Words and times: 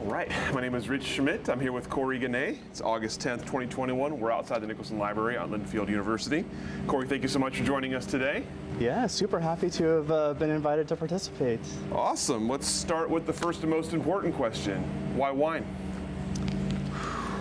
All 0.00 0.06
right, 0.06 0.30
my 0.54 0.62
name 0.62 0.74
is 0.74 0.88
Rich 0.88 1.04
Schmidt. 1.04 1.50
I'm 1.50 1.60
here 1.60 1.72
with 1.72 1.90
Corey 1.90 2.18
Guinee. 2.18 2.56
It's 2.70 2.80
August 2.80 3.20
10th, 3.20 3.40
2021. 3.40 4.18
We're 4.18 4.30
outside 4.30 4.62
the 4.62 4.66
Nicholson 4.66 4.98
Library 4.98 5.36
at 5.36 5.50
Linfield 5.50 5.90
University. 5.90 6.46
Corey, 6.86 7.06
thank 7.06 7.22
you 7.22 7.28
so 7.28 7.38
much 7.38 7.58
for 7.58 7.64
joining 7.64 7.94
us 7.94 8.06
today. 8.06 8.44
Yeah, 8.78 9.06
super 9.06 9.38
happy 9.38 9.68
to 9.68 9.84
have 9.84 10.10
uh, 10.10 10.32
been 10.34 10.48
invited 10.48 10.88
to 10.88 10.96
participate. 10.96 11.60
Awesome. 11.92 12.48
Let's 12.48 12.66
start 12.66 13.10
with 13.10 13.26
the 13.26 13.32
first 13.34 13.60
and 13.60 13.70
most 13.70 13.92
important 13.92 14.34
question 14.34 14.82
Why 15.18 15.30
wine? 15.32 15.66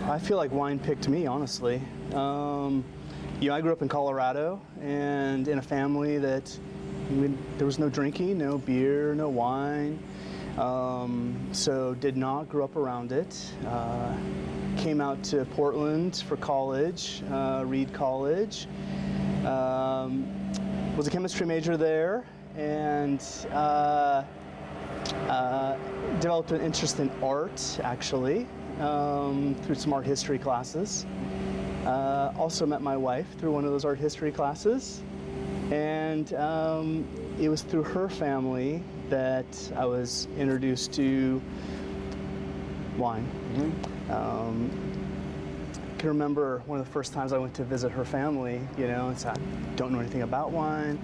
I 0.09 0.19
feel 0.19 0.35
like 0.35 0.51
wine 0.51 0.79
picked 0.79 1.07
me, 1.07 1.27
honestly. 1.27 1.81
Um, 2.13 2.83
you 3.39 3.49
know, 3.49 3.55
I 3.55 3.61
grew 3.61 3.71
up 3.71 3.81
in 3.81 3.87
Colorado 3.87 4.59
and 4.81 5.47
in 5.47 5.59
a 5.59 5.61
family 5.61 6.17
that 6.17 6.59
we, 7.09 7.27
there 7.57 7.65
was 7.65 7.79
no 7.79 7.87
drinking, 7.87 8.37
no 8.37 8.57
beer, 8.57 9.15
no 9.15 9.29
wine. 9.29 9.97
Um, 10.59 11.39
so 11.53 11.93
did 11.95 12.17
not 12.17 12.49
grow 12.49 12.65
up 12.65 12.75
around 12.75 13.13
it. 13.13 13.53
Uh, 13.65 14.13
came 14.75 14.99
out 14.99 15.23
to 15.23 15.45
Portland 15.45 16.17
for 16.27 16.35
college, 16.35 17.23
uh, 17.31 17.63
Reed 17.65 17.93
College. 17.93 18.67
Um, 19.45 20.27
was 20.97 21.07
a 21.07 21.09
chemistry 21.09 21.45
major 21.45 21.77
there 21.77 22.25
and 22.57 23.23
uh, 23.51 24.23
uh 25.29 25.77
developed 26.19 26.51
an 26.51 26.59
interest 26.59 26.99
in 26.99 27.09
art 27.23 27.79
actually 27.83 28.45
um, 28.81 29.55
through 29.63 29.75
some 29.75 29.93
art 29.93 30.05
history 30.05 30.37
classes. 30.37 31.05
Uh, 31.85 32.33
also 32.37 32.65
met 32.65 32.81
my 32.81 32.97
wife 32.97 33.27
through 33.37 33.53
one 33.53 33.63
of 33.63 33.71
those 33.71 33.85
art 33.85 33.97
history 33.97 34.31
classes. 34.31 35.01
And 35.71 36.33
um, 36.33 37.07
it 37.39 37.47
was 37.47 37.61
through 37.61 37.83
her 37.83 38.09
family 38.09 38.83
that 39.09 39.45
I 39.75 39.85
was 39.85 40.27
introduced 40.37 40.93
to 40.93 41.41
wine. 42.97 43.27
Mm-hmm. 43.55 44.11
Um, 44.11 44.71
I 45.73 45.99
can 45.99 46.09
remember 46.09 46.61
one 46.65 46.79
of 46.79 46.85
the 46.85 46.91
first 46.91 47.13
times 47.13 47.33
I 47.33 47.37
went 47.37 47.53
to 47.55 47.63
visit 47.63 47.91
her 47.91 48.05
family, 48.05 48.61
you 48.77 48.87
know, 48.87 49.09
and 49.09 49.19
so 49.19 49.29
I 49.29 49.35
don't 49.75 49.91
know 49.91 49.99
anything 49.99 50.21
about 50.21 50.51
wine. 50.51 50.99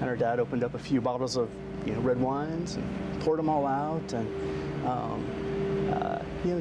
And 0.00 0.08
her 0.08 0.16
dad 0.16 0.40
opened 0.40 0.64
up 0.64 0.74
a 0.74 0.78
few 0.78 1.00
bottles 1.00 1.36
of, 1.36 1.50
you 1.86 1.92
know, 1.92 2.00
red 2.00 2.20
wines 2.20 2.76
and 2.76 3.20
poured 3.20 3.38
them 3.38 3.48
all 3.48 3.66
out. 3.66 4.12
And, 4.12 4.86
um, 4.86 5.92
uh, 5.92 6.18
you 6.44 6.54
know, 6.54 6.60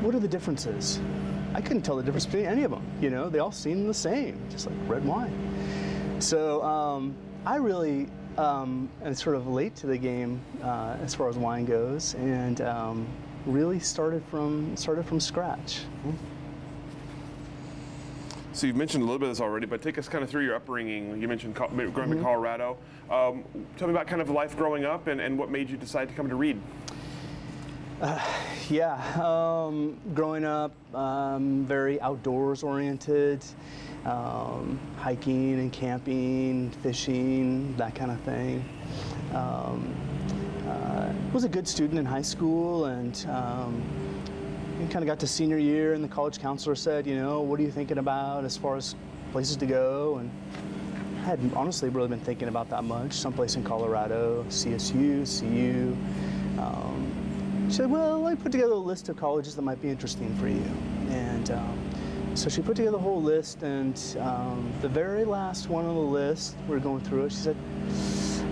what 0.00 0.14
are 0.14 0.20
the 0.20 0.28
differences? 0.28 1.00
I 1.54 1.60
couldn't 1.60 1.82
tell 1.82 1.96
the 1.96 2.02
difference 2.02 2.26
between 2.26 2.46
any 2.46 2.64
of 2.64 2.70
them. 2.70 2.82
You 3.00 3.10
know, 3.10 3.28
they 3.28 3.38
all 3.38 3.52
seemed 3.52 3.88
the 3.88 3.94
same, 3.94 4.40
just 4.50 4.66
like 4.66 4.76
red 4.86 5.04
wine. 5.04 5.32
So 6.18 6.62
um, 6.62 7.14
I 7.44 7.56
really 7.56 8.08
um, 8.38 8.88
and 9.02 9.16
sort 9.16 9.36
of 9.36 9.46
late 9.46 9.74
to 9.76 9.86
the 9.86 9.98
game 9.98 10.40
uh, 10.62 10.96
as 11.02 11.14
far 11.14 11.28
as 11.28 11.36
wine 11.36 11.64
goes, 11.64 12.14
and 12.14 12.60
um, 12.60 13.06
really 13.46 13.78
started 13.78 14.22
from 14.30 14.76
started 14.76 15.04
from 15.04 15.20
scratch. 15.20 15.80
So 18.54 18.66
you've 18.66 18.76
mentioned 18.76 19.02
a 19.02 19.06
little 19.06 19.18
bit 19.18 19.30
of 19.30 19.36
this 19.36 19.40
already, 19.40 19.66
but 19.66 19.80
take 19.80 19.96
us 19.96 20.08
kind 20.08 20.22
of 20.22 20.28
through 20.28 20.44
your 20.44 20.54
upbringing. 20.54 21.20
You 21.20 21.26
mentioned 21.26 21.54
growing 21.54 21.70
up 21.70 21.94
mm-hmm. 21.94 22.12
in 22.12 22.22
Colorado. 22.22 22.76
Um, 23.10 23.44
tell 23.78 23.88
me 23.88 23.94
about 23.94 24.06
kind 24.06 24.20
of 24.20 24.28
life 24.28 24.56
growing 24.56 24.84
up 24.84 25.06
and, 25.06 25.20
and 25.20 25.38
what 25.38 25.50
made 25.50 25.70
you 25.70 25.78
decide 25.78 26.08
to 26.08 26.14
come 26.14 26.28
to 26.28 26.34
Reed. 26.34 26.60
Uh, 28.02 28.20
yeah, 28.68 29.00
um, 29.22 29.96
growing 30.12 30.44
up, 30.44 30.72
um, 30.94 31.64
very 31.64 32.00
outdoors 32.00 32.62
oriented 32.62 33.42
um, 34.04 34.78
hiking 34.96 35.54
and 35.54 35.72
camping, 35.72 36.70
fishing, 36.82 37.76
that 37.76 37.94
kind 37.94 38.10
of 38.10 38.20
thing. 38.20 38.64
Um, 39.34 39.94
uh, 40.68 41.12
was 41.32 41.44
a 41.44 41.48
good 41.48 41.66
student 41.66 41.98
in 41.98 42.04
high 42.04 42.22
school 42.22 42.86
and 42.86 43.26
um, 43.30 43.82
kind 44.90 45.02
of 45.02 45.06
got 45.06 45.18
to 45.20 45.26
senior 45.26 45.58
year 45.58 45.94
and 45.94 46.02
the 46.02 46.08
college 46.08 46.38
counselor 46.38 46.74
said, 46.74 47.06
you 47.06 47.16
know, 47.16 47.40
what 47.40 47.58
are 47.58 47.62
you 47.62 47.70
thinking 47.70 47.98
about 47.98 48.44
as 48.44 48.56
far 48.56 48.76
as 48.76 48.94
places 49.30 49.56
to 49.56 49.66
go? 49.66 50.18
And 50.18 50.30
I 51.20 51.24
hadn't 51.24 51.54
honestly 51.54 51.88
really 51.88 52.08
been 52.08 52.20
thinking 52.20 52.48
about 52.48 52.68
that 52.70 52.84
much. 52.84 53.12
Someplace 53.12 53.56
in 53.56 53.64
Colorado, 53.64 54.44
CSU, 54.48 55.40
CU. 55.40 55.96
Um, 56.60 57.66
she 57.68 57.76
said, 57.76 57.90
well, 57.90 58.22
me 58.32 58.36
put 58.36 58.52
together 58.52 58.72
a 58.72 58.76
list 58.76 59.08
of 59.08 59.16
colleges 59.16 59.54
that 59.56 59.62
might 59.62 59.80
be 59.80 59.88
interesting 59.88 60.34
for 60.36 60.48
you. 60.48 60.64
And 61.10 61.50
um, 61.52 61.90
so 62.34 62.48
she 62.48 62.62
put 62.62 62.76
together 62.76 62.96
a 62.96 63.00
whole 63.00 63.22
list, 63.22 63.62
and 63.62 64.00
um, 64.20 64.72
the 64.80 64.88
very 64.88 65.24
last 65.24 65.68
one 65.68 65.84
on 65.84 65.94
the 65.94 66.00
list, 66.00 66.56
we 66.68 66.76
are 66.76 66.80
going 66.80 67.00
through 67.00 67.26
it, 67.26 67.30
she 67.30 67.38
said, 67.38 67.56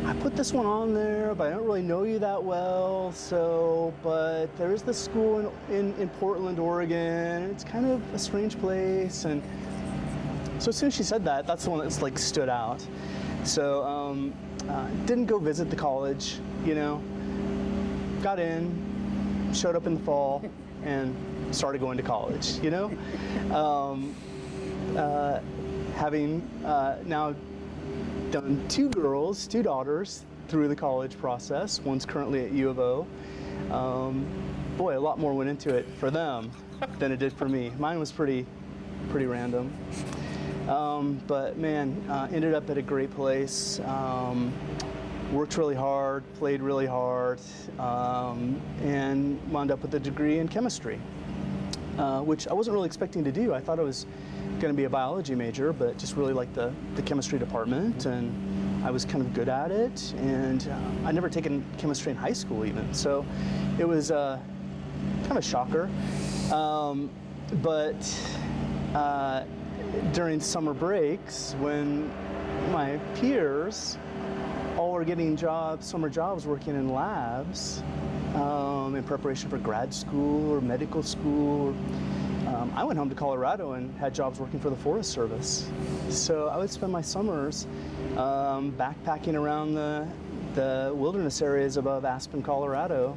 I 0.05 0.13
put 0.15 0.37
this 0.37 0.53
one 0.53 0.67
on 0.67 0.93
there, 0.95 1.35
but 1.35 1.47
I 1.47 1.51
don't 1.51 1.65
really 1.65 1.83
know 1.83 2.03
you 2.03 2.19
that 2.19 2.43
well, 2.43 3.13
so, 3.13 3.95
but 4.03 4.55
there 4.57 4.73
is 4.73 4.83
this 4.83 4.99
school 4.99 5.53
in, 5.69 5.75
in, 5.75 5.95
in 5.95 6.09
Portland, 6.09 6.59
Oregon, 6.59 7.45
it's 7.51 7.65
kind 7.65 7.87
of 7.87 8.03
a 8.15 8.19
strange 8.19 8.59
place, 8.59 9.25
and 9.25 9.43
so 10.59 10.69
as 10.69 10.77
soon 10.77 10.89
as 10.89 10.95
she 10.95 11.03
said 11.03 11.25
that, 11.25 11.47
that's 11.47 11.65
the 11.65 11.71
one 11.71 11.81
that's 11.81 12.03
like 12.03 12.19
stood 12.19 12.49
out. 12.49 12.87
So, 13.45 13.83
um, 13.85 14.35
uh, 14.69 14.89
didn't 15.07 15.27
go 15.27 15.39
visit 15.39 15.71
the 15.71 15.77
college, 15.77 16.39
you 16.67 16.75
know, 16.75 17.03
got 18.23 18.39
in, 18.39 19.51
showed 19.55 19.75
up 19.75 19.87
in 19.87 19.95
the 19.95 20.01
fall, 20.03 20.45
and 20.85 21.17
started 21.50 21.81
going 21.81 21.97
to 21.97 22.03
college, 22.03 22.59
you 22.59 22.71
know? 22.71 22.91
Um, 23.55 24.15
uh, 24.97 25.41
having 25.97 26.41
uh, 26.65 26.99
now 27.05 27.34
done 28.31 28.65
two 28.69 28.88
girls, 28.91 29.47
two 29.47 29.62
daughters 29.62 30.25
through 30.49 30.69
the 30.69 30.77
college 30.77 31.19
process, 31.19 31.81
one's 31.81 32.05
currently 32.05 32.44
at 32.44 32.53
U 32.53 32.69
of 32.69 32.78
O. 32.78 33.06
Um, 33.71 34.27
boy, 34.77 34.99
a 34.99 35.00
lot 35.00 35.19
more 35.19 35.34
went 35.34 35.50
into 35.50 35.75
it 35.75 35.87
for 35.99 36.11
them 36.11 36.50
than 36.99 37.12
it 37.12 37.19
did 37.19 37.33
for 37.33 37.49
me. 37.49 37.72
Mine 37.78 37.99
was 37.99 38.11
pretty, 38.11 38.47
pretty 39.11 39.27
random. 39.27 39.72
Um, 40.69 41.21
but 41.27 41.56
man, 41.56 42.03
uh, 42.09 42.28
ended 42.32 42.55
up 42.55 42.69
at 42.71 42.78
a 42.78 42.82
great 42.82 43.15
place. 43.15 43.81
Um, 43.81 44.53
worked 45.32 45.56
really 45.56 45.75
hard, 45.75 46.25
played 46.34 46.61
really 46.61 46.87
hard, 46.87 47.41
um, 47.78 48.61
and 48.82 49.41
wound 49.53 49.71
up 49.71 49.82
with 49.82 49.94
a 49.94 50.00
degree 50.00 50.38
in 50.38 50.49
chemistry. 50.49 51.00
Uh, 52.00 52.22
which 52.22 52.49
I 52.49 52.55
wasn't 52.55 52.72
really 52.72 52.87
expecting 52.87 53.22
to 53.25 53.31
do. 53.31 53.53
I 53.53 53.61
thought 53.61 53.78
I 53.78 53.83
was 53.83 54.06
going 54.59 54.72
to 54.72 54.77
be 54.77 54.84
a 54.84 54.88
biology 54.88 55.34
major, 55.34 55.71
but 55.71 55.99
just 55.99 56.16
really 56.16 56.33
liked 56.33 56.55
the, 56.55 56.72
the 56.94 57.03
chemistry 57.03 57.38
department, 57.38 58.06
and 58.06 58.33
I 58.83 58.91
was 58.91 59.05
kind 59.05 59.21
of 59.21 59.34
good 59.34 59.50
at 59.50 59.71
it. 59.71 60.15
And 60.16 60.66
uh, 60.66 61.06
I'd 61.09 61.15
never 61.15 61.28
taken 61.28 61.62
chemistry 61.77 62.12
in 62.12 62.16
high 62.16 62.33
school 62.33 62.65
even, 62.65 62.94
so 62.94 63.27
it 63.78 63.87
was 63.87 64.11
uh, 64.11 64.38
kind 65.25 65.33
of 65.33 65.37
a 65.37 65.43
shocker. 65.43 65.91
Um, 66.50 67.11
but 67.62 68.00
uh, 68.94 69.44
during 70.15 70.41
summer 70.41 70.72
breaks, 70.72 71.55
when 71.61 72.11
my 72.72 72.97
peers 73.17 73.99
were 74.89 75.05
getting 75.05 75.37
jobs, 75.37 75.87
summer 75.87 76.09
jobs 76.09 76.47
working 76.47 76.75
in 76.75 76.93
labs, 76.93 77.83
um, 78.35 78.95
in 78.95 79.03
preparation 79.05 79.51
for 79.51 79.59
grad 79.59 79.93
school 79.93 80.51
or 80.53 80.61
medical 80.61 81.03
school. 81.03 81.75
Um, 82.47 82.73
I 82.75 82.85
went 82.85 82.99
home 82.99 83.09
to 83.11 83.15
Colorado 83.15 83.73
and 83.73 83.97
had 83.99 84.15
jobs 84.15 84.41
working 84.41 84.59
for 84.59 84.71
the 84.71 84.77
Forest 84.77 85.11
Service. 85.11 85.71
So 86.09 86.49
I 86.49 86.56
would 86.56 86.71
spend 86.71 86.93
my 86.93 87.03
summers 87.03 87.67
um, 88.17 88.73
backpacking 88.73 89.35
around 89.35 89.75
the, 89.75 90.09
the 90.55 90.93
wilderness 90.94 91.43
areas 91.43 91.76
above 91.76 92.05
Aspen, 92.05 92.43
Colorado, 92.43 93.17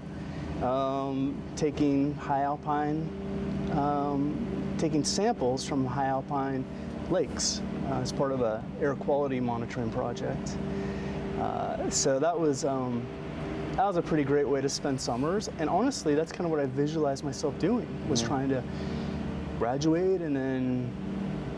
um, 0.61 1.41
taking 1.55 2.13
high 2.15 2.41
alpine, 2.41 3.09
um, 3.71 4.75
taking 4.77 5.03
samples 5.03 5.67
from 5.67 5.85
high 5.85 6.07
alpine 6.07 6.65
lakes 7.09 7.61
uh, 7.89 7.95
as 7.95 8.11
part 8.11 8.31
of 8.31 8.41
a 8.41 8.63
air 8.81 8.95
quality 8.95 9.39
monitoring 9.39 9.89
project. 9.91 10.57
Uh, 11.43 11.89
so 11.89 12.19
that 12.19 12.39
was 12.39 12.63
um, 12.63 13.05
that 13.73 13.85
was 13.85 13.97
a 13.97 14.01
pretty 14.01 14.23
great 14.23 14.47
way 14.47 14.61
to 14.61 14.69
spend 14.69 14.99
summers. 14.99 15.49
And 15.59 15.69
honestly, 15.69 16.15
that's 16.15 16.31
kind 16.31 16.45
of 16.45 16.51
what 16.51 16.61
I 16.61 16.67
visualized 16.67 17.23
myself 17.23 17.57
doing, 17.59 17.87
was 18.07 18.21
mm-hmm. 18.21 18.29
trying 18.29 18.49
to 18.49 18.63
graduate 19.59 20.21
and 20.21 20.33
then 20.35 20.89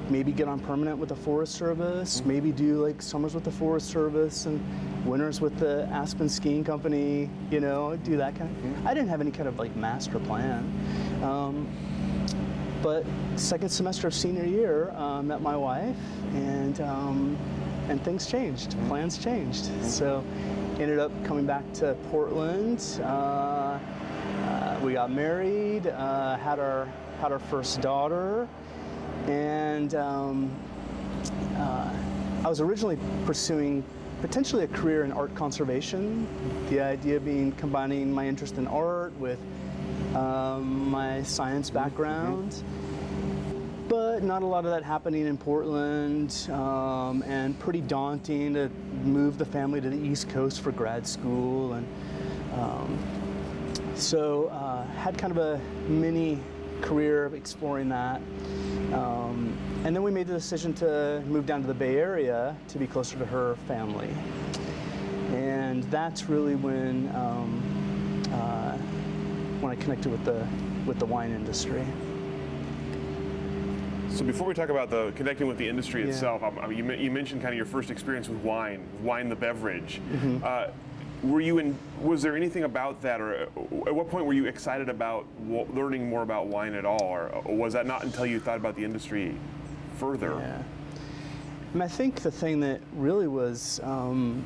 maybe 0.09 0.31
get 0.31 0.47
on 0.47 0.59
permanent 0.59 0.97
with 0.97 1.09
the 1.09 1.15
Forest 1.15 1.53
Service, 1.53 2.19
mm-hmm. 2.19 2.29
maybe 2.29 2.51
do 2.51 2.83
like 2.83 2.99
summers 2.99 3.35
with 3.35 3.43
the 3.43 3.51
Forest 3.51 3.89
Service 3.89 4.47
and 4.47 4.59
winters 5.05 5.39
with 5.39 5.55
the 5.59 5.87
Aspen 5.91 6.29
Skiing 6.29 6.63
Company, 6.63 7.29
you 7.51 7.59
know, 7.59 7.95
do 7.97 8.17
that 8.17 8.35
kind 8.35 8.49
of 8.49 8.57
thing. 8.63 8.73
Mm-hmm. 8.73 8.87
I 8.87 8.93
didn't 8.95 9.09
have 9.09 9.21
any 9.21 9.31
kind 9.31 9.47
of 9.47 9.59
like 9.59 9.75
master 9.75 10.19
plan. 10.19 10.63
Um, 11.21 11.67
but 12.81 13.05
second 13.35 13.69
semester 13.69 14.07
of 14.07 14.13
senior 14.15 14.45
year, 14.45 14.91
uh, 14.91 15.21
met 15.21 15.41
my 15.41 15.57
wife, 15.57 15.97
and 16.33 16.79
um, 16.81 17.37
and 17.89 18.03
things 18.03 18.25
changed. 18.25 18.75
Plans 18.87 19.17
changed. 19.17 19.69
So 19.83 20.23
ended 20.79 20.99
up 20.99 21.11
coming 21.23 21.45
back 21.45 21.63
to 21.73 21.95
Portland. 22.09 22.99
Uh, 23.01 23.79
uh, 24.45 24.79
we 24.83 24.93
got 24.93 25.11
married, 25.11 25.87
uh, 25.87 26.37
had 26.37 26.59
our 26.59 26.87
had 27.21 27.31
our 27.31 27.39
first 27.39 27.81
daughter, 27.81 28.47
and 29.27 29.95
um, 29.95 30.51
uh, 31.55 31.93
I 32.43 32.49
was 32.49 32.59
originally 32.59 32.97
pursuing 33.25 33.83
potentially 34.21 34.63
a 34.63 34.67
career 34.67 35.03
in 35.03 35.11
art 35.11 35.33
conservation. 35.35 36.27
The 36.69 36.81
idea 36.81 37.19
being 37.19 37.51
combining 37.53 38.11
my 38.11 38.27
interest 38.27 38.57
in 38.57 38.67
art 38.67 39.17
with 39.17 39.39
um, 40.13 40.89
my 40.89 41.23
science 41.23 41.69
background. 41.69 42.63
But 43.87 44.23
not 44.23 44.41
a 44.41 44.45
lot 44.45 44.65
of 44.65 44.71
that 44.71 44.83
happening 44.83 45.27
in 45.27 45.37
Portland, 45.37 46.49
um, 46.51 47.21
and 47.23 47.57
pretty 47.59 47.81
daunting 47.81 48.55
to 48.55 48.69
move 49.03 49.37
the 49.37 49.45
family 49.45 49.79
to 49.79 49.89
the 49.89 49.97
East 49.97 50.27
Coast 50.29 50.61
for 50.61 50.71
grad 50.71 51.05
school. 51.05 51.73
And 51.73 51.87
um, 52.53 52.97
so, 53.93 54.47
uh, 54.47 54.85
had 54.87 55.17
kind 55.17 55.31
of 55.31 55.37
a 55.37 55.61
mini 55.87 56.39
career 56.81 57.25
of 57.25 57.33
exploring 57.33 57.89
that. 57.89 58.21
Um, 58.93 59.57
and 59.83 59.95
then 59.95 60.03
we 60.03 60.11
made 60.11 60.27
the 60.27 60.33
decision 60.33 60.73
to 60.75 61.21
move 61.27 61.45
down 61.45 61.61
to 61.61 61.67
the 61.67 61.73
Bay 61.73 61.97
Area 61.97 62.55
to 62.69 62.79
be 62.79 62.87
closer 62.87 63.17
to 63.17 63.25
her 63.25 63.55
family. 63.67 64.09
And 65.31 65.83
that's 65.85 66.27
really 66.29 66.55
when 66.55 67.09
um, 67.15 68.23
uh, 68.31 68.77
when 69.61 69.71
I 69.71 69.75
connected 69.75 70.11
with 70.11 70.23
the 70.25 70.47
with 70.85 70.99
the 70.99 71.05
wine 71.05 71.31
industry. 71.31 71.85
So 74.15 74.23
before 74.23 74.47
we 74.47 74.53
talk 74.53 74.69
about 74.69 74.89
the 74.89 75.11
connecting 75.17 75.45
with 75.45 75.57
the 75.57 75.67
industry 75.67 76.03
Yeah. 76.03 76.07
itself, 76.07 76.41
um, 76.41 76.57
I 76.57 76.67
mean, 76.67 76.77
you, 76.77 76.89
you 76.93 77.11
mentioned 77.11 77.41
kind 77.41 77.53
of 77.53 77.57
your 77.57 77.65
first 77.65 77.91
experience 77.91 78.29
with 78.29 78.37
wine, 78.39 78.79
wine 79.03 79.27
the 79.27 79.35
beverage. 79.35 79.99
Mm-hmm. 80.09 80.37
Uh, 80.41 80.67
were 81.21 81.41
you 81.41 81.57
in? 81.57 81.77
Was 82.01 82.21
there 82.21 82.35
anything 82.37 82.63
about 82.63 83.01
that, 83.01 83.19
or 83.19 83.33
at 83.33 83.93
what 83.93 84.09
point 84.09 84.25
were 84.25 84.33
you 84.33 84.45
excited 84.45 84.87
about 84.87 85.25
w- 85.49 85.67
learning 85.73 86.09
more 86.09 86.21
about 86.21 86.47
wine 86.47 86.73
at 86.75 86.85
all, 86.85 87.01
or, 87.03 87.27
or 87.43 87.55
was 87.55 87.73
that 87.73 87.85
not 87.85 88.03
until 88.05 88.25
you 88.25 88.39
thought 88.39 88.57
about 88.57 88.75
the 88.77 88.85
industry 88.85 89.35
further? 89.97 90.33
Yeah. 90.39 90.63
And 91.73 91.83
I 91.83 91.87
think 91.89 92.21
the 92.21 92.31
thing 92.31 92.61
that 92.61 92.79
really 92.93 93.27
was 93.27 93.81
um, 93.83 94.45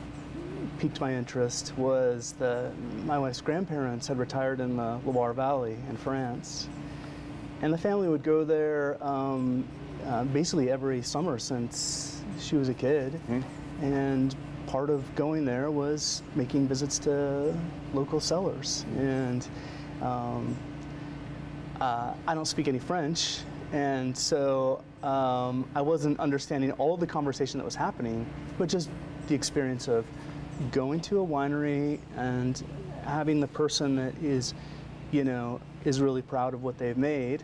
piqued 0.79 0.99
my 0.99 1.13
interest 1.13 1.77
was 1.77 2.33
the 2.39 2.71
my 3.05 3.19
wife's 3.19 3.41
grandparents 3.41 4.07
had 4.07 4.17
retired 4.17 4.61
in 4.61 4.77
the 4.77 4.99
Loire 5.05 5.33
Valley 5.33 5.77
in 5.89 5.97
France, 5.97 6.69
and 7.61 7.73
the 7.73 7.77
family 7.77 8.07
would 8.07 8.23
go 8.23 8.43
there 8.43 8.97
um, 9.01 9.67
uh, 10.05 10.23
basically 10.25 10.71
every 10.71 11.01
summer 11.01 11.39
since 11.39 12.21
she 12.39 12.55
was 12.55 12.69
a 12.69 12.73
kid, 12.73 13.19
and 13.81 14.35
part 14.67 14.89
of 14.89 15.03
going 15.15 15.45
there 15.45 15.71
was 15.71 16.21
making 16.35 16.67
visits 16.67 16.99
to 16.99 17.57
local 17.93 18.19
cellars 18.19 18.85
and. 18.97 19.47
Um, 20.01 20.55
uh, 21.81 22.13
I 22.27 22.33
don't 22.33 22.45
speak 22.45 22.67
any 22.67 22.79
French, 22.79 23.39
and 23.71 24.17
so 24.17 24.83
um, 25.03 25.67
I 25.75 25.81
wasn't 25.81 26.19
understanding 26.19 26.71
all 26.73 26.97
the 26.97 27.07
conversation 27.07 27.57
that 27.57 27.63
was 27.63 27.75
happening, 27.75 28.25
but 28.57 28.67
just 28.67 28.89
the 29.27 29.35
experience 29.35 29.87
of 29.87 30.05
going 30.71 30.99
to 31.01 31.21
a 31.21 31.25
winery 31.25 31.99
and 32.17 32.61
having 33.05 33.39
the 33.39 33.47
person 33.47 33.95
that 33.95 34.13
is, 34.21 34.53
you 35.11 35.23
know, 35.23 35.61
is 35.85 36.01
really 36.01 36.21
proud 36.21 36.53
of 36.53 36.63
what 36.63 36.77
they've 36.77 36.97
made, 36.97 37.43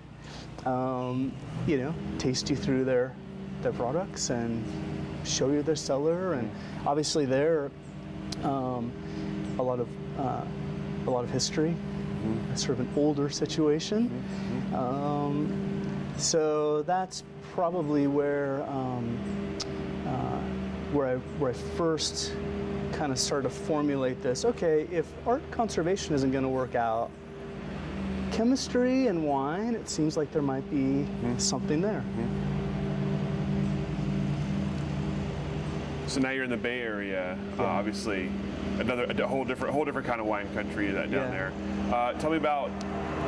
um, 0.66 1.32
you 1.68 1.78
know, 1.78 1.94
taste 2.18 2.50
you 2.50 2.56
through 2.56 2.86
their 2.86 3.14
their 3.62 3.74
products 3.74 4.30
and 4.30 4.64
show 5.24 5.50
you 5.52 5.64
their 5.64 5.76
cellar, 5.76 6.34
and 6.34 6.50
obviously 6.86 7.26
they're 7.26 7.72
um, 8.44 8.92
a 9.58 9.64
lot 9.64 9.80
of 9.80 9.88
uh, 10.20 10.46
a 11.08 11.10
lot 11.10 11.24
of 11.24 11.30
history 11.30 11.76
it's 12.52 12.66
sort 12.66 12.80
of 12.80 12.88
an 12.88 12.94
older 12.96 13.30
situation. 13.30 14.24
Um, 14.74 15.82
so 16.18 16.84
that's 16.84 17.24
probably 17.54 18.08
where 18.08 18.64
um, 18.64 19.58
uh, 20.08 20.40
where 20.92 21.08
I 21.08 21.16
where 21.40 21.52
I 21.52 21.54
first 21.54 22.34
kind 22.94 23.12
of 23.12 23.20
started 23.20 23.50
to 23.50 23.54
formulate 23.54 24.22
this. 24.22 24.46
Okay, 24.46 24.88
if 24.92 25.06
art 25.28 25.44
conservation 25.52 26.16
isn't 26.16 26.32
going 26.32 26.44
to 26.44 26.50
work 26.50 26.76
out, 26.76 27.12
chemistry 28.36 29.08
and 29.08 29.24
wine, 29.24 29.76
it 29.76 29.88
seems 29.88 30.18
like 30.18 30.30
there 30.34 30.42
might 30.42 30.70
be 30.70 31.08
something 31.38 31.80
there. 31.80 32.04
So 36.08 36.20
now 36.20 36.32
you're 36.32 36.44
in 36.44 36.50
the 36.50 36.58
Bay 36.58 36.82
Area, 36.82 37.38
uh, 37.58 37.64
obviously, 37.64 38.30
another 38.78 39.06
a 39.06 39.28
whole 39.28 39.46
different 39.46 39.74
whole 39.74 39.86
different 39.86 40.06
kind 40.06 40.20
of 40.20 40.28
wine 40.28 40.54
country 40.54 40.92
that 40.92 41.10
down 41.12 41.32
Yeah. 41.32 41.32
there. 41.32 41.54
Uh, 41.94 42.14
tell 42.14 42.30
me 42.30 42.38
about 42.38 42.72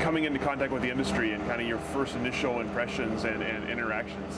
coming 0.01 0.25
into 0.25 0.39
contact 0.39 0.74
with 0.74 0.81
the 0.81 0.92
industry 0.92 1.31
and 1.31 1.45
kind 1.48 1.62
of 1.62 1.68
your 1.68 1.80
first 1.80 2.15
initial 2.15 2.59
impressions 2.59 3.24
and, 3.24 3.42
and 3.42 3.69
interactions. 3.69 4.36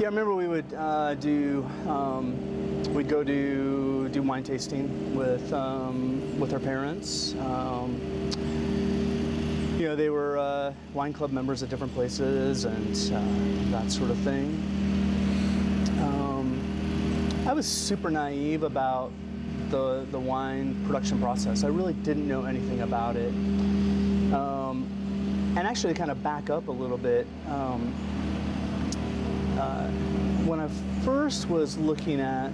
Yeah, 0.00 0.06
I 0.06 0.10
remember 0.10 0.34
we 0.34 0.48
would 0.48 0.74
uh, 0.74 1.14
do 1.14 1.64
um, 1.86 2.34
we'd 2.92 3.08
go 3.08 3.22
to 3.22 4.08
do 4.08 4.22
wine 4.22 4.42
tasting 4.42 5.14
with 5.14 5.52
um, 5.52 6.40
with 6.40 6.52
our 6.52 6.58
parents. 6.58 7.34
Um, 7.36 8.00
you 9.80 9.88
know, 9.88 9.96
they 9.96 10.10
were 10.10 10.36
uh, 10.36 10.74
wine 10.92 11.10
club 11.10 11.32
members 11.32 11.62
at 11.62 11.70
different 11.70 11.94
places 11.94 12.66
and 12.66 12.94
uh, 13.14 13.70
that 13.70 13.90
sort 13.90 14.10
of 14.10 14.18
thing. 14.18 14.48
Um, 16.02 17.42
I 17.46 17.54
was 17.54 17.66
super 17.66 18.10
naive 18.10 18.62
about 18.62 19.10
the 19.70 20.06
the 20.10 20.18
wine 20.18 20.76
production 20.84 21.18
process. 21.18 21.64
I 21.64 21.68
really 21.68 21.94
didn't 21.94 22.28
know 22.28 22.44
anything 22.44 22.82
about 22.82 23.16
it. 23.16 23.32
Um, 24.34 24.86
and 25.56 25.66
actually, 25.66 25.94
kind 25.94 26.10
of 26.10 26.22
back 26.22 26.50
up 26.50 26.68
a 26.68 26.72
little 26.72 26.98
bit. 26.98 27.26
Um, 27.48 27.94
uh, 29.58 29.90
when 30.46 30.60
I 30.60 30.68
first 31.04 31.48
was 31.48 31.76
looking 31.78 32.20
at 32.20 32.52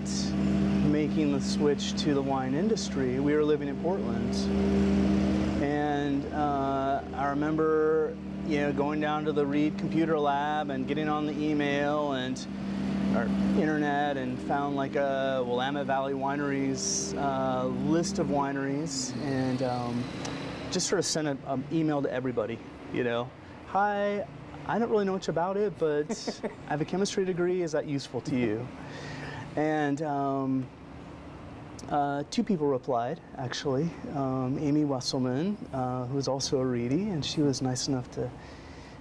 making 0.87 1.33
the 1.33 1.41
switch 1.41 1.95
to 2.03 2.15
the 2.15 2.23
wine 2.23 2.55
industry, 2.55 3.21
we 3.21 3.35
were 3.35 3.45
living 3.45 3.69
in 3.69 3.77
Portland, 3.77 4.35
and 5.63 6.25
uh, 6.33 7.01
I 7.15 7.29
remember, 7.29 8.17
you 8.47 8.61
know, 8.61 8.73
going 8.73 9.01
down 9.01 9.25
to 9.27 9.33
the 9.33 9.45
Reed 9.45 9.79
Computer 9.79 10.19
Lab 10.19 10.71
and 10.71 10.87
getting 10.87 11.09
on 11.09 11.27
the 11.27 11.33
email 11.33 12.13
and 12.13 12.45
or 13.15 13.25
internet 13.59 14.17
and 14.17 14.39
found 14.41 14.77
like 14.77 14.97
a 14.97 15.43
Willamette 15.47 15.87
Valley 15.87 16.13
Wineries 16.13 17.17
uh, 17.17 17.67
list 17.89 18.19
of 18.19 18.27
wineries 18.27 19.15
and 19.23 19.63
um, 19.63 20.05
just 20.71 20.89
sort 20.89 20.99
of 20.99 21.07
sent 21.07 21.29
an 21.29 21.65
email 21.73 22.03
to 22.03 22.13
everybody, 22.13 22.59
you 22.93 23.05
know, 23.05 23.31
hi, 23.67 24.27
I 24.69 24.81
don't 24.81 24.91
really 24.91 25.05
know 25.05 25.13
much 25.13 25.29
about 25.29 25.57
it, 25.57 25.79
but 25.79 26.41
I 26.67 26.71
have 26.71 26.81
a 26.81 26.85
chemistry 26.85 27.25
degree. 27.25 27.63
Is 27.63 27.71
that 27.73 27.87
useful 27.87 28.21
to 28.23 28.37
you? 28.37 28.67
And 29.55 30.03
um, 30.03 30.67
uh, 31.89 32.25
two 32.33 32.43
people 32.43 32.67
replied, 32.67 33.21
actually. 33.39 33.89
Um, 34.17 34.59
Amy 34.61 34.85
Wesselman, 34.85 35.57
uh, 35.73 36.07
who 36.07 36.19
is 36.19 36.27
also 36.27 36.61
a 36.61 36.65
Reedie, 36.65 37.13
and 37.13 37.25
she 37.25 37.43
was 37.43 37.63
nice 37.63 37.87
enough 37.87 38.11
to 38.13 38.31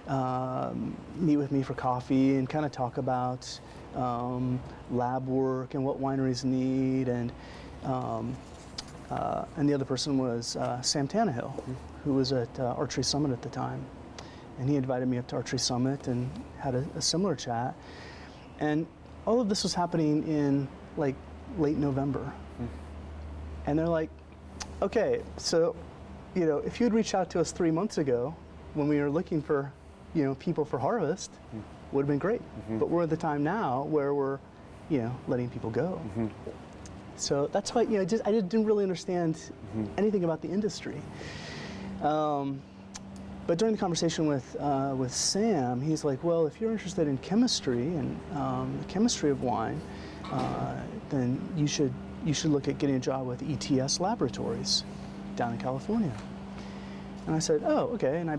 um, 0.06 0.96
meet 1.16 1.36
with 1.36 1.50
me 1.50 1.62
for 1.62 1.74
coffee 1.74 2.36
and 2.36 2.48
kind 2.48 2.64
of 2.64 2.70
talk 2.70 2.98
about 2.98 3.58
um, 3.96 4.60
lab 4.92 5.26
work 5.26 5.74
and 5.74 5.84
what 5.84 6.00
wineries 6.00 6.44
need. 6.44 7.08
And 7.08 7.32
um, 7.82 8.36
uh, 9.10 9.46
and 9.56 9.68
the 9.68 9.74
other 9.74 9.84
person 9.84 10.16
was 10.16 10.54
uh, 10.56 10.80
Sam 10.80 11.08
Tannahill, 11.08 11.60
who 12.04 12.14
was 12.14 12.32
at 12.32 12.48
uh, 12.60 12.74
Archery 12.76 13.04
Summit 13.04 13.32
at 13.32 13.42
the 13.42 13.48
time. 13.48 13.84
And 14.58 14.68
he 14.68 14.76
invited 14.76 15.06
me 15.08 15.18
up 15.18 15.26
to 15.28 15.36
Archery 15.36 15.58
Summit 15.58 16.08
and 16.08 16.30
had 16.58 16.74
a, 16.74 16.86
a 16.96 17.02
similar 17.02 17.34
chat. 17.34 17.74
And 18.58 18.86
all 19.26 19.40
of 19.40 19.48
this 19.48 19.62
was 19.62 19.74
happening 19.74 20.26
in 20.26 20.66
like 20.96 21.14
late 21.58 21.76
November. 21.76 22.32
Hmm. 22.56 22.66
And 23.66 23.78
they're 23.78 23.86
like, 23.86 24.10
okay, 24.80 25.22
so, 25.36 25.76
you 26.34 26.46
know, 26.46 26.58
if 26.58 26.80
you 26.80 26.84
had 26.84 26.94
reached 26.94 27.14
out 27.14 27.28
to 27.30 27.40
us 27.40 27.52
three 27.52 27.70
months 27.70 27.98
ago 27.98 28.34
when 28.74 28.88
we 28.88 29.00
were 29.00 29.10
looking 29.10 29.42
for, 29.42 29.72
you 30.14 30.24
know, 30.24 30.34
people 30.36 30.64
for 30.64 30.78
harvest, 30.78 31.32
hmm. 31.50 31.60
would 31.92 32.02
have 32.02 32.08
been 32.08 32.18
great. 32.18 32.40
Mm-hmm. 32.40 32.78
But 32.78 32.88
we're 32.88 33.02
at 33.02 33.10
the 33.10 33.16
time 33.16 33.44
now 33.44 33.82
where 33.84 34.14
we're, 34.14 34.38
you 34.88 34.98
know, 34.98 35.16
letting 35.28 35.50
people 35.50 35.70
go. 35.70 36.00
Mm-hmm. 36.04 36.28
So 37.16 37.48
that's 37.52 37.74
why, 37.74 37.82
you 37.82 37.98
know, 37.98 38.04
just, 38.04 38.26
I 38.26 38.32
just 38.32 38.48
didn't 38.48 38.66
really 38.66 38.84
understand 38.84 39.34
mm-hmm. 39.34 39.84
anything 39.98 40.24
about 40.24 40.40
the 40.42 40.48
industry. 40.48 41.00
Um, 42.02 42.60
but 43.46 43.58
during 43.58 43.74
the 43.74 43.80
conversation 43.80 44.26
with, 44.26 44.56
uh, 44.58 44.94
with 44.96 45.14
Sam, 45.14 45.80
he's 45.80 46.04
like, 46.04 46.22
well, 46.24 46.46
if 46.46 46.60
you're 46.60 46.72
interested 46.72 47.06
in 47.06 47.16
chemistry 47.18 47.82
and 47.96 48.18
um, 48.34 48.76
the 48.80 48.84
chemistry 48.86 49.30
of 49.30 49.42
wine, 49.42 49.80
uh, 50.32 50.76
then 51.10 51.40
you 51.56 51.68
should, 51.68 51.92
you 52.24 52.34
should 52.34 52.50
look 52.50 52.66
at 52.66 52.78
getting 52.78 52.96
a 52.96 53.00
job 53.00 53.26
with 53.26 53.42
ETS 53.48 54.00
Laboratories 54.00 54.84
down 55.36 55.52
in 55.52 55.58
California. 55.58 56.12
And 57.26 57.36
I 57.36 57.38
said, 57.38 57.62
oh, 57.64 57.90
okay. 57.94 58.18
And 58.18 58.30
I 58.30 58.38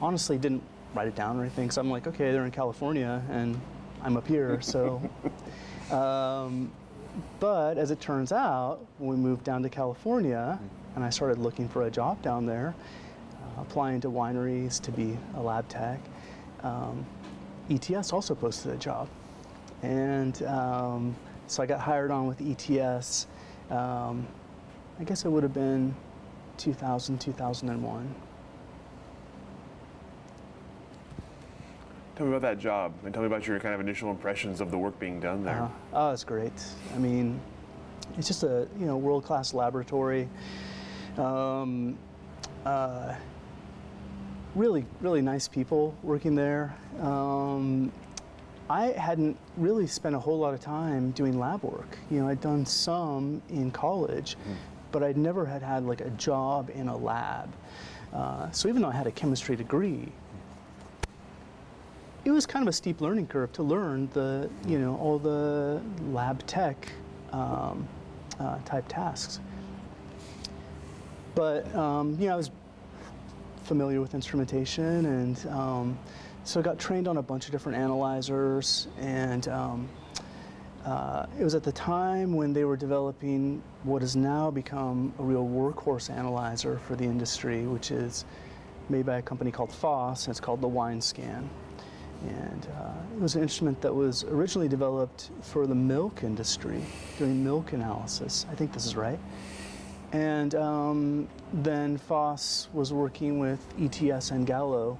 honestly 0.00 0.38
didn't 0.38 0.62
write 0.94 1.08
it 1.08 1.16
down 1.16 1.36
or 1.38 1.42
anything 1.42 1.70
So 1.70 1.80
I'm 1.80 1.90
like, 1.90 2.06
okay, 2.06 2.32
they're 2.32 2.44
in 2.44 2.50
California 2.50 3.22
and 3.30 3.60
I'm 4.02 4.16
up 4.16 4.28
here, 4.28 4.60
so. 4.60 5.02
um, 5.90 6.70
but 7.40 7.78
as 7.78 7.90
it 7.90 8.00
turns 8.00 8.30
out, 8.30 8.78
when 8.98 9.10
we 9.10 9.16
moved 9.16 9.42
down 9.42 9.62
to 9.64 9.68
California 9.68 10.58
and 10.94 11.04
I 11.04 11.10
started 11.10 11.38
looking 11.38 11.68
for 11.68 11.82
a 11.82 11.90
job 11.90 12.22
down 12.22 12.46
there, 12.46 12.76
applying 13.60 14.00
to 14.00 14.10
wineries 14.10 14.80
to 14.82 14.90
be 14.90 15.16
a 15.36 15.40
lab 15.40 15.68
tech, 15.68 16.00
um, 16.62 17.04
ETS 17.70 18.12
also 18.12 18.34
posted 18.34 18.72
a 18.72 18.76
job. 18.76 19.08
And 19.82 20.42
um, 20.44 21.16
so 21.46 21.62
I 21.62 21.66
got 21.66 21.80
hired 21.80 22.10
on 22.10 22.26
with 22.26 22.40
ETS. 22.40 23.26
Um, 23.70 24.26
I 24.98 25.04
guess 25.04 25.24
it 25.24 25.28
would 25.28 25.42
have 25.42 25.54
been 25.54 25.94
2000, 26.56 27.20
2001. 27.20 28.14
Tell 32.16 32.26
me 32.26 32.34
about 32.34 32.42
that 32.42 32.58
job 32.58 32.92
and 33.04 33.14
tell 33.14 33.22
me 33.22 33.28
about 33.28 33.46
your 33.46 33.60
kind 33.60 33.74
of 33.74 33.80
initial 33.80 34.10
impressions 34.10 34.60
of 34.60 34.72
the 34.72 34.78
work 34.78 34.98
being 34.98 35.20
done 35.20 35.44
there. 35.44 35.62
Uh, 35.62 35.68
oh, 35.92 36.10
it's 36.10 36.24
great. 36.24 36.52
I 36.92 36.98
mean, 36.98 37.40
it's 38.16 38.26
just 38.26 38.42
a 38.42 38.66
you 38.76 38.86
know 38.86 38.96
world-class 38.96 39.54
laboratory. 39.54 40.28
Um, 41.16 41.96
uh, 42.66 43.14
really, 44.58 44.84
really 45.00 45.22
nice 45.22 45.46
people 45.46 45.94
working 46.02 46.34
there. 46.34 46.74
Um, 47.00 47.92
I 48.68 48.86
hadn't 48.88 49.38
really 49.56 49.86
spent 49.86 50.14
a 50.14 50.18
whole 50.18 50.38
lot 50.38 50.52
of 50.52 50.60
time 50.60 51.12
doing 51.12 51.38
lab 51.38 51.62
work. 51.62 51.96
You 52.10 52.20
know, 52.20 52.28
I'd 52.28 52.40
done 52.40 52.66
some 52.66 53.40
in 53.48 53.70
college, 53.70 54.36
mm. 54.36 54.56
but 54.90 55.02
I'd 55.02 55.16
never 55.16 55.46
had 55.46 55.62
had 55.62 55.84
like 55.84 56.00
a 56.00 56.10
job 56.10 56.70
in 56.74 56.88
a 56.88 56.96
lab. 56.96 57.50
Uh, 58.12 58.50
so 58.50 58.68
even 58.68 58.82
though 58.82 58.88
I 58.88 58.92
had 58.92 59.06
a 59.06 59.12
chemistry 59.12 59.56
degree, 59.56 60.08
it 62.24 62.30
was 62.30 62.44
kind 62.44 62.62
of 62.62 62.68
a 62.68 62.72
steep 62.72 63.00
learning 63.00 63.28
curve 63.28 63.52
to 63.52 63.62
learn 63.62 64.08
the, 64.12 64.50
you 64.66 64.78
know, 64.78 64.96
all 64.96 65.18
the 65.18 65.80
lab 66.10 66.44
tech 66.46 66.88
um, 67.32 67.88
uh, 68.40 68.58
type 68.64 68.84
tasks. 68.88 69.40
But 71.34 71.72
um, 71.74 72.16
you 72.18 72.26
know, 72.26 72.34
I 72.34 72.36
was 72.36 72.50
familiar 73.68 74.00
with 74.00 74.14
instrumentation, 74.14 75.04
and 75.04 75.46
um, 75.48 75.98
so 76.42 76.58
I 76.58 76.62
got 76.62 76.78
trained 76.78 77.06
on 77.06 77.18
a 77.18 77.22
bunch 77.22 77.44
of 77.44 77.52
different 77.52 77.76
analyzers. 77.76 78.88
And 78.98 79.46
um, 79.48 79.88
uh, 80.86 81.26
it 81.38 81.44
was 81.44 81.54
at 81.54 81.62
the 81.62 81.72
time 81.72 82.32
when 82.34 82.54
they 82.54 82.64
were 82.64 82.78
developing 82.78 83.62
what 83.82 84.00
has 84.00 84.16
now 84.16 84.50
become 84.50 85.12
a 85.18 85.22
real 85.22 85.46
workhorse 85.46 86.08
analyzer 86.08 86.78
for 86.78 86.96
the 86.96 87.04
industry, 87.04 87.66
which 87.66 87.90
is 87.90 88.24
made 88.88 89.04
by 89.04 89.18
a 89.18 89.22
company 89.22 89.50
called 89.50 89.70
Foss, 89.70 90.24
and 90.24 90.32
it's 90.32 90.40
called 90.40 90.62
the 90.62 90.68
WineScan. 90.68 91.46
And 92.26 92.66
uh, 92.74 92.92
it 93.14 93.20
was 93.20 93.36
an 93.36 93.42
instrument 93.42 93.82
that 93.82 93.94
was 93.94 94.24
originally 94.24 94.68
developed 94.68 95.30
for 95.42 95.66
the 95.66 95.74
milk 95.74 96.22
industry, 96.22 96.82
doing 97.18 97.44
milk 97.44 97.74
analysis. 97.74 98.46
I 98.50 98.54
think 98.54 98.72
this 98.72 98.86
is 98.86 98.96
right. 98.96 99.18
And 100.12 100.54
um, 100.54 101.28
then 101.52 101.98
Foss 101.98 102.68
was 102.72 102.92
working 102.92 103.38
with 103.38 103.60
ETS 103.80 104.30
and 104.30 104.46
Gallo 104.46 104.98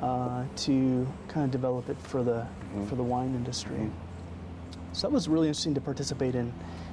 uh, 0.00 0.44
to 0.56 1.06
kind 1.28 1.44
of 1.44 1.50
develop 1.50 1.88
it 1.88 2.00
for 2.00 2.22
the 2.22 2.46
mm-hmm. 2.46 2.86
for 2.86 2.96
the 2.96 3.02
wine 3.02 3.34
industry. 3.34 3.76
Mm-hmm. 3.76 4.06
So 4.92 5.06
that 5.08 5.12
was 5.12 5.28
really 5.28 5.48
interesting 5.48 5.74
to 5.74 5.80
participate 5.80 6.34
in 6.34 6.52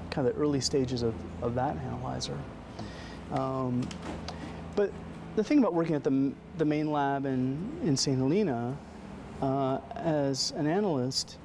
kind 0.10 0.27
of 0.27 0.36
the 0.36 0.41
early 0.41 0.60
stages 0.60 1.03
of, 1.03 1.15
of 1.41 1.55
that 1.55 1.77
analyzer. 1.77 2.38
Um, 3.32 3.88
but 4.75 4.91
the 5.36 5.43
thing 5.43 5.60
about 5.60 5.74
working 5.74 5.96
at 5.96 6.03
the, 6.03 6.32
the 6.58 6.65
main 6.65 6.91
lab 6.91 7.25
in, 7.25 7.79
in 7.84 7.98
St. 7.98 8.17
Helena 8.17 8.77
uh, 9.41 9.79
as 9.96 10.51
an 10.51 10.67
analyst, 10.67 11.38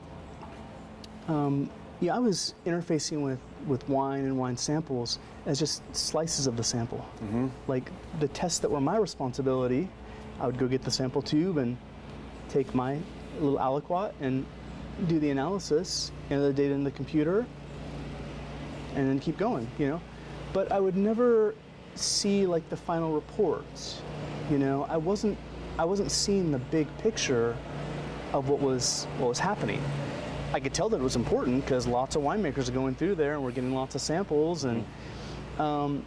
um, 1.29 1.71
yeah, 2.01 2.17
I 2.17 2.19
was 2.19 2.55
interfacing 2.67 3.23
with, 3.23 3.39
with 3.67 3.89
wine 3.89 4.25
and 4.25 4.39
wine 4.39 4.57
samples 4.57 5.19
as 5.47 5.59
just 5.59 5.83
slices 5.95 6.47
of 6.47 6.57
the 6.57 6.65
sample. 6.65 7.05
Mm-hmm. 7.23 7.49
Like 7.67 7.91
the 8.21 8.29
tests 8.29 8.59
that 8.61 8.71
were 8.71 8.81
my 8.81 8.97
responsibility, 8.97 9.89
I 10.41 10.47
would 10.47 10.59
go 10.59 10.67
get 10.67 10.83
the 10.83 10.91
sample 10.91 11.23
tube 11.23 11.59
and 11.59 11.77
take 12.49 12.75
my 12.75 12.99
little 13.41 13.59
aliquot 13.59 14.13
and 14.21 14.47
do 15.07 15.19
the 15.19 15.31
analysis, 15.31 16.13
enter 16.31 16.43
the 16.43 16.53
data 16.53 16.75
in 16.75 16.85
the 16.85 16.91
computer, 16.91 17.47
and 18.95 19.09
then 19.09 19.19
keep 19.19 19.39
going, 19.39 19.69
you 19.79 19.89
know. 19.89 20.01
But 20.53 20.73
I 20.73 20.81
would 20.81 20.97
never 20.97 21.55
see 21.95 22.47
like 22.47 22.69
the 22.69 22.77
final 22.77 23.13
reports, 23.13 24.01
you 24.51 24.59
know. 24.59 24.87
I 24.89 24.97
wasn't 24.97 25.39
I 25.79 25.85
wasn't 25.85 26.11
seeing 26.11 26.51
the 26.51 26.59
big 26.59 26.89
picture 26.99 27.57
of 28.33 28.49
what 28.49 28.61
was 28.61 29.07
what 29.19 29.29
was 29.29 29.39
happening. 29.39 29.83
I 30.53 30.61
could 30.61 30.73
tell 30.73 30.89
that 30.89 30.97
it 30.99 31.03
was 31.03 31.17
important 31.17 31.65
because 31.65 31.87
lots 31.87 32.17
of 32.17 32.23
winemakers 32.23 32.69
are 32.69 32.73
going 32.73 32.95
through 32.95 33.17
there 33.17 33.35
and 33.35 33.45
we're 33.45 33.51
getting 33.51 33.75
lots 33.75 33.95
of 33.95 34.01
samples 34.01 34.65
and 34.65 34.85
um, 35.59 36.05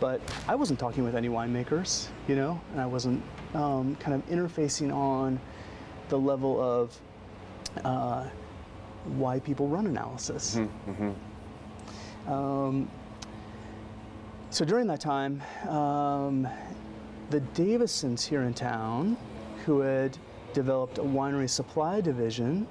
but 0.00 0.20
I 0.48 0.54
wasn't 0.54 0.78
talking 0.78 1.04
with 1.04 1.14
any 1.14 1.28
winemakers, 1.28 2.08
you 2.28 2.36
know, 2.36 2.60
and 2.72 2.80
I 2.80 2.86
wasn't 2.86 3.22
um, 3.54 3.96
kind 3.96 4.14
of 4.14 4.28
interfacing 4.28 4.92
on 4.92 5.40
the 6.08 6.18
level 6.18 6.60
of 6.60 6.98
uh, 7.84 8.28
why 9.16 9.38
people 9.40 9.68
run 9.68 9.86
analysis. 9.86 10.56
Mm-hmm. 10.56 10.90
mm-hmm. 10.90 12.32
Um, 12.32 12.90
so 14.50 14.64
during 14.64 14.86
that 14.86 15.00
time, 15.00 15.42
um, 15.68 16.48
the 17.30 17.40
Davisons 17.40 18.24
here 18.24 18.42
in 18.42 18.54
town, 18.54 19.16
who 19.66 19.80
had 19.80 20.16
developed 20.52 20.98
a 20.98 21.02
winery 21.02 21.50
supply 21.50 22.00
division, 22.00 22.66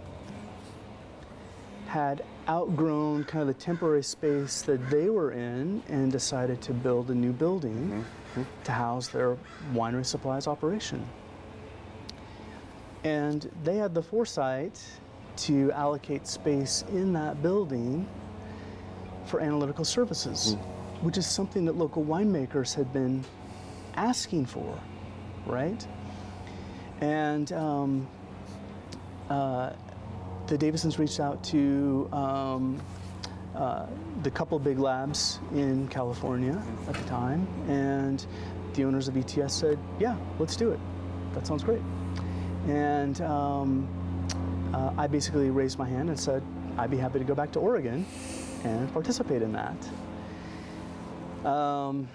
had 1.94 2.24
outgrown 2.50 3.24
kind 3.26 3.44
of 3.44 3.48
the 3.48 3.54
temporary 3.54 4.02
space 4.02 4.64
that 4.64 4.90
they 4.90 5.12
were 5.12 5.32
in 5.32 5.80
and 5.90 6.12
decided 6.12 6.60
to 6.60 6.74
build 6.74 7.12
a 7.12 7.14
new 7.14 7.32
building 7.32 8.04
mm-hmm. 8.34 8.42
to 8.64 8.72
house 8.72 9.10
their 9.10 9.38
winery 9.74 10.04
supplies 10.04 10.48
operation. 10.48 11.08
And 13.04 13.48
they 13.64 13.78
had 13.78 13.94
the 13.94 14.02
foresight 14.02 14.82
to 15.46 15.72
allocate 15.74 16.26
space 16.26 16.84
in 16.90 17.14
that 17.14 17.44
building 17.44 18.08
for 19.28 19.40
analytical 19.40 19.86
services, 19.86 20.56
mm. 20.56 21.04
which 21.04 21.20
is 21.20 21.28
something 21.28 21.64
that 21.66 21.76
local 21.76 22.04
winemakers 22.04 22.74
had 22.74 22.92
been 22.92 23.24
asking 23.94 24.48
for, 24.48 24.80
right? 25.46 25.88
And 27.02 27.54
um, 27.54 28.08
uh, 29.30 29.74
the 30.54 30.72
Davisons 30.72 31.00
reached 31.00 31.20
out 31.20 31.44
to 31.46 32.08
um, 32.14 32.80
uh, 33.56 33.88
the 34.22 34.30
couple 34.30 34.60
big 34.60 34.78
labs 34.78 35.40
in 35.52 35.88
California 35.88 36.62
at 36.88 36.94
the 36.94 37.04
time, 37.06 37.48
and 37.68 38.24
the 38.76 38.84
owners 38.84 39.08
of 39.08 39.18
ETS 39.18 39.52
said, 39.52 39.80
"Yeah, 40.00 40.16
let's 40.38 40.56
do 40.56 40.70
it. 40.72 40.80
That 41.34 41.48
sounds 41.48 41.64
great." 41.64 41.82
And 42.68 43.20
um, 43.22 43.88
uh, 44.76 44.94
I 44.96 45.08
basically 45.08 45.50
raised 45.50 45.80
my 45.80 45.90
hand 45.90 46.10
and 46.10 46.20
said, 46.20 46.44
"I'd 46.78 46.92
be 46.92 46.98
happy 46.98 47.18
to 47.18 47.26
go 47.26 47.34
back 47.34 47.52
to 47.54 47.60
Oregon 47.60 48.06
and 48.64 48.94
participate 48.94 49.42
in 49.42 49.54
that." 49.54 51.50
Um, 51.50 52.08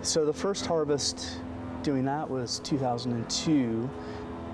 so 0.00 0.24
the 0.24 0.32
first 0.32 0.64
harvest 0.64 1.38
doing 1.82 2.06
that 2.06 2.30
was 2.30 2.60
2002, 2.60 3.90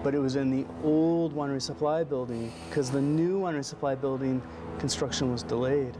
but 0.03 0.15
it 0.15 0.19
was 0.19 0.37
in 0.37 0.51
the 0.51 0.67
old 0.85 1.35
winery 1.35 1.61
supply 1.61 2.05
building 2.05 2.53
because 2.69 2.91
the 2.91 3.01
new 3.01 3.41
winery 3.41 3.65
supply 3.65 3.95
building 3.95 4.43
construction 4.79 5.33
was 5.33 5.43
delayed. 5.43 5.97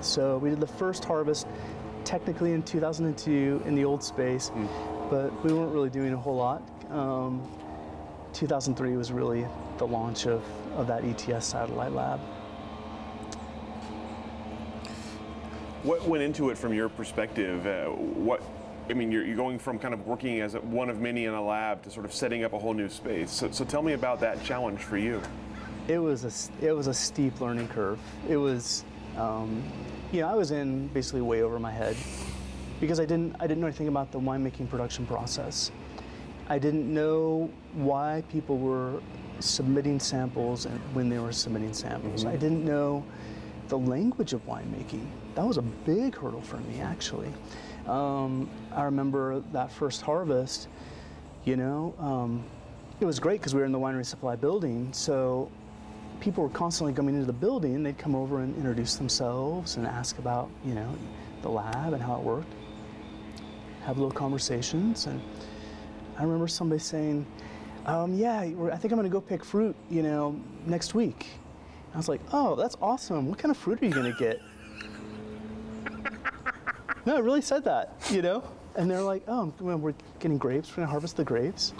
So 0.00 0.38
we 0.38 0.50
did 0.50 0.60
the 0.60 0.66
first 0.66 1.04
harvest 1.04 1.46
technically 2.04 2.52
in 2.52 2.62
2002 2.62 3.62
in 3.66 3.74
the 3.74 3.84
old 3.84 4.02
space, 4.02 4.50
mm. 4.50 4.68
but 5.10 5.44
we 5.44 5.52
weren't 5.52 5.72
really 5.72 5.90
doing 5.90 6.12
a 6.12 6.16
whole 6.16 6.36
lot. 6.36 6.62
Um, 6.90 7.46
2003 8.32 8.96
was 8.96 9.12
really 9.12 9.46
the 9.78 9.86
launch 9.86 10.26
of, 10.26 10.42
of 10.76 10.86
that 10.86 11.04
ETS 11.04 11.46
satellite 11.46 11.92
lab. 11.92 12.20
What 15.82 16.06
went 16.08 16.22
into 16.22 16.50
it 16.50 16.58
from 16.58 16.72
your 16.72 16.88
perspective? 16.88 17.66
Uh, 17.66 17.86
what 17.86 18.42
I 18.90 18.94
mean, 18.94 19.12
you're, 19.12 19.24
you're 19.24 19.36
going 19.36 19.58
from 19.58 19.78
kind 19.78 19.92
of 19.92 20.06
working 20.06 20.40
as 20.40 20.54
one 20.54 20.88
of 20.88 21.00
many 21.00 21.26
in 21.26 21.34
a 21.34 21.42
lab 21.42 21.82
to 21.82 21.90
sort 21.90 22.06
of 22.06 22.12
setting 22.12 22.44
up 22.44 22.54
a 22.54 22.58
whole 22.58 22.72
new 22.72 22.88
space. 22.88 23.30
So, 23.30 23.50
so 23.50 23.64
tell 23.64 23.82
me 23.82 23.92
about 23.92 24.18
that 24.20 24.42
challenge 24.42 24.80
for 24.80 24.96
you. 24.96 25.20
It 25.88 25.98
was 25.98 26.24
a, 26.24 26.66
it 26.66 26.72
was 26.72 26.86
a 26.86 26.94
steep 26.94 27.40
learning 27.40 27.68
curve. 27.68 27.98
It 28.28 28.36
was, 28.36 28.84
um, 29.16 29.62
you 30.12 30.20
know, 30.20 30.28
I 30.28 30.34
was 30.34 30.52
in 30.52 30.88
basically 30.88 31.22
way 31.22 31.42
over 31.42 31.58
my 31.58 31.72
head 31.72 31.96
because 32.80 32.98
I 33.00 33.04
didn't, 33.04 33.36
I 33.40 33.46
didn't 33.46 33.60
know 33.60 33.66
anything 33.66 33.88
about 33.88 34.10
the 34.10 34.20
winemaking 34.20 34.70
production 34.70 35.06
process. 35.06 35.70
I 36.48 36.58
didn't 36.58 36.92
know 36.92 37.50
why 37.74 38.22
people 38.30 38.56
were 38.56 39.02
submitting 39.40 40.00
samples 40.00 40.64
and 40.64 40.78
when 40.94 41.10
they 41.10 41.18
were 41.18 41.32
submitting 41.32 41.74
samples. 41.74 42.24
Mm-hmm. 42.24 42.34
I 42.34 42.36
didn't 42.36 42.64
know 42.64 43.04
the 43.68 43.78
language 43.78 44.32
of 44.32 44.46
winemaking. 44.46 45.06
That 45.34 45.46
was 45.46 45.58
a 45.58 45.62
big 45.62 46.16
hurdle 46.16 46.40
for 46.40 46.56
me, 46.56 46.80
actually. 46.80 47.32
Um, 47.86 48.50
I 48.72 48.82
remember 48.84 49.40
that 49.52 49.70
first 49.72 50.02
harvest, 50.02 50.68
You 51.44 51.56
know, 51.56 51.94
um, 51.98 52.44
it 53.00 53.06
was 53.06 53.18
great 53.18 53.40
because 53.40 53.54
we 53.54 53.60
were 53.60 53.66
in 53.66 53.72
the 53.72 53.78
winery 53.78 54.04
supply 54.04 54.36
building, 54.36 54.92
so 54.92 55.50
people 56.20 56.42
were 56.42 56.50
constantly 56.50 56.92
coming 56.92 57.14
into 57.14 57.26
the 57.26 57.32
building. 57.32 57.82
They'd 57.82 57.96
come 57.96 58.14
over 58.14 58.40
and 58.40 58.54
introduce 58.56 58.96
themselves 58.96 59.76
and 59.76 59.86
ask 59.86 60.18
about, 60.18 60.50
you 60.64 60.74
know, 60.74 60.94
the 61.40 61.48
lab 61.48 61.94
and 61.94 62.02
how 62.02 62.16
it 62.16 62.22
worked. 62.22 62.52
Have 63.84 63.96
little 63.96 64.10
conversations, 64.12 65.06
and 65.06 65.22
I 66.18 66.24
remember 66.24 66.48
somebody 66.48 66.80
saying, 66.80 67.24
um, 67.86 68.12
"Yeah, 68.14 68.40
I 68.40 68.76
think 68.76 68.92
I'm 68.92 68.98
going 68.98 69.04
to 69.04 69.08
go 69.08 69.20
pick 69.20 69.42
fruit, 69.42 69.74
you 69.88 70.02
know, 70.02 70.38
next 70.66 70.94
week." 70.94 71.28
I 71.94 71.96
was 71.96 72.08
like, 72.10 72.20
"Oh, 72.32 72.56
that's 72.56 72.76
awesome! 72.82 73.28
What 73.28 73.38
kind 73.38 73.50
of 73.50 73.56
fruit 73.56 73.80
are 73.80 73.86
you 73.86 73.92
going 73.94 74.12
to 74.12 74.18
get?" 74.18 74.42
No, 77.08 77.16
I 77.16 77.20
really 77.20 77.40
said 77.40 77.64
that, 77.64 77.94
you 78.10 78.20
know. 78.20 78.44
And 78.76 78.90
they're 78.90 79.02
like, 79.02 79.22
"Oh, 79.26 79.52
we're 79.60 79.94
getting 80.20 80.36
grapes. 80.36 80.76
We're 80.76 80.84
to 80.84 80.90
harvest 80.90 81.16
the 81.16 81.24
grapes." 81.24 81.72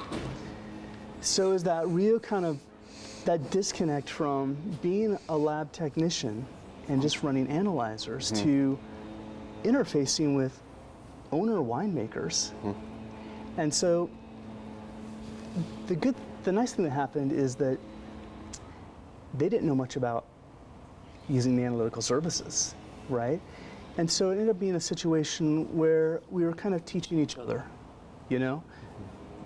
So 1.20 1.52
is 1.52 1.62
that 1.64 1.87
real 1.87 2.18
kind 2.18 2.47
of 2.47 2.58
that 3.26 3.50
disconnect 3.50 4.08
from 4.08 4.56
being 4.80 5.18
a 5.28 5.37
lab 5.37 5.70
technician 5.70 6.47
and 6.88 7.02
just 7.02 7.23
running 7.23 7.47
analyzers 7.49 8.32
mm-hmm. 8.32 8.44
to 8.44 8.78
interfacing 9.64 10.35
with 10.35 10.58
owner 11.30 11.58
winemakers. 11.58 12.52
Mm-hmm. 12.64 13.61
And 13.61 13.75
so 13.75 14.08
the 15.88 15.94
good 15.94 16.14
the 16.44 16.52
nice 16.52 16.73
thing 16.73 16.87
that 16.87 16.92
happened 16.92 17.32
is 17.32 17.54
that 17.56 17.78
they 19.37 19.50
didn't 19.50 19.66
know 19.66 19.75
much 19.75 19.97
about 19.97 20.25
using 21.28 21.54
the 21.54 21.64
analytical 21.64 22.00
services, 22.00 22.75
right? 23.11 23.42
And 23.99 24.11
so 24.11 24.31
it 24.31 24.35
ended 24.35 24.49
up 24.49 24.59
being 24.59 24.76
a 24.76 24.81
situation 24.81 25.76
where 25.76 26.23
we 26.31 26.45
were 26.45 26.55
kind 26.55 26.75
of 26.75 26.85
teaching 26.85 27.19
each 27.19 27.37
other, 27.37 27.64
you 28.28 28.38
know? 28.38 28.62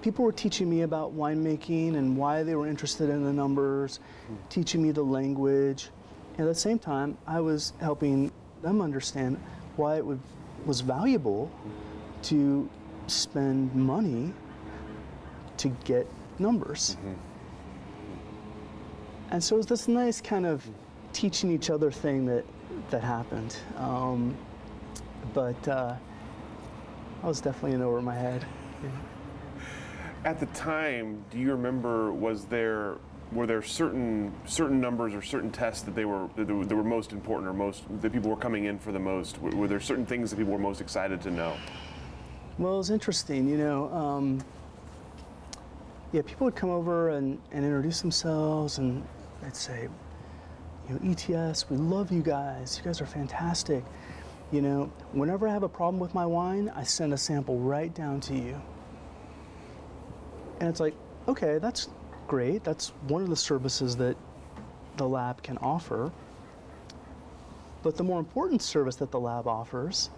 people 0.03 0.25
were 0.25 0.33
teaching 0.33 0.69
me 0.69 0.83
about 0.83 1.17
winemaking 1.17 1.97
and 1.97 2.17
why 2.17 2.43
they 2.43 2.55
were 2.57 2.67
interested 2.67 3.09
in 3.09 3.25
the 3.25 3.33
numbers, 3.33 4.01
teaching 4.49 4.83
me 4.83 4.91
the 4.91 5.03
language. 5.03 5.89
And 6.37 6.41
at 6.41 6.55
the 6.55 6.61
same 6.61 6.79
time, 6.79 7.17
I 7.27 7.41
was 7.41 7.73
helping 7.81 8.33
them 8.63 8.83
understand 8.83 9.41
why 9.77 9.97
it 9.97 10.05
would, 10.05 10.21
was 10.67 10.81
valuable 10.81 11.51
to 12.23 12.69
spend 13.07 13.75
money 13.75 14.33
to 15.57 15.69
get 15.85 16.07
numbers. 16.39 16.97
Mm-hmm. 16.99 17.13
And 19.31 19.43
so 19.43 19.57
it 19.57 19.59
was 19.59 19.67
this 19.67 19.89
nice 19.89 20.21
kind 20.21 20.45
of 20.45 20.69
teaching 21.13 21.51
each 21.51 21.71
other 21.71 21.91
thing 21.91 22.27
that, 22.27 22.45
that 22.93 23.03
happened. 23.03 23.57
Um, 23.77 24.37
but 25.35 25.69
uh, 25.69 25.97
I 27.23 27.27
was 27.27 27.41
definitely 27.41 27.73
in 27.73 27.83
over 27.83 28.01
my 28.01 28.15
head. 28.15 28.47
At 30.25 30.39
the 30.39 30.47
time, 30.47 31.25
do 31.31 31.39
you 31.39 31.51
remember 31.51 32.13
was 32.13 32.45
there 32.45 32.97
were 33.33 33.47
there 33.47 33.63
certain 33.63 34.33
certain 34.45 34.81
numbers 34.81 35.15
or 35.15 35.23
certain 35.23 35.51
tests 35.51 35.83
that 35.83 35.97
they 35.97 36.05
were 36.05 36.29
that 36.37 36.47
were 36.47 36.85
most 36.85 37.13
important 37.13 37.49
or 37.49 37.53
most 37.53 37.83
that 38.03 38.13
people 38.13 38.31
were 38.31 38.37
coming 38.37 38.67
in 38.67 38.79
for 38.79 38.93
the 38.93 39.01
most? 39.01 39.41
Were, 39.43 39.51
were 39.51 39.69
there 39.69 39.81
certain 39.81 40.07
things 40.07 40.31
that 40.31 40.37
people 40.37 40.53
were 40.53 40.59
most 40.59 40.81
excited 40.81 41.21
to 41.23 41.31
know? 41.31 41.57
Well, 42.59 42.75
it 42.75 42.79
was 42.79 42.91
interesting, 42.91 43.49
you 43.49 43.57
know. 43.57 43.93
Um, 43.93 44.45
yeah, 46.13 46.21
people 46.23 46.45
would 46.45 46.55
come 46.55 46.71
over 46.71 47.09
and, 47.09 47.41
and 47.51 47.65
introduce 47.65 48.03
themselves, 48.03 48.77
and 48.77 49.03
they'd 49.41 49.57
say, 49.57 49.89
you 51.01 51.35
know, 51.35 51.49
ETS, 51.49 51.69
we 51.71 51.77
love 51.77 52.11
you 52.13 52.23
guys. 52.23 52.79
You 52.79 52.85
guys 52.85 53.01
are 53.01 53.07
fantastic. 53.07 53.85
You 54.51 54.63
know, 54.63 54.93
whenever 55.13 55.49
I 55.49 55.53
have 55.53 55.63
a 55.63 55.69
problem 55.69 55.99
with 56.01 56.15
my 56.15 56.27
wine, 56.27 56.71
I 56.75 56.83
send 56.83 57.13
a 57.13 57.17
sample 57.17 57.59
right 57.59 57.93
down 57.95 58.21
to 58.23 58.35
you. 58.35 58.61
And 60.61 60.69
it's 60.69 60.81
like, 60.81 60.95
okay, 61.27 61.59
that's 61.59 61.89
great. 62.27 62.63
That's 62.63 62.89
one 63.09 63.23
of 63.23 63.31
the 63.31 63.37
services 63.37 63.97
that 63.97 64.17
the 64.97 65.09
lab 65.09 65.43
can 65.43 65.59
offer. 65.59 66.13
But 67.83 67.97
the 67.97 68.05
more 68.05 68.19
important 68.19 68.63
service 68.63 68.97
that 68.97 69.11
the 69.11 69.19
lab 69.19 69.47
offers, 69.47 70.11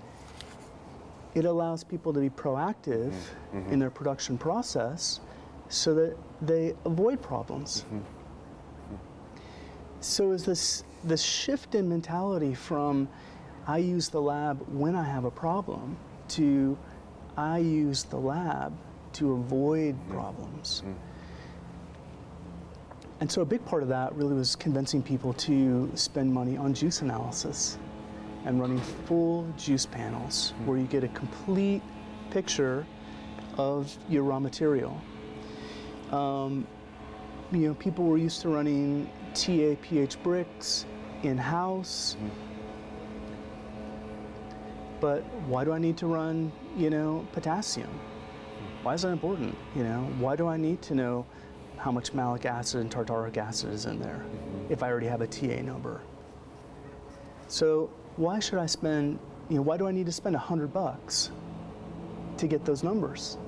it 1.35 1.45
allows 1.45 1.83
people 1.85 2.13
to 2.13 2.21
be 2.21 2.31
proactive 2.31 3.11
mm-hmm. 3.11 3.59
mm-hmm. 3.59 3.73
in 3.73 3.79
their 3.79 3.91
production 3.91 4.37
process 4.37 5.21
so 5.69 5.95
that 5.95 6.17
they 6.43 6.75
avoid 6.85 7.23
problems. 7.23 7.83
Mm-hmm. 7.83 7.99
So 10.05 10.33
is 10.33 10.45
this 10.45 10.85
this 11.03 11.23
shift 11.23 11.75
in 11.75 11.89
mentality 11.89 12.53
from 12.53 13.09
I 13.67 13.79
use 13.79 14.11
the 14.11 14.21
lab 14.21 14.63
when 14.69 14.95
I 14.95 15.03
have 15.03 15.25
a 15.25 15.31
problem 15.31 15.97
to 16.29 16.77
I 17.39 17.59
use 17.59 18.05
the 18.05 18.19
lab 18.19 18.77
to 19.15 19.33
avoid 19.33 19.97
mm. 19.97 20.11
problems. 20.11 20.83
Mm. 20.85 20.95
And 23.21 23.33
so 23.33 23.41
a 23.41 23.47
big 23.47 23.65
part 23.65 23.83
of 23.83 23.89
that 23.89 24.15
really 24.15 24.35
was 24.35 24.55
convincing 24.55 25.03
people 25.03 25.33
to 25.33 25.91
spend 25.95 26.31
money 26.31 26.59
on 26.59 26.75
juice 26.75 27.01
analysis 27.01 27.79
and 28.45 28.61
running 28.61 28.81
full 29.07 29.51
juice 29.57 29.87
panels 29.87 30.53
mm. 30.53 30.67
where 30.67 30.77
you 30.77 30.85
get 30.85 31.03
a 31.03 31.09
complete 31.09 31.83
picture 32.29 32.87
of 33.57 33.97
your 34.11 34.25
raw 34.25 34.39
material. 34.39 35.01
Um, 36.13 36.67
you 37.53 37.69
know, 37.69 37.75
people 37.75 38.05
were 38.05 38.19
used 38.19 38.43
to 38.43 38.51
running 38.51 39.09
TA 39.35 39.77
pH 39.83 40.23
Brix 40.23 40.85
in-house. 41.23 42.17
But 45.01 45.23
why 45.47 45.65
do 45.65 45.73
I 45.73 45.79
need 45.79 45.97
to 45.99 46.07
run, 46.07 46.53
you 46.77 46.91
know, 46.91 47.27
potassium? 47.33 47.91
why 48.85 48.93
is 48.93 49.03
that 49.03 49.09
important? 49.09 49.57
You 49.75 49.83
know, 49.83 50.01
why 50.19 50.37
do 50.37 50.47
I 50.47 50.59
need 50.59 50.83
to 50.83 50.95
know 50.95 51.25
how 51.79 51.91
much 51.91 52.13
malic 52.13 52.45
acid 52.45 52.83
and 52.83 52.91
tartaric 52.91 53.39
acid 53.39 53.73
is 53.73 53.87
in 53.87 53.99
there 53.99 54.25
if 54.69 54.83
I 54.83 54.91
already 54.91 55.07
have 55.07 55.23
a 55.23 55.27
TA 55.27 55.63
number? 55.63 56.03
So 57.49 57.91
why 58.17 58.39
should 58.41 58.59
I 58.59 58.67
spend, 58.67 59.19
you 59.49 59.57
know, 59.57 59.63
why 59.63 59.79
do 59.79 59.89
I 59.89 59.91
need 59.91 60.07
to 60.07 60.13
spend 60.13 60.37
a 60.37 60.39
hundred 60.39 60.73
bucks 60.73 61.31
to 62.37 62.47
get 62.47 62.67
those 62.67 62.83
numbers? 62.83 63.39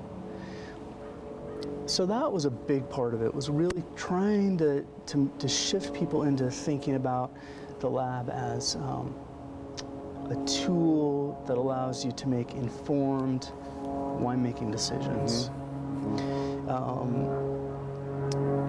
So 1.86 2.04
that 2.06 2.30
was 2.30 2.46
a 2.46 2.50
big 2.50 2.88
part 2.90 3.14
of 3.14 3.22
it, 3.22 3.32
was 3.32 3.48
really 3.48 3.84
trying 3.94 4.58
to, 4.58 4.84
to, 5.06 5.30
to 5.38 5.48
shift 5.48 5.94
people 5.94 6.24
into 6.24 6.50
thinking 6.50 6.96
about 6.96 7.32
the 7.78 7.88
lab 7.88 8.28
as 8.28 8.74
um, 8.76 9.14
a 10.30 10.44
tool 10.46 11.40
that 11.46 11.56
allows 11.56 12.04
you 12.04 12.10
to 12.12 12.28
make 12.28 12.54
informed 12.54 13.52
winemaking 13.84 14.72
decisions. 14.72 15.48
Mm-hmm. 15.48 16.68
Um, 16.68 17.46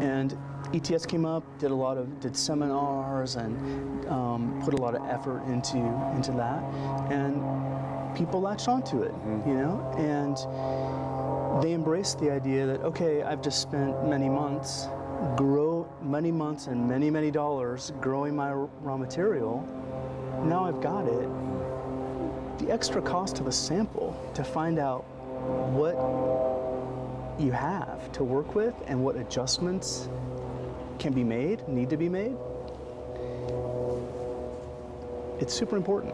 and 0.02 0.38
ETS 0.74 1.08
came 1.08 1.26
up, 1.26 1.44
did 1.58 1.72
a 1.72 1.76
lot 1.76 1.98
of 1.98 2.20
did 2.20 2.36
seminars 2.38 3.36
and 3.36 4.06
um, 4.10 4.62
put 4.64 4.76
a 4.76 4.78
lot 4.78 4.94
of 4.94 5.04
effort 5.10 5.44
into 5.48 5.78
into 6.16 6.32
that, 6.34 6.62
and 7.12 7.42
people 8.16 8.42
latched 8.42 8.68
onto 8.68 9.02
it, 9.02 9.14
mm-hmm. 9.14 9.50
you 9.50 9.56
know, 9.56 9.94
and 9.98 10.38
they 11.62 11.74
embraced 11.74 12.20
the 12.20 12.32
idea 12.32 12.66
that 12.66 12.82
okay, 12.82 13.24
I've 13.24 13.42
just 13.42 13.62
spent 13.62 14.08
many 14.08 14.30
months 14.30 14.88
grow 15.36 15.88
many 16.02 16.32
months 16.32 16.68
and 16.68 16.88
many 16.88 17.10
many 17.10 17.32
dollars 17.32 17.92
growing 18.02 18.36
my 18.36 18.52
raw 18.52 18.98
material. 18.98 19.68
Now 20.44 20.66
I've 20.66 20.82
got 20.82 21.08
it. 21.08 21.30
The 22.60 22.72
extra 22.72 23.02
cost 23.02 23.40
of 23.40 23.48
a 23.48 23.52
sample 23.52 24.16
to 24.36 24.44
find 24.44 24.80
out 24.80 25.02
what 25.74 25.96
you 27.40 27.52
have 27.52 28.12
to 28.14 28.24
work 28.24 28.56
with 28.56 28.74
and 28.88 29.04
what 29.04 29.16
adjustments 29.16 30.10
can 31.00 31.14
be 31.14 31.24
made, 31.24 31.68
need 31.68 31.90
to 31.90 31.98
be 31.98 32.10
made, 32.10 32.36
it's 35.40 35.54
super 35.54 35.78
important. 35.78 36.14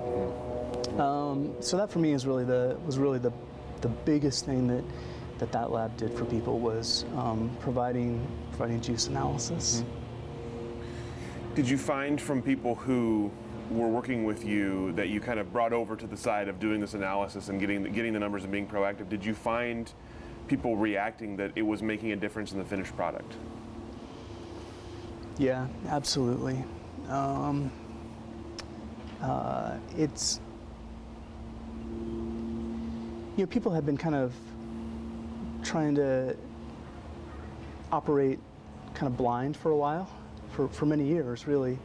Um, 1.00 1.56
so 1.60 1.78
that 1.78 1.90
for 1.90 2.00
me 2.00 2.14
is 2.14 2.26
really 2.26 2.44
the 2.44 2.78
was 2.86 2.98
really 2.98 3.20
the 3.20 3.32
the 3.82 3.90
biggest 3.90 4.46
thing 4.46 4.68
that 4.68 4.84
that 5.44 5.52
that 5.52 5.72
lab 5.72 5.98
did 5.98 6.14
for 6.14 6.24
people 6.24 6.58
was 6.58 7.04
um, 7.18 7.52
providing 7.60 8.26
providing 8.52 8.80
juice 8.80 9.08
analysis. 9.08 9.82
Mm-hmm. 9.82 11.56
Did 11.56 11.70
you 11.70 11.78
find 11.78 12.22
from 12.22 12.42
people 12.42 12.76
who 12.76 13.30
were 13.70 13.90
working 13.90 14.24
with 14.24 14.46
you 14.46 14.94
that 14.94 15.10
you 15.10 15.20
kind 15.20 15.40
of 15.40 15.52
brought 15.52 15.74
over 15.74 15.98
to 15.98 16.08
the 16.08 16.16
side 16.16 16.48
of 16.48 16.62
doing 16.62 16.80
this 16.80 16.94
analysis 16.94 17.50
and 17.50 17.60
getting 17.60 17.84
the, 17.84 17.90
getting 17.90 18.14
the 18.14 18.20
numbers 18.20 18.44
and 18.44 18.54
being 18.54 18.66
proactive, 18.66 19.10
did 19.10 19.26
you 19.26 19.34
find 19.34 19.92
people 20.48 20.78
reacting 20.78 21.36
that 21.36 21.52
it 21.56 21.62
was 21.62 21.84
making 21.84 22.14
a 22.14 22.16
difference 22.16 22.54
in 22.54 22.58
the 22.58 22.66
finished 22.66 22.96
product? 22.96 23.34
Yeah, 25.38 25.68
absolutely. 25.90 26.64
Um, 27.10 27.70
uh, 29.22 29.78
it's 29.98 30.40
you 33.36 33.44
know 33.44 33.48
people 33.48 33.74
have 33.74 33.86
been 33.86 33.98
kind 33.98 34.16
of 34.16 34.34
trying 35.64 35.96
to 35.96 36.36
operate 37.92 38.40
kind 38.94 39.12
of 39.12 39.18
blind 39.18 39.58
for 39.58 39.72
a 39.72 39.78
while, 39.78 40.10
for, 40.52 40.68
for 40.68 40.86
many 40.86 41.06
years 41.06 41.48
really, 41.48 41.78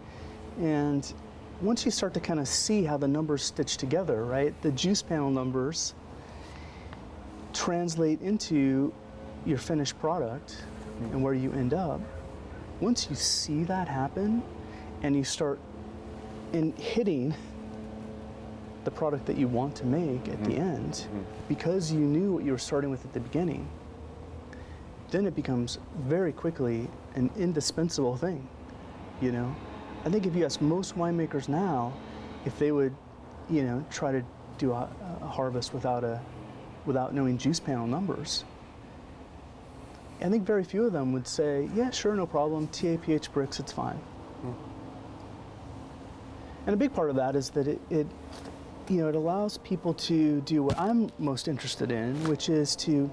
and 0.60 1.12
once 1.60 1.84
you 1.84 1.90
start 1.90 2.14
to 2.14 2.20
kind 2.20 2.38
of 2.38 2.46
see 2.46 2.84
how 2.84 2.96
the 2.96 3.08
numbers 3.08 3.42
stitch 3.42 3.76
together, 3.76 4.24
right, 4.24 4.60
the 4.62 4.70
juice 4.72 5.02
panel 5.02 5.30
numbers 5.30 5.94
translate 7.52 8.20
into 8.20 8.92
your 9.44 9.58
finished 9.58 9.98
product 9.98 10.64
and 11.00 11.22
where 11.22 11.34
you 11.34 11.52
end 11.52 11.74
up, 11.74 12.00
once 12.80 13.08
you 13.10 13.16
see 13.16 13.64
that 13.64 13.88
happen 13.88 14.42
and 15.02 15.16
you 15.16 15.24
start 15.24 15.58
in 16.52 16.72
hitting 16.76 17.34
the 18.88 18.96
product 18.96 19.26
that 19.26 19.36
you 19.36 19.46
want 19.46 19.76
to 19.76 19.84
make 19.84 20.28
at 20.28 20.42
the 20.44 20.52
mm-hmm. 20.52 20.62
end, 20.62 20.92
mm-hmm. 20.92 21.20
because 21.46 21.92
you 21.92 22.00
knew 22.00 22.32
what 22.32 22.42
you 22.42 22.52
were 22.52 22.64
starting 22.70 22.88
with 22.88 23.04
at 23.04 23.12
the 23.12 23.20
beginning, 23.20 23.68
then 25.10 25.26
it 25.26 25.36
becomes 25.36 25.78
very 26.06 26.32
quickly 26.32 26.88
an 27.14 27.30
indispensable 27.36 28.16
thing. 28.16 28.48
You 29.20 29.32
know, 29.32 29.54
I 30.06 30.08
think 30.08 30.24
if 30.24 30.34
you 30.34 30.46
ask 30.46 30.62
most 30.62 30.96
winemakers 30.96 31.50
now, 31.50 31.92
if 32.46 32.58
they 32.58 32.72
would, 32.72 32.94
you 33.50 33.62
know, 33.62 33.84
try 33.90 34.10
to 34.10 34.22
do 34.56 34.72
a, 34.72 34.88
a 35.20 35.26
harvest 35.26 35.74
without 35.74 36.02
a, 36.02 36.18
without 36.86 37.12
knowing 37.12 37.36
juice 37.36 37.60
panel 37.60 37.86
numbers, 37.86 38.44
I 40.22 40.30
think 40.30 40.46
very 40.46 40.64
few 40.64 40.86
of 40.86 40.94
them 40.94 41.12
would 41.12 41.28
say, 41.28 41.68
yeah, 41.74 41.90
sure, 41.90 42.16
no 42.16 42.26
problem, 42.26 42.68
TA 42.68 42.96
pH 43.02 43.32
Brix, 43.34 43.60
it's 43.60 43.70
fine. 43.72 43.96
Hmm. 43.96 44.52
And 46.66 46.74
a 46.74 46.76
big 46.76 46.94
part 46.94 47.10
of 47.10 47.16
that 47.16 47.36
is 47.36 47.50
that 47.50 47.68
it, 47.68 47.80
it, 47.90 48.06
you 48.88 49.02
know, 49.02 49.08
it 49.08 49.14
allows 49.14 49.58
people 49.58 49.92
to 49.94 50.40
do 50.42 50.62
what 50.62 50.78
I'm 50.78 51.10
most 51.18 51.46
interested 51.48 51.92
in, 51.92 52.22
which 52.24 52.48
is 52.48 52.74
to, 52.76 53.06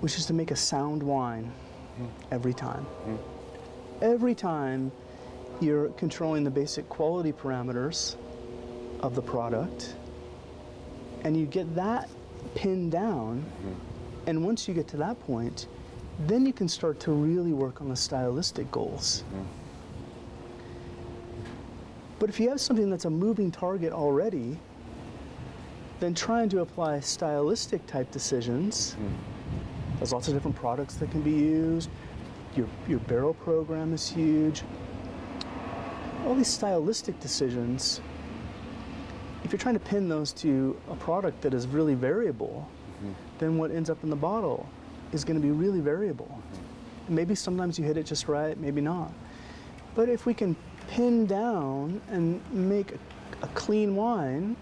which 0.00 0.18
is 0.18 0.26
to 0.26 0.34
make 0.34 0.50
a 0.50 0.56
sound 0.56 1.02
wine 1.02 1.50
mm-hmm. 1.94 2.06
every 2.30 2.52
time. 2.52 2.84
Mm-hmm. 2.84 4.04
Every 4.04 4.34
time 4.34 4.92
you're 5.60 5.88
controlling 5.90 6.44
the 6.44 6.50
basic 6.50 6.88
quality 6.88 7.32
parameters 7.32 8.16
of 9.00 9.14
the 9.14 9.22
product, 9.22 9.96
and 11.24 11.36
you 11.36 11.46
get 11.46 11.74
that 11.74 12.08
pinned 12.54 12.92
down, 12.92 13.40
mm-hmm. 13.40 14.28
and 14.28 14.44
once 14.44 14.68
you 14.68 14.74
get 14.74 14.86
to 14.88 14.96
that 14.98 15.18
point, 15.20 15.68
then 16.26 16.44
you 16.44 16.52
can 16.52 16.68
start 16.68 17.00
to 17.00 17.12
really 17.12 17.52
work 17.52 17.80
on 17.80 17.88
the 17.88 17.96
stylistic 17.96 18.70
goals. 18.70 19.24
But 22.18 22.28
if 22.28 22.40
you 22.40 22.48
have 22.48 22.60
something 22.60 22.90
that's 22.90 23.04
a 23.04 23.10
moving 23.10 23.50
target 23.50 23.92
already, 23.92 24.58
then 26.00 26.14
trying 26.14 26.48
to 26.50 26.60
apply 26.60 27.00
stylistic 27.00 27.86
type 27.86 28.10
decisions, 28.10 28.96
there's 29.96 30.12
lots 30.12 30.28
of 30.28 30.34
different 30.34 30.56
products 30.56 30.94
that 30.96 31.10
can 31.10 31.22
be 31.22 31.32
used. 31.32 31.90
Your, 32.56 32.68
your 32.88 32.98
barrel 33.00 33.34
program 33.34 33.92
is 33.92 34.08
huge. 34.08 34.62
All 36.24 36.34
these 36.34 36.48
stylistic 36.48 37.18
decisions, 37.20 38.00
if 39.44 39.52
you're 39.52 39.58
trying 39.58 39.74
to 39.74 39.80
pin 39.80 40.08
those 40.08 40.32
to 40.34 40.76
a 40.90 40.96
product 40.96 41.40
that 41.42 41.54
is 41.54 41.66
really 41.66 41.94
variable, 41.94 42.68
then 43.38 43.56
what 43.56 43.70
ends 43.70 43.88
up 43.90 44.02
in 44.02 44.10
the 44.10 44.16
bottle 44.16 44.68
is 45.12 45.24
going 45.24 45.40
to 45.40 45.46
be 45.46 45.52
really 45.52 45.80
variable. 45.80 46.42
Maybe 47.08 47.34
sometimes 47.34 47.78
you 47.78 47.84
hit 47.84 47.96
it 47.96 48.04
just 48.04 48.28
right, 48.28 48.58
maybe 48.58 48.80
not. 48.80 49.12
But 49.94 50.08
if 50.08 50.26
we 50.26 50.34
can 50.34 50.56
pin 50.88 51.26
down 51.26 52.00
and 52.10 52.40
make 52.50 52.92
a, 52.92 52.98
a 53.42 53.48
clean 53.48 53.94
wine, 53.94 54.56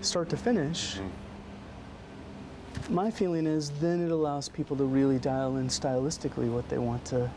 start 0.00 0.28
to 0.30 0.36
finish, 0.36 0.96
mm. 0.96 2.90
my 2.90 3.10
feeling 3.10 3.46
is 3.46 3.70
then 3.70 4.04
it 4.04 4.10
allows 4.10 4.48
people 4.48 4.76
to 4.76 4.84
really 4.84 5.18
dial 5.18 5.56
in 5.56 5.68
stylistically 5.68 6.50
what 6.50 6.68
they 6.68 6.78
want 6.78 7.04
to 7.04 7.30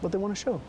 what 0.00 0.12
they 0.12 0.18
want 0.18 0.36
to 0.36 0.40
show. 0.40 0.60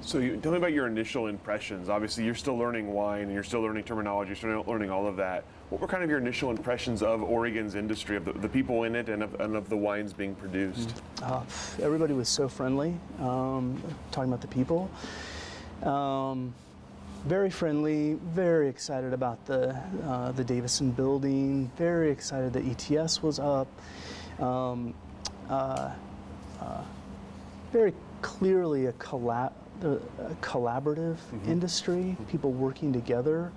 So 0.00 0.18
you, 0.18 0.36
tell 0.36 0.52
me 0.52 0.58
about 0.58 0.72
your 0.72 0.86
initial 0.86 1.28
impressions. 1.28 1.88
Obviously, 1.88 2.24
you're 2.24 2.34
still 2.34 2.56
learning 2.56 2.92
wine 2.92 3.22
and 3.22 3.32
you're 3.32 3.42
still 3.42 3.60
learning 3.60 3.84
terminology, 3.84 4.28
you're 4.30 4.36
still 4.36 4.64
learning 4.66 4.90
all 4.90 5.06
of 5.06 5.16
that. 5.16 5.44
What 5.70 5.80
were 5.80 5.86
kind 5.86 6.04
of 6.04 6.10
your 6.10 6.18
initial 6.18 6.50
impressions 6.50 7.02
of 7.02 7.22
Oregon's 7.22 7.74
industry, 7.74 8.16
of 8.16 8.24
the, 8.26 8.32
the 8.32 8.48
people 8.48 8.84
in 8.84 8.94
it, 8.94 9.08
and 9.08 9.22
of, 9.22 9.40
and 9.40 9.56
of 9.56 9.68
the 9.68 9.76
wines 9.76 10.12
being 10.12 10.34
produced? 10.34 11.02
Uh, 11.22 11.42
everybody 11.80 12.12
was 12.12 12.28
so 12.28 12.48
friendly. 12.48 12.94
Um, 13.18 13.82
talking 14.12 14.30
about 14.30 14.42
the 14.42 14.48
people, 14.48 14.90
um, 15.82 16.54
very 17.26 17.48
friendly, 17.48 18.18
very 18.26 18.68
excited 18.68 19.14
about 19.14 19.44
the 19.46 19.74
uh, 20.04 20.32
the 20.32 20.44
Davison 20.44 20.90
building. 20.90 21.70
Very 21.76 22.10
excited 22.10 22.52
that 22.52 22.64
ETS 22.66 23.22
was 23.22 23.38
up. 23.38 23.68
Um, 24.38 24.94
uh, 25.48 25.90
uh, 26.60 26.82
very 27.72 27.94
clearly 28.20 28.86
a 28.86 28.92
collab. 28.92 29.52
A 29.82 29.98
collaborative 30.40 31.16
industry, 31.48 32.16
people 32.30 32.52
working 32.52 32.92
together. 32.92 33.50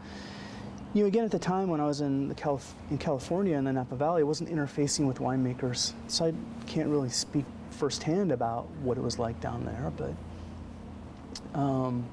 You 0.94 1.04
know, 1.04 1.08
again, 1.08 1.26
at 1.26 1.32
the 1.32 1.40
time 1.40 1.68
when 1.68 1.80
I 1.80 1.86
was 1.86 2.02
in 2.02 2.30
the 2.30 2.36
Calif- 2.36 2.74
in 2.90 2.98
California 2.98 3.58
in 3.58 3.66
the 3.66 3.74
Napa 3.74 3.96
Valley, 3.96 4.22
I 4.22 4.24
wasn't 4.24 4.50
interfacing 4.50 5.06
with 5.06 5.20
winemakers, 5.20 5.94
so 6.08 6.26
I 6.26 6.34
can't 6.66 6.90
really 6.90 7.10
speak 7.10 7.46
firsthand 7.72 8.32
about 8.32 8.70
what 8.82 8.98
it 8.98 9.02
was 9.02 9.20
like 9.20 9.40
down 9.42 9.66
there. 9.66 9.92
But 9.96 11.60
um, 11.60 12.06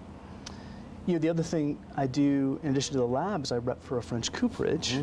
you 1.06 1.14
know, 1.14 1.18
the 1.18 1.28
other 1.28 1.42
thing 1.42 1.78
I 1.96 2.06
do, 2.06 2.58
in 2.62 2.70
addition 2.70 2.94
to 2.94 2.98
the 2.98 3.06
labs, 3.06 3.52
I 3.52 3.58
rep 3.58 3.82
for 3.82 3.98
a 3.98 4.02
French 4.02 4.32
cooperage, 4.32 4.98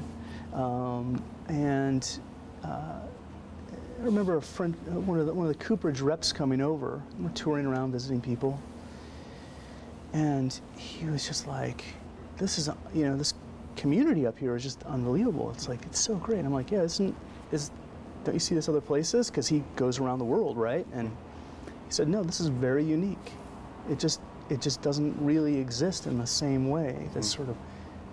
um, 0.53 1.23
and 1.47 2.19
uh, 2.63 2.67
I 2.67 4.03
remember 4.03 4.35
a 4.35 4.41
friend, 4.41 4.75
one 5.07 5.19
of 5.19 5.27
the 5.27 5.33
one 5.33 5.47
of 5.47 5.57
the 5.57 5.63
cooperage 5.63 6.01
reps 6.01 6.33
coming 6.33 6.59
over. 6.61 7.01
We're 7.19 7.29
touring 7.29 7.65
around 7.65 7.93
visiting 7.93 8.19
people, 8.19 8.59
and 10.11 10.59
he 10.75 11.05
was 11.05 11.25
just 11.25 11.47
like, 11.47 11.83
"This 12.37 12.57
is, 12.57 12.69
you 12.93 13.05
know, 13.05 13.15
this 13.15 13.33
community 13.81 14.27
up 14.27 14.37
here 14.37 14.55
is 14.55 14.63
just 14.63 14.83
unbelievable. 14.83 15.49
It's 15.51 15.67
like 15.67 15.83
it's 15.85 15.99
so 15.99 16.15
great." 16.15 16.45
I'm 16.45 16.53
like, 16.53 16.71
"Yeah, 16.71 16.83
isn't 16.83 17.15
is 17.51 17.71
don't 18.23 18.35
you 18.35 18.39
see 18.39 18.55
this 18.55 18.69
other 18.69 18.81
places?" 18.81 19.29
Because 19.29 19.47
he 19.47 19.63
goes 19.75 19.99
around 19.99 20.19
the 20.19 20.25
world, 20.25 20.55
right? 20.57 20.85
And 20.93 21.09
he 21.87 21.91
said, 21.91 22.07
"No, 22.07 22.23
this 22.23 22.39
is 22.39 22.47
very 22.47 22.83
unique. 22.83 23.31
It 23.89 23.97
just 23.99 24.21
it 24.49 24.61
just 24.61 24.81
doesn't 24.81 25.15
really 25.19 25.57
exist 25.57 26.05
in 26.05 26.17
the 26.19 26.27
same 26.27 26.69
way. 26.69 27.09
This 27.13 27.29
sort 27.31 27.49
of 27.49 27.57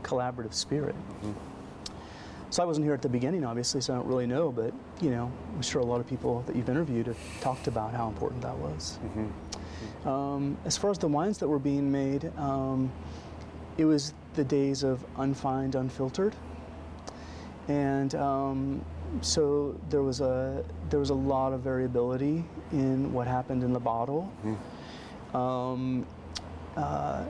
collaborative 0.02 0.54
spirit." 0.54 0.94
So 2.50 2.62
I 2.62 2.66
wasn't 2.66 2.84
here 2.86 2.94
at 2.94 3.02
the 3.02 3.10
beginning, 3.10 3.44
obviously, 3.44 3.82
so 3.82 3.92
I 3.92 3.96
don't 3.96 4.06
really 4.06 4.26
know. 4.26 4.50
But 4.50 4.72
you 5.02 5.10
know, 5.10 5.30
I'm 5.54 5.62
sure 5.62 5.82
a 5.82 5.84
lot 5.84 6.00
of 6.00 6.06
people 6.06 6.42
that 6.46 6.56
you've 6.56 6.70
interviewed 6.70 7.06
have 7.06 7.18
talked 7.42 7.66
about 7.66 7.92
how 7.92 8.08
important 8.08 8.40
that 8.40 8.56
was. 8.56 8.98
Um, 10.06 10.56
as 10.64 10.76
far 10.78 10.90
as 10.90 10.98
the 10.98 11.08
wines 11.08 11.36
that 11.38 11.48
were 11.48 11.58
being 11.58 11.92
made, 11.92 12.32
um, 12.38 12.90
it 13.76 13.84
was 13.84 14.14
the 14.38 14.44
days 14.44 14.84
of 14.84 15.04
unfined, 15.16 15.74
unfiltered, 15.74 16.34
and 17.66 18.14
um, 18.14 18.84
so 19.20 19.74
there 19.90 20.04
was 20.04 20.20
a 20.20 20.64
there 20.90 21.00
was 21.00 21.10
a 21.10 21.14
lot 21.14 21.52
of 21.52 21.60
variability 21.60 22.44
in 22.70 23.12
what 23.12 23.26
happened 23.26 23.64
in 23.64 23.72
the 23.72 23.80
bottle. 23.80 24.32
Um, 25.34 26.06
uh, 26.76 27.24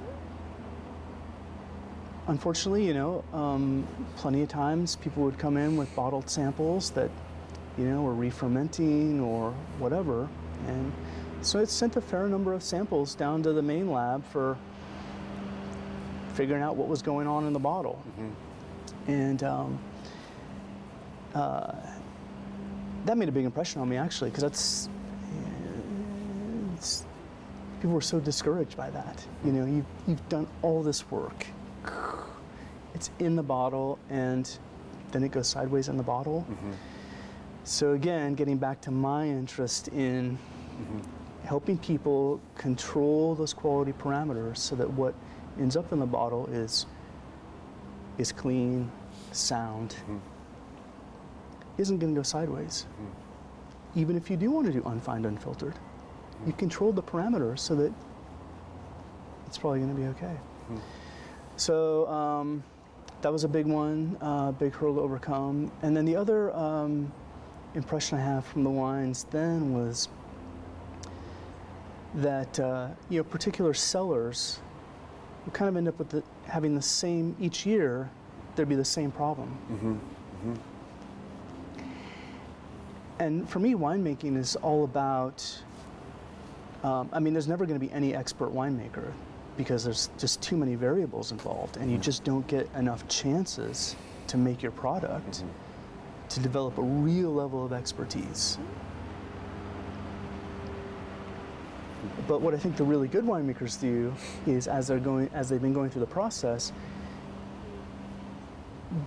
unfortunately, 2.27 2.87
you 2.87 2.93
know, 2.93 3.25
um, 3.33 3.89
plenty 4.17 4.43
of 4.43 4.51
times 4.51 4.97
people 4.97 5.23
would 5.23 5.39
come 5.39 5.57
in 5.57 5.79
with 5.79 5.89
bottled 5.97 6.29
samples 6.29 6.91
that, 6.91 7.11
you 7.79 7.87
know, 7.87 8.03
were 8.03 8.13
re-fermenting 8.13 9.19
or 9.19 9.53
whatever, 9.79 10.29
and 10.67 10.93
so 11.41 11.59
it 11.59 11.71
sent 11.71 11.97
a 11.97 12.03
fair 12.03 12.29
number 12.29 12.53
of 12.53 12.63
samples 12.63 13.15
down 13.15 13.43
to 13.45 13.55
the 13.55 13.63
main 13.63 13.91
lab 13.91 14.23
for 14.27 14.59
figuring 16.39 16.63
out 16.63 16.77
what 16.77 16.87
was 16.87 17.03
going 17.03 17.27
on 17.27 17.49
in 17.49 17.53
the 17.53 17.59
bottle, 17.59 18.01
and 19.09 19.43
um, 19.43 19.77
uh, 21.35 21.73
that 23.05 23.19
made 23.19 23.29
a 23.29 23.33
big 23.33 23.45
impression 23.45 23.81
on 23.81 23.89
me 23.89 23.97
actually, 23.97 24.31
because 24.31 24.45
that's 24.45 24.89
it's, 26.77 27.05
people 27.81 27.91
were 27.91 28.01
so 28.01 28.21
discouraged 28.21 28.77
by 28.77 28.89
that. 28.91 29.27
You 29.45 29.51
know, 29.51 29.67
you've, 29.67 29.85
you've 30.07 30.29
done 30.29 30.47
all 30.63 30.83
this 30.83 31.11
work. 31.11 31.47
It's 32.95 33.11
in 33.21 33.37
the 33.37 33.43
bottle, 33.43 33.99
and 34.11 34.45
then 35.13 35.23
it 35.23 35.31
goes 35.31 35.47
sideways 35.47 35.89
in 35.89 35.97
the 35.97 36.03
bottle. 36.03 36.45
So 37.63 37.93
again, 37.93 38.35
getting 38.35 38.57
back 38.57 38.81
to 38.81 38.91
my 38.91 39.29
interest 39.29 39.89
in 39.89 40.37
helping 41.45 41.79
people 41.79 42.41
control 42.57 43.35
those 43.37 43.53
quality 43.53 43.93
parameters 43.93 44.57
so 44.59 44.75
that 44.77 44.91
what 44.91 45.15
ends 45.59 45.77
up 45.77 45.93
in 45.93 45.99
the 45.99 46.07
bottle 46.07 46.47
is 46.53 46.87
is 48.19 48.33
clean, 48.33 48.91
sound, 49.33 49.95
isn't 51.79 51.99
going 51.99 52.13
to 52.15 52.19
go 52.19 52.23
sideways. 52.23 52.87
Even 53.95 54.17
if 54.17 54.29
you 54.29 54.37
do 54.37 54.51
want 54.51 54.67
to 54.67 54.73
do 54.73 54.83
unfined, 54.87 55.25
unfiltered, 55.25 55.75
you 56.47 56.53
control 56.53 56.93
the 56.93 57.03
parameters 57.03 57.61
so 57.61 57.75
that 57.77 57.93
it's 59.47 59.57
probably 59.57 59.79
going 59.81 59.95
to 59.95 60.01
be 60.01 60.07
okay. 60.09 60.37
So 61.57 62.07
um, 62.09 62.63
that 63.23 63.33
was 63.33 63.45
a 63.45 63.49
big 63.49 63.67
one, 63.67 64.17
uh, 64.21 64.53
big 64.53 64.75
hurdle 64.75 64.97
to 64.97 65.01
overcome. 65.01 65.71
And 65.83 65.97
then 65.97 66.05
the 66.05 66.17
other 66.17 66.55
um, 66.55 67.13
impression 67.75 68.19
I 68.19 68.23
have 68.23 68.45
from 68.47 68.65
the 68.65 68.71
wines 68.71 69.25
then 69.31 69.73
was 69.73 70.09
that 72.15 72.59
uh, 72.59 72.89
you 73.11 73.19
know 73.19 73.25
particular 73.25 73.75
cellars 73.75 74.61
will 75.49 75.57
kind 75.57 75.69
of 75.71 75.77
end 75.77 75.89
up 75.89 75.99
with 75.99 76.11
the, 76.11 76.23
having 76.47 76.75
the 76.75 76.83
same 76.83 77.35
each 77.41 77.65
year, 77.65 78.11
there'd 78.55 78.69
be 78.69 78.75
the 78.75 78.85
same 78.85 79.11
problem. 79.11 79.57
Mm-hmm. 79.73 80.55
And 83.19 83.49
for 83.49 83.59
me, 83.59 83.75
winemaking 83.75 84.37
is 84.37 84.57
all 84.57 84.85
about. 84.85 85.63
Um, 86.85 87.09
I 87.13 87.19
mean, 87.19 87.33
there's 87.33 87.49
never 87.49 87.67
going 87.67 87.81
to 87.81 87.85
be 87.85 87.91
any 87.93 88.15
expert 88.15 88.55
winemaker 88.55 89.11
because 89.57 89.83
there's 89.83 90.11
just 90.19 90.41
too 90.41 90.57
many 90.57 90.77
variables 90.77 91.33
involved, 91.33 91.79
and 91.79 91.91
you 91.91 91.99
just 91.99 92.23
don't 92.23 92.47
get 92.47 92.69
enough 92.77 93.09
chances 93.09 93.97
to 94.29 94.37
make 94.37 94.63
your 94.63 94.71
product 94.71 95.43
to 96.29 96.41
develop 96.41 96.79
a 96.79 96.83
real 96.83 97.33
level 97.35 97.65
of 97.65 97.73
expertise. 97.73 98.59
But 102.27 102.41
what 102.41 102.55
I 102.55 102.59
think 102.59 102.77
the 102.77 102.85
really 102.85 103.09
good 103.09 103.25
winemakers 103.25 103.81
do 103.81 104.15
is, 104.47 104.69
as 104.69 104.87
they're 104.87 104.99
going, 104.99 105.31
as 105.33 105.49
they've 105.49 105.63
been 105.63 105.73
going 105.73 105.91
through 105.91 106.01
the 106.01 106.07
process, 106.07 106.73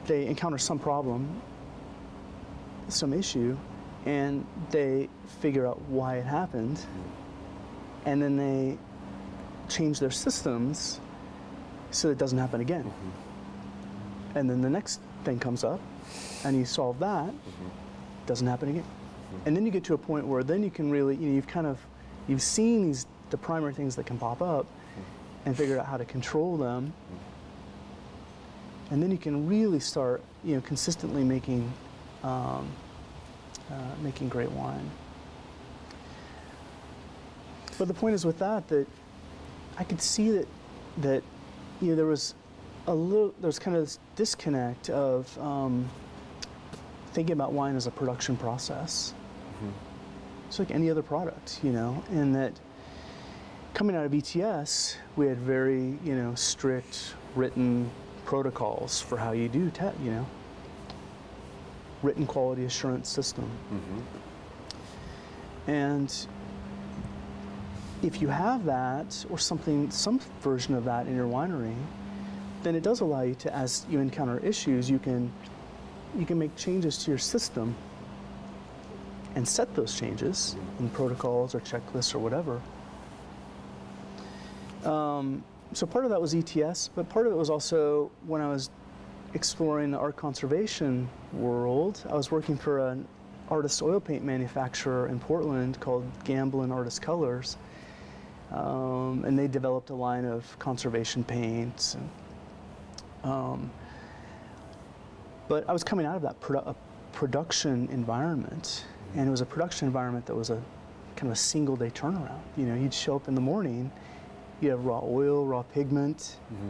they 0.05 0.27
encounter 0.27 0.57
some 0.57 0.79
problem, 0.79 1.41
some 2.87 3.13
issue, 3.13 3.57
and 4.05 4.45
they 4.69 5.09
figure 5.39 5.67
out 5.67 5.81
why 5.83 6.17
it 6.17 6.25
happened, 6.25 6.79
and 8.05 8.21
then 8.21 8.35
they 8.35 8.77
change 9.69 9.99
their 9.99 10.11
systems 10.11 10.99
so 11.91 12.09
it 12.09 12.17
doesn't 12.17 12.37
happen 12.37 12.61
again. 12.61 12.83
Mm-hmm. 12.83 14.37
And 14.37 14.49
then 14.49 14.61
the 14.61 14.69
next 14.69 15.01
thing 15.23 15.39
comes 15.39 15.63
up, 15.63 15.79
and 16.43 16.57
you 16.57 16.65
solve 16.65 16.99
that, 16.99 17.27
mm-hmm. 17.27 17.67
doesn't 18.25 18.47
happen 18.47 18.69
again. 18.69 18.83
Mm-hmm. 18.83 19.47
And 19.47 19.55
then 19.55 19.65
you 19.65 19.71
get 19.71 19.83
to 19.85 19.93
a 19.93 19.97
point 19.97 20.25
where 20.25 20.43
then 20.43 20.63
you 20.63 20.71
can 20.71 20.89
really, 20.91 21.15
you 21.15 21.27
know, 21.27 21.35
you've 21.35 21.47
kind 21.47 21.67
of, 21.67 21.79
you've 22.27 22.41
seen 22.41 22.85
these 22.85 23.05
the 23.29 23.37
primary 23.37 23.73
things 23.73 23.95
that 23.95 24.05
can 24.05 24.17
pop 24.17 24.41
up, 24.41 24.65
and 25.45 25.57
figured 25.57 25.79
out 25.79 25.85
how 25.85 25.97
to 25.97 26.05
control 26.05 26.57
them. 26.57 26.93
And 28.91 29.01
then 29.01 29.09
you 29.09 29.17
can 29.17 29.47
really 29.47 29.79
start, 29.79 30.21
you 30.43 30.55
know, 30.55 30.61
consistently 30.61 31.23
making, 31.23 31.71
um, 32.23 32.69
uh, 33.71 33.73
making 34.03 34.29
great 34.29 34.51
wine. 34.51 34.89
But 37.77 37.87
the 37.87 37.93
point 37.93 38.15
is 38.15 38.25
with 38.25 38.37
that 38.39 38.67
that 38.67 38.85
I 39.77 39.83
could 39.83 40.01
see 40.01 40.29
that 40.31 40.47
that 40.97 41.23
you 41.79 41.89
know 41.89 41.95
there 41.95 42.05
was 42.05 42.35
a 42.87 42.93
little 42.93 43.33
there's 43.41 43.57
kind 43.57 43.75
of 43.75 43.83
this 43.83 43.97
disconnect 44.15 44.89
of 44.89 45.35
um, 45.39 45.89
thinking 47.13 47.33
about 47.33 47.53
wine 47.53 47.75
as 47.75 47.87
a 47.87 47.91
production 47.91 48.35
process. 48.35 49.13
It's 50.51 50.59
like 50.59 50.71
any 50.71 50.89
other 50.89 51.01
product, 51.01 51.61
you 51.63 51.71
know, 51.71 52.03
and 52.11 52.35
that 52.35 52.51
coming 53.73 53.95
out 53.95 54.05
of 54.05 54.13
ETS, 54.13 54.97
we 55.15 55.25
had 55.27 55.37
very 55.37 55.97
you 56.03 56.13
know 56.13 56.35
strict 56.35 57.13
written 57.35 57.89
protocols 58.25 58.99
for 58.99 59.17
how 59.17 59.31
you 59.31 59.47
do 59.47 59.69
te- 59.69 59.97
you 60.03 60.11
know 60.11 60.25
written 62.03 62.27
quality 62.27 62.65
assurance 62.65 63.07
system. 63.07 63.49
Mm-hmm. 63.73 65.71
And 65.71 66.27
if 68.03 68.21
you 68.21 68.27
have 68.27 68.65
that 68.65 69.25
or 69.29 69.39
something, 69.39 69.89
some 69.89 70.19
version 70.41 70.75
of 70.75 70.83
that 70.83 71.07
in 71.07 71.15
your 71.15 71.29
winery, 71.29 71.77
then 72.61 72.75
it 72.75 72.83
does 72.83 72.99
allow 72.99 73.21
you 73.21 73.35
to, 73.35 73.55
as 73.55 73.85
you 73.89 73.99
encounter 73.99 74.37
issues, 74.39 74.89
you 74.89 74.99
can 74.99 75.31
you 76.19 76.25
can 76.25 76.37
make 76.37 76.53
changes 76.57 76.97
to 77.05 77.11
your 77.11 77.19
system 77.19 77.73
and 79.35 79.47
set 79.47 79.73
those 79.75 79.97
changes 79.97 80.55
in 80.79 80.89
protocols 80.89 81.55
or 81.55 81.59
checklists 81.61 82.13
or 82.13 82.19
whatever. 82.19 82.61
Um, 84.83 85.43
so 85.73 85.85
part 85.85 86.05
of 86.05 86.11
that 86.11 86.21
was 86.21 86.35
ETS, 86.35 86.89
but 86.95 87.07
part 87.09 87.27
of 87.27 87.33
it 87.33 87.35
was 87.35 87.49
also 87.49 88.11
when 88.27 88.41
I 88.41 88.49
was 88.49 88.69
exploring 89.33 89.91
the 89.91 89.97
art 89.97 90.17
conservation 90.17 91.07
world. 91.33 92.03
I 92.09 92.15
was 92.15 92.31
working 92.31 92.57
for 92.57 92.89
an 92.89 93.07
artist 93.49 93.81
oil 93.81 93.99
paint 93.99 94.23
manufacturer 94.23 95.07
in 95.07 95.19
Portland 95.19 95.79
called 95.79 96.05
Gamblin 96.23 96.71
Artist 96.71 97.01
Colors, 97.01 97.57
um, 98.51 99.23
and 99.25 99.37
they 99.37 99.47
developed 99.47 99.89
a 99.89 99.95
line 99.95 100.25
of 100.25 100.57
conservation 100.59 101.23
paints. 101.23 101.95
And, 101.95 103.31
um, 103.31 103.71
but 105.47 105.67
I 105.69 105.73
was 105.73 105.83
coming 105.83 106.05
out 106.05 106.15
of 106.15 106.21
that 106.23 106.39
produ- 106.41 106.67
a 106.67 106.75
production 107.13 107.87
environment, 107.91 108.85
and 109.15 109.27
it 109.27 109.31
was 109.31 109.41
a 109.41 109.45
production 109.45 109.87
environment 109.87 110.25
that 110.25 110.35
was 110.35 110.49
a 110.49 110.61
kind 111.15 111.31
of 111.31 111.33
a 111.33 111.39
single 111.39 111.75
day 111.75 111.89
turnaround. 111.89 112.39
You 112.57 112.65
know, 112.65 112.75
you'd 112.75 112.93
show 112.93 113.15
up 113.15 113.27
in 113.27 113.35
the 113.35 113.41
morning, 113.41 113.91
you 114.61 114.69
have 114.69 114.85
raw 114.85 115.01
oil, 115.03 115.45
raw 115.45 115.63
pigment. 115.63 116.37
Mm-hmm. 116.53 116.69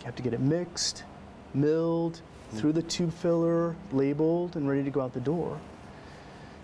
You 0.00 0.04
have 0.06 0.16
to 0.16 0.22
get 0.22 0.32
it 0.32 0.40
mixed, 0.40 1.04
milled, 1.52 2.14
mm-hmm. 2.14 2.58
through 2.58 2.72
the 2.72 2.82
tube 2.82 3.12
filler, 3.12 3.76
labeled, 3.92 4.56
and 4.56 4.68
ready 4.68 4.82
to 4.84 4.90
go 4.90 5.00
out 5.00 5.12
the 5.12 5.20
door. 5.20 5.58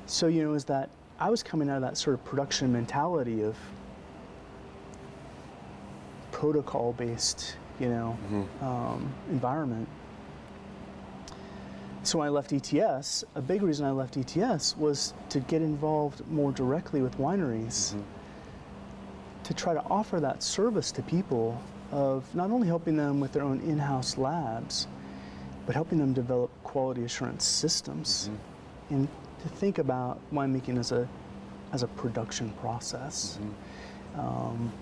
So, 0.07 0.29
you 0.29 0.45
know, 0.45 0.55
is 0.55 0.65
that 0.67 0.89
I 1.19 1.31
was 1.31 1.43
coming 1.43 1.69
out 1.69 1.77
of 1.77 1.83
that 1.83 1.97
sort 1.97 2.15
of 2.15 2.25
production 2.25 2.73
mentality 2.73 3.43
of 3.43 3.57
protocol 6.31 6.93
based, 6.93 7.57
you 7.81 7.89
know, 7.89 8.17
mm-hmm. 8.31 8.65
um, 8.65 9.13
environment. 9.31 9.89
So 12.07 12.21
when 12.21 12.29
I 12.29 12.31
left 12.31 12.53
ETS, 12.53 13.25
a 13.35 13.43
big 13.43 13.63
reason 13.63 13.85
I 13.85 13.91
left 13.91 14.17
ETS 14.17 14.77
was 14.77 15.13
to 15.29 15.41
get 15.41 15.61
involved 15.61 16.25
more 16.31 16.53
directly 16.53 17.03
with 17.03 17.19
wineries, 17.19 17.95
mm-hmm. 17.95 18.03
to 19.43 19.55
try 19.55 19.75
to 19.75 19.83
offer 19.91 20.21
that 20.21 20.41
service 20.41 20.93
to 20.93 21.03
people 21.03 21.61
of 21.91 22.33
not 22.33 22.53
only 22.53 22.69
helping 22.69 22.97
them 22.97 23.19
with 23.19 23.33
their 23.33 23.43
own 23.43 23.61
in-house 23.63 24.19
labs, 24.19 24.87
but 25.67 25.75
helping 25.75 25.99
them 25.99 26.13
develop 26.13 26.49
quality 26.63 27.03
assurance 27.03 27.45
systems, 27.45 28.31
mm-hmm. 28.31 28.95
and 28.95 29.09
to 29.43 29.49
think 29.49 29.79
about 29.79 30.21
winemaking 30.33 30.79
as 30.79 30.93
a 30.93 31.09
as 31.73 31.83
a 31.83 31.89
production 31.89 32.53
process. 32.61 33.37
Mm-hmm. 33.41 34.21
Um, 34.21 34.73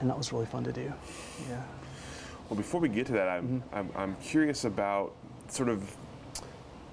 and 0.00 0.10
that 0.10 0.18
was 0.18 0.32
really 0.32 0.46
fun 0.46 0.64
to 0.64 0.72
do. 0.72 0.92
Yeah. 1.48 1.62
Well, 2.48 2.56
before 2.56 2.80
we 2.80 2.88
get 2.88 3.06
to 3.06 3.12
that, 3.12 3.28
I'm, 3.28 3.62
I'm, 3.72 3.90
I'm 3.94 4.16
curious 4.16 4.64
about 4.64 5.14
sort 5.48 5.68
of. 5.68 5.96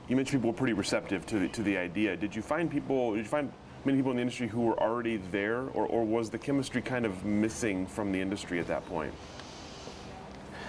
You 0.08 0.16
mentioned 0.16 0.42
people 0.42 0.52
were 0.52 0.58
pretty 0.58 0.74
receptive 0.74 1.26
to 1.28 1.40
the, 1.40 1.48
to 1.50 1.64
the 1.64 1.78
idea. 1.78 2.16
Did 2.16 2.36
you 2.36 2.42
find 2.42 2.70
people? 2.70 3.16
Did 3.16 3.20
you 3.20 3.30
find 3.30 3.52
many 3.86 3.98
people 3.98 4.12
in 4.12 4.18
the 4.18 4.22
industry 4.22 4.48
who 4.48 4.62
were 4.62 4.80
already 4.80 5.18
there, 5.32 5.62
or, 5.74 5.88
or 5.88 6.04
was 6.04 6.30
the 6.30 6.38
chemistry 6.38 6.82
kind 6.82 7.06
of 7.06 7.26
missing 7.26 7.88
from 7.88 8.12
the 8.12 8.22
industry 8.22 8.60
at 8.60 8.68
that 8.68 8.86
point? 8.88 9.14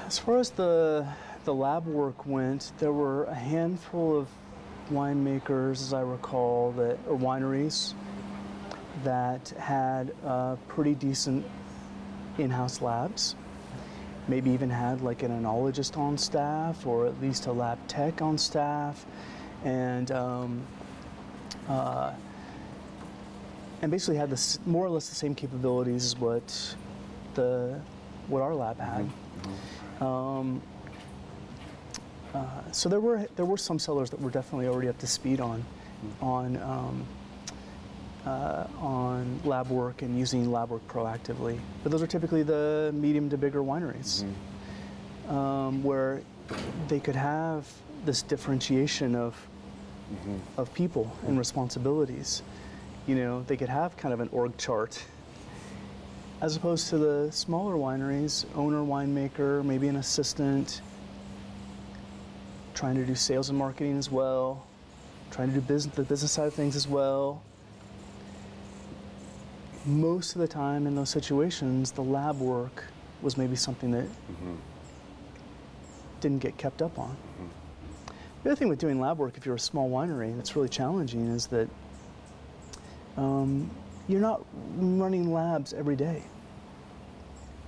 As 0.07 0.18
far 0.18 0.38
as 0.38 0.51
the 0.51 1.07
the 1.44 1.55
lab 1.55 1.87
work 1.87 2.27
went, 2.27 2.72
there 2.79 2.92
were 2.92 3.25
a 3.25 3.35
handful 3.35 4.18
of 4.18 4.29
winemakers, 4.90 5.81
as 5.81 5.92
I 5.92 6.01
recall, 6.01 6.72
that 6.72 6.99
or 7.09 7.18
wineries 7.18 7.94
that 9.05 9.49
had 9.51 10.14
uh, 10.25 10.57
pretty 10.68 10.94
decent 10.94 11.44
in-house 12.38 12.81
labs. 12.81 13.35
Maybe 14.29 14.51
even 14.51 14.71
had 14.71 15.03
like 15.03 15.23
an 15.23 15.31
enologist 15.31 15.97
on 15.97 16.19
staff, 16.19 16.87
or 16.87 17.07
at 17.07 17.21
least 17.21 17.47
a 17.47 17.53
lab 17.53 17.79
tech 17.87 18.21
on 18.23 18.37
staff, 18.39 19.07
and 19.65 20.11
um, 20.11 20.67
uh, 21.69 22.12
and 23.83 23.91
basically 23.91 24.17
had 24.17 24.31
this 24.31 24.59
more 24.67 24.85
or 24.85 24.91
less 24.91 25.09
the 25.09 25.15
same 25.15 25.35
capabilities 25.35 26.05
as 26.05 26.17
what 26.17 26.77
the 27.35 27.81
what 28.27 28.43
our 28.43 28.55
lab 28.55 28.81
had. 28.81 29.09
Um, 30.01 30.61
uh, 32.35 32.73
so 32.73 32.89
there 32.89 33.01
were 33.01 33.27
there 33.37 33.47
were 33.47 33.57
some 33.57 33.79
cellars 33.79 34.11
that 34.11 34.21
were 34.21 34.31
definitely 34.31 34.67
already 34.67 34.89
up 34.89 34.99
to 34.99 35.07
speed 35.07 35.41
on 35.41 35.65
on 36.21 36.57
um, 36.62 37.07
uh, 38.27 38.67
on 38.81 39.41
lab 39.45 39.71
work 39.71 40.03
and 40.03 40.19
using 40.19 40.51
lab 40.51 40.71
work 40.71 40.87
proactively. 40.89 41.59
But 41.83 41.93
those 41.93 42.03
are 42.03 42.07
typically 42.07 42.43
the 42.43 42.91
medium 42.95 43.31
to 43.31 43.39
bigger 43.39 43.62
wineries, 43.62 44.25
um, 45.29 45.83
where 45.83 46.21
they 46.89 47.01
could 47.01 47.17
have 47.17 47.67
this 48.05 48.23
differentiation 48.23 49.15
of 49.15 49.35
of 50.57 50.73
people 50.73 51.11
and 51.27 51.37
responsibilities. 51.39 52.43
You 53.07 53.17
know, 53.17 53.43
they 53.43 53.57
could 53.57 53.69
have 53.69 53.97
kind 53.97 54.15
of 54.15 54.21
an 54.21 54.29
org 54.33 54.57
chart. 54.57 55.03
As 56.41 56.55
opposed 56.55 56.89
to 56.91 56.99
the 56.99 57.33
smaller 57.33 57.75
wineries, 57.75 58.45
owner, 58.55 58.83
winemaker, 58.83 59.65
maybe 59.65 59.89
an 59.89 59.97
assistant, 59.97 60.83
trying 62.75 62.95
to 62.97 63.07
do 63.07 63.15
sales 63.15 63.49
and 63.49 63.59
marketing 63.59 63.97
as 63.97 64.11
well, 64.11 64.67
trying 65.31 65.49
to 65.49 65.55
do 65.55 65.61
business, 65.61 65.95
the 65.95 66.03
business 66.03 66.33
side 66.33 66.47
of 66.47 66.55
things 66.55 66.77
as 66.77 66.87
well. 66.87 67.43
Most 69.87 70.35
of 70.35 70.40
the 70.40 70.49
time 70.49 70.87
in 70.87 70.96
those 70.96 71.11
situations, 71.11 71.92
the 71.92 72.03
lab 72.03 72.40
work 72.40 72.85
was 73.22 73.38
maybe 73.38 73.55
something 73.55 73.92
that 73.92 74.05
mm-hmm. 74.05 74.57
didn't 76.20 76.40
get 76.40 76.59
kept 76.59 76.83
up 76.83 76.99
on. 76.99 77.11
Mm-hmm. 77.11 77.46
The 78.42 78.51
other 78.51 78.57
thing 78.57 78.68
with 78.68 78.81
doing 78.81 79.01
lab 79.01 79.18
work, 79.18 79.37
if 79.37 79.46
you're 79.46 79.55
a 79.55 79.61
small 79.61 79.88
winery, 79.88 80.35
that's 80.37 80.57
really 80.57 80.68
challenging, 80.68 81.27
is 81.29 81.46
that 81.49 81.68
um, 83.16 83.70
you're 84.09 84.20
not 84.20 84.44
running 84.77 85.33
labs 85.33 85.72
every 85.72 85.96
day. 85.96 86.22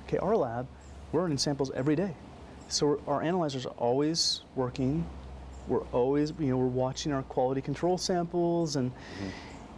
Okay, 0.06 0.18
our 0.18 0.36
lab, 0.36 0.66
we're 1.12 1.22
running 1.22 1.38
samples 1.38 1.70
every 1.74 1.96
day. 1.96 2.14
So 2.68 3.00
our 3.06 3.22
analyzers 3.22 3.64
are 3.64 3.74
always 3.78 4.42
working. 4.54 5.06
We're 5.68 5.84
always, 5.92 6.32
you 6.38 6.46
know, 6.46 6.56
we're 6.56 6.66
watching 6.66 7.12
our 7.12 7.22
quality 7.22 7.60
control 7.60 7.98
samples, 7.98 8.76
and 8.76 8.90
mm-hmm. 8.90 9.28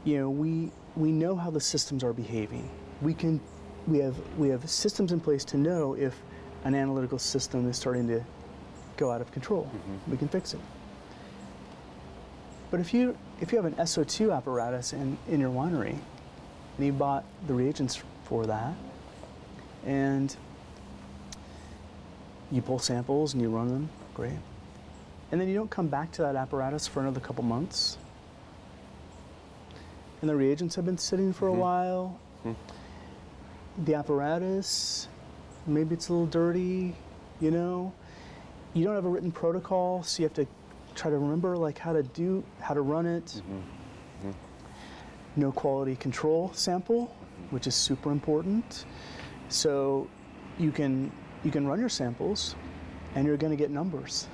you 0.04 0.18
know, 0.18 0.30
we 0.30 0.70
we 1.00 1.10
know 1.10 1.34
how 1.34 1.50
the 1.50 1.60
systems 1.60 2.04
are 2.04 2.12
behaving. 2.12 2.68
We 3.00 3.14
can, 3.14 3.40
we 3.86 3.98
have 3.98 4.16
we 4.36 4.48
have 4.50 4.68
systems 4.68 5.12
in 5.12 5.20
place 5.20 5.44
to 5.46 5.56
know 5.56 5.94
if 5.94 6.20
an 6.64 6.74
analytical 6.74 7.18
system 7.18 7.68
is 7.68 7.76
starting 7.76 8.06
to 8.08 8.22
go 8.98 9.10
out 9.10 9.22
of 9.22 9.32
control. 9.32 9.64
Mm-hmm. 9.64 10.10
We 10.10 10.16
can 10.18 10.28
fix 10.28 10.52
it. 10.52 10.60
But 12.70 12.80
if 12.80 12.92
you 12.92 13.16
if 13.40 13.50
you 13.50 13.56
have 13.56 13.64
an 13.64 13.74
SO2 13.74 14.36
apparatus 14.36 14.92
in, 14.92 15.16
in 15.28 15.40
your 15.40 15.50
winery, 15.50 15.96
and 16.76 16.86
you 16.86 16.92
bought 16.92 17.24
the 17.46 17.54
reagents 17.54 18.02
for 18.24 18.44
that, 18.46 18.74
and 19.86 20.36
you 22.52 22.60
pull 22.60 22.78
samples 22.78 23.32
and 23.32 23.42
you 23.42 23.48
run 23.48 23.68
them, 23.68 23.88
great. 24.12 24.38
And 25.32 25.40
then 25.40 25.48
you 25.48 25.54
don't 25.54 25.70
come 25.70 25.86
back 25.86 26.12
to 26.12 26.22
that 26.22 26.36
apparatus 26.36 26.86
for 26.86 27.00
another 27.00 27.20
couple 27.20 27.44
months. 27.44 27.96
And 30.20 30.28
the 30.28 30.36
reagents 30.36 30.74
have 30.74 30.84
been 30.84 30.98
sitting 30.98 31.32
for 31.32 31.48
a 31.48 31.50
mm-hmm. 31.50 31.60
while. 31.60 32.20
Mm-hmm. 32.44 33.84
The 33.84 33.94
apparatus, 33.94 35.08
maybe 35.66 35.94
it's 35.94 36.08
a 36.08 36.12
little 36.12 36.26
dirty, 36.26 36.94
you 37.40 37.50
know. 37.50 37.92
You 38.74 38.84
don't 38.84 38.94
have 38.94 39.04
a 39.04 39.08
written 39.08 39.32
protocol, 39.32 40.02
so 40.02 40.22
you 40.22 40.28
have 40.28 40.34
to 40.34 40.46
try 40.94 41.10
to 41.10 41.18
remember 41.18 41.56
like 41.56 41.78
how 41.78 41.92
to 41.92 42.02
do 42.02 42.44
how 42.60 42.74
to 42.74 42.82
run 42.82 43.06
it. 43.06 43.26
Mm-hmm. 43.26 44.30
No 45.36 45.52
quality 45.52 45.96
control 45.96 46.50
sample, 46.54 47.14
which 47.50 47.66
is 47.66 47.74
super 47.74 48.10
important. 48.10 48.84
So 49.48 50.08
you 50.58 50.70
can 50.72 51.10
you 51.44 51.50
can 51.50 51.66
run 51.66 51.80
your 51.80 51.88
samples 51.88 52.54
and 53.14 53.26
you're 53.26 53.36
going 53.36 53.50
to 53.50 53.56
get 53.56 53.70
numbers. 53.70 54.28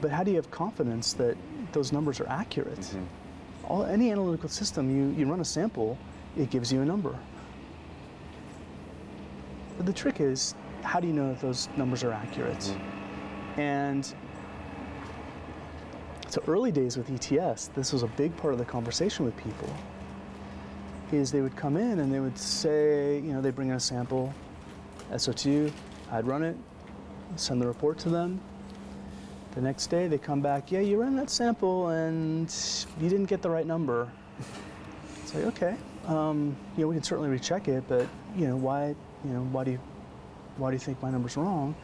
But 0.00 0.10
how 0.10 0.24
do 0.24 0.30
you 0.30 0.36
have 0.36 0.50
confidence 0.50 1.14
that 1.14 1.36
those 1.72 1.92
numbers 1.92 2.20
are 2.20 2.28
accurate? 2.28 2.94
All, 3.68 3.84
any 3.84 4.12
analytical 4.12 4.48
system, 4.48 4.90
you, 4.90 5.18
you 5.18 5.28
run 5.30 5.40
a 5.40 5.44
sample, 5.44 5.98
it 6.36 6.50
gives 6.50 6.72
you 6.72 6.82
a 6.82 6.84
number. 6.84 7.16
But 9.76 9.86
the 9.86 9.92
trick 9.92 10.20
is, 10.20 10.54
how 10.82 11.00
do 11.00 11.06
you 11.06 11.12
know 11.12 11.28
that 11.28 11.40
those 11.40 11.68
numbers 11.76 12.04
are 12.04 12.12
accurate? 12.12 12.58
Mm-hmm. 12.58 13.60
And 13.60 14.14
so 16.28 16.42
early 16.46 16.70
days 16.70 16.96
with 16.96 17.10
ETS, 17.10 17.68
this 17.68 17.92
was 17.92 18.02
a 18.02 18.08
big 18.08 18.36
part 18.36 18.52
of 18.52 18.58
the 18.58 18.64
conversation 18.64 19.24
with 19.24 19.36
people. 19.36 19.74
Is 21.12 21.30
they 21.30 21.40
would 21.40 21.56
come 21.56 21.76
in 21.76 22.00
and 22.00 22.12
they 22.12 22.20
would 22.20 22.36
say, 22.36 23.16
you 23.16 23.32
know, 23.32 23.40
they 23.40 23.50
bring 23.50 23.68
in 23.68 23.76
a 23.76 23.80
sample, 23.80 24.34
SO2, 25.12 25.72
I'd 26.10 26.26
run 26.26 26.42
it, 26.42 26.56
send 27.36 27.60
the 27.62 27.66
report 27.66 27.98
to 28.00 28.08
them. 28.08 28.40
The 29.56 29.62
next 29.62 29.86
day 29.86 30.06
they 30.06 30.18
come 30.18 30.42
back, 30.42 30.70
yeah, 30.70 30.80
you 30.80 31.00
ran 31.00 31.16
that 31.16 31.30
sample 31.30 31.88
and 31.88 32.54
you 33.00 33.08
didn't 33.08 33.24
get 33.24 33.40
the 33.40 33.48
right 33.48 33.66
number. 33.66 34.06
It's 35.22 35.34
like, 35.34 35.44
okay, 35.44 35.76
um, 36.06 36.54
you 36.76 36.82
know, 36.82 36.88
we 36.88 36.94
can 36.94 37.02
certainly 37.02 37.30
recheck 37.30 37.66
it, 37.66 37.82
but 37.88 38.06
you 38.36 38.46
know, 38.46 38.56
why, 38.56 38.94
you 39.24 39.30
know, 39.30 39.40
why 39.44 39.64
do 39.64 39.70
you, 39.70 39.80
why 40.58 40.68
do 40.68 40.74
you 40.74 40.78
think 40.78 41.02
my 41.02 41.10
number's 41.10 41.38
wrong? 41.38 41.74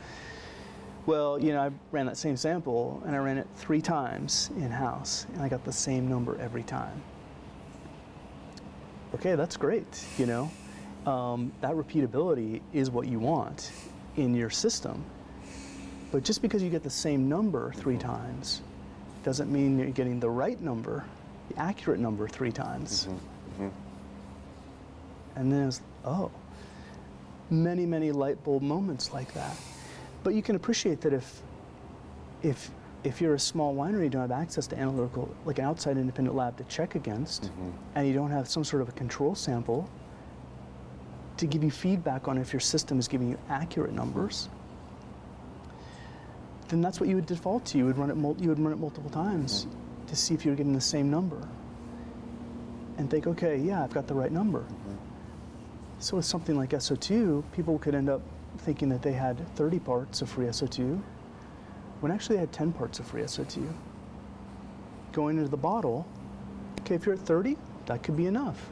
Well, 1.07 1.39
you 1.39 1.55
know, 1.55 1.63
I 1.63 1.71
ran 1.93 2.05
that 2.05 2.19
same 2.19 2.37
sample 2.37 3.03
and 3.07 3.17
I 3.17 3.19
ran 3.21 3.39
it 3.39 3.47
three 3.57 3.81
times 3.81 4.51
in 4.57 4.71
house 4.71 5.27
and 5.33 5.41
I 5.41 5.49
got 5.49 5.65
the 5.65 5.73
same 5.73 6.07
number 6.07 6.39
every 6.39 6.65
time. 6.65 7.03
Okay, 9.15 9.35
that's 9.35 9.57
great, 9.57 10.05
you 10.19 10.27
know. 10.27 10.51
Um, 11.11 11.51
that 11.63 11.73
repeatability 11.73 12.61
is 12.75 12.91
what 12.91 13.09
you 13.09 13.19
want 13.19 13.73
in 14.17 14.35
your 14.35 14.51
system. 14.51 15.03
But 16.13 16.25
just 16.25 16.43
because 16.43 16.63
you 16.63 16.69
get 16.69 16.83
the 16.83 16.91
same 16.91 17.29
number 17.29 17.73
three 17.73 17.97
times 17.97 18.61
doesn't 19.25 19.51
mean 19.51 19.79
you're 19.79 19.89
getting 19.89 20.21
the 20.21 20.29
right 20.29 20.61
number, 20.61 21.05
the 21.49 21.59
accurate 21.59 21.99
number 21.99 22.29
three 22.29 22.53
times. 22.53 23.07
Mm-hmm, 23.07 23.65
mm-hmm. 23.65 25.39
And 25.41 25.51
then 25.51 25.69
it's, 25.69 25.81
oh, 26.05 26.31
many, 27.49 27.87
many 27.87 28.13
light 28.13 28.43
bulb 28.45 28.63
moments 28.63 29.15
like 29.15 29.33
that. 29.33 29.57
But 30.23 30.35
you 30.35 30.43
can 30.43 30.55
appreciate 30.55 31.01
that 31.01 31.15
if, 31.15 31.41
if, 32.43 32.71
if 33.05 33.23
you're 33.23 33.35
a 33.35 33.41
small 33.41 33.75
winery, 33.75 34.05
you 34.05 34.11
don't 34.11 34.21
have 34.21 34.33
access 34.33 34.67
to 34.69 34.79
analytical, 34.79 35.35
like 35.47 35.59
an 35.59 35.65
outside 35.65 35.97
independent 35.97 36.37
lab 36.37 36.59
to 36.59 36.65
check 36.65 36.95
against, 36.95 37.45
mm-hmm. 37.45 37.71
and 37.95 38.07
you 38.07 38.13
don't 38.13 38.31
have 38.31 38.47
some 38.47 38.65
sort 38.65 38.83
of 38.83 38.89
a 38.91 38.93
control 38.93 39.35
sample 39.35 39.89
to 41.39 41.47
give 41.47 41.65
you 41.65 41.71
feedback 41.71 42.29
on 42.29 42.37
if 42.37 42.53
your 42.53 42.61
system 42.61 42.99
is 42.99 43.09
giving 43.09 43.31
you 43.31 43.39
accurate 43.49 43.93
numbers, 43.93 44.51
then 46.73 46.81
that's 46.81 46.99
what 46.99 47.09
you 47.09 47.17
would 47.17 47.27
default 47.27 47.67
to. 47.67 47.79
You 47.79 47.85
would 47.85 47.99
run 47.99 48.11
it, 48.11 48.17
mul- 48.17 48.37
you 48.41 48.49
would 48.49 48.59
run 48.59 48.73
it 48.73 48.79
multiple 48.79 49.11
times 49.11 49.67
to 50.07 50.17
see 50.17 50.33
if 50.33 50.45
you're 50.45 50.55
getting 50.55 50.73
the 50.73 50.81
same 50.81 51.11
number, 51.11 51.47
and 52.97 53.11
think, 53.11 53.27
okay, 53.27 53.59
yeah, 53.59 53.85
I've 53.85 53.93
got 53.93 54.07
the 54.07 54.15
right 54.15 54.33
number. 54.33 54.61
Mm-hmm. 54.61 54.95
So 55.99 56.17
with 56.17 56.25
something 56.25 56.57
like 56.57 56.71
SO2, 56.71 57.45
people 57.53 57.79
could 57.79 57.95
end 57.95 58.09
up 58.09 58.23
thinking 58.59 58.89
that 58.89 59.03
they 59.03 59.13
had 59.13 59.47
30 59.55 59.79
parts 59.81 60.23
of 60.23 60.31
free 60.31 60.47
SO2, 60.47 61.01
when 62.01 62.11
actually 62.11 62.37
they 62.37 62.41
had 62.41 62.53
10 62.53 62.73
parts 62.73 62.99
of 62.99 63.07
free 63.07 63.23
SO2. 63.23 63.73
Going 65.13 65.37
into 65.37 65.51
the 65.51 65.57
bottle, 65.57 66.07
okay, 66.81 66.95
if 66.95 67.05
you're 67.07 67.15
at 67.15 67.21
30, 67.21 67.57
that 67.87 68.03
could 68.03 68.17
be 68.17 68.27
enough. 68.27 68.71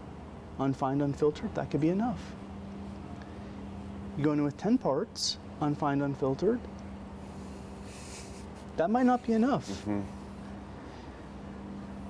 Unfined, 0.59 1.03
unfiltered, 1.03 1.55
that 1.55 1.71
could 1.71 1.81
be 1.81 1.91
enough. 1.91 2.21
You 4.17 4.25
go 4.25 4.33
in 4.33 4.43
with 4.43 4.57
10 4.57 4.79
parts, 4.79 5.39
unfined, 5.61 6.03
unfiltered, 6.03 6.61
that 8.81 8.89
might 8.89 9.05
not 9.05 9.23
be 9.23 9.35
enough. 9.35 9.87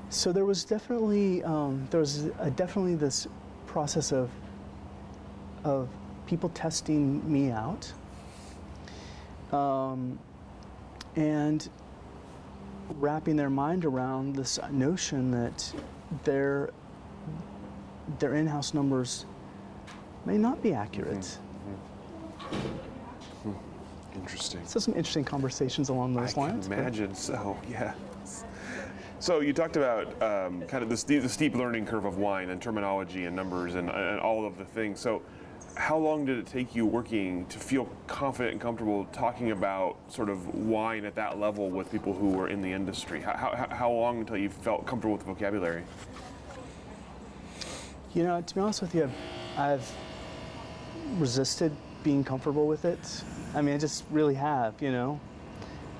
So 0.09 0.31
there 0.31 0.45
was 0.45 0.65
definitely 0.65 1.43
um, 1.43 1.89
there 1.91 1.99
was 1.99 2.27
a, 2.39 2.51
definitely 2.51 2.95
this 2.95 3.27
process 3.67 4.13
of 4.13 4.31
of 5.65 5.89
people 6.27 6.49
testing 6.51 7.21
me 7.31 7.51
out, 7.51 7.93
um, 9.53 10.17
and 11.17 11.69
wrapping 13.01 13.35
their 13.35 13.51
mind 13.51 13.85
around 13.85 14.37
this 14.37 14.61
notion 14.71 15.33
that 15.33 15.75
their 16.23 16.71
their 18.21 18.35
in-house 18.35 18.75
numbers 18.75 19.27
may 20.25 20.39
not 20.39 20.63
be 20.63 20.73
accurate. 20.73 21.37
Interesting. 24.14 24.61
So 24.66 24.81
some 24.81 24.94
interesting 24.94 25.25
conversations 25.25 25.88
along 25.88 26.14
those 26.14 26.37
I 26.37 26.40
lines. 26.40 26.68
but- 26.68 26.79
imagine. 26.79 27.14
So 27.14 27.59
yeah. 27.70 27.94
So 29.18 29.40
you 29.40 29.53
talked 29.53 29.77
about 29.77 30.07
um, 30.23 30.62
kind 30.62 30.83
of 30.83 30.88
the 30.88 30.96
steep, 30.96 31.23
the 31.23 31.29
steep 31.29 31.55
learning 31.55 31.85
curve 31.85 32.07
of 32.07 32.16
wine 32.16 32.49
and 32.49 32.61
terminology 32.61 33.27
and 33.27 33.37
numbers 33.37 33.75
and, 33.75 33.90
and 33.90 34.18
all 34.18 34.46
of 34.46 34.57
the 34.57 34.64
things. 34.64 34.99
So 34.99 35.20
how 35.75 35.99
long 35.99 36.25
did 36.25 36.38
it 36.38 36.46
take 36.46 36.75
you 36.75 36.87
working 36.87 37.44
to 37.46 37.59
feel 37.59 37.87
confident 38.07 38.53
and 38.53 38.61
comfortable 38.61 39.05
talking 39.12 39.51
about 39.51 39.96
sort 40.09 40.31
of 40.31 40.55
wine 40.55 41.05
at 41.05 41.14
that 41.16 41.38
level 41.38 41.68
with 41.68 41.92
people 41.92 42.14
who 42.14 42.29
were 42.29 42.49
in 42.49 42.62
the 42.62 42.73
industry? 42.73 43.20
How, 43.20 43.35
how, 43.35 43.75
how 43.75 43.90
long 43.90 44.20
until 44.20 44.38
you 44.38 44.49
felt 44.49 44.87
comfortable 44.87 45.12
with 45.12 45.27
the 45.27 45.33
vocabulary? 45.33 45.83
You 48.14 48.23
know, 48.23 48.40
to 48.40 48.55
be 48.55 48.61
honest 48.61 48.81
with 48.81 48.94
you, 48.94 49.11
I've 49.57 49.90
resisted 51.18 51.77
being 52.03 52.25
comfortable 52.25 52.66
with 52.66 52.85
it. 52.85 53.23
I 53.55 53.63
mean, 53.63 53.75
I 53.75 53.79
just 53.79 54.05
really 54.11 54.35
have, 54.35 54.81
you 54.81 54.93
know. 54.93 55.21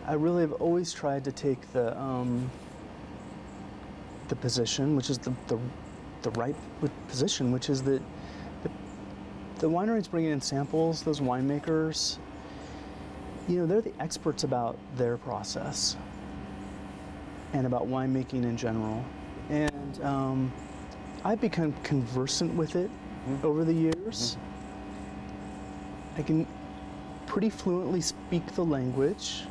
I 0.07 0.15
really 0.15 0.43
have 0.43 0.53
always 0.53 0.93
tried 0.93 1.25
to 1.25 1.33
take 1.33 1.61
the 1.73 1.99
um, 1.99 2.51
the 4.31 4.37
position, 4.37 4.97
which 4.97 5.11
is 5.11 5.19
the, 5.19 5.33
the, 5.49 5.59
the 6.23 6.31
right 6.31 6.55
position, 7.09 7.53
which 7.53 7.69
is 7.69 7.83
that 7.83 8.01
the, 8.63 8.71
the 9.59 9.69
wineries 9.69 10.09
bringing 10.09 10.31
in 10.31 10.41
samples, 10.41 11.03
those 11.03 11.21
winemakers, 11.21 12.17
you 13.49 13.59
know, 13.59 13.67
they're 13.67 13.81
the 13.81 13.93
experts 14.01 14.45
about 14.45 14.79
their 14.97 15.17
process 15.17 15.97
and 17.53 17.67
about 17.67 17.89
winemaking 17.89 18.45
in 18.45 18.57
general. 18.57 19.05
And 19.51 20.05
um, 20.05 20.53
I've 21.25 21.41
become 21.41 21.73
conversant 21.83 22.55
with 22.55 22.77
it 22.77 22.91
over 23.43 23.65
the 23.65 23.75
years. 23.75 24.37
I 26.17 26.23
can 26.23 26.47
pretty 27.31 27.49
fluently 27.49 28.01
speak 28.01 28.45
the 28.57 28.65
language, 28.65 29.45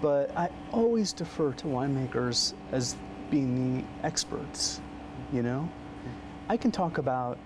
but 0.00 0.36
I 0.36 0.50
always 0.72 1.12
defer 1.12 1.52
to 1.52 1.66
winemakers 1.68 2.54
as 2.72 2.96
being 3.30 3.76
the 3.76 4.04
experts, 4.04 4.80
you 5.32 5.40
know? 5.40 5.68
I 6.48 6.56
can 6.56 6.72
talk 6.72 6.98
about 6.98 7.38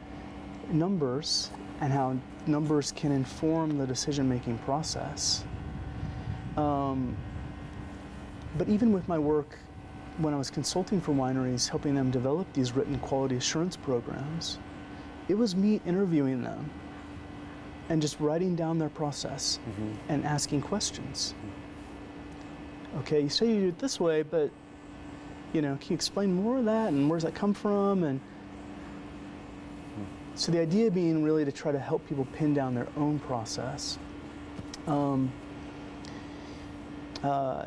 numbers 0.70 1.50
and 1.82 1.92
how 1.92 2.16
numbers 2.46 2.90
can 2.90 3.12
inform 3.12 3.76
the 3.76 3.86
decision 3.86 4.26
making 4.26 4.56
process. 4.60 5.44
Um, 6.56 7.14
but 8.56 8.66
even 8.66 8.94
with 8.94 9.06
my 9.08 9.18
work 9.18 9.58
when 10.16 10.32
I 10.32 10.38
was 10.38 10.48
consulting 10.48 11.02
for 11.02 11.12
wineries, 11.12 11.68
helping 11.68 11.94
them 11.94 12.10
develop 12.10 12.50
these 12.54 12.72
written 12.72 12.98
quality 13.00 13.36
assurance 13.36 13.76
programs, 13.76 14.58
it 15.28 15.34
was 15.34 15.54
me 15.54 15.82
interviewing 15.84 16.42
them 16.42 16.70
and 17.88 18.02
just 18.02 18.18
writing 18.20 18.56
down 18.56 18.78
their 18.78 18.88
process 18.88 19.58
and 20.08 20.24
asking 20.24 20.60
questions. 20.60 21.34
Okay, 22.98 23.20
you 23.20 23.28
say 23.28 23.46
you 23.46 23.60
do 23.60 23.68
it 23.68 23.78
this 23.78 24.00
way, 24.00 24.22
but 24.22 24.50
you 25.52 25.62
know, 25.62 25.76
can 25.80 25.90
you 25.90 25.94
explain 25.94 26.32
more 26.32 26.58
of 26.58 26.64
that 26.64 26.88
and 26.88 27.08
where 27.08 27.18
does 27.18 27.24
that 27.24 27.34
come 27.34 27.54
from? 27.54 28.04
And 28.04 28.20
so 30.34 30.52
the 30.52 30.60
idea 30.60 30.90
being 30.90 31.22
really 31.22 31.44
to 31.44 31.52
try 31.52 31.72
to 31.72 31.78
help 31.78 32.06
people 32.08 32.26
pin 32.32 32.52
down 32.52 32.74
their 32.74 32.88
own 32.96 33.18
process. 33.20 33.98
Um, 34.86 35.32
uh, 37.22 37.66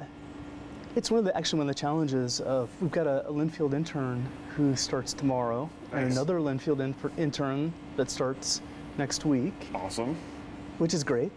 it's 0.96 1.12
one 1.12 1.20
of 1.20 1.26
the 1.26 1.36
actually 1.36 1.60
one 1.60 1.70
of 1.70 1.76
the 1.76 1.80
challenges 1.80 2.40
of 2.42 2.70
we've 2.82 2.92
got 2.92 3.08
a, 3.08 3.28
a 3.28 3.32
Linfield 3.32 3.74
intern 3.74 4.28
who 4.56 4.76
starts 4.76 5.14
tomorrow 5.14 5.70
and 5.92 6.12
another 6.12 6.40
Linfield 6.40 6.80
in, 6.80 6.96
intern 7.18 7.74
that 7.96 8.10
starts 8.10 8.62
next 9.00 9.26
week, 9.26 9.54
Awesome. 9.74 10.16
which 10.78 10.94
is 10.94 11.04
great. 11.04 11.32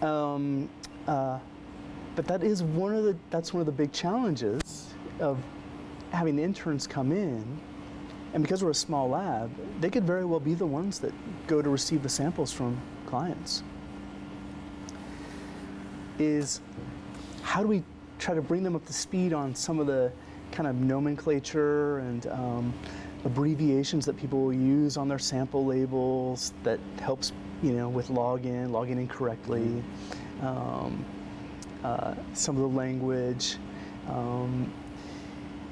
Um, 0.00 0.70
uh, 1.06 1.38
but 2.16 2.26
that 2.26 2.42
is 2.42 2.62
one 2.62 2.94
of 2.94 3.04
the 3.04 3.16
that's 3.28 3.52
one 3.52 3.60
of 3.60 3.66
the 3.66 3.72
big 3.72 3.92
challenges 3.92 4.94
of 5.18 5.38
having 6.10 6.38
interns 6.38 6.86
come 6.86 7.12
in, 7.12 7.44
and 8.32 8.42
because 8.42 8.64
we're 8.64 8.70
a 8.70 8.74
small 8.74 9.10
lab, 9.10 9.50
they 9.80 9.90
could 9.90 10.04
very 10.04 10.24
well 10.24 10.40
be 10.40 10.54
the 10.54 10.64
ones 10.64 10.98
that 11.00 11.12
go 11.46 11.60
to 11.60 11.68
receive 11.68 12.02
the 12.02 12.08
samples 12.08 12.52
from 12.52 12.80
clients. 13.06 13.62
Is 16.18 16.60
how 17.42 17.60
do 17.60 17.66
we 17.66 17.82
try 18.18 18.34
to 18.34 18.42
bring 18.42 18.62
them 18.62 18.76
up 18.76 18.84
to 18.86 18.92
speed 18.92 19.32
on 19.32 19.54
some 19.54 19.78
of 19.78 19.86
the 19.86 20.12
kind 20.52 20.68
of 20.68 20.76
nomenclature 20.76 21.98
and 22.00 22.26
um, 22.26 22.74
abbreviations 23.24 24.06
that 24.06 24.16
people 24.16 24.40
will 24.40 24.52
use 24.52 24.96
on 24.96 25.08
their 25.08 25.18
sample 25.18 25.64
labels 25.64 26.52
that 26.62 26.80
helps 27.00 27.32
you 27.62 27.72
know 27.72 27.88
with 27.88 28.08
login, 28.08 28.70
logging 28.70 28.98
in 28.98 29.08
correctly, 29.08 29.82
um, 30.42 31.04
uh, 31.84 32.14
some 32.34 32.56
of 32.56 32.62
the 32.62 32.76
language. 32.76 33.56
Um, 34.08 34.72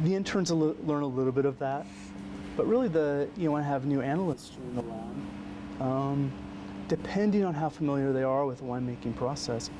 the 0.00 0.14
interns 0.14 0.52
will 0.52 0.76
learn 0.84 1.02
a 1.02 1.06
little 1.06 1.32
bit 1.32 1.44
of 1.44 1.58
that, 1.58 1.86
but 2.56 2.66
really 2.66 2.88
the 2.88 3.28
you 3.36 3.50
want 3.50 3.64
to 3.64 3.68
have 3.68 3.86
new 3.86 4.00
analysts 4.00 4.50
join 4.50 4.74
the 4.74 4.82
lab. 4.82 5.80
Um, 5.80 6.32
depending 6.88 7.44
on 7.44 7.54
how 7.54 7.68
familiar 7.68 8.12
they 8.12 8.22
are 8.22 8.46
with 8.46 8.58
the 8.58 8.64
winemaking 8.64 9.14
process, 9.16 9.70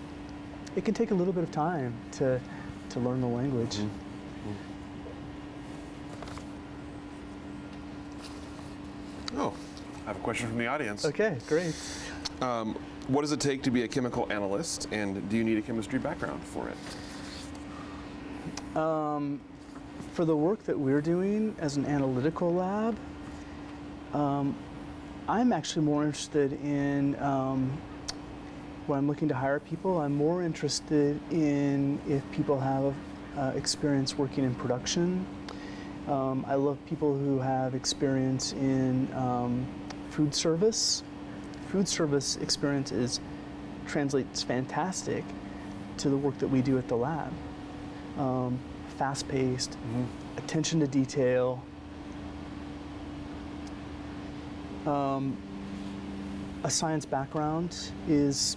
it 0.76 0.84
can 0.84 0.94
take 0.94 1.10
a 1.10 1.14
little 1.14 1.32
bit 1.32 1.44
of 1.44 1.50
time 1.50 1.94
to 2.12 2.40
to 2.90 3.00
learn 3.00 3.20
the 3.20 3.26
language. 3.26 3.78
Oh, 9.36 9.52
I 10.04 10.08
have 10.08 10.16
a 10.16 10.20
question 10.20 10.48
from 10.48 10.58
the 10.58 10.66
audience. 10.66 11.04
Okay, 11.04 11.36
great. 11.46 11.74
Um, 12.40 12.78
what 13.08 13.22
does 13.22 13.32
it 13.32 13.40
take 13.40 13.62
to 13.62 13.70
be 13.70 13.82
a 13.82 13.88
chemical 13.88 14.26
analyst, 14.30 14.88
and 14.90 15.28
do 15.28 15.36
you 15.36 15.44
need 15.44 15.58
a 15.58 15.62
chemistry 15.62 15.98
background 15.98 16.42
for 16.44 16.68
it? 16.68 16.76
Um, 18.76 19.40
for 20.12 20.24
the 20.24 20.36
work 20.36 20.62
that 20.64 20.78
we're 20.78 21.00
doing 21.00 21.54
as 21.58 21.76
an 21.76 21.84
analytical 21.86 22.52
lab, 22.54 22.96
um, 24.14 24.56
I'm 25.28 25.52
actually 25.52 25.84
more 25.84 26.04
interested 26.04 26.52
in 26.64 27.20
um, 27.20 27.76
when 28.86 28.98
I'm 28.98 29.08
looking 29.08 29.28
to 29.28 29.34
hire 29.34 29.60
people. 29.60 30.00
I'm 30.00 30.14
more 30.14 30.42
interested 30.42 31.20
in 31.30 32.00
if 32.08 32.22
people 32.32 32.58
have 32.60 32.94
uh, 33.36 33.52
experience 33.54 34.16
working 34.16 34.44
in 34.44 34.54
production. 34.54 35.26
Um, 36.09 36.46
I 36.48 36.54
love 36.54 36.78
people 36.86 37.14
who 37.14 37.38
have 37.38 37.74
experience 37.74 38.52
in 38.54 39.12
um, 39.14 39.66
food 40.11 40.34
service. 40.34 41.02
Food 41.70 41.86
service 41.86 42.36
experience 42.36 42.92
is 42.92 43.20
translates 43.86 44.42
fantastic 44.42 45.22
to 45.98 46.09
the 46.09 46.16
work 46.16 46.38
that 46.38 46.48
we 46.48 46.62
do 46.62 46.78
at 46.78 46.88
the 46.88 46.96
lab. 46.96 47.32
Um, 48.18 48.59
fast-paced, 48.96 49.76
attention 50.38 50.80
to 50.80 50.86
detail. 50.86 51.62
Um, 54.86 55.36
a 56.64 56.70
science 56.70 57.04
background 57.04 57.76
is 58.09 58.56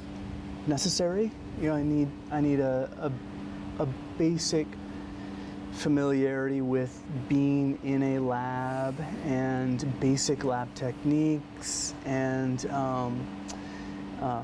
necessary. 0.67 1.31
You 1.61 1.69
know, 1.69 1.75
I 1.75 1.83
need 1.83 2.07
I 2.31 2.39
need 2.39 2.61
a, 2.61 2.89
a, 3.79 3.83
a 3.83 3.85
basic 4.17 4.67
familiarity 5.81 6.61
with 6.61 7.01
being 7.27 7.79
in 7.83 8.03
a 8.03 8.19
lab 8.19 8.95
and 9.25 9.99
basic 9.99 10.43
lab 10.43 10.71
techniques 10.75 11.95
and 12.05 12.67
um, 12.67 13.25
uh, 14.21 14.43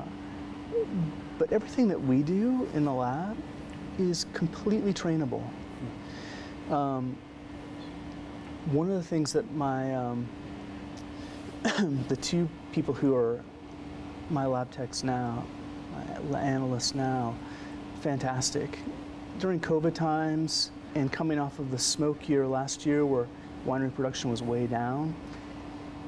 but 1.38 1.52
everything 1.52 1.86
that 1.86 2.00
we 2.00 2.22
do 2.24 2.68
in 2.74 2.84
the 2.84 2.92
lab 2.92 3.36
is 4.00 4.26
completely 4.32 4.92
trainable. 4.92 5.42
Um, 6.70 7.16
one 8.72 8.88
of 8.88 8.96
the 8.96 9.02
things 9.02 9.32
that 9.32 9.48
my 9.54 9.94
um, 9.94 10.28
the 12.08 12.16
two 12.16 12.48
people 12.72 12.92
who 12.92 13.14
are 13.14 13.40
my 14.28 14.44
lab 14.44 14.72
techs 14.72 15.04
now, 15.04 15.44
my 16.30 16.40
analysts 16.40 16.96
now, 16.96 17.36
fantastic. 18.00 18.80
During 19.38 19.60
COVID 19.60 19.94
times 19.94 20.72
and 20.98 21.12
coming 21.12 21.38
off 21.38 21.58
of 21.58 21.70
the 21.70 21.78
smoke 21.78 22.28
year 22.28 22.46
last 22.46 22.84
year 22.84 23.06
where 23.06 23.26
winery 23.66 23.94
production 23.94 24.30
was 24.30 24.42
way 24.42 24.66
down, 24.66 25.14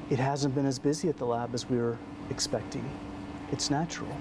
it 0.09 0.19
hasn't 0.19 0.53
been 0.53 0.65
as 0.65 0.77
busy 0.77 1.07
at 1.07 1.17
the 1.17 1.25
lab 1.25 1.53
as 1.53 1.69
we 1.69 1.77
were 1.77 1.97
expecting. 2.29 2.83
It's 3.51 3.69
natural. 3.69 4.15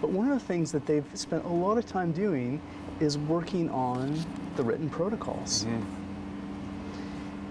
But 0.00 0.10
one 0.10 0.30
of 0.30 0.38
the 0.38 0.44
things 0.44 0.72
that 0.72 0.86
they've 0.86 1.04
spent 1.14 1.44
a 1.44 1.48
lot 1.48 1.76
of 1.76 1.86
time 1.86 2.12
doing 2.12 2.60
is 3.00 3.18
working 3.18 3.68
on 3.70 4.18
the 4.56 4.62
written 4.62 4.88
protocols. 4.88 5.64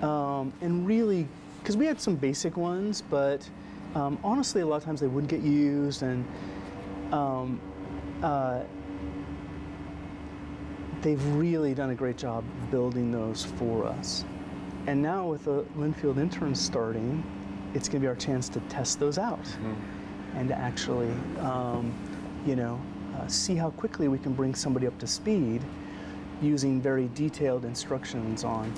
Um, 0.01 0.51
and 0.61 0.87
really, 0.87 1.27
because 1.59 1.77
we 1.77 1.85
had 1.85 2.01
some 2.01 2.15
basic 2.15 2.57
ones, 2.57 3.03
but 3.09 3.47
um, 3.93 4.17
honestly, 4.23 4.61
a 4.61 4.65
lot 4.65 4.77
of 4.77 4.83
times 4.83 5.01
they 5.01 5.07
wouldn't 5.07 5.29
get 5.29 5.41
used, 5.41 6.01
and 6.01 6.25
um, 7.11 7.59
uh, 8.23 8.61
they've 11.01 11.23
really 11.35 11.73
done 11.73 11.91
a 11.91 11.95
great 11.95 12.17
job 12.17 12.43
building 12.71 13.11
those 13.11 13.45
for 13.45 13.85
us. 13.85 14.25
And 14.87 15.01
now 15.01 15.27
with 15.27 15.45
the 15.45 15.63
Linfield 15.77 16.17
interns 16.17 16.59
starting, 16.59 17.23
it's 17.73 17.87
going 17.87 18.01
to 18.01 18.05
be 18.05 18.07
our 18.07 18.15
chance 18.15 18.49
to 18.49 18.59
test 18.61 18.99
those 18.99 19.17
out 19.17 19.45
and 20.35 20.47
to 20.49 20.55
actually, 20.57 21.11
um, 21.39 21.93
you 22.45 22.55
know, 22.55 22.81
uh, 23.17 23.27
see 23.27 23.55
how 23.55 23.69
quickly 23.71 24.07
we 24.07 24.17
can 24.17 24.33
bring 24.33 24.55
somebody 24.55 24.87
up 24.87 24.97
to 24.99 25.07
speed 25.07 25.61
using 26.41 26.81
very 26.81 27.09
detailed 27.15 27.65
instructions 27.65 28.43
on 28.43 28.71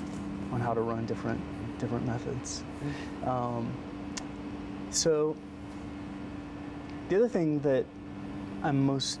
on 0.52 0.60
how 0.60 0.74
to 0.74 0.80
run 0.80 1.06
different 1.06 1.40
different 1.78 2.04
methods. 2.04 2.62
Um, 3.24 3.72
so 4.90 5.36
the 7.08 7.16
other 7.16 7.28
thing 7.28 7.60
that 7.60 7.86
I'm 8.62 8.84
most 8.84 9.20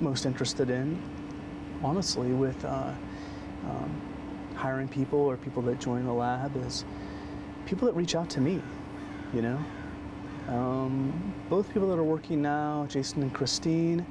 most 0.00 0.26
interested 0.26 0.70
in, 0.70 0.98
honestly, 1.84 2.32
with 2.32 2.64
uh, 2.64 2.92
um, 3.68 4.00
hiring 4.54 4.88
people 4.88 5.18
or 5.18 5.36
people 5.36 5.62
that 5.62 5.78
join 5.78 6.04
the 6.04 6.12
lab 6.12 6.56
is 6.66 6.84
people 7.66 7.86
that 7.86 7.94
reach 7.94 8.14
out 8.14 8.28
to 8.30 8.40
me. 8.40 8.60
You 9.32 9.42
know, 9.42 9.58
um, 10.48 11.34
both 11.50 11.72
people 11.72 11.88
that 11.88 11.98
are 11.98 12.04
working 12.04 12.40
now, 12.42 12.86
Jason 12.88 13.22
and 13.22 13.32
Christine, 13.32 14.04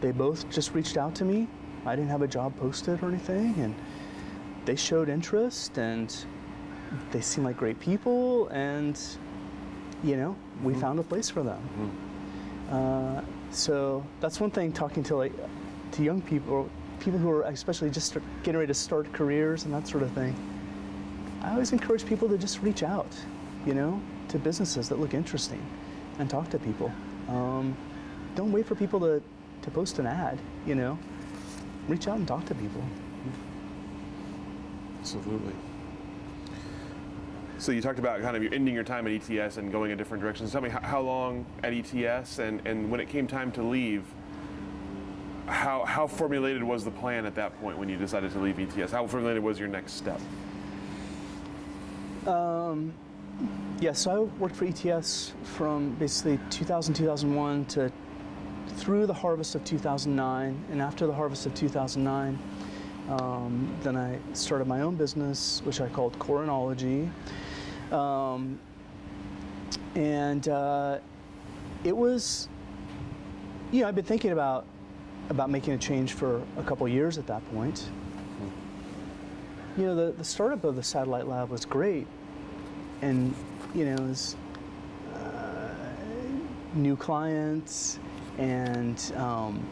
they 0.00 0.12
both 0.12 0.48
just 0.50 0.74
reached 0.74 0.96
out 0.96 1.14
to 1.16 1.24
me. 1.24 1.48
I 1.84 1.96
didn't 1.96 2.10
have 2.10 2.22
a 2.22 2.28
job 2.28 2.56
posted 2.58 3.02
or 3.02 3.08
anything, 3.08 3.54
and 3.58 3.74
they 4.64 4.76
showed 4.76 5.08
interest 5.08 5.78
and 5.78 6.14
they 7.10 7.20
seem 7.20 7.44
like 7.44 7.56
great 7.56 7.80
people, 7.80 8.48
and 8.48 9.00
you 10.04 10.16
know, 10.16 10.36
we 10.62 10.74
found 10.74 10.98
a 10.98 11.02
place 11.02 11.30
for 11.30 11.42
them. 11.42 11.60
Uh, 12.70 13.20
so 13.50 14.04
that's 14.20 14.40
one 14.40 14.50
thing. 14.50 14.72
Talking 14.72 15.02
to 15.04 15.16
like 15.16 15.32
to 15.92 16.02
young 16.02 16.22
people, 16.22 16.70
people 17.02 17.18
who 17.18 17.30
are 17.30 17.42
especially 17.42 17.90
just 17.90 18.06
start, 18.06 18.24
getting 18.44 18.58
ready 18.60 18.68
to 18.68 18.74
start 18.74 19.12
careers 19.12 19.64
and 19.64 19.74
that 19.74 19.88
sort 19.88 20.04
of 20.04 20.10
thing. 20.12 20.34
I 21.42 21.50
always 21.50 21.72
encourage 21.72 22.06
people 22.06 22.28
to 22.28 22.38
just 22.38 22.62
reach 22.62 22.84
out, 22.84 23.12
you 23.66 23.74
know, 23.74 24.00
to 24.28 24.38
businesses 24.38 24.88
that 24.88 25.00
look 25.00 25.12
interesting, 25.12 25.60
and 26.20 26.30
talk 26.30 26.48
to 26.50 26.58
people. 26.60 26.92
Um, 27.28 27.76
don't 28.36 28.52
wait 28.52 28.66
for 28.66 28.76
people 28.76 29.00
to 29.00 29.20
to 29.62 29.70
post 29.70 29.98
an 29.98 30.06
ad, 30.06 30.38
you 30.64 30.74
know. 30.74 30.98
Reach 31.88 32.06
out 32.06 32.18
and 32.18 32.26
talk 32.26 32.44
to 32.46 32.54
people. 32.54 32.82
Absolutely. 35.00 35.52
So 37.58 37.70
you 37.72 37.80
talked 37.80 37.98
about 37.98 38.20
kind 38.22 38.36
of 38.36 38.52
ending 38.52 38.74
your 38.74 38.84
time 38.84 39.06
at 39.06 39.12
ETS 39.12 39.56
and 39.56 39.70
going 39.70 39.90
in 39.90 39.98
different 39.98 40.22
directions. 40.22 40.52
Tell 40.52 40.60
me 40.60 40.68
how 40.68 41.00
long 41.00 41.46
at 41.62 41.72
ETS 41.72 42.38
and, 42.38 42.64
and 42.66 42.90
when 42.90 43.00
it 43.00 43.08
came 43.08 43.26
time 43.26 43.52
to 43.52 43.62
leave, 43.62 44.04
how, 45.46 45.84
how 45.84 46.06
formulated 46.06 46.62
was 46.62 46.84
the 46.84 46.90
plan 46.90 47.26
at 47.26 47.34
that 47.34 47.58
point 47.60 47.78
when 47.78 47.88
you 47.88 47.96
decided 47.96 48.32
to 48.32 48.38
leave 48.38 48.58
ETS? 48.58 48.92
How 48.92 49.06
formulated 49.06 49.42
was 49.42 49.58
your 49.58 49.68
next 49.68 49.94
step? 49.94 50.20
Um, 52.26 52.92
yeah, 53.80 53.92
so 53.92 54.10
I 54.10 54.18
worked 54.40 54.54
for 54.54 54.66
ETS 54.66 55.32
from 55.42 55.90
basically 55.94 56.38
2000, 56.50 56.94
2001 56.94 57.64
to 57.66 57.92
through 58.76 59.06
the 59.06 59.14
harvest 59.14 59.54
of 59.54 59.64
2009. 59.64 60.64
And 60.70 60.82
after 60.82 61.06
the 61.06 61.12
harvest 61.12 61.46
of 61.46 61.54
2009, 61.54 62.38
um, 63.10 63.74
then 63.82 63.96
I 63.96 64.18
started 64.32 64.66
my 64.66 64.82
own 64.82 64.96
business, 64.96 65.60
which 65.64 65.80
I 65.80 65.88
called 65.88 66.18
Core 66.18 66.44
Enology. 66.44 67.10
Um, 67.92 68.58
and 69.94 70.48
uh, 70.48 70.98
it 71.84 71.96
was, 71.96 72.48
you 73.70 73.82
know, 73.82 73.88
I've 73.88 73.94
been 73.94 74.04
thinking 74.04 74.30
about 74.30 74.64
about 75.28 75.50
making 75.50 75.74
a 75.74 75.78
change 75.78 76.12
for 76.12 76.42
a 76.56 76.62
couple 76.62 76.86
years 76.88 77.18
at 77.18 77.26
that 77.26 77.44
point. 77.52 77.88
You 79.76 79.86
know, 79.86 79.94
the, 79.94 80.12
the 80.12 80.24
startup 80.24 80.64
of 80.64 80.76
the 80.76 80.82
satellite 80.82 81.26
lab 81.26 81.48
was 81.48 81.64
great, 81.64 82.06
and 83.00 83.34
you 83.74 83.86
know, 83.86 83.94
it 83.94 84.00
was 84.00 84.36
uh, 85.14 85.68
new 86.74 86.94
clients, 86.94 87.98
and 88.36 89.00
um, 89.16 89.66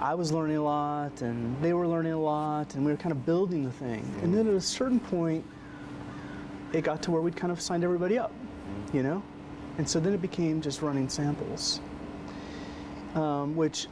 I 0.00 0.14
was 0.14 0.32
learning 0.32 0.56
a 0.56 0.62
lot, 0.62 1.22
and 1.22 1.56
they 1.62 1.72
were 1.72 1.86
learning 1.86 2.14
a 2.14 2.20
lot, 2.20 2.74
and 2.74 2.84
we 2.84 2.90
were 2.90 2.96
kind 2.96 3.12
of 3.12 3.24
building 3.24 3.64
the 3.64 3.70
thing. 3.70 4.04
And 4.22 4.34
then 4.34 4.48
at 4.48 4.54
a 4.54 4.60
certain 4.60 4.98
point, 4.98 5.44
it 6.72 6.82
got 6.82 7.02
to 7.02 7.12
where 7.12 7.22
we'd 7.22 7.36
kind 7.36 7.52
of 7.52 7.60
signed 7.60 7.84
everybody 7.84 8.18
up, 8.18 8.32
you 8.92 9.04
know? 9.04 9.22
And 9.78 9.88
so 9.88 10.00
then 10.00 10.12
it 10.12 10.20
became 10.20 10.60
just 10.60 10.82
running 10.82 11.08
samples, 11.08 11.80
um, 13.14 13.54
which 13.54 13.86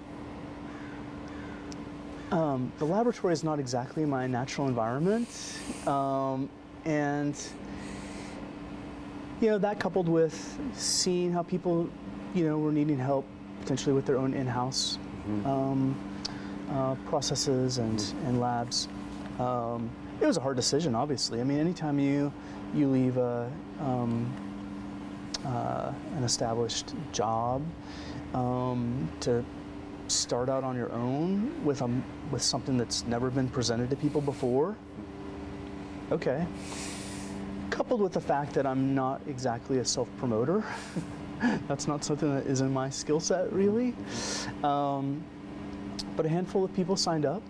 um, 2.30 2.72
the 2.78 2.84
laboratory 2.84 3.32
is 3.32 3.42
not 3.42 3.58
exactly 3.58 4.04
my 4.04 4.26
natural 4.26 4.68
environment. 4.68 5.28
Um, 5.86 6.48
and, 6.84 7.36
you 9.40 9.50
know, 9.50 9.58
that 9.58 9.78
coupled 9.80 10.08
with 10.08 10.58
seeing 10.74 11.32
how 11.32 11.42
people, 11.42 11.88
you 12.34 12.46
know, 12.46 12.58
were 12.58 12.72
needing 12.72 12.98
help 12.98 13.26
potentially 13.60 13.94
with 13.94 14.06
their 14.06 14.16
own 14.16 14.34
in-house 14.34 14.98
um, 15.44 15.96
uh, 16.70 16.94
processes 17.06 17.78
and, 17.78 18.14
and 18.26 18.40
labs. 18.40 18.88
Um, 19.38 19.90
it 20.20 20.26
was 20.26 20.36
a 20.36 20.40
hard 20.40 20.56
decision, 20.56 20.94
obviously. 20.94 21.40
I 21.40 21.44
mean, 21.44 21.58
anytime 21.58 21.98
you 21.98 22.32
you 22.74 22.88
leave 22.88 23.16
a, 23.16 23.50
um, 23.80 24.32
uh, 25.44 25.92
an 26.16 26.22
established 26.22 26.94
job 27.12 27.62
um, 28.34 29.08
to 29.20 29.44
start 30.11 30.48
out 30.48 30.64
on 30.64 30.76
your 30.76 30.92
own 30.92 31.64
with 31.64 31.82
a 31.82 31.90
with 32.30 32.42
something 32.42 32.76
that's 32.76 33.04
never 33.06 33.30
been 33.30 33.48
presented 33.48 33.90
to 33.90 33.96
people 33.96 34.20
before. 34.20 34.76
Okay. 36.11 36.46
Coupled 37.70 38.00
with 38.00 38.12
the 38.12 38.20
fact 38.20 38.52
that 38.54 38.66
I'm 38.66 38.94
not 38.94 39.20
exactly 39.28 39.78
a 39.78 39.84
self 39.84 40.08
promoter. 40.18 40.64
That's 41.68 41.88
not 41.88 42.04
something 42.04 42.34
that 42.34 42.46
is 42.46 42.61
in 42.61 42.72
my 42.72 42.90
skill 42.90 43.20
set, 43.20 43.50
really. 43.52 43.94
Um, 44.62 45.22
but 46.16 46.26
a 46.26 46.28
handful 46.28 46.64
of 46.64 46.74
people 46.74 46.96
signed 46.96 47.24
up, 47.24 47.42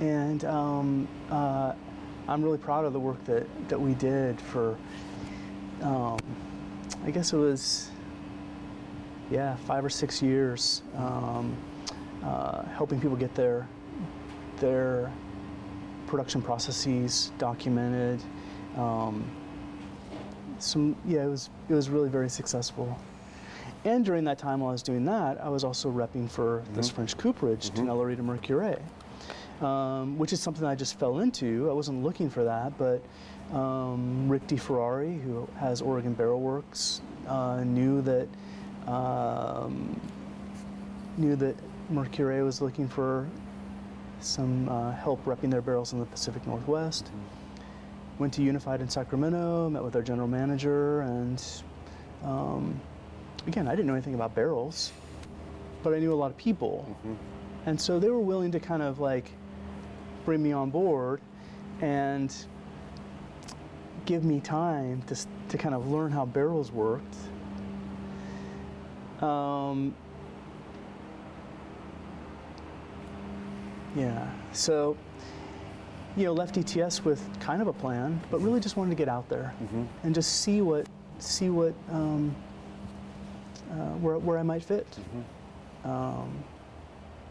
and 0.00 0.44
um, 0.44 1.08
uh, 1.30 1.74
I'm 2.28 2.42
really 2.42 2.58
proud 2.58 2.84
of 2.84 2.92
the 2.92 3.00
work 3.00 3.22
that, 3.24 3.46
that 3.68 3.80
we 3.80 3.94
did 3.94 4.40
for, 4.40 4.76
um, 5.82 6.18
I 7.04 7.10
guess 7.10 7.32
it 7.32 7.36
was, 7.36 7.90
yeah, 9.30 9.56
five 9.56 9.84
or 9.84 9.90
six 9.90 10.22
years, 10.22 10.82
um, 10.96 11.56
uh, 12.24 12.62
helping 12.64 13.00
people 13.00 13.16
get 13.16 13.34
their, 13.34 13.68
their 14.58 15.10
production 16.06 16.42
processes 16.42 17.32
documented. 17.38 18.22
Um, 18.76 19.24
some, 20.58 20.96
yeah, 21.06 21.24
it 21.24 21.28
was, 21.28 21.50
it 21.68 21.74
was 21.74 21.88
really 21.88 22.08
very 22.08 22.28
successful. 22.28 22.98
And 23.84 24.04
during 24.04 24.24
that 24.24 24.38
time 24.38 24.60
while 24.60 24.70
I 24.70 24.72
was 24.72 24.82
doing 24.82 25.04
that, 25.04 25.40
I 25.40 25.48
was 25.48 25.62
also 25.64 25.90
repping 25.90 26.30
for 26.30 26.64
this 26.74 26.90
French 26.90 27.16
cooperage, 27.16 27.70
mm 27.70 28.06
Rita 28.06 28.22
Mercurey, 28.22 28.80
um, 29.64 30.18
which 30.18 30.32
is 30.32 30.40
something 30.40 30.64
I 30.64 30.74
just 30.74 30.98
fell 30.98 31.20
into. 31.20 31.70
I 31.70 31.72
wasn't 31.72 32.02
looking 32.02 32.28
for 32.28 32.44
that, 32.44 32.76
but 32.76 33.02
um, 33.56 34.28
Rick 34.28 34.46
DeFerrari, 34.48 35.22
who 35.22 35.48
has 35.58 35.80
Oregon 35.80 36.12
Barrel 36.12 36.40
Works, 36.40 37.02
uh, 37.28 37.62
knew 37.64 38.02
that 38.02 38.28
um, 38.86 40.00
knew 41.16 41.36
that 41.36 41.54
Mercurey 41.90 42.44
was 42.44 42.60
looking 42.60 42.88
for 42.88 43.26
some 44.20 44.68
uh, 44.68 44.92
help 44.92 45.24
repping 45.24 45.50
their 45.50 45.62
barrels 45.62 45.92
in 45.92 46.00
the 46.00 46.06
Pacific 46.06 46.46
Northwest. 46.46 47.10
Went 48.18 48.32
to 48.34 48.42
Unified 48.42 48.80
in 48.80 48.88
Sacramento, 48.88 49.70
met 49.70 49.82
with 49.82 49.94
our 49.94 50.02
general 50.02 50.28
manager, 50.28 51.02
and 51.02 51.42
um, 52.24 52.80
again, 53.46 53.68
I 53.68 53.70
didn't 53.72 53.86
know 53.86 53.94
anything 53.94 54.14
about 54.14 54.34
barrels, 54.34 54.92
but 55.82 55.94
I 55.94 55.98
knew 55.98 56.12
a 56.12 56.16
lot 56.16 56.30
of 56.30 56.36
people. 56.36 56.86
Mm-hmm. 56.90 57.14
And 57.66 57.80
so 57.80 57.98
they 57.98 58.10
were 58.10 58.20
willing 58.20 58.50
to 58.52 58.60
kind 58.60 58.82
of 58.82 58.98
like 58.98 59.30
bring 60.24 60.42
me 60.42 60.52
on 60.52 60.70
board 60.70 61.20
and 61.80 62.34
give 64.04 64.24
me 64.24 64.40
time 64.40 65.02
to, 65.02 65.16
to 65.48 65.58
kind 65.58 65.74
of 65.74 65.88
learn 65.88 66.10
how 66.10 66.26
barrels 66.26 66.72
worked. 66.72 67.16
Um, 69.22 69.94
yeah, 73.96 74.30
so, 74.52 74.96
you 76.16 76.24
know, 76.24 76.32
left 76.32 76.56
ETS 76.58 77.04
with 77.04 77.22
kind 77.40 77.62
of 77.62 77.68
a 77.68 77.72
plan, 77.72 78.20
but 78.30 78.40
really 78.40 78.60
just 78.60 78.76
wanted 78.76 78.90
to 78.90 78.96
get 78.96 79.08
out 79.08 79.28
there 79.28 79.54
mm-hmm. 79.62 79.84
and 80.02 80.14
just 80.14 80.40
see 80.40 80.60
what, 80.60 80.86
see 81.18 81.50
what, 81.50 81.74
um, 81.90 82.34
uh, 83.70 83.74
where, 83.96 84.18
where 84.18 84.38
I 84.38 84.42
might 84.42 84.62
fit. 84.62 84.86
Mm-hmm. 84.90 85.90
Um, 85.90 86.44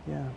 yeah. 0.07 0.27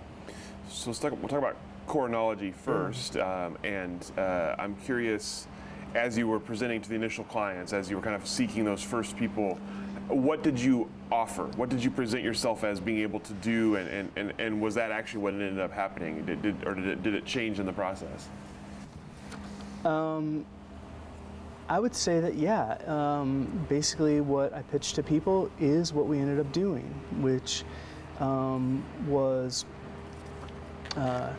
So 0.68 0.90
let's 0.90 0.98
talk, 0.98 1.12
we'll 1.12 1.28
talk 1.28 1.38
about 1.38 1.56
Core 1.86 2.08
Enology 2.08 2.54
first. 2.54 3.14
Mm. 3.14 3.46
Um, 3.46 3.58
and 3.64 4.12
uh, 4.16 4.54
I'm 4.58 4.76
curious, 4.76 5.46
as 5.94 6.16
you 6.16 6.28
were 6.28 6.38
presenting 6.38 6.80
to 6.80 6.88
the 6.88 6.94
initial 6.94 7.24
clients, 7.24 7.72
as 7.72 7.90
you 7.90 7.96
were 7.96 8.02
kind 8.02 8.14
of 8.14 8.26
seeking 8.26 8.64
those 8.64 8.82
first 8.82 9.16
people, 9.16 9.58
what 10.10 10.42
did 10.42 10.58
you 10.58 10.90
offer? 11.10 11.44
What 11.56 11.68
did 11.68 11.82
you 11.82 11.90
present 11.90 12.22
yourself 12.22 12.64
as 12.64 12.80
being 12.80 12.98
able 12.98 13.20
to 13.20 13.32
do? 13.34 13.76
And, 13.76 13.88
and, 13.88 14.12
and, 14.16 14.32
and 14.38 14.60
was 14.60 14.74
that 14.74 14.90
actually 14.90 15.22
what 15.22 15.34
ended 15.34 15.58
up 15.58 15.72
happening? 15.72 16.24
Did, 16.24 16.42
did, 16.42 16.66
or 16.66 16.74
did 16.74 16.86
it, 16.86 17.02
did 17.02 17.14
it 17.14 17.24
change 17.24 17.58
in 17.58 17.66
the 17.66 17.72
process? 17.72 18.28
Um, 19.84 20.44
I 21.68 21.78
would 21.78 21.94
say 21.94 22.20
that, 22.20 22.34
yeah. 22.34 22.78
Um, 22.86 23.64
basically, 23.68 24.20
what 24.20 24.52
I 24.52 24.62
pitched 24.62 24.96
to 24.96 25.02
people 25.02 25.50
is 25.60 25.92
what 25.92 26.06
we 26.06 26.18
ended 26.18 26.40
up 26.40 26.50
doing, 26.52 26.84
which 27.20 27.64
um, 28.18 28.84
was 29.06 29.64
uh, 30.96 31.32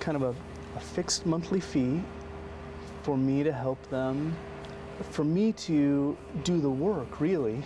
kind 0.00 0.16
of 0.16 0.22
a, 0.22 0.34
a 0.76 0.80
fixed 0.80 1.26
monthly 1.26 1.60
fee 1.60 2.02
for 3.02 3.16
me 3.16 3.42
to 3.42 3.52
help 3.52 3.82
them, 3.90 4.36
for 5.10 5.24
me 5.24 5.52
to 5.52 6.16
do 6.44 6.60
the 6.60 6.70
work, 6.70 7.20
really, 7.20 7.62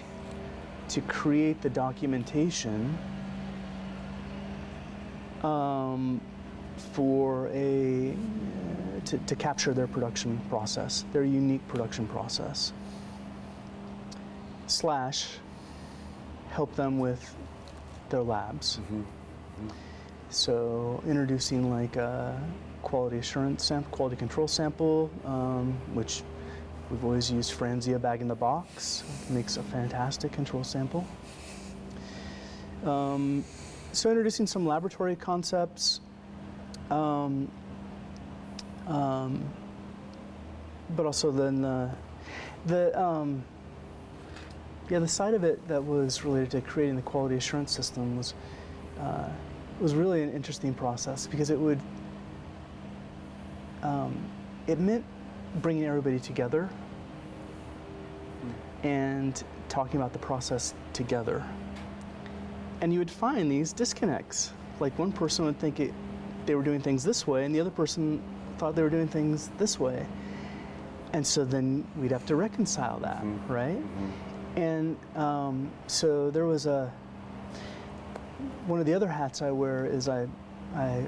to 0.88 1.00
create 1.02 1.60
the 1.62 1.70
documentation 1.70 2.96
um, 5.42 6.20
for 6.76 7.48
a 7.48 8.14
to, 9.04 9.18
to 9.18 9.34
capture 9.34 9.74
their 9.74 9.86
production 9.86 10.40
process, 10.48 11.04
their 11.12 11.24
unique 11.24 11.66
production 11.68 12.06
process. 12.06 12.72
Slash, 14.66 15.28
help 16.50 16.74
them 16.76 16.98
with 16.98 17.34
their 18.10 18.22
labs. 18.22 18.76
Mm-hmm. 18.76 19.00
Mm-hmm. 19.00 19.68
So 20.30 21.02
introducing 21.06 21.70
like 21.70 21.96
a 21.96 22.40
quality 22.82 23.18
assurance 23.18 23.64
sample, 23.64 23.90
quality 23.90 24.16
control 24.16 24.48
sample, 24.48 25.10
um, 25.24 25.72
which 25.94 26.22
we've 26.92 27.04
always 27.04 27.30
used 27.30 27.58
Franzia 27.58 28.00
bag 28.00 28.20
in 28.20 28.28
the 28.28 28.34
box, 28.34 29.02
It 29.26 29.32
makes 29.32 29.56
a 29.56 29.62
fantastic 29.62 30.30
control 30.30 30.62
sample. 30.62 31.06
Um, 32.84 33.44
so 33.92 34.10
introducing 34.10 34.46
some 34.46 34.66
laboratory 34.66 35.16
concepts, 35.16 36.00
um, 36.90 37.50
um, 38.86 39.42
but 40.94 41.06
also 41.06 41.30
then 41.30 41.62
the, 41.62 41.90
the 42.66 43.00
um, 43.00 43.42
yeah 44.90 44.98
the 44.98 45.08
side 45.08 45.32
of 45.32 45.44
it 45.44 45.66
that 45.68 45.82
was 45.82 46.24
related 46.24 46.50
to 46.50 46.60
creating 46.60 46.96
the 46.96 47.02
quality 47.02 47.36
assurance 47.36 47.72
system 47.72 48.16
was 48.16 48.34
uh, 49.00 49.28
was 49.80 49.94
really 49.94 50.22
an 50.22 50.32
interesting 50.32 50.74
process 50.74 51.26
because 51.26 51.48
it 51.50 51.58
would 51.58 51.80
um, 53.82 54.14
it 54.66 54.78
meant 54.78 55.04
bringing 55.60 55.84
everybody 55.84 56.18
together 56.18 56.68
and 58.82 59.42
talking 59.68 60.00
about 60.00 60.12
the 60.12 60.18
process 60.18 60.74
together. 60.92 61.44
And 62.80 62.92
you 62.92 62.98
would 62.98 63.10
find 63.10 63.50
these 63.50 63.72
disconnects. 63.72 64.52
Like 64.80 64.98
one 64.98 65.12
person 65.12 65.44
would 65.44 65.58
think 65.58 65.78
it, 65.80 65.92
they 66.46 66.54
were 66.56 66.62
doing 66.64 66.80
things 66.80 67.04
this 67.04 67.26
way, 67.26 67.44
and 67.44 67.54
the 67.54 67.60
other 67.60 67.70
person 67.70 68.20
thought 68.58 68.74
they 68.74 68.82
were 68.82 68.90
doing 68.90 69.08
things 69.08 69.50
this 69.58 69.78
way. 69.78 70.04
and 71.12 71.26
so 71.26 71.44
then 71.44 71.86
we'd 71.96 72.10
have 72.10 72.26
to 72.26 72.36
reconcile 72.36 72.98
that, 73.00 73.22
right? 73.48 73.78
And 74.56 74.96
um, 75.16 75.70
so 75.86 76.30
there 76.30 76.46
was 76.46 76.66
a 76.66 76.92
one 78.66 78.80
of 78.80 78.86
the 78.86 78.94
other 78.94 79.08
hats 79.08 79.42
I 79.42 79.50
wear 79.50 79.84
is 79.86 80.08
I 80.08 80.26
I 80.74 81.04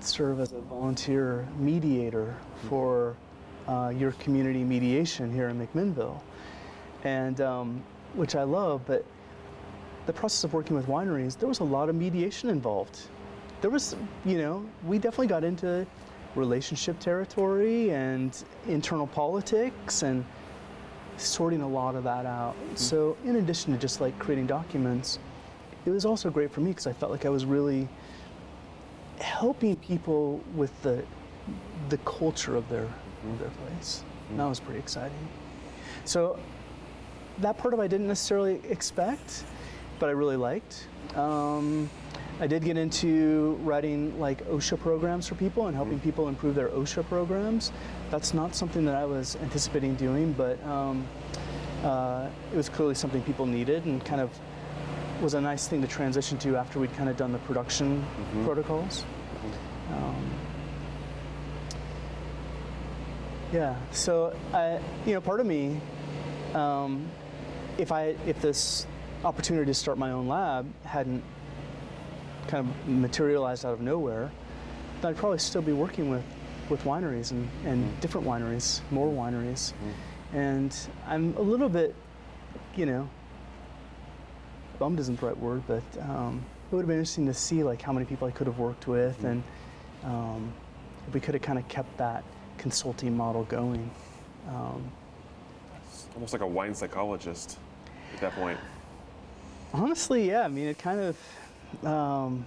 serve 0.00 0.40
as 0.40 0.52
a 0.52 0.60
volunteer 0.60 1.46
mediator 1.58 2.34
for 2.68 3.16
uh, 3.68 3.92
your 3.96 4.12
community 4.12 4.64
mediation 4.64 5.32
here 5.32 5.48
in 5.48 5.58
McMinnville, 5.66 6.20
and 7.06 7.40
um, 7.40 7.82
which 8.14 8.34
I 8.34 8.42
love. 8.42 8.82
But 8.84 9.04
the 10.06 10.12
process 10.12 10.44
of 10.44 10.52
working 10.52 10.76
with 10.76 10.86
wineries, 10.86 11.38
there 11.38 11.48
was 11.48 11.60
a 11.60 11.64
lot 11.64 11.88
of 11.88 11.94
mediation 11.94 12.50
involved. 12.50 12.98
There 13.60 13.70
was, 13.70 13.96
you 14.24 14.38
know, 14.38 14.66
we 14.84 14.98
definitely 14.98 15.28
got 15.28 15.44
into 15.44 15.86
relationship 16.34 16.98
territory 16.98 17.90
and 17.90 18.44
internal 18.66 19.06
politics 19.06 20.02
and 20.02 20.24
sorting 21.16 21.62
a 21.62 21.68
lot 21.68 21.94
of 21.94 22.04
that 22.04 22.26
out. 22.26 22.56
So, 22.74 23.16
in 23.24 23.36
addition 23.36 23.72
to 23.72 23.78
just 23.78 24.00
like 24.00 24.18
creating 24.18 24.46
documents, 24.46 25.18
it 25.86 25.90
was 25.90 26.04
also 26.04 26.28
great 26.28 26.52
for 26.52 26.60
me 26.60 26.72
because 26.72 26.86
I 26.86 26.92
felt 26.92 27.12
like 27.12 27.24
I 27.24 27.30
was 27.30 27.44
really 27.46 27.88
helping 29.20 29.76
people 29.76 30.42
with 30.54 30.72
the 30.82 31.04
the 31.88 31.98
culture 31.98 32.56
of 32.56 32.68
their 32.68 32.88
their 33.38 33.50
place. 33.50 34.02
And 34.28 34.40
that 34.40 34.46
was 34.46 34.60
pretty 34.60 34.80
exciting. 34.80 35.28
So 36.04 36.38
that 37.38 37.58
part 37.58 37.74
of 37.74 37.80
I 37.80 37.86
didn't 37.86 38.08
necessarily 38.08 38.60
expect, 38.68 39.44
but 39.98 40.08
I 40.08 40.12
really 40.12 40.36
liked. 40.36 40.88
Um, 41.14 41.90
I 42.38 42.46
did 42.46 42.64
get 42.64 42.76
into 42.76 43.58
writing 43.62 44.18
like 44.20 44.46
OSHA 44.48 44.78
programs 44.80 45.26
for 45.26 45.36
people 45.36 45.68
and 45.68 45.76
helping 45.76 45.98
people 46.00 46.28
improve 46.28 46.54
their 46.54 46.68
OSHA 46.68 47.06
programs. 47.08 47.72
That's 48.10 48.34
not 48.34 48.54
something 48.54 48.84
that 48.84 48.94
I 48.94 49.06
was 49.06 49.36
anticipating 49.36 49.94
doing, 49.94 50.32
but 50.32 50.62
um, 50.64 51.06
uh, 51.82 52.28
it 52.52 52.56
was 52.56 52.68
clearly 52.68 52.94
something 52.94 53.22
people 53.22 53.46
needed 53.46 53.86
and 53.86 54.04
kind 54.04 54.20
of 54.20 54.30
was 55.22 55.32
a 55.32 55.40
nice 55.40 55.66
thing 55.66 55.80
to 55.80 55.88
transition 55.88 56.36
to 56.38 56.56
after 56.56 56.78
we'd 56.78 56.94
kind 56.94 57.08
of 57.08 57.16
done 57.16 57.32
the 57.32 57.38
production 57.38 58.04
protocols. 58.44 59.04
Um, 59.90 60.30
yeah, 63.50 63.76
so 63.92 64.36
I, 64.52 64.78
you 65.06 65.14
know, 65.14 65.22
part 65.22 65.40
of 65.40 65.46
me, 65.46 65.80
um, 66.54 67.08
if 67.78 67.92
I 67.92 68.16
if 68.26 68.40
this 68.40 68.86
opportunity 69.24 69.66
to 69.66 69.74
start 69.74 69.98
my 69.98 70.10
own 70.10 70.28
lab 70.28 70.70
hadn't 70.84 71.22
kind 72.48 72.68
of 72.68 72.88
materialized 72.88 73.64
out 73.64 73.72
of 73.72 73.80
nowhere, 73.80 74.30
then 75.00 75.10
I'd 75.10 75.16
probably 75.16 75.38
still 75.38 75.62
be 75.62 75.72
working 75.72 76.10
with 76.10 76.24
with 76.68 76.82
wineries 76.82 77.30
and, 77.30 77.48
and 77.64 78.00
different 78.00 78.26
wineries, 78.26 78.80
more 78.90 79.08
wineries, 79.08 79.72
and 80.32 80.76
I'm 81.06 81.36
a 81.36 81.40
little 81.40 81.68
bit, 81.68 81.94
you 82.74 82.86
know, 82.86 83.08
bummed 84.78 84.98
isn't 84.98 85.20
the 85.20 85.26
right 85.26 85.38
word, 85.38 85.62
but 85.68 85.84
um, 86.02 86.44
it 86.70 86.74
would 86.74 86.82
have 86.82 86.88
been 86.88 86.98
interesting 86.98 87.26
to 87.26 87.34
see 87.34 87.62
like 87.62 87.80
how 87.80 87.92
many 87.92 88.04
people 88.04 88.26
I 88.26 88.32
could 88.32 88.48
have 88.48 88.58
worked 88.58 88.88
with, 88.88 89.22
and 89.24 89.42
um, 90.02 90.52
we 91.12 91.20
could 91.20 91.34
have 91.34 91.42
kind 91.42 91.58
of 91.58 91.68
kept 91.68 91.96
that 91.98 92.24
consulting 92.58 93.16
model 93.16 93.44
going. 93.44 93.90
Um, 94.48 94.90
Almost 96.14 96.32
like 96.32 96.42
a 96.42 96.46
wine 96.46 96.74
psychologist 96.74 97.58
at 98.16 98.20
that 98.22 98.32
point. 98.32 98.58
honestly, 99.72 100.28
yeah, 100.28 100.42
I 100.42 100.48
mean, 100.48 100.68
it 100.68 100.78
kind 100.78 101.00
of, 101.00 101.86
um, 101.86 102.46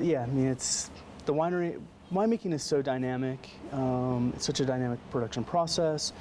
yeah, 0.00 0.22
I 0.22 0.26
mean, 0.26 0.46
it's 0.46 0.90
the 1.24 1.32
winery. 1.32 1.80
Winemaking 2.12 2.52
is 2.52 2.62
so 2.62 2.82
dynamic. 2.82 3.48
Um, 3.72 4.32
it's 4.36 4.44
such 4.44 4.60
a 4.60 4.66
dynamic 4.66 4.98
production 5.10 5.44
process. 5.44 6.12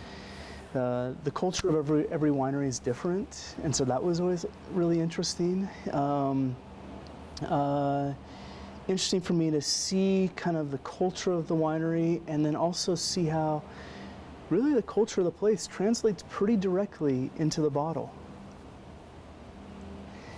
Uh, 0.73 1.11
the 1.25 1.31
culture 1.31 1.67
of 1.67 1.75
every 1.75 2.07
every 2.11 2.29
winery 2.29 2.67
is 2.67 2.79
different, 2.79 3.55
and 3.63 3.75
so 3.75 3.83
that 3.83 4.01
was 4.01 4.21
always 4.21 4.45
really 4.71 5.01
interesting. 5.01 5.67
Um, 5.91 6.55
uh, 7.45 8.13
interesting 8.87 9.19
for 9.19 9.33
me 9.33 9.51
to 9.51 9.61
see 9.61 10.31
kind 10.37 10.55
of 10.55 10.71
the 10.71 10.77
culture 10.79 11.33
of 11.33 11.49
the 11.49 11.55
winery, 11.55 12.21
and 12.27 12.45
then 12.45 12.55
also 12.55 12.95
see 12.95 13.25
how 13.25 13.61
really 14.51 14.73
the 14.73 14.81
culture 14.83 15.21
of 15.21 15.25
the 15.25 15.31
place 15.31 15.65
translates 15.65 16.23
pretty 16.29 16.57
directly 16.57 17.31
into 17.37 17.61
the 17.61 17.69
bottle. 17.69 18.13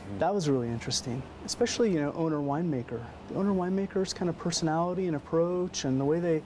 Hmm. 0.07 0.20
That 0.20 0.34
was 0.34 0.47
really 0.47 0.68
interesting, 0.70 1.22
especially 1.45 1.91
you 1.91 1.99
know 1.99 2.14
owner 2.14 2.38
winemaker. 2.38 3.01
The 3.30 3.36
owner 3.36 3.51
winemaker's 3.51 4.14
kind 4.14 4.30
of 4.30 4.38
personality 4.38 5.07
and 5.07 5.16
approach, 5.16 5.84
and 5.86 5.99
the 5.99 6.05
way 6.05 6.20
they 6.20 6.41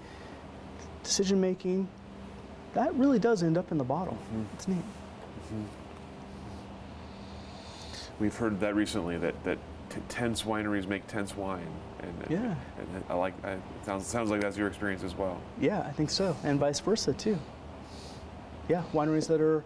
decision 1.03 1.39
making 1.39 1.87
that 2.73 2.93
really 2.95 3.17
does 3.19 3.43
end 3.43 3.57
up 3.57 3.71
in 3.71 3.77
the 3.77 3.83
bottle. 3.83 4.13
Mm-hmm. 4.13 4.43
It's 4.53 4.67
neat. 4.67 4.77
Mm-hmm. 4.77 5.55
Mm-hmm. 5.55 5.65
We've 8.23 8.35
heard 8.35 8.59
that 8.61 8.75
recently 8.75 9.17
that 9.17 9.43
that 9.43 9.57
t- 9.89 10.01
tense 10.09 10.43
wineries 10.43 10.87
make 10.87 11.05
tense 11.07 11.35
wine, 11.35 11.67
and 11.99 12.13
Yeah. 12.29 12.55
and 12.79 13.03
I 13.09 13.13
like. 13.15 13.33
I, 13.43 13.51
it 13.53 13.61
sounds 13.83 14.05
sounds 14.07 14.29
like 14.29 14.41
that's 14.41 14.57
your 14.57 14.67
experience 14.67 15.03
as 15.03 15.15
well. 15.15 15.39
Yeah, 15.59 15.81
I 15.81 15.91
think 15.91 16.09
so, 16.09 16.35
and 16.43 16.59
vice 16.59 16.79
versa 16.79 17.13
too. 17.13 17.37
Yeah, 18.69 18.83
wineries 18.93 19.27
that 19.27 19.41
are 19.41 19.63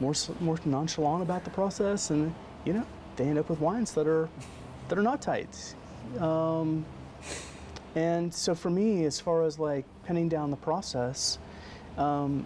more 0.00 0.14
more 0.40 0.58
nonchalant 0.64 1.22
about 1.22 1.44
the 1.44 1.50
process, 1.50 2.10
and 2.10 2.34
you 2.64 2.72
know, 2.72 2.86
they 3.16 3.24
end 3.24 3.38
up 3.38 3.48
with 3.48 3.60
wines 3.60 3.92
that 3.94 4.06
are 4.06 4.28
that 4.88 4.98
are 4.98 5.02
not 5.02 5.20
tight. 5.22 5.74
Um, 6.20 6.84
and 7.94 8.32
so 8.32 8.54
for 8.54 8.70
me, 8.70 9.04
as 9.04 9.18
far 9.18 9.42
as 9.42 9.58
like 9.58 9.84
pinning 10.04 10.28
down 10.28 10.50
the 10.50 10.56
process, 10.56 11.38
um, 11.96 12.44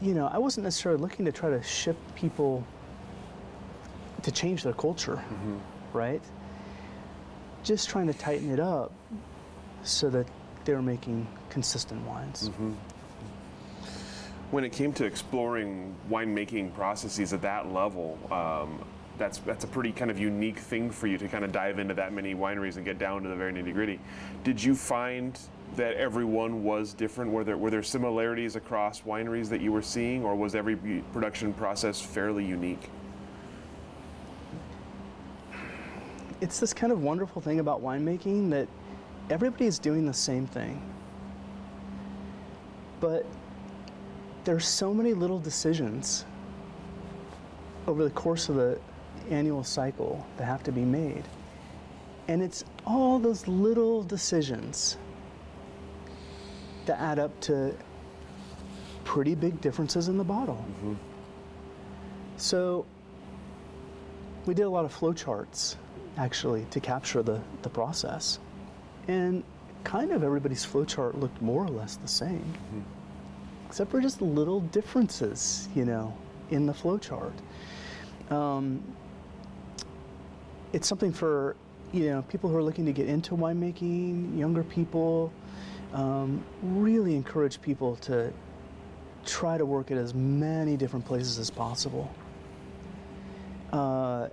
you 0.00 0.14
know, 0.14 0.28
I 0.32 0.38
wasn't 0.38 0.64
necessarily 0.64 1.00
looking 1.00 1.24
to 1.26 1.32
try 1.32 1.50
to 1.50 1.62
shift 1.62 2.00
people 2.16 2.64
to 4.22 4.32
change 4.32 4.62
their 4.62 4.72
culture, 4.72 5.22
right? 5.92 6.22
Just 7.62 7.88
trying 7.88 8.06
to 8.08 8.14
tighten 8.14 8.50
it 8.50 8.58
up 8.60 8.92
so 9.84 10.08
that 10.10 10.26
they're 10.64 10.82
making 10.82 11.26
consistent 11.50 12.04
wines. 12.06 12.50
When 14.52 14.64
it 14.64 14.72
came 14.72 14.92
to 14.94 15.06
exploring 15.06 15.96
winemaking 16.10 16.74
processes 16.74 17.32
at 17.32 17.40
that 17.40 17.72
level, 17.72 18.18
um, 18.30 18.84
that's 19.16 19.38
that's 19.38 19.64
a 19.64 19.66
pretty 19.66 19.92
kind 19.92 20.10
of 20.10 20.18
unique 20.18 20.58
thing 20.58 20.90
for 20.90 21.06
you 21.06 21.16
to 21.16 21.26
kind 21.26 21.42
of 21.42 21.52
dive 21.52 21.78
into 21.78 21.94
that 21.94 22.12
many 22.12 22.34
wineries 22.34 22.76
and 22.76 22.84
get 22.84 22.98
down 22.98 23.22
to 23.22 23.30
the 23.30 23.34
very 23.34 23.50
nitty 23.50 23.72
gritty. 23.72 23.98
Did 24.44 24.62
you 24.62 24.74
find 24.74 25.38
that 25.76 25.96
everyone 25.96 26.62
was 26.64 26.92
different? 26.92 27.32
Were 27.32 27.44
there 27.44 27.56
were 27.56 27.70
there 27.70 27.82
similarities 27.82 28.54
across 28.54 29.00
wineries 29.00 29.48
that 29.48 29.62
you 29.62 29.72
were 29.72 29.80
seeing, 29.80 30.22
or 30.22 30.36
was 30.36 30.54
every 30.54 30.76
production 31.14 31.54
process 31.54 31.98
fairly 31.98 32.44
unique? 32.44 32.90
It's 36.42 36.60
this 36.60 36.74
kind 36.74 36.92
of 36.92 37.02
wonderful 37.02 37.40
thing 37.40 37.58
about 37.58 37.82
winemaking 37.82 38.50
that 38.50 38.68
everybody 39.30 39.64
is 39.64 39.78
doing 39.78 40.04
the 40.04 40.12
same 40.12 40.46
thing. 40.46 40.82
But 43.00 43.24
there's 44.44 44.66
so 44.66 44.92
many 44.92 45.14
little 45.14 45.38
decisions 45.38 46.24
over 47.86 48.04
the 48.04 48.10
course 48.10 48.48
of 48.48 48.56
the 48.56 48.78
annual 49.30 49.64
cycle 49.64 50.26
that 50.36 50.44
have 50.44 50.62
to 50.64 50.72
be 50.72 50.84
made. 50.84 51.24
And 52.28 52.42
it's 52.42 52.64
all 52.86 53.18
those 53.18 53.46
little 53.48 54.02
decisions 54.02 54.96
that 56.86 57.00
add 57.00 57.18
up 57.18 57.38
to 57.40 57.74
pretty 59.04 59.34
big 59.34 59.60
differences 59.60 60.08
in 60.08 60.16
the 60.16 60.24
bottle. 60.24 60.64
Mm-hmm. 60.68 60.94
So 62.36 62.86
we 64.46 64.54
did 64.54 64.62
a 64.62 64.70
lot 64.70 64.84
of 64.84 64.96
flowcharts 64.96 65.76
actually 66.16 66.66
to 66.70 66.80
capture 66.80 67.22
the, 67.22 67.40
the 67.62 67.68
process. 67.68 68.38
And 69.08 69.42
kind 69.84 70.12
of 70.12 70.22
everybody's 70.22 70.64
flowchart 70.64 71.18
looked 71.20 71.40
more 71.42 71.64
or 71.64 71.68
less 71.68 71.96
the 71.96 72.08
same, 72.08 72.40
mm-hmm. 72.40 72.80
Except 73.72 73.90
for 73.90 74.02
just 74.02 74.20
little 74.20 74.60
differences, 74.60 75.66
you 75.74 75.86
know, 75.86 76.14
in 76.50 76.66
the 76.66 76.74
flowchart. 76.74 77.32
Um, 78.30 78.82
it's 80.74 80.86
something 80.86 81.10
for 81.10 81.56
you 81.90 82.10
know 82.10 82.20
people 82.20 82.50
who 82.50 82.56
are 82.56 82.62
looking 82.62 82.84
to 82.84 82.92
get 82.92 83.08
into 83.08 83.34
winemaking, 83.34 84.38
younger 84.38 84.62
people. 84.62 85.32
Um, 85.94 86.44
really 86.62 87.16
encourage 87.16 87.62
people 87.62 87.96
to 87.96 88.30
try 89.24 89.56
to 89.56 89.64
work 89.64 89.90
at 89.90 89.96
as 89.96 90.12
many 90.12 90.76
different 90.76 91.06
places 91.06 91.38
as 91.38 91.48
possible. 91.48 92.14
Uh, 93.72 94.28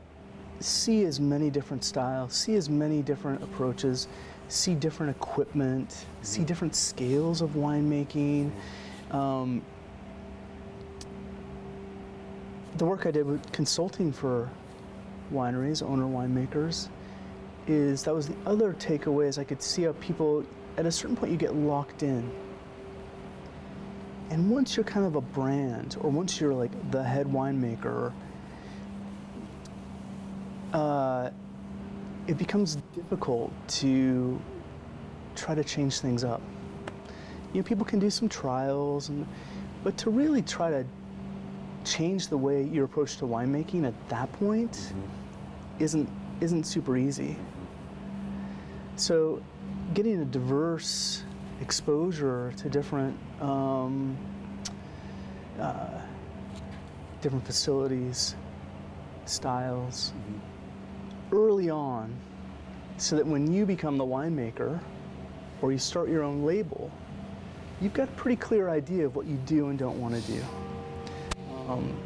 see 0.59 1.05
as 1.05 1.21
many 1.21 1.49
different 1.49 1.85
styles, 1.85 2.33
see 2.33 2.55
as 2.55 2.69
many 2.69 3.01
different 3.01 3.41
approaches, 3.41 4.09
see 4.49 4.75
different 4.75 5.15
equipment, 5.15 6.07
see 6.23 6.43
different 6.43 6.75
scales 6.75 7.41
of 7.41 7.51
winemaking. 7.51 8.51
Um, 9.11 9.63
the 12.77 12.85
work 12.85 13.05
I 13.05 13.11
did 13.11 13.25
with 13.25 13.51
consulting 13.51 14.11
for 14.11 14.49
wineries, 15.33 15.83
owner 15.83 16.05
winemakers, 16.05 16.89
is 17.67 18.03
that 18.03 18.13
was 18.13 18.27
the 18.27 18.35
other 18.45 18.73
takeaway 18.73 19.27
is 19.27 19.37
I 19.37 19.43
could 19.43 19.61
see 19.61 19.83
how 19.83 19.93
people 19.93 20.43
at 20.77 20.85
a 20.85 20.91
certain 20.91 21.15
point 21.15 21.31
you 21.31 21.37
get 21.37 21.55
locked 21.55 22.03
in. 22.03 22.31
and 24.29 24.49
once 24.49 24.75
you're 24.77 24.83
kind 24.83 25.05
of 25.05 25.15
a 25.15 25.21
brand, 25.21 25.97
or 26.01 26.09
once 26.09 26.39
you're 26.39 26.53
like 26.53 26.71
the 26.91 27.03
head 27.03 27.25
winemaker, 27.27 28.13
uh, 30.73 31.31
it 32.27 32.37
becomes 32.37 32.77
difficult 32.93 33.51
to 33.67 34.39
try 35.35 35.55
to 35.55 35.63
change 35.63 35.99
things 35.99 36.23
up. 36.23 36.41
You 37.53 37.61
know, 37.61 37.67
people 37.67 37.85
can 37.85 37.99
do 37.99 38.09
some 38.09 38.29
trials, 38.29 39.09
and, 39.09 39.25
but 39.83 39.97
to 39.97 40.09
really 40.09 40.41
try 40.41 40.69
to 40.69 40.85
change 41.83 42.27
the 42.27 42.37
way 42.37 42.63
your 42.63 42.85
approach 42.85 43.17
to 43.17 43.25
winemaking 43.25 43.85
at 43.87 43.93
that 44.09 44.31
point 44.33 44.71
mm-hmm. 44.71 45.83
isn't 45.83 46.09
isn't 46.41 46.63
super 46.65 46.95
easy. 46.95 47.35
So, 48.95 49.41
getting 49.93 50.21
a 50.21 50.25
diverse 50.25 51.23
exposure 51.61 52.53
to 52.57 52.69
different 52.69 53.17
um, 53.41 54.17
uh, 55.59 56.01
different 57.21 57.45
facilities, 57.45 58.35
styles 59.25 60.13
mm-hmm. 60.15 61.35
early 61.35 61.69
on, 61.69 62.13
so 62.97 63.15
that 63.15 63.25
when 63.25 63.51
you 63.51 63.65
become 63.65 63.97
the 63.97 64.05
winemaker 64.05 64.79
or 65.61 65.71
you 65.71 65.77
start 65.77 66.09
your 66.09 66.23
own 66.23 66.45
label, 66.45 66.91
you've 67.81 67.93
got 67.93 68.09
a 68.09 68.11
pretty 68.13 68.35
clear 68.35 68.69
idea 68.69 69.05
of 69.05 69.15
what 69.15 69.25
you 69.25 69.37
do 69.45 69.69
and 69.69 69.79
don't 69.79 69.99
want 69.99 70.15
to 70.15 70.31
do. 70.31 70.43
Um, 71.67 71.97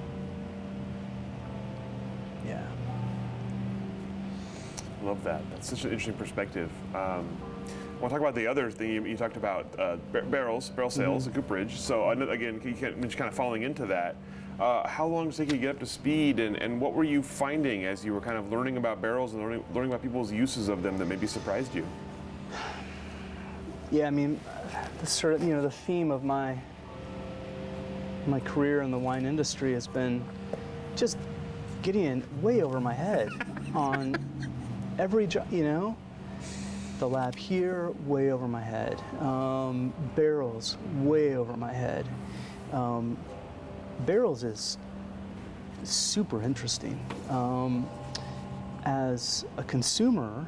yeah. 2.46 2.66
Love 5.04 5.24
that. 5.24 5.42
That's 5.52 5.70
such 5.70 5.86
an 5.86 5.92
interesting 5.92 6.14
perspective. 6.16 6.70
Um, 6.94 7.28
I 8.04 8.06
want 8.06 8.12
to 8.12 8.20
talk 8.20 8.20
about 8.20 8.36
the 8.36 8.48
other 8.48 8.70
thing 8.70 9.06
you, 9.06 9.18
talked 9.18 9.38
about 9.38 9.66
uh, 9.80 9.96
barrels, 10.12 10.70
barrel 10.70 10.90
sales, 10.90 11.26
mm-hmm. 11.26 11.36
cooperage. 11.36 11.80
So 11.80 12.10
again, 12.10 12.60
you 12.64 12.74
just 12.74 13.18
kind 13.18 13.30
of 13.30 13.34
falling 13.34 13.64
into 13.64 13.86
that. 13.86 14.18
Uh, 14.60 14.88
how 14.88 15.08
long 15.08 15.30
does 15.30 15.40
it 15.40 15.46
take 15.46 15.54
you 15.54 15.58
to 15.58 15.62
get 15.62 15.70
up 15.72 15.80
to 15.80 15.86
speed, 15.86 16.40
and, 16.40 16.58
and 16.58 16.80
what 16.80 16.94
were 16.94 17.04
you 17.04 17.24
finding 17.24 17.86
as 17.86 18.06
you 18.06 18.14
were 18.14 18.22
kind 18.22 18.38
of 18.38 18.52
learning 18.52 18.78
about 18.78 19.02
barrels 19.02 19.34
and 19.34 19.42
learning, 19.42 19.64
learning 19.74 19.90
about 19.90 20.02
people's 20.02 20.32
uses 20.32 20.68
of 20.68 20.84
them 20.84 20.98
that 20.98 21.06
maybe 21.06 21.26
surprised 21.26 21.74
you? 21.74 21.88
Yeah, 23.94 24.08
I 24.08 24.10
mean, 24.10 24.40
the 25.02 25.06
sort 25.06 25.36
of 25.36 25.44
you 25.44 25.54
know 25.54 25.62
the 25.62 25.70
theme 25.70 26.10
of 26.10 26.24
my 26.24 26.58
my 28.26 28.40
career 28.40 28.82
in 28.82 28.90
the 28.90 28.98
wine 28.98 29.24
industry 29.24 29.74
has 29.74 29.86
been 29.86 30.26
just 30.96 31.16
getting 31.84 32.04
in 32.06 32.24
way 32.42 32.64
over 32.64 32.80
my 32.80 32.94
head 32.96 33.30
on 33.76 34.16
every 34.98 35.28
job, 35.28 35.46
you 35.52 35.64
know. 35.64 35.96
The 36.98 37.08
lab 37.08 37.36
here, 37.36 37.92
way 38.08 38.32
over 38.32 38.48
my 38.48 38.64
head. 38.64 39.00
Um, 39.20 39.94
barrels, 40.16 40.76
way 40.96 41.36
over 41.36 41.56
my 41.56 41.72
head. 41.72 42.08
Um, 42.72 43.16
barrels 44.08 44.44
is 44.44 44.80
super 45.84 46.42
interesting. 46.42 47.00
Um, 47.30 47.88
as 48.86 49.46
a 49.58 49.64
consumer, 49.64 50.48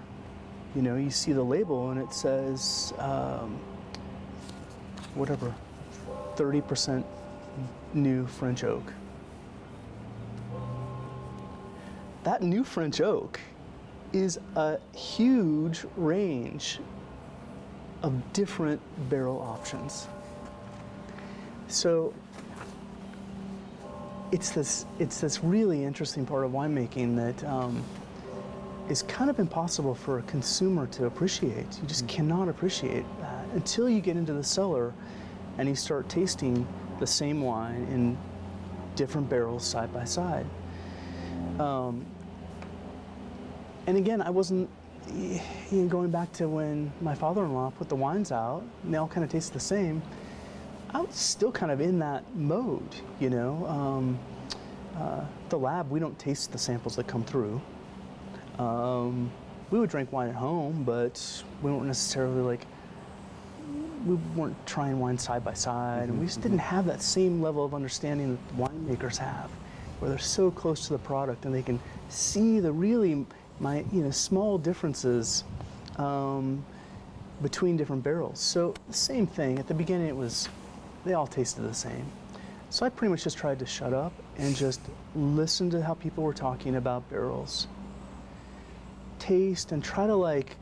you 0.75 0.81
know, 0.81 0.95
you 0.97 1.09
see 1.09 1.31
the 1.31 1.43
label 1.43 1.91
and 1.91 1.99
it 1.99 2.13
says 2.13 2.93
um, 2.99 3.57
whatever, 5.15 5.53
30% 6.35 7.03
new 7.93 8.27
French 8.27 8.63
oak. 8.63 8.83
That 12.23 12.41
new 12.41 12.63
French 12.63 13.01
oak 13.01 13.39
is 14.11 14.39
a 14.55 14.79
huge 14.95 15.85
range 15.95 16.79
of 18.01 18.33
different 18.33 18.81
barrel 19.09 19.41
options. 19.41 20.07
So 21.67 22.13
it's 24.31 24.49
this 24.49 24.85
it's 24.99 25.21
this 25.21 25.43
really 25.43 25.83
interesting 25.83 26.25
part 26.25 26.45
of 26.45 26.51
winemaking 26.51 27.15
that 27.15 27.47
um, 27.47 27.83
is 28.89 29.03
kind 29.03 29.29
of 29.29 29.39
impossible 29.39 29.95
for 29.95 30.19
a 30.19 30.21
consumer 30.23 30.87
to 30.87 31.05
appreciate. 31.05 31.77
You 31.81 31.87
just 31.87 32.05
mm-hmm. 32.05 32.15
cannot 32.15 32.49
appreciate 32.49 33.05
that 33.19 33.45
until 33.53 33.89
you 33.89 34.01
get 34.01 34.17
into 34.17 34.33
the 34.33 34.43
cellar 34.43 34.93
and 35.57 35.67
you 35.67 35.75
start 35.75 36.07
tasting 36.09 36.67
the 36.99 37.07
same 37.07 37.41
wine 37.41 37.87
in 37.91 38.17
different 38.95 39.29
barrels 39.29 39.65
side 39.65 39.93
by 39.93 40.03
side. 40.03 40.45
Um, 41.59 42.05
and 43.87 43.97
again, 43.97 44.21
I 44.21 44.29
wasn't 44.29 44.69
you 45.07 45.41
know, 45.71 45.87
going 45.87 46.09
back 46.09 46.31
to 46.33 46.47
when 46.47 46.91
my 47.01 47.15
father-in-law 47.15 47.71
put 47.71 47.89
the 47.89 47.95
wines 47.95 48.31
out, 48.31 48.63
and 48.83 48.93
they 48.93 48.97
all 48.97 49.07
kind 49.07 49.23
of 49.23 49.29
taste 49.29 49.53
the 49.53 49.59
same. 49.59 50.01
I 50.91 51.01
was 51.01 51.15
still 51.15 51.51
kind 51.51 51.71
of 51.71 51.81
in 51.81 51.99
that 51.99 52.23
mode, 52.35 52.95
you 53.19 53.29
know. 53.29 53.65
Um, 53.67 54.19
uh, 54.97 55.25
the 55.49 55.59
lab, 55.59 55.91
we 55.91 55.99
don't 55.99 56.17
taste 56.17 56.51
the 56.51 56.57
samples 56.57 56.95
that 56.95 57.07
come 57.07 57.23
through. 57.23 57.61
Um, 58.59 59.31
we 59.71 59.79
would 59.79 59.89
drink 59.89 60.11
wine 60.11 60.29
at 60.29 60.35
home, 60.35 60.83
but 60.83 61.43
we 61.61 61.71
weren't 61.71 61.85
necessarily 61.85 62.41
like 62.41 62.65
we 64.05 64.15
weren't 64.35 64.55
trying 64.67 64.99
wine 64.99 65.17
side 65.17 65.43
by 65.43 65.53
side, 65.53 66.03
mm-hmm, 66.03 66.11
and 66.11 66.19
we 66.19 66.25
just 66.25 66.39
mm-hmm. 66.39 66.49
didn't 66.49 66.61
have 66.61 66.85
that 66.85 67.01
same 67.01 67.41
level 67.41 67.65
of 67.65 67.73
understanding 67.73 68.37
that 68.37 68.57
winemakers 68.57 69.17
have, 69.17 69.49
where 69.99 70.09
they're 70.09 70.19
so 70.19 70.51
close 70.51 70.85
to 70.87 70.93
the 70.93 70.99
product 70.99 71.45
and 71.45 71.53
they 71.53 71.63
can 71.63 71.79
see 72.09 72.59
the 72.59 72.71
really 72.71 73.25
my 73.59 73.83
you 73.91 74.03
know 74.03 74.11
small 74.11 74.57
differences 74.57 75.43
um, 75.97 76.63
between 77.41 77.77
different 77.77 78.03
barrels. 78.03 78.39
So 78.39 78.73
the 78.87 78.93
same 78.93 79.27
thing 79.27 79.59
at 79.59 79.67
the 79.67 79.73
beginning, 79.73 80.07
it 80.07 80.15
was 80.15 80.49
they 81.05 81.13
all 81.13 81.27
tasted 81.27 81.63
the 81.63 81.73
same. 81.73 82.05
So 82.69 82.85
I 82.85 82.89
pretty 82.89 83.11
much 83.11 83.23
just 83.23 83.37
tried 83.37 83.59
to 83.59 83.65
shut 83.65 83.93
up 83.93 84.11
and 84.37 84.55
just 84.55 84.81
listen 85.15 85.69
to 85.69 85.81
how 85.81 85.93
people 85.93 86.23
were 86.23 86.33
talking 86.33 86.75
about 86.75 87.09
barrels, 87.09 87.67
taste, 89.25 89.71
and 89.71 89.83
try 89.83 90.05
to 90.05 90.15
like 90.15 90.55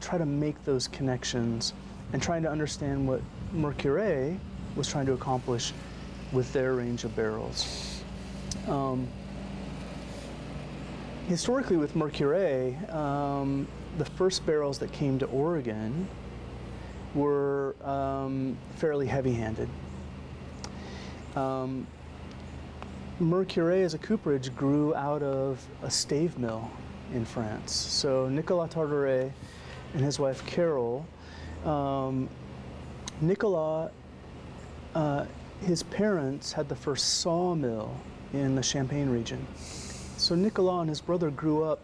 try 0.00 0.18
to 0.18 0.26
make 0.26 0.62
those 0.64 0.88
connections 0.88 1.72
and 2.12 2.22
trying 2.22 2.42
to 2.42 2.50
understand 2.50 3.06
what 3.06 3.20
Mercurey 3.54 4.38
was 4.76 4.88
trying 4.88 5.06
to 5.06 5.12
accomplish 5.12 5.72
with 6.32 6.52
their 6.52 6.74
range 6.74 7.04
of 7.04 7.14
barrels. 7.16 8.02
Um, 8.68 9.08
historically, 11.28 11.76
with 11.76 11.94
Mercurey, 11.94 12.92
um, 12.94 13.66
the 13.98 14.04
first 14.04 14.44
barrels 14.46 14.78
that 14.78 14.92
came 14.92 15.18
to 15.18 15.26
Oregon 15.26 16.08
were 17.14 17.74
um, 17.84 18.56
fairly 18.76 19.06
heavy 19.06 19.32
handed. 19.32 19.68
Um, 21.36 21.86
Mercurey 23.20 23.82
as 23.82 23.94
a 23.94 23.98
cooperage 23.98 24.54
grew 24.54 24.94
out 24.94 25.22
of 25.22 25.64
a 25.82 25.90
stave 25.90 26.38
mill 26.38 26.70
in 27.12 27.24
France. 27.24 27.72
So 27.72 28.28
Nicolas 28.28 28.72
Tartaret 28.72 29.32
and 29.94 30.02
his 30.02 30.18
wife 30.18 30.44
Carol 30.46 31.06
um, 31.64 32.28
Nicolas, 33.20 33.92
uh, 34.94 35.26
his 35.60 35.82
parents 35.82 36.52
had 36.52 36.68
the 36.68 36.76
first 36.76 37.20
sawmill 37.20 37.94
in 38.32 38.54
the 38.54 38.62
Champagne 38.62 39.10
region. 39.10 39.46
So 40.16 40.34
Nicolas 40.34 40.80
and 40.80 40.88
his 40.88 41.00
brother 41.00 41.30
grew 41.30 41.64
up 41.64 41.80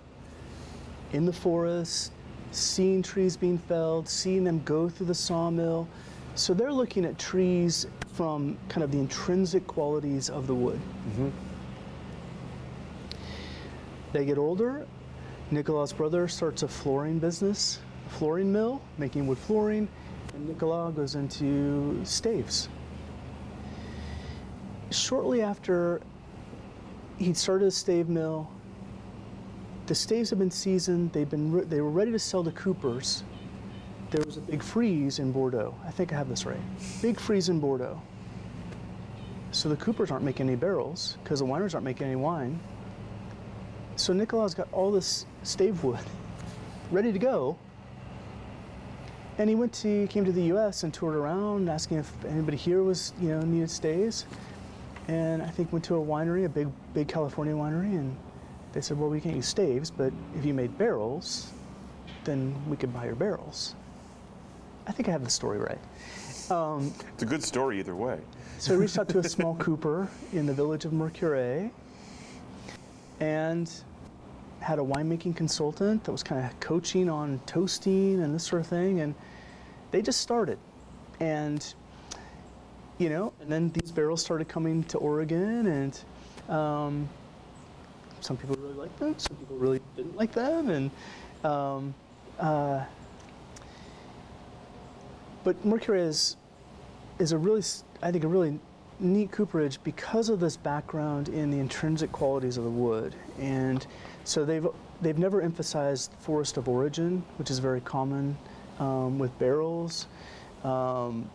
in 1.12 1.26
the 1.26 1.32
forest, 1.32 2.12
seeing 2.52 3.02
trees 3.02 3.36
being 3.36 3.58
felled, 3.58 4.08
seeing 4.08 4.44
them 4.44 4.62
go 4.64 4.88
through 4.88 5.06
the 5.06 5.14
sawmill. 5.14 5.88
So 6.34 6.54
they're 6.54 6.72
looking 6.72 7.04
at 7.04 7.18
trees 7.18 7.86
from 8.14 8.56
kind 8.68 8.82
of 8.82 8.90
the 8.90 8.98
intrinsic 8.98 9.66
qualities 9.66 10.30
of 10.30 10.46
the 10.46 10.54
wood. 10.54 10.80
Mm-hmm. 11.10 11.28
They 14.12 14.24
get 14.24 14.38
older. 14.38 14.86
Nicolas' 15.50 15.92
brother 15.92 16.26
starts 16.28 16.62
a 16.62 16.68
flooring 16.68 17.18
business 17.18 17.80
flooring 18.08 18.52
mill, 18.52 18.80
making 18.98 19.26
wood 19.26 19.38
flooring, 19.38 19.88
and 20.34 20.48
Nicolas 20.48 20.94
goes 20.94 21.14
into 21.14 22.00
staves. 22.04 22.68
Shortly 24.90 25.42
after 25.42 26.00
he 27.18 27.34
started 27.34 27.66
a 27.66 27.70
stave 27.70 28.08
mill, 28.08 28.48
the 29.86 29.94
staves 29.94 30.30
have 30.30 30.38
been 30.38 30.50
seasoned, 30.50 31.12
they've 31.12 31.28
been, 31.28 31.68
they 31.68 31.80
were 31.80 31.90
ready 31.90 32.10
to 32.12 32.18
sell 32.18 32.42
to 32.44 32.50
Coopers. 32.52 33.24
There 34.10 34.22
was 34.24 34.36
a 34.36 34.40
big 34.40 34.62
freeze 34.62 35.18
in 35.18 35.32
Bordeaux. 35.32 35.74
I 35.84 35.90
think 35.90 36.12
I 36.12 36.16
have 36.16 36.28
this 36.28 36.46
right. 36.46 36.60
Big 37.02 37.18
freeze 37.18 37.48
in 37.48 37.60
Bordeaux. 37.60 38.00
So 39.50 39.68
the 39.68 39.76
Coopers 39.76 40.10
aren't 40.10 40.24
making 40.24 40.48
any 40.48 40.56
barrels 40.56 41.18
because 41.22 41.40
the 41.40 41.46
wineries 41.46 41.74
aren't 41.74 41.84
making 41.84 42.06
any 42.06 42.16
wine. 42.16 42.58
So 43.96 44.12
Nicolas 44.12 44.54
got 44.54 44.68
all 44.72 44.92
this 44.92 45.26
stave 45.46 45.82
wood 45.84 46.04
ready 46.90 47.12
to 47.12 47.18
go 47.18 47.56
and 49.38 49.48
he 49.48 49.54
went 49.54 49.72
to 49.74 50.06
came 50.08 50.24
to 50.24 50.32
the 50.32 50.44
U.S. 50.44 50.82
and 50.82 50.92
toured 50.92 51.14
around, 51.14 51.68
asking 51.68 51.98
if 51.98 52.24
anybody 52.24 52.56
here 52.56 52.82
was 52.82 53.12
you 53.20 53.28
know 53.28 53.40
needed 53.40 53.70
stays. 53.70 54.24
And 55.08 55.42
I 55.42 55.48
think 55.48 55.72
went 55.72 55.84
to 55.84 55.96
a 55.96 56.04
winery, 56.04 56.46
a 56.46 56.48
big 56.48 56.68
big 56.94 57.08
California 57.08 57.54
winery, 57.54 57.98
and 57.98 58.16
they 58.72 58.80
said, 58.80 58.98
well, 58.98 59.08
we 59.08 59.20
can't 59.20 59.36
use 59.36 59.46
staves, 59.46 59.90
but 59.90 60.12
if 60.36 60.44
you 60.44 60.52
made 60.52 60.76
barrels, 60.78 61.52
then 62.24 62.54
we 62.68 62.76
could 62.76 62.92
buy 62.92 63.04
your 63.04 63.14
barrels. 63.14 63.74
I 64.86 64.92
think 64.92 65.08
I 65.08 65.12
have 65.12 65.24
the 65.24 65.30
story 65.30 65.58
right. 65.58 65.78
Um, 66.50 66.92
it's 67.12 67.22
a 67.22 67.26
good 67.26 67.42
story 67.42 67.80
either 67.80 67.96
way. 67.96 68.20
So 68.58 68.74
I 68.74 68.76
reached 68.76 68.98
out 68.98 69.08
to 69.10 69.18
a 69.18 69.24
small 69.28 69.56
cooper 69.56 70.08
in 70.32 70.46
the 70.46 70.54
village 70.54 70.84
of 70.84 70.92
Mercurey 70.92 71.70
and 73.20 73.70
had 74.66 74.80
a 74.80 74.82
winemaking 74.82 75.36
consultant 75.36 76.02
that 76.02 76.10
was 76.10 76.24
kind 76.24 76.44
of 76.44 76.58
coaching 76.58 77.08
on 77.08 77.40
toasting 77.46 78.20
and 78.20 78.34
this 78.34 78.42
sort 78.42 78.60
of 78.60 78.66
thing. 78.66 78.98
And 78.98 79.14
they 79.92 80.02
just 80.02 80.20
started. 80.20 80.58
And, 81.20 81.64
you 82.98 83.08
know, 83.08 83.32
and 83.40 83.50
then 83.50 83.70
these 83.70 83.92
barrels 83.92 84.20
started 84.20 84.48
coming 84.48 84.82
to 84.84 84.98
Oregon 84.98 85.68
and 85.68 86.00
um, 86.48 87.08
some 88.20 88.36
people 88.36 88.56
really 88.56 88.74
liked 88.74 88.98
them, 88.98 89.14
some 89.18 89.36
people 89.36 89.56
really 89.56 89.80
didn't 89.94 90.16
like 90.16 90.32
them. 90.32 90.70
And, 90.70 90.90
um, 91.44 91.94
uh, 92.40 92.82
but 95.44 95.64
Mercurey 95.64 96.00
is, 96.00 96.36
is 97.20 97.30
a 97.30 97.38
really, 97.38 97.62
I 98.02 98.10
think, 98.10 98.24
a 98.24 98.28
really 98.28 98.58
neat 98.98 99.30
cooperage 99.30 99.78
because 99.84 100.28
of 100.28 100.40
this 100.40 100.56
background 100.56 101.28
in 101.28 101.52
the 101.52 101.58
intrinsic 101.60 102.10
qualities 102.10 102.56
of 102.56 102.64
the 102.64 102.70
wood. 102.70 103.14
And 103.38 103.86
so 104.26 104.44
they've, 104.44 104.66
they've 105.00 105.18
never 105.18 105.40
emphasized 105.40 106.12
forest 106.18 106.56
of 106.56 106.68
origin, 106.68 107.22
which 107.38 107.50
is 107.50 107.58
very 107.58 107.80
common 107.80 108.36
um, 108.78 109.18
with 109.18 109.36
barrels. 109.38 110.06
Um, 110.64 111.30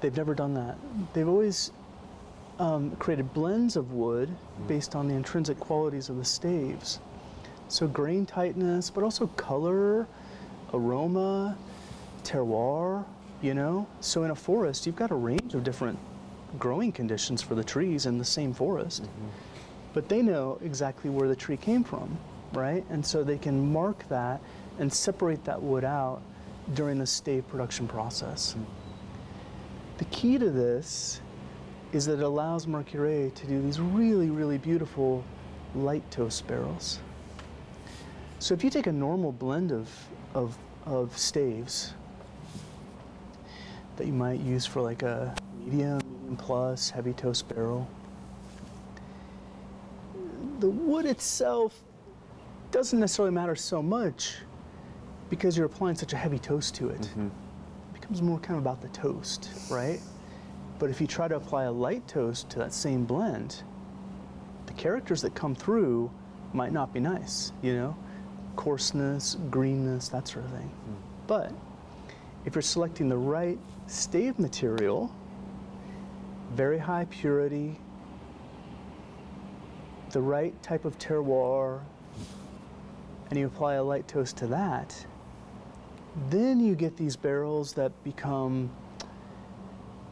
they've 0.00 0.16
never 0.16 0.34
done 0.34 0.54
that. 0.54 0.76
They've 1.14 1.28
always 1.28 1.72
um, 2.58 2.94
created 2.96 3.32
blends 3.32 3.76
of 3.76 3.92
wood 3.92 4.28
based 4.68 4.94
on 4.94 5.08
the 5.08 5.14
intrinsic 5.14 5.58
qualities 5.58 6.10
of 6.10 6.16
the 6.16 6.24
staves. 6.24 7.00
So 7.68 7.86
grain 7.86 8.26
tightness, 8.26 8.90
but 8.90 9.02
also 9.02 9.28
color, 9.28 10.06
aroma, 10.74 11.56
terroir, 12.22 13.04
you 13.40 13.54
know? 13.54 13.86
So 14.00 14.24
in 14.24 14.30
a 14.30 14.34
forest, 14.34 14.86
you've 14.86 14.96
got 14.96 15.10
a 15.10 15.14
range 15.14 15.54
of 15.54 15.64
different 15.64 15.98
growing 16.58 16.92
conditions 16.92 17.40
for 17.40 17.54
the 17.54 17.64
trees 17.64 18.06
in 18.06 18.18
the 18.18 18.24
same 18.24 18.52
forest. 18.52 19.04
Mm-hmm. 19.04 19.49
But 19.92 20.08
they 20.08 20.22
know 20.22 20.58
exactly 20.62 21.10
where 21.10 21.28
the 21.28 21.36
tree 21.36 21.56
came 21.56 21.82
from, 21.84 22.16
right? 22.52 22.84
And 22.90 23.04
so 23.04 23.24
they 23.24 23.38
can 23.38 23.72
mark 23.72 24.08
that 24.08 24.40
and 24.78 24.92
separate 24.92 25.44
that 25.44 25.60
wood 25.60 25.84
out 25.84 26.22
during 26.74 26.98
the 26.98 27.06
stave 27.06 27.48
production 27.48 27.88
process. 27.88 28.54
The 29.98 30.04
key 30.06 30.38
to 30.38 30.50
this 30.50 31.20
is 31.92 32.06
that 32.06 32.20
it 32.20 32.22
allows 32.22 32.66
Mercurey 32.66 33.34
to 33.34 33.46
do 33.46 33.60
these 33.60 33.80
really, 33.80 34.30
really 34.30 34.58
beautiful 34.58 35.24
light 35.74 36.08
toast 36.10 36.46
barrels. 36.46 37.00
So 38.38 38.54
if 38.54 38.64
you 38.64 38.70
take 38.70 38.86
a 38.86 38.92
normal 38.92 39.32
blend 39.32 39.72
of, 39.72 39.90
of, 40.34 40.56
of 40.86 41.16
staves, 41.18 41.94
that 43.96 44.06
you 44.06 44.12
might 44.12 44.40
use 44.40 44.64
for 44.64 44.80
like 44.80 45.02
a 45.02 45.34
medium, 45.58 46.00
medium 46.30 46.36
plus, 46.36 46.88
heavy 46.88 47.12
toast 47.12 47.48
barrel. 47.48 47.86
The 50.60 50.68
wood 50.68 51.06
itself 51.06 51.82
doesn't 52.70 53.00
necessarily 53.00 53.34
matter 53.34 53.56
so 53.56 53.82
much 53.82 54.36
because 55.30 55.56
you're 55.56 55.64
applying 55.64 55.96
such 55.96 56.12
a 56.12 56.16
heavy 56.16 56.38
toast 56.38 56.74
to 56.74 56.90
it. 56.90 57.00
Mm-hmm. 57.00 57.26
It 57.28 58.00
becomes 58.00 58.20
more 58.20 58.38
kind 58.38 58.58
of 58.58 58.62
about 58.62 58.82
the 58.82 58.88
toast, 58.88 59.48
right? 59.70 60.00
But 60.78 60.90
if 60.90 61.00
you 61.00 61.06
try 61.06 61.28
to 61.28 61.36
apply 61.36 61.64
a 61.64 61.72
light 61.72 62.06
toast 62.06 62.50
to 62.50 62.58
that 62.58 62.74
same 62.74 63.06
blend, 63.06 63.62
the 64.66 64.74
characters 64.74 65.22
that 65.22 65.34
come 65.34 65.54
through 65.54 66.10
might 66.52 66.72
not 66.72 66.92
be 66.92 67.00
nice, 67.00 67.52
you 67.62 67.74
know? 67.74 67.96
Coarseness, 68.56 69.38
greenness, 69.50 70.08
that 70.10 70.28
sort 70.28 70.44
of 70.44 70.50
thing. 70.50 70.70
Mm. 70.70 70.96
But 71.26 71.52
if 72.44 72.54
you're 72.54 72.60
selecting 72.60 73.08
the 73.08 73.16
right 73.16 73.58
stave 73.86 74.38
material, 74.38 75.10
very 76.52 76.78
high 76.78 77.06
purity, 77.06 77.78
the 80.10 80.20
right 80.20 80.60
type 80.62 80.84
of 80.84 80.98
terroir, 80.98 81.80
and 83.30 83.38
you 83.38 83.46
apply 83.46 83.74
a 83.74 83.82
light 83.82 84.08
toast 84.08 84.36
to 84.38 84.46
that, 84.48 85.06
then 86.28 86.60
you 86.60 86.74
get 86.74 86.96
these 86.96 87.16
barrels 87.16 87.72
that 87.74 87.92
become 88.02 88.70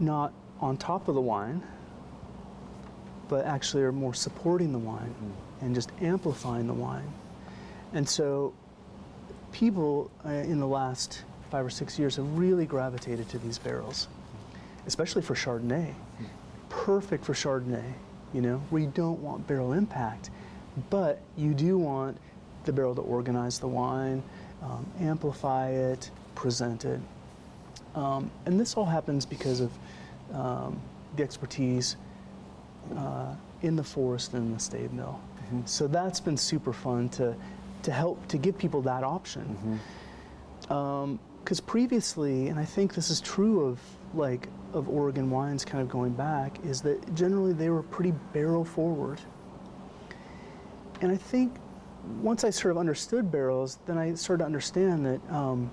not 0.00 0.32
on 0.60 0.76
top 0.76 1.08
of 1.08 1.14
the 1.14 1.20
wine, 1.20 1.62
but 3.28 3.44
actually 3.44 3.82
are 3.82 3.92
more 3.92 4.14
supporting 4.14 4.72
the 4.72 4.78
wine 4.78 5.14
mm. 5.22 5.64
and 5.64 5.74
just 5.74 5.90
amplifying 6.00 6.66
the 6.66 6.72
wine. 6.74 7.12
And 7.92 8.08
so 8.08 8.54
people 9.52 10.10
uh, 10.24 10.30
in 10.30 10.60
the 10.60 10.66
last 10.66 11.24
five 11.50 11.64
or 11.64 11.70
six 11.70 11.98
years 11.98 12.16
have 12.16 12.38
really 12.38 12.66
gravitated 12.66 13.28
to 13.30 13.38
these 13.38 13.58
barrels, 13.58 14.08
especially 14.86 15.22
for 15.22 15.34
Chardonnay. 15.34 15.94
Perfect 16.68 17.24
for 17.24 17.32
Chardonnay, 17.32 17.92
you 18.32 18.40
know, 18.40 18.58
where 18.70 18.82
you 18.82 18.92
don't 18.94 19.20
want 19.20 19.46
barrel 19.46 19.72
impact, 19.72 20.30
but 20.90 21.20
you 21.36 21.54
do 21.54 21.78
want 21.78 22.16
the 22.64 22.72
barrel 22.72 22.94
to 22.94 23.00
organize 23.02 23.58
the 23.58 23.68
wine, 23.68 24.22
um, 24.62 24.86
amplify 25.00 25.70
it, 25.70 26.10
present 26.34 26.84
it. 26.84 27.00
Um, 27.94 28.30
and 28.46 28.60
this 28.60 28.76
all 28.76 28.84
happens 28.84 29.24
because 29.24 29.60
of 29.60 29.72
um, 30.32 30.80
the 31.16 31.22
expertise 31.22 31.96
uh, 32.96 33.34
in 33.62 33.76
the 33.76 33.84
forest 33.84 34.34
and 34.34 34.54
the 34.54 34.60
stave 34.60 34.92
mill. 34.92 35.20
Mm-hmm. 35.46 35.60
So 35.64 35.88
that's 35.88 36.20
been 36.20 36.36
super 36.36 36.72
fun 36.72 37.08
to, 37.10 37.34
to 37.82 37.92
help 37.92 38.26
to 38.28 38.38
give 38.38 38.58
people 38.58 38.82
that 38.82 39.02
option. 39.02 39.80
Mm-hmm. 40.68 40.72
Um, 40.72 41.18
because 41.42 41.60
previously, 41.60 42.48
and 42.48 42.58
I 42.58 42.64
think 42.66 42.94
this 42.94 43.08
is 43.08 43.22
true 43.22 43.64
of 43.64 43.80
like 44.14 44.48
of 44.72 44.88
Oregon 44.88 45.30
wines 45.30 45.64
kind 45.64 45.82
of 45.82 45.88
going 45.88 46.12
back, 46.12 46.58
is 46.64 46.80
that 46.82 47.14
generally 47.14 47.52
they 47.52 47.70
were 47.70 47.82
pretty 47.82 48.12
barrel 48.32 48.64
forward. 48.64 49.20
And 51.00 51.12
I 51.12 51.16
think 51.16 51.56
once 52.22 52.44
I 52.44 52.50
sort 52.50 52.72
of 52.72 52.78
understood 52.78 53.30
barrels, 53.30 53.78
then 53.86 53.98
I 53.98 54.14
started 54.14 54.42
to 54.42 54.46
understand 54.46 55.06
that, 55.06 55.20
um, 55.30 55.70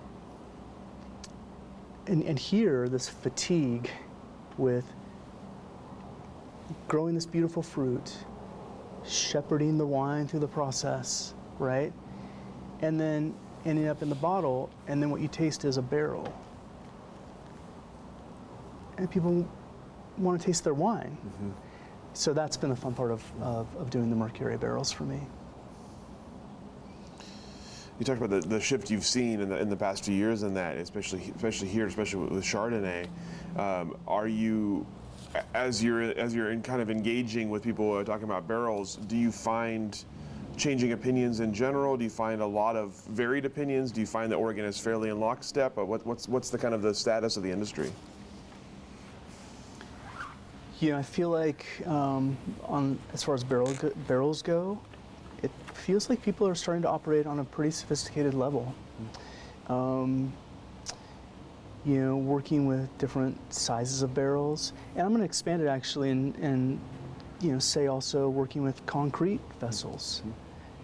and, 2.08 2.24
and 2.24 2.38
here, 2.38 2.88
this 2.88 3.10
fatigue 3.10 3.90
with 4.58 4.86
growing 6.88 7.16
this 7.16 7.26
beautiful 7.26 7.64
fruit, 7.64 8.16
shepherding 9.06 9.78
the 9.78 9.86
wine 9.86 10.28
through 10.28 10.40
the 10.40 10.48
process, 10.48 11.34
right? 11.60 11.94
And 12.82 13.00
then 13.00 13.34
ending 13.66 13.88
up 13.88 14.02
in 14.02 14.10
the 14.10 14.16
bottle, 14.16 14.70
and 14.88 15.02
then 15.02 15.10
what 15.10 15.22
you 15.22 15.28
taste 15.28 15.66
is 15.66 15.78
a 15.78 15.82
barrel. 15.82 16.32
And 18.98 19.10
people 19.10 19.48
want 20.18 20.40
to 20.40 20.46
taste 20.46 20.64
their 20.64 20.74
wine. 20.74 21.18
Mm-hmm. 21.26 21.50
So 22.14 22.34
that's 22.34 22.56
been 22.56 22.70
the 22.70 22.76
fun 22.76 22.94
part 22.94 23.12
of, 23.12 23.24
of, 23.42 23.68
of, 23.76 23.90
doing 23.90 24.10
the 24.10 24.16
Mercurey 24.16 24.58
barrels 24.60 24.92
for 24.92 25.04
me. 25.04 25.20
You 28.00 28.06
talked 28.06 28.22
about 28.22 28.42
the, 28.42 28.48
the 28.48 28.60
shift 28.60 28.90
you've 28.90 29.06
seen 29.06 29.42
in 29.42 29.50
the, 29.50 29.60
in 29.60 29.70
the 29.70 29.76
past 29.76 30.06
few 30.06 30.16
years 30.16 30.44
in 30.44 30.54
that, 30.54 30.78
especially 30.78 31.32
especially 31.36 31.68
here, 31.68 31.88
especially 31.88 32.28
with 32.28 32.44
Chardonnay. 32.44 33.08
Um, 33.58 33.98
are 34.08 34.28
you, 34.28 34.86
as 35.54 35.84
you're 35.84 36.02
as 36.02 36.34
you're 36.36 36.52
in 36.52 36.62
kind 36.62 36.82
of 36.82 36.90
engaging 36.90 37.50
with 37.50 37.64
people 37.64 38.04
talking 38.04 38.26
about 38.26 38.48
barrels, 38.48 38.98
do 39.08 39.16
you 39.16 39.32
find 39.32 40.04
changing 40.58 40.92
opinions 40.94 41.40
in 41.40 41.54
general? 41.54 41.98
Do 41.98 42.04
you 42.04 42.10
find 42.10 42.42
a 42.42 42.46
lot 42.46 42.76
of 42.76 42.94
varied 43.10 43.46
opinions? 43.46 43.92
Do 43.92 44.02
you 44.02 44.08
find 44.08 44.32
that 44.32 44.38
Oregon 44.38 44.66
is 44.66 44.80
fairly 44.80 45.10
in 45.10 45.20
lockstep? 45.20 45.78
What, 45.78 46.06
what's, 46.06 46.28
what's 46.28 46.50
the 46.50 46.58
kind 46.58 46.74
of 46.74 46.82
the 46.82 46.94
status 46.94 47.38
of 47.38 47.44
the 47.44 47.52
industry? 47.52 47.92
You 50.82 50.92
know, 50.92 50.98
I 50.98 51.04
feel 51.04 51.30
like 51.30 51.66
um, 51.86 52.38
on 52.66 53.00
as 53.14 53.24
far 53.24 53.34
as 53.34 53.46
barrel, 53.46 53.74
barrels 54.08 54.42
go, 54.42 54.78
it 55.42 55.52
feels 55.74 56.10
like 56.10 56.22
people 56.22 56.46
are 56.48 56.56
starting 56.56 56.82
to 56.82 56.90
operate 56.90 57.26
on 57.26 57.40
a 57.40 57.46
pretty 57.46 57.72
sophisticated 57.72 58.34
level. 58.34 58.76
Um, 59.70 60.34
you 61.86 62.02
know, 62.02 62.18
working 62.18 62.66
with 62.66 62.96
different 62.98 63.38
sizes 63.54 64.02
of 64.02 64.14
barrels, 64.14 64.74
and 64.96 65.04
I'm 65.04 65.10
going 65.10 65.20
to 65.20 65.26
expand 65.26 65.62
it 65.62 65.68
actually 65.68 66.10
and, 66.10 66.36
and 66.38 66.80
you 67.40 67.52
know, 67.52 67.60
say 67.60 67.88
also 67.88 68.28
working 68.28 68.62
with 68.62 68.86
concrete 68.86 69.42
vessels. 69.62 70.24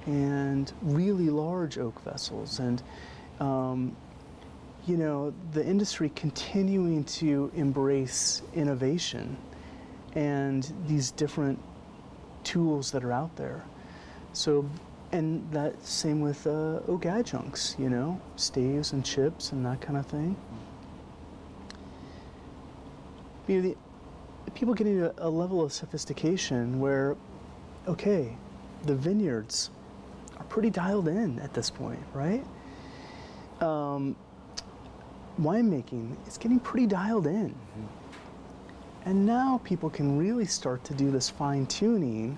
And 0.06 0.72
really 0.82 1.30
large 1.30 1.78
oak 1.78 2.00
vessels. 2.04 2.60
And, 2.60 2.82
um, 3.40 3.96
you 4.88 4.98
know, 4.98 5.34
the 5.52 5.66
industry 5.66 6.12
continuing 6.16 7.04
to 7.04 7.52
embrace 7.56 8.42
innovation 8.56 9.38
and 10.16 10.74
these 10.88 11.12
different 11.12 11.60
tools 12.44 12.92
that 12.92 13.04
are 13.04 13.12
out 13.12 13.36
there. 13.36 13.64
So, 14.34 14.70
and 15.12 15.50
that 15.52 15.86
same 15.86 16.22
with 16.22 16.48
uh, 16.48 16.80
oak 16.88 17.06
adjuncts, 17.06 17.76
you 17.78 17.90
know, 17.90 18.20
staves 18.36 18.94
and 18.94 19.06
chips 19.06 19.52
and 19.52 19.66
that 19.66 19.82
kind 19.82 19.98
of 19.98 20.06
thing. 20.06 20.36
You 23.48 23.56
know, 23.56 23.70
the, 23.70 23.78
people 24.52 24.74
getting 24.74 25.02
a, 25.02 25.14
a 25.18 25.30
level 25.30 25.62
of 25.64 25.74
sophistication 25.74 26.80
where, 26.80 27.16
okay, 27.88 28.36
the 28.84 28.96
vineyards 28.96 29.70
are 30.38 30.44
pretty 30.46 30.70
dialed 30.70 31.08
in 31.08 31.40
at 31.40 31.54
this 31.54 31.70
point, 31.70 32.02
right? 32.14 32.44
Um, 33.60 34.16
winemaking 35.40 36.16
is 36.28 36.38
getting 36.38 36.60
pretty 36.60 36.88
dialed 36.88 37.28
in. 37.28 37.54
And 39.06 39.26
now 39.26 39.60
people 39.64 39.90
can 39.90 40.18
really 40.18 40.46
start 40.46 40.84
to 40.86 40.94
do 40.94 41.12
this 41.12 41.30
fine 41.30 41.66
tuning 41.66 42.38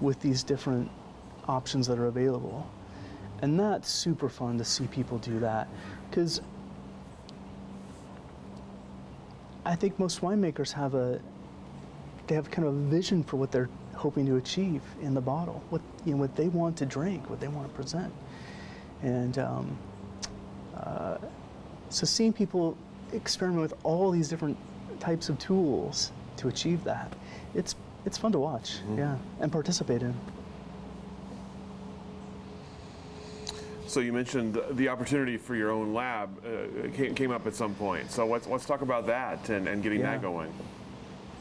with 0.00 0.20
these 0.20 0.42
different 0.42 0.90
options 1.48 1.86
that 1.88 1.98
are 1.98 2.06
available. 2.06 2.68
And 3.42 3.58
that's 3.58 3.88
super 3.88 4.28
fun 4.28 4.58
to 4.58 4.64
see 4.64 4.86
people 4.86 5.18
do 5.18 5.40
that. 5.40 5.68
Because 6.08 6.40
I 9.64 9.74
think 9.74 9.98
most 9.98 10.20
winemakers 10.20 10.72
have 10.72 10.94
a 10.94 11.20
they 12.26 12.34
have 12.34 12.50
kind 12.50 12.68
of 12.68 12.74
a 12.74 12.78
vision 12.78 13.24
for 13.24 13.36
what 13.36 13.50
they're 13.50 13.70
hoping 13.94 14.26
to 14.26 14.36
achieve 14.36 14.82
in 15.00 15.14
the 15.14 15.20
bottle, 15.20 15.62
what 15.70 15.80
you 16.04 16.12
know, 16.12 16.18
what 16.18 16.36
they 16.36 16.48
want 16.48 16.76
to 16.78 16.86
drink, 16.86 17.28
what 17.28 17.40
they 17.40 17.48
want 17.48 17.68
to 17.68 17.74
present, 17.74 18.12
and 19.02 19.38
um, 19.38 19.78
uh, 20.76 21.16
so 21.88 22.06
seeing 22.06 22.32
people 22.32 22.76
experiment 23.12 23.62
with 23.62 23.74
all 23.82 24.10
these 24.10 24.28
different 24.28 24.56
types 25.00 25.28
of 25.28 25.38
tools 25.38 26.12
to 26.36 26.48
achieve 26.48 26.84
that, 26.84 27.12
it's 27.54 27.74
it's 28.04 28.16
fun 28.16 28.32
to 28.32 28.38
watch, 28.38 28.76
yeah, 28.96 29.16
and 29.40 29.50
participate 29.52 30.02
in. 30.02 30.14
So 33.86 34.00
you 34.00 34.12
mentioned 34.12 34.60
the 34.72 34.88
opportunity 34.88 35.38
for 35.38 35.54
your 35.54 35.70
own 35.70 35.94
lab 35.94 36.28
uh, 36.44 36.90
came, 36.94 37.14
came 37.14 37.30
up 37.30 37.46
at 37.46 37.54
some 37.54 37.74
point. 37.74 38.10
So 38.10 38.26
let's 38.26 38.46
let's 38.46 38.66
talk 38.66 38.82
about 38.82 39.06
that 39.06 39.48
and, 39.48 39.66
and 39.66 39.82
getting 39.82 40.00
Yeah. 40.00 40.12
that 40.12 40.22
going. 40.22 40.52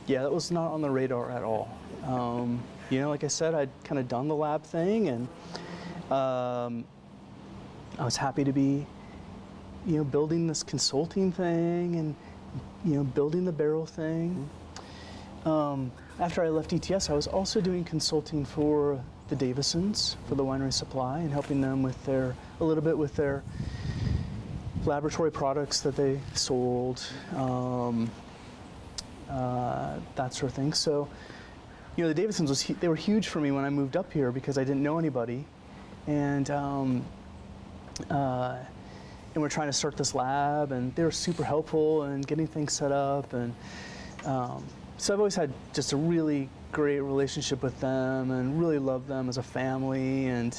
Yeah, 0.07 0.23
that 0.23 0.31
was 0.31 0.49
not 0.51 0.71
on 0.71 0.81
the 0.81 0.89
radar 0.89 1.29
at 1.31 1.43
all. 1.43 1.69
Um, 2.05 2.63
you 2.89 3.01
know, 3.01 3.09
like 3.09 3.25
I 3.25 3.27
said, 3.27 3.53
I'd 3.53 3.69
kind 3.83 3.99
of 3.99 4.07
done 4.07 4.29
the 4.29 4.35
lab 4.35 4.63
thing, 4.63 5.09
and 5.09 5.27
um, 6.09 6.85
I 7.99 8.05
was 8.05 8.15
happy 8.15 8.45
to 8.45 8.53
be, 8.53 8.85
you 9.85 9.97
know, 9.97 10.05
building 10.05 10.47
this 10.47 10.63
consulting 10.63 11.33
thing 11.33 11.97
and, 11.97 12.15
you 12.85 12.95
know, 12.95 13.03
building 13.03 13.45
the 13.45 13.51
barrel 13.51 13.85
thing. 13.85 14.49
Um, 15.45 15.91
after 16.19 16.43
I 16.43 16.49
left 16.49 16.73
ETS, 16.73 17.09
I 17.09 17.13
was 17.13 17.27
also 17.27 17.61
doing 17.61 17.83
consulting 17.83 18.43
for 18.43 19.01
the 19.29 19.35
Davisons 19.35 20.15
for 20.27 20.35
the 20.35 20.43
winery 20.43 20.73
supply 20.73 21.19
and 21.19 21.31
helping 21.31 21.61
them 21.61 21.83
with 21.83 22.01
their 22.05 22.35
a 22.59 22.63
little 22.63 22.83
bit 22.83 22.97
with 22.97 23.15
their 23.15 23.43
laboratory 24.85 25.31
products 25.31 25.81
that 25.81 25.95
they 25.95 26.19
sold. 26.33 27.05
Um, 27.35 28.09
uh, 29.29 29.99
that 30.15 30.33
sort 30.33 30.51
of 30.51 30.55
thing. 30.55 30.73
So, 30.73 31.07
you 31.95 32.03
know, 32.03 32.13
the 32.13 32.21
Davisons 32.21 32.49
was 32.49 32.63
they 32.79 32.87
were 32.87 32.95
huge 32.95 33.27
for 33.27 33.39
me 33.39 33.51
when 33.51 33.65
I 33.65 33.69
moved 33.69 33.97
up 33.97 34.11
here 34.13 34.31
because 34.31 34.57
I 34.57 34.63
didn't 34.63 34.83
know 34.83 34.97
anybody, 34.97 35.45
and 36.07 36.49
um, 36.49 37.05
uh, 38.09 38.57
and 39.37 39.43
we're 39.43 39.49
trying 39.49 39.67
to 39.67 39.73
start 39.73 39.95
this 39.95 40.15
lab, 40.15 40.71
and 40.71 40.95
they 40.95 41.03
were 41.03 41.11
super 41.11 41.43
helpful 41.43 42.05
in 42.05 42.21
getting 42.21 42.47
things 42.47 42.73
set 42.73 42.91
up, 42.91 43.33
and 43.33 43.53
um, 44.25 44.65
so 44.97 45.13
I've 45.13 45.19
always 45.19 45.35
had 45.35 45.53
just 45.75 45.93
a 45.93 45.95
really 45.95 46.49
great 46.71 47.01
relationship 47.01 47.61
with 47.61 47.79
them, 47.79 48.31
and 48.31 48.59
really 48.59 48.79
love 48.79 49.05
them 49.05 49.29
as 49.29 49.37
a 49.37 49.43
family, 49.43 50.25
and 50.25 50.57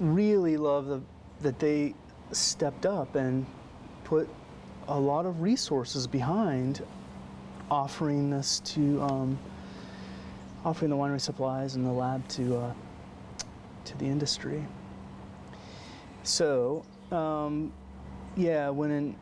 really 0.00 0.56
love 0.56 0.86
the, 0.86 1.02
that 1.42 1.58
they 1.58 1.94
stepped 2.32 2.86
up 2.86 3.14
and 3.14 3.44
put 4.04 4.26
a 4.88 4.98
lot 4.98 5.26
of 5.26 5.42
resources 5.42 6.06
behind 6.06 6.82
offering 7.70 8.30
this 8.30 8.60
to 8.60 9.02
um, 9.02 9.38
offering 10.64 10.90
the 10.90 10.96
winery 10.96 11.20
supplies 11.20 11.74
and 11.74 11.84
the 11.84 11.92
lab 11.92 12.26
to 12.28 12.56
uh, 12.56 12.72
to 13.84 13.98
the 13.98 14.06
industry. 14.06 14.64
So, 16.22 16.86
um, 17.10 17.72
yeah, 18.36 18.68
when 18.68 18.90
in, 18.90 19.16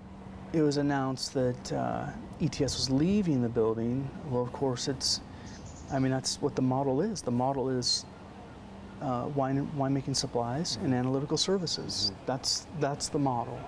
it 0.52 0.62
was 0.62 0.76
announced 0.76 1.34
that 1.34 1.72
uh, 1.72 2.06
ETS 2.40 2.60
was 2.60 2.90
leaving 2.90 3.42
the 3.42 3.48
building, 3.48 4.08
well, 4.30 4.42
of 4.42 4.52
course, 4.52 4.88
it's. 4.88 5.20
I 5.92 5.98
mean, 5.98 6.10
that's 6.10 6.40
what 6.40 6.56
the 6.56 6.62
model 6.62 7.02
is. 7.02 7.20
The 7.20 7.30
model 7.30 7.68
is 7.68 8.06
uh, 9.02 9.28
wine 9.34 9.70
winemaking 9.76 10.16
supplies 10.16 10.78
and 10.82 10.94
analytical 10.94 11.36
services. 11.36 12.12
That's 12.24 12.66
that's 12.80 13.08
the 13.08 13.18
model. 13.18 13.58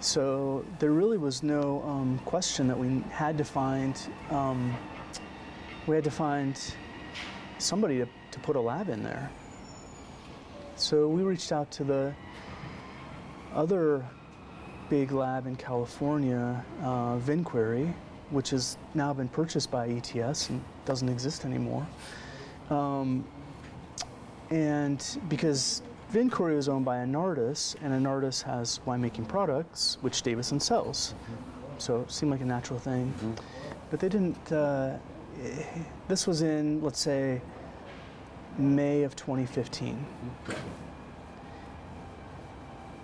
So 0.00 0.64
there 0.78 0.92
really 0.92 1.18
was 1.18 1.42
no 1.42 1.82
um, 1.82 2.18
question 2.24 2.68
that 2.68 2.78
we 2.78 3.02
had 3.10 3.36
to 3.38 3.44
find. 3.44 3.98
Um, 4.30 4.74
we 5.86 5.94
had 5.94 6.04
to 6.04 6.10
find 6.10 6.58
somebody 7.58 7.98
to, 7.98 8.08
to 8.30 8.38
put 8.40 8.56
a 8.56 8.60
lab 8.60 8.88
in 8.88 9.02
there. 9.02 9.30
So 10.76 11.08
we 11.08 11.22
reached 11.22 11.52
out 11.52 11.70
to 11.72 11.84
the 11.84 12.14
other 13.56 14.04
big 14.88 15.10
lab 15.10 15.46
in 15.46 15.56
California, 15.56 16.64
uh, 16.82 17.16
Vinquiry, 17.16 17.92
which 18.30 18.50
has 18.50 18.76
now 18.94 19.12
been 19.12 19.28
purchased 19.28 19.70
by 19.70 19.88
ETS 19.88 20.50
and 20.50 20.62
doesn't 20.84 21.08
exist 21.08 21.44
anymore. 21.44 21.86
Um, 22.70 23.26
and 24.50 25.18
because 25.28 25.82
Vinquiry 26.12 26.54
was 26.54 26.68
owned 26.68 26.84
by 26.84 26.98
Enartis, 26.98 27.74
and 27.82 27.92
Enartis 27.92 28.42
has 28.42 28.80
winemaking 28.86 29.26
products, 29.26 29.98
which 30.02 30.22
Davison 30.22 30.60
sells. 30.60 31.14
So 31.78 32.02
it 32.02 32.10
seemed 32.10 32.30
like 32.30 32.40
a 32.42 32.44
natural 32.44 32.78
thing. 32.78 33.12
But 33.90 34.00
they 34.00 34.08
didn't, 34.08 34.52
uh, 34.52 34.98
this 36.08 36.26
was 36.26 36.42
in, 36.42 36.80
let's 36.82 37.00
say, 37.00 37.40
May 38.58 39.02
of 39.02 39.16
2015. 39.16 40.06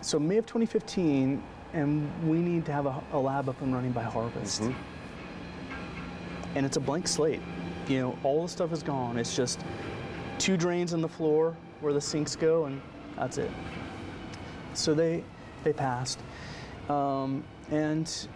So 0.03 0.19
May 0.19 0.37
of 0.37 0.47
2015, 0.47 1.43
and 1.75 2.29
we 2.29 2.39
need 2.39 2.67
to 2.67 2.73
have 2.73 2.87
a, 2.87 3.03
a 3.13 3.19
lab 3.19 3.49
up 3.49 3.61
and 3.63 3.73
running 3.73 3.93
by 3.93 4.03
harvest. 4.03 4.63
And 6.55 6.67
it's 6.67 6.77
a 6.77 6.81
blank 6.81 7.07
slate. 7.07 7.41
You 7.89 8.01
know, 8.01 8.19
all 8.25 8.43
the 8.43 8.49
stuff 8.49 8.73
is 8.73 8.83
gone. 8.83 9.17
It's 9.17 9.35
just 9.35 9.61
two 10.39 10.57
drains 10.57 10.93
in 10.93 11.01
the 11.01 11.09
floor 11.09 11.57
where 11.81 11.93
the 11.93 12.01
sinks 12.01 12.35
go, 12.35 12.65
and 12.65 12.83
that's 13.17 13.39
it. 13.39 13.51
So 14.75 14.93
they 14.93 15.23
they 15.63 15.73
passed, 15.73 16.19
um, 16.89 17.45
and 17.71 18.29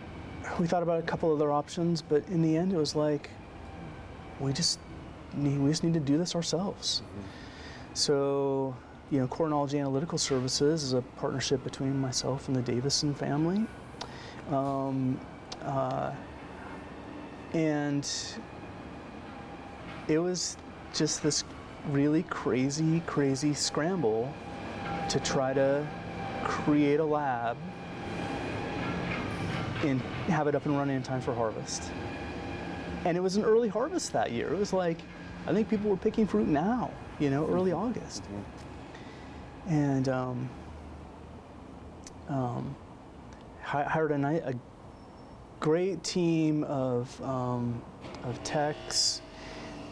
we 0.60 0.66
thought 0.68 0.84
about 0.84 1.00
a 1.00 1.02
couple 1.02 1.32
other 1.34 1.50
options, 1.50 2.00
but 2.00 2.22
in 2.28 2.42
the 2.42 2.56
end, 2.56 2.72
it 2.72 2.76
was 2.76 2.94
like 2.94 3.30
we 4.38 4.52
just 4.52 4.78
need, 5.34 5.58
we 5.58 5.70
just 5.70 5.82
need 5.82 5.94
to 5.94 6.00
do 6.00 6.16
this 6.18 6.34
ourselves. 6.34 7.02
So, 7.94 8.76
you 9.10 9.20
know, 9.20 9.26
Core 9.28 9.48
Enology 9.48 9.78
Analytical 9.78 10.18
Services 10.18 10.82
is 10.82 10.92
a 10.92 11.02
partnership 11.02 11.62
between 11.62 11.98
myself 11.98 12.48
and 12.48 12.56
the 12.56 12.62
Davison 12.62 13.14
family. 13.14 13.64
Um, 14.50 15.18
uh, 15.62 16.12
and 17.52 18.08
it 20.08 20.18
was 20.18 20.56
just 20.92 21.22
this 21.22 21.44
really 21.90 22.24
crazy, 22.24 23.00
crazy 23.06 23.54
scramble 23.54 24.32
to 25.08 25.20
try 25.20 25.52
to 25.52 25.86
create 26.42 27.00
a 27.00 27.04
lab 27.04 27.56
and 29.84 30.00
have 30.28 30.48
it 30.48 30.54
up 30.54 30.66
and 30.66 30.76
running 30.76 30.96
in 30.96 31.02
time 31.02 31.20
for 31.20 31.34
harvest. 31.34 31.92
And 33.04 33.16
it 33.16 33.20
was 33.20 33.36
an 33.36 33.44
early 33.44 33.68
harvest 33.68 34.12
that 34.12 34.32
year. 34.32 34.52
It 34.52 34.58
was 34.58 34.72
like, 34.72 34.98
I 35.46 35.52
think 35.52 35.68
people 35.68 35.90
were 35.90 35.96
picking 35.96 36.26
fruit 36.26 36.48
now, 36.48 36.90
you 37.20 37.30
know, 37.30 37.46
early 37.46 37.70
August. 37.70 38.24
And 39.68 40.08
um, 40.08 40.50
um, 42.28 42.76
hired 43.62 44.12
a, 44.12 44.48
a 44.48 44.54
great 45.60 46.02
team 46.04 46.64
of, 46.64 47.20
um, 47.22 47.82
of 48.24 48.42
techs 48.44 49.22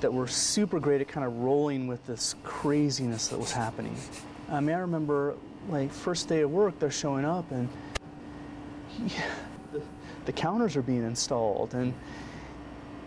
that 0.00 0.12
were 0.12 0.28
super 0.28 0.78
great 0.78 1.00
at 1.00 1.08
kind 1.08 1.26
of 1.26 1.36
rolling 1.38 1.86
with 1.86 2.04
this 2.06 2.34
craziness 2.44 3.28
that 3.28 3.38
was 3.38 3.52
happening. 3.52 3.96
I 4.50 4.60
mean, 4.60 4.76
I 4.76 4.80
remember 4.80 5.34
like 5.68 5.90
first 5.90 6.28
day 6.28 6.42
of 6.42 6.50
work, 6.50 6.78
they're 6.78 6.90
showing 6.90 7.24
up 7.24 7.50
and 7.50 7.68
yeah, 9.06 9.30
the, 9.72 9.82
the 10.26 10.32
counters 10.32 10.76
are 10.76 10.82
being 10.82 11.04
installed 11.04 11.74
and 11.74 11.94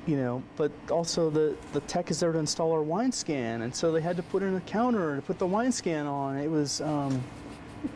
you 0.07 0.15
know, 0.15 0.41
but 0.55 0.71
also 0.89 1.29
the, 1.29 1.55
the 1.73 1.81
tech 1.81 2.09
is 2.09 2.21
there 2.21 2.31
to 2.31 2.39
install 2.39 2.71
our 2.71 2.83
WineScan, 2.83 3.61
and 3.61 3.75
so 3.75 3.91
they 3.91 3.99
had 3.99 4.15
to 4.15 4.23
put 4.23 4.41
in 4.41 4.55
a 4.55 4.61
counter 4.61 5.17
to 5.17 5.21
put 5.21 5.37
the 5.37 5.45
WineScan 5.45 6.09
on. 6.09 6.37
It 6.37 6.49
was, 6.49 6.79
um, 6.81 7.21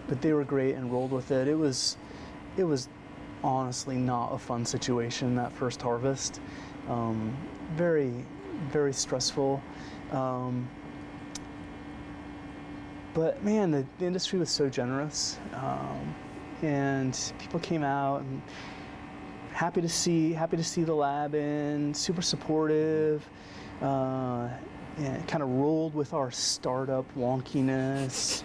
but 0.09 0.21
they 0.21 0.33
were 0.33 0.43
great 0.43 0.75
and 0.75 0.91
rolled 0.91 1.13
with 1.13 1.31
it. 1.31 1.47
It 1.47 1.55
was, 1.57 1.95
it 2.57 2.65
was 2.65 2.89
honestly 3.45 3.95
not 3.95 4.33
a 4.33 4.37
fun 4.37 4.65
situation 4.65 5.35
that 5.35 5.53
first 5.53 5.81
harvest. 5.81 6.41
Um, 6.89 7.35
very, 7.75 8.25
very 8.71 8.93
stressful. 8.93 9.63
Um, 10.11 10.67
but 13.13 13.41
man, 13.41 13.71
the, 13.71 13.85
the 13.99 14.05
industry 14.05 14.37
was 14.37 14.49
so 14.49 14.69
generous, 14.69 15.37
um, 15.53 16.13
and 16.61 17.17
people 17.39 17.59
came 17.61 17.83
out 17.83 18.21
and 18.21 18.41
happy 19.53 19.81
to 19.81 19.89
see 19.89 20.33
happy 20.33 20.57
to 20.57 20.63
see 20.63 20.83
the 20.83 20.93
lab 20.93 21.35
in, 21.35 21.93
super 21.93 22.21
supportive, 22.21 23.27
uh, 23.81 24.49
and 24.97 25.27
kind 25.27 25.43
of 25.43 25.49
rolled 25.49 25.93
with 25.93 26.13
our 26.13 26.31
startup 26.31 27.05
wonkiness. 27.15 28.43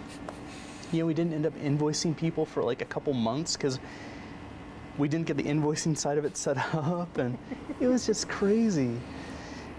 You 0.93 1.01
know, 1.01 1.07
we 1.07 1.15
didn't 1.15 1.33
end 1.33 1.47
up 1.47 1.55
invoicing 1.59 2.17
people 2.17 2.45
for 2.45 2.63
like 2.63 2.83
a 2.83 2.85
couple 2.85 3.13
months 3.13 3.57
because 3.57 3.81
we 4.99 5.09
didn't 5.09 5.27
get 5.27 5.37
the 5.37 5.43
invoicing 5.43 5.97
side 5.97 6.19
of 6.19 6.25
it 6.25 6.37
set 6.37 6.57
up, 6.75 7.19
and 7.19 7.37
it 7.81 7.87
was 7.87 8.07
just 8.07 8.29
crazy. 8.29 9.01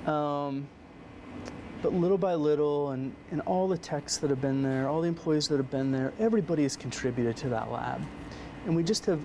Um, 0.05 0.67
but 1.81 1.93
little 1.93 2.17
by 2.17 2.33
little, 2.33 2.91
and, 2.91 3.13
and 3.31 3.41
all 3.41 3.67
the 3.67 3.77
techs 3.77 4.17
that 4.17 4.29
have 4.29 4.41
been 4.41 4.63
there, 4.63 4.89
all 4.89 5.01
the 5.01 5.07
employees 5.07 5.47
that 5.49 5.57
have 5.57 5.69
been 5.69 5.91
there, 5.91 6.11
everybody 6.19 6.63
has 6.63 6.75
contributed 6.75 7.37
to 7.37 7.49
that 7.49 7.71
lab. 7.71 8.01
And 8.65 8.75
we 8.75 8.83
just 8.83 9.05
have, 9.05 9.19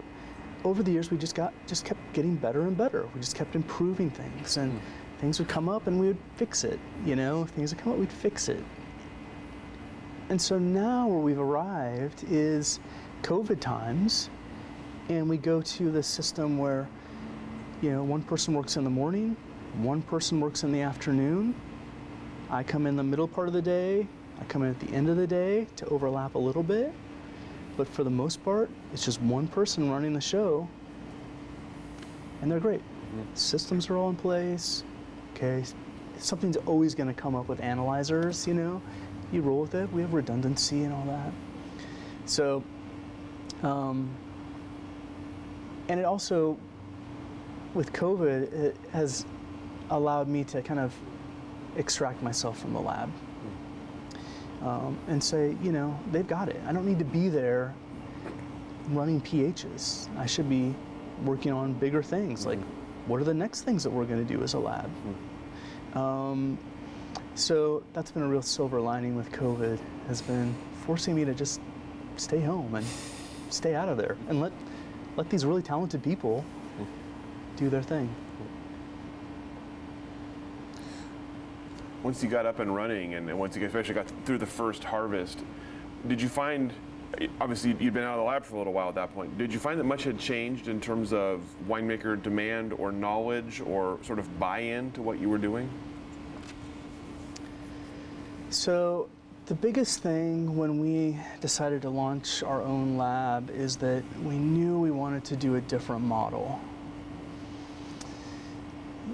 over 0.64 0.82
the 0.82 0.90
years, 0.90 1.10
we 1.10 1.16
just 1.16 1.34
got, 1.34 1.52
just 1.66 1.84
kept 1.84 2.00
getting 2.12 2.36
better 2.36 2.62
and 2.62 2.76
better. 2.76 3.08
We 3.14 3.20
just 3.20 3.36
kept 3.36 3.54
improving 3.54 4.10
things, 4.10 4.56
and 4.56 4.72
hmm. 4.72 4.78
things 5.18 5.38
would 5.38 5.48
come 5.48 5.68
up 5.68 5.86
and 5.86 5.98
we 5.98 6.08
would 6.08 6.18
fix 6.36 6.64
it. 6.64 6.78
You 7.04 7.16
know, 7.16 7.44
things 7.44 7.74
would 7.74 7.82
come 7.82 7.92
up, 7.92 7.98
we'd 7.98 8.12
fix 8.12 8.48
it. 8.48 8.62
And 10.28 10.40
so 10.40 10.58
now 10.58 11.08
where 11.08 11.18
we've 11.18 11.38
arrived 11.38 12.24
is 12.30 12.80
COVID 13.22 13.60
times, 13.60 14.30
and 15.08 15.28
we 15.28 15.36
go 15.36 15.60
to 15.60 15.90
the 15.90 16.02
system 16.02 16.58
where, 16.58 16.88
you 17.82 17.90
know, 17.90 18.04
one 18.04 18.22
person 18.22 18.54
works 18.54 18.76
in 18.76 18.84
the 18.84 18.90
morning, 18.90 19.36
one 19.78 20.02
person 20.02 20.40
works 20.40 20.62
in 20.64 20.72
the 20.72 20.80
afternoon. 20.80 21.54
I 22.50 22.62
come 22.62 22.86
in 22.86 22.96
the 22.96 23.02
middle 23.02 23.26
part 23.26 23.48
of 23.48 23.54
the 23.54 23.62
day, 23.62 24.06
I 24.40 24.44
come 24.44 24.62
in 24.62 24.70
at 24.70 24.80
the 24.80 24.92
end 24.94 25.08
of 25.08 25.16
the 25.16 25.26
day 25.26 25.66
to 25.76 25.86
overlap 25.86 26.34
a 26.34 26.38
little 26.38 26.62
bit. 26.62 26.92
But 27.76 27.88
for 27.88 28.04
the 28.04 28.10
most 28.10 28.44
part, 28.44 28.70
it's 28.92 29.04
just 29.04 29.20
one 29.22 29.48
person 29.48 29.90
running 29.90 30.12
the 30.12 30.20
show, 30.20 30.68
and 32.40 32.50
they're 32.50 32.60
great. 32.60 32.82
Systems 33.34 33.88
are 33.88 33.96
all 33.96 34.10
in 34.10 34.16
place. 34.16 34.84
Okay, 35.34 35.64
something's 36.18 36.56
always 36.58 36.94
going 36.94 37.08
to 37.08 37.14
come 37.14 37.34
up 37.34 37.48
with 37.48 37.60
analyzers, 37.60 38.46
you 38.46 38.54
know. 38.54 38.82
You 39.32 39.40
roll 39.40 39.62
with 39.62 39.74
it. 39.74 39.90
We 39.92 40.02
have 40.02 40.12
redundancy 40.12 40.84
and 40.84 40.92
all 40.92 41.04
that. 41.06 41.32
So, 42.26 42.62
um, 43.62 44.14
and 45.88 45.98
it 45.98 46.04
also, 46.04 46.58
with 47.72 47.92
COVID, 47.92 48.52
it 48.52 48.76
has 48.92 49.24
allowed 49.90 50.28
me 50.28 50.44
to 50.44 50.62
kind 50.62 50.80
of 50.80 50.94
extract 51.76 52.22
myself 52.22 52.60
from 52.60 52.74
the 52.74 52.80
lab 52.80 53.10
um, 54.62 54.98
and 55.08 55.22
say, 55.22 55.56
you 55.62 55.72
know, 55.72 55.98
they've 56.10 56.26
got 56.26 56.48
it. 56.48 56.60
I 56.66 56.72
don't 56.72 56.86
need 56.86 56.98
to 56.98 57.04
be 57.04 57.28
there 57.28 57.74
running 58.88 59.20
PHs. 59.20 60.08
I 60.16 60.26
should 60.26 60.48
be 60.48 60.74
working 61.24 61.52
on 61.52 61.72
bigger 61.74 62.02
things 62.02 62.46
like 62.46 62.58
what 63.06 63.20
are 63.20 63.24
the 63.24 63.34
next 63.34 63.62
things 63.62 63.82
that 63.84 63.90
we're 63.90 64.04
going 64.04 64.24
to 64.24 64.34
do 64.34 64.42
as 64.42 64.54
a 64.54 64.58
lab. 64.58 64.90
Um, 65.94 66.58
so 67.34 67.82
that's 67.92 68.10
been 68.10 68.22
a 68.22 68.28
real 68.28 68.42
silver 68.42 68.80
lining 68.80 69.16
with 69.16 69.30
COVID 69.32 69.78
has 70.08 70.22
been 70.22 70.54
forcing 70.86 71.14
me 71.14 71.24
to 71.24 71.34
just 71.34 71.60
stay 72.16 72.40
home 72.40 72.74
and 72.74 72.86
stay 73.50 73.74
out 73.74 73.88
of 73.88 73.96
there 73.96 74.16
and 74.28 74.40
let 74.40 74.52
let 75.16 75.28
these 75.28 75.44
really 75.44 75.62
talented 75.62 76.02
people 76.02 76.44
do 77.56 77.68
their 77.68 77.82
thing. 77.82 78.08
Once 82.02 82.22
you 82.22 82.28
got 82.28 82.46
up 82.46 82.58
and 82.58 82.74
running, 82.74 83.14
and 83.14 83.38
once 83.38 83.56
you 83.56 83.64
especially 83.64 83.94
got 83.94 84.10
through 84.24 84.38
the 84.38 84.46
first 84.46 84.82
harvest, 84.82 85.38
did 86.08 86.20
you 86.20 86.28
find? 86.28 86.72
Obviously, 87.40 87.76
you'd 87.78 87.94
been 87.94 88.02
out 88.02 88.18
of 88.18 88.24
the 88.24 88.24
lab 88.24 88.44
for 88.44 88.56
a 88.56 88.58
little 88.58 88.72
while 88.72 88.88
at 88.88 88.94
that 88.96 89.14
point. 89.14 89.36
Did 89.38 89.52
you 89.52 89.58
find 89.58 89.78
that 89.78 89.84
much 89.84 90.04
had 90.04 90.18
changed 90.18 90.66
in 90.66 90.80
terms 90.80 91.12
of 91.12 91.42
winemaker 91.68 92.20
demand 92.20 92.72
or 92.72 92.90
knowledge 92.90 93.60
or 93.60 93.98
sort 94.02 94.18
of 94.18 94.40
buy-in 94.40 94.90
to 94.92 95.02
what 95.02 95.20
you 95.20 95.28
were 95.28 95.38
doing? 95.38 95.68
So, 98.50 99.08
the 99.46 99.54
biggest 99.54 100.02
thing 100.02 100.56
when 100.56 100.80
we 100.80 101.18
decided 101.40 101.82
to 101.82 101.90
launch 101.90 102.42
our 102.42 102.62
own 102.62 102.96
lab 102.96 103.50
is 103.50 103.76
that 103.76 104.02
we 104.22 104.36
knew 104.36 104.78
we 104.78 104.90
wanted 104.90 105.24
to 105.24 105.36
do 105.36 105.56
a 105.56 105.60
different 105.60 106.02
model. 106.02 106.60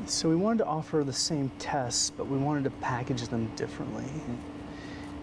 So, 0.09 0.28
we 0.28 0.36
wanted 0.36 0.59
to 0.59 0.66
offer 0.66 1.04
the 1.04 1.12
same 1.12 1.50
tests, 1.59 2.11
but 2.11 2.26
we 2.26 2.38
wanted 2.38 2.64
to 2.64 2.70
package 2.70 3.28
them 3.28 3.50
differently. 3.56 4.11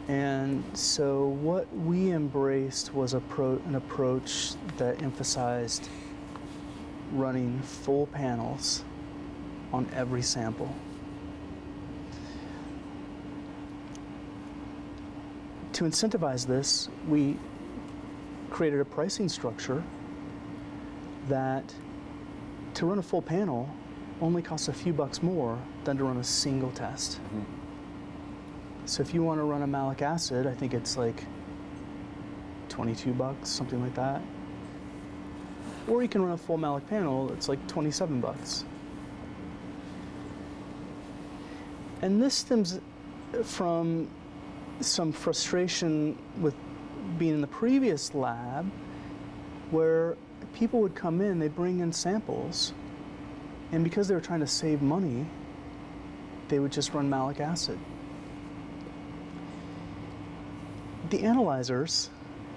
And 0.08 0.64
so, 0.78 1.28
what 1.28 1.76
we 1.76 2.12
embraced 2.12 2.94
was 2.94 3.14
an 3.14 3.76
approach 3.76 4.54
that 4.78 5.02
emphasized 5.02 5.90
running 7.12 7.60
full 7.62 8.06
panels 8.08 8.84
on 9.74 9.90
every 9.96 10.22
sample. 10.22 10.74
to 15.76 15.84
incentivize 15.84 16.48
this, 16.48 16.88
we 17.06 17.38
created 18.50 18.80
a 18.80 18.86
pricing 18.86 19.28
structure 19.28 19.84
that 21.28 21.76
to 22.74 22.86
run 22.86 22.98
a 22.98 23.04
full 23.04 23.22
panel 23.22 23.70
only 24.22 24.42
costs 24.42 24.68
a 24.68 24.74
few 24.74 24.94
bucks 24.94 25.22
more 25.22 25.60
than 25.84 25.98
to 25.98 26.04
run 26.04 26.18
a 26.18 26.24
single 26.24 26.72
test. 26.72 27.20
Mm-hmm. 27.20 27.42
So 28.86 29.02
if 29.02 29.14
you 29.14 29.24
want 29.24 29.40
to 29.40 29.44
run 29.44 29.62
a 29.64 29.68
malic 29.68 30.02
acid, 30.02 30.46
I 30.48 30.54
think 30.54 30.74
it's 30.74 30.96
like 30.96 31.24
22 32.70 33.14
bucks, 33.14 33.50
something 33.50 33.82
like 33.82 33.96
that. 33.96 34.22
Or 35.88 36.02
you 36.02 36.08
can 36.08 36.24
run 36.24 36.34
a 36.34 36.38
full 36.38 36.58
malic 36.58 36.88
panel, 36.88 37.32
it's 37.34 37.50
like 37.50 37.66
27 37.68 38.22
bucks. 38.22 38.66
And 42.02 42.22
this 42.22 42.36
stems 42.36 42.80
from 43.44 44.08
some 44.82 45.12
frustration 45.12 46.18
with 46.40 46.54
being 47.18 47.36
in 47.36 47.42
the 47.42 47.48
previous 47.48 48.14
lab 48.14 48.70
where 49.72 50.16
people 50.54 50.82
would 50.82 50.96
come 50.96 51.22
in, 51.22 51.40
they 51.40 51.48
bring 51.48 51.80
in 51.80 51.92
samples, 51.92 52.74
and 53.72 53.84
because 53.84 54.08
they 54.08 54.16
were 54.16 54.22
trying 54.22 54.40
to 54.40 54.48
save 54.48 54.82
money, 54.82 55.26
they 56.48 56.60
would 56.60 56.72
just 56.72 56.94
run 56.94 57.10
malic 57.10 57.40
acid. 57.40 57.80
The 61.10 61.24
analyzers 61.24 62.10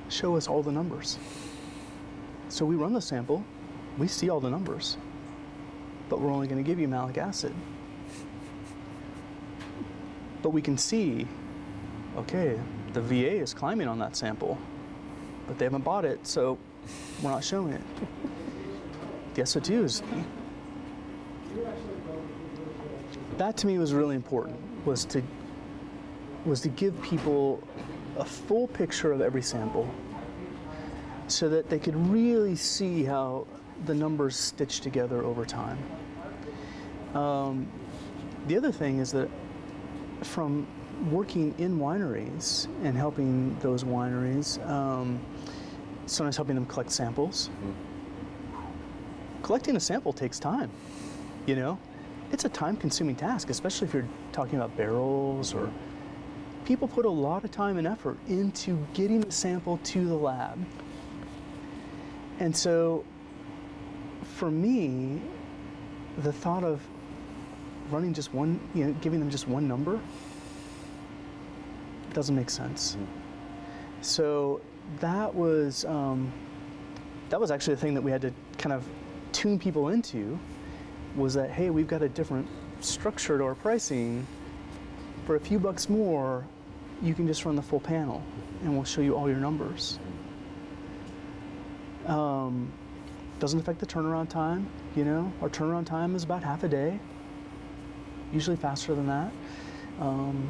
show 0.08 0.36
us 0.36 0.48
all 0.48 0.62
the 0.62 0.72
numbers. 0.72 1.18
So 2.48 2.64
we 2.64 2.76
run 2.76 2.92
the 2.92 3.00
sample, 3.00 3.44
we 3.98 4.08
see 4.08 4.30
all 4.30 4.40
the 4.40 4.50
numbers, 4.50 4.96
but 6.08 6.20
we're 6.20 6.32
only 6.32 6.46
going 6.46 6.62
to 6.62 6.66
give 6.66 6.78
you 6.78 6.88
malic 6.88 7.18
acid. 7.18 7.54
But 10.42 10.50
we 10.50 10.62
can 10.62 10.78
see 10.78 11.26
okay, 12.18 12.58
the 12.92 13.00
VA 13.00 13.36
is 13.36 13.54
climbing 13.54 13.86
on 13.86 13.98
that 14.00 14.16
sample, 14.16 14.58
but 15.46 15.58
they 15.58 15.64
haven't 15.64 15.84
bought 15.84 16.04
it, 16.04 16.26
so 16.26 16.58
we're 17.22 17.30
not 17.30 17.44
showing 17.44 17.72
it. 17.72 17.82
The 19.34 19.42
SO2s. 19.42 20.02
That 23.36 23.56
to 23.58 23.66
me 23.66 23.78
was 23.78 23.92
really 23.94 24.16
important, 24.16 24.58
was 24.84 25.04
to 25.06 25.22
was 26.44 26.60
to 26.62 26.68
give 26.68 27.00
people 27.02 27.62
a 28.16 28.24
full 28.24 28.68
picture 28.68 29.12
of 29.12 29.20
every 29.20 29.42
sample 29.42 29.88
so 31.26 31.48
that 31.48 31.68
they 31.68 31.78
could 31.78 31.96
really 32.08 32.56
see 32.56 33.04
how 33.04 33.46
the 33.86 33.94
numbers 33.94 34.36
stitch 34.36 34.80
together 34.80 35.22
over 35.24 35.44
time. 35.44 35.78
Um, 37.14 37.68
the 38.46 38.56
other 38.56 38.72
thing 38.72 38.98
is 38.98 39.12
that 39.12 39.28
from 40.22 40.66
working 41.10 41.54
in 41.58 41.78
wineries 41.78 42.66
and 42.82 42.96
helping 42.96 43.56
those 43.60 43.84
wineries, 43.84 44.64
um, 44.68 45.20
sometimes 46.06 46.36
helping 46.36 46.54
them 46.54 46.66
collect 46.66 46.90
samples. 46.90 47.50
Collecting 49.42 49.76
a 49.76 49.80
sample 49.80 50.12
takes 50.12 50.38
time, 50.38 50.70
you 51.48 51.56
know? 51.56 51.78
It's 52.30 52.44
a 52.44 52.48
time 52.48 52.76
consuming 52.76 53.16
task, 53.16 53.48
especially 53.50 53.88
if 53.88 53.94
you're 53.94 54.08
talking 54.32 54.56
about 54.56 54.76
barrels 54.76 55.54
or 55.54 55.72
people 56.66 56.86
put 56.86 57.06
a 57.06 57.10
lot 57.10 57.42
of 57.44 57.50
time 57.50 57.78
and 57.78 57.86
effort 57.86 58.18
into 58.28 58.76
getting 58.92 59.22
the 59.22 59.32
sample 59.32 59.78
to 59.84 60.06
the 60.06 60.14
lab. 60.14 60.62
And 62.38 62.54
so 62.54 63.04
for 64.22 64.50
me, 64.50 65.20
the 66.18 66.32
thought 66.32 66.64
of 66.64 66.82
running 67.90 68.12
just 68.12 68.34
one, 68.34 68.60
you 68.74 68.84
know, 68.84 68.92
giving 69.00 69.18
them 69.18 69.30
just 69.30 69.48
one 69.48 69.66
number 69.66 69.98
doesn't 72.12 72.36
make 72.36 72.50
sense. 72.50 72.96
So 74.02 74.60
that 75.00 75.34
was 75.34 75.84
um, 75.86 76.32
that 77.30 77.40
was 77.40 77.50
actually 77.50 77.74
the 77.74 77.80
thing 77.80 77.94
that 77.94 78.02
we 78.02 78.10
had 78.10 78.22
to 78.22 78.32
kind 78.58 78.72
of 78.72 78.86
tune 79.32 79.58
people 79.58 79.88
into 79.88 80.38
was 81.18 81.34
that 81.34 81.50
hey, 81.50 81.70
we've 81.70 81.88
got 81.88 82.02
a 82.02 82.08
different 82.08 82.46
structure 82.80 83.38
to 83.38 83.44
our 83.44 83.54
pricing. 83.54 84.26
For 85.26 85.36
a 85.36 85.40
few 85.40 85.58
bucks 85.58 85.88
more, 85.88 86.46
you 87.02 87.14
can 87.14 87.26
just 87.26 87.44
run 87.44 87.56
the 87.56 87.62
full 87.62 87.80
panel, 87.80 88.22
and 88.62 88.74
we'll 88.74 88.84
show 88.84 89.00
you 89.00 89.14
all 89.14 89.28
your 89.28 89.38
numbers. 89.38 89.98
Um, 92.06 92.72
doesn't 93.38 93.60
affect 93.60 93.78
the 93.78 93.86
turnaround 93.86 94.28
time. 94.28 94.68
You 94.96 95.04
know, 95.04 95.32
our 95.42 95.48
turnaround 95.48 95.86
time 95.86 96.16
is 96.16 96.24
about 96.24 96.42
half 96.42 96.64
a 96.64 96.68
day. 96.68 96.98
Usually 98.32 98.56
faster 98.56 98.94
than 98.94 99.06
that. 99.06 99.32
Um, 100.00 100.48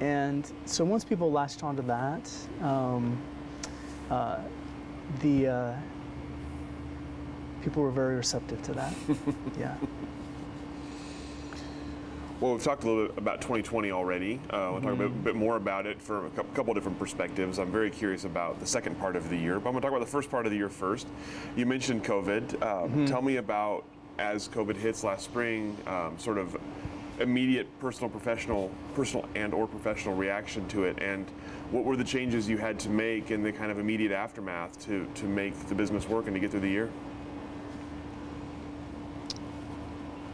And 0.00 0.52
so 0.64 0.84
once 0.84 1.04
people 1.04 1.32
latched 1.32 1.64
onto 1.64 1.82
that, 1.82 2.30
um, 2.62 3.20
uh, 4.10 4.38
the 5.20 5.48
uh, 5.48 5.74
people 7.62 7.82
were 7.82 7.90
very 7.90 8.16
receptive 8.16 8.62
to 8.62 8.72
that. 8.74 8.94
yeah. 9.58 9.74
Well, 12.40 12.52
we've 12.52 12.62
talked 12.62 12.84
a 12.84 12.86
little 12.86 13.08
bit 13.08 13.18
about 13.18 13.40
2020 13.40 13.90
already. 13.90 14.40
Uh, 14.48 14.70
we'll 14.72 14.80
talk 14.80 14.92
a 14.92 14.96
bit, 14.96 15.24
bit 15.24 15.34
more 15.34 15.56
about 15.56 15.86
it 15.86 16.00
from 16.00 16.26
a 16.26 16.30
cou- 16.30 16.44
couple 16.54 16.72
different 16.72 16.96
perspectives. 16.96 17.58
I'm 17.58 17.72
very 17.72 17.90
curious 17.90 18.24
about 18.24 18.60
the 18.60 18.66
second 18.66 18.96
part 19.00 19.16
of 19.16 19.28
the 19.28 19.36
year, 19.36 19.58
but 19.58 19.68
I'm 19.68 19.72
going 19.72 19.82
to 19.82 19.88
talk 19.88 19.90
about 19.96 20.04
the 20.04 20.10
first 20.10 20.30
part 20.30 20.46
of 20.46 20.52
the 20.52 20.58
year 20.58 20.68
first. 20.68 21.08
You 21.56 21.66
mentioned 21.66 22.04
COVID. 22.04 22.62
Um, 22.62 23.06
Tell 23.06 23.22
me 23.22 23.36
about 23.36 23.84
as 24.20 24.48
COVID 24.48 24.76
hits 24.76 25.02
last 25.02 25.24
spring, 25.24 25.76
um, 25.88 26.16
sort 26.16 26.38
of 26.38 26.56
immediate 27.18 27.66
personal, 27.80 28.08
professional, 28.08 28.70
personal 28.94 29.28
and 29.34 29.52
or 29.52 29.66
professional 29.66 30.14
reaction 30.14 30.66
to 30.68 30.84
it, 30.84 31.00
and 31.02 31.26
what 31.72 31.84
were 31.84 31.96
the 31.96 32.04
changes 32.04 32.48
you 32.48 32.58
had 32.58 32.78
to 32.78 32.88
make 32.88 33.32
in 33.32 33.42
the 33.42 33.50
kind 33.50 33.72
of 33.72 33.78
immediate 33.80 34.12
aftermath 34.12 34.78
to 34.86 35.06
to 35.16 35.24
make 35.24 35.58
the 35.68 35.74
business 35.74 36.08
work 36.08 36.26
and 36.26 36.34
to 36.34 36.40
get 36.40 36.52
through 36.52 36.60
the 36.60 36.68
year. 36.68 36.88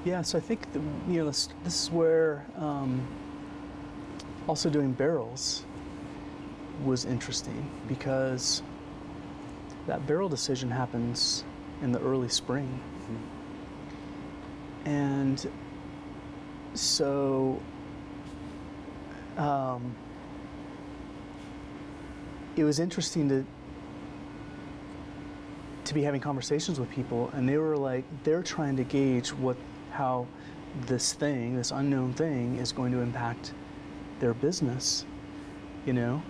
Yeah, 0.05 0.21
so 0.21 0.37
I 0.37 0.41
think 0.43 0.71
the, 0.75 0.81
you 1.09 1.21
know 1.21 1.27
this, 1.27 1.49
this 1.65 1.85
is 1.85 1.91
where 1.91 2.45
um, 2.59 3.07
also 4.47 4.69
doing 4.69 4.93
barrels 4.93 5.65
was 6.85 7.07
interesting 7.07 7.71
because 7.89 8.63
that 9.87 10.07
barrel 10.07 10.29
decision 10.29 10.71
happens 10.71 11.43
in 11.81 11.91
the 11.91 12.01
early 12.01 12.29
spring, 12.29 12.81
and 14.85 15.49
so 16.75 17.59
um, 19.39 19.97
it 22.57 22.65
was 22.65 22.79
interesting 22.79 23.27
to 23.31 23.47
to 25.85 25.95
be 25.95 26.03
having 26.03 26.21
conversations 26.21 26.81
with 26.81 26.91
people 26.91 27.31
and 27.35 27.47
they 27.47 27.59
were 27.59 27.77
like 27.77 28.05
they're 28.23 28.43
trying 28.43 28.75
to 28.75 28.85
gauge 28.85 29.29
what 29.35 29.55
how 29.95 30.27
this 30.87 31.13
thing 31.13 31.57
this 31.57 31.71
unknown 31.71 32.13
thing 32.15 32.57
is 32.57 32.73
going 32.73 32.93
to 32.93 32.99
impact 32.99 33.53
their 34.21 34.35
business 34.35 35.05
you 35.87 35.93
know? 35.93 36.23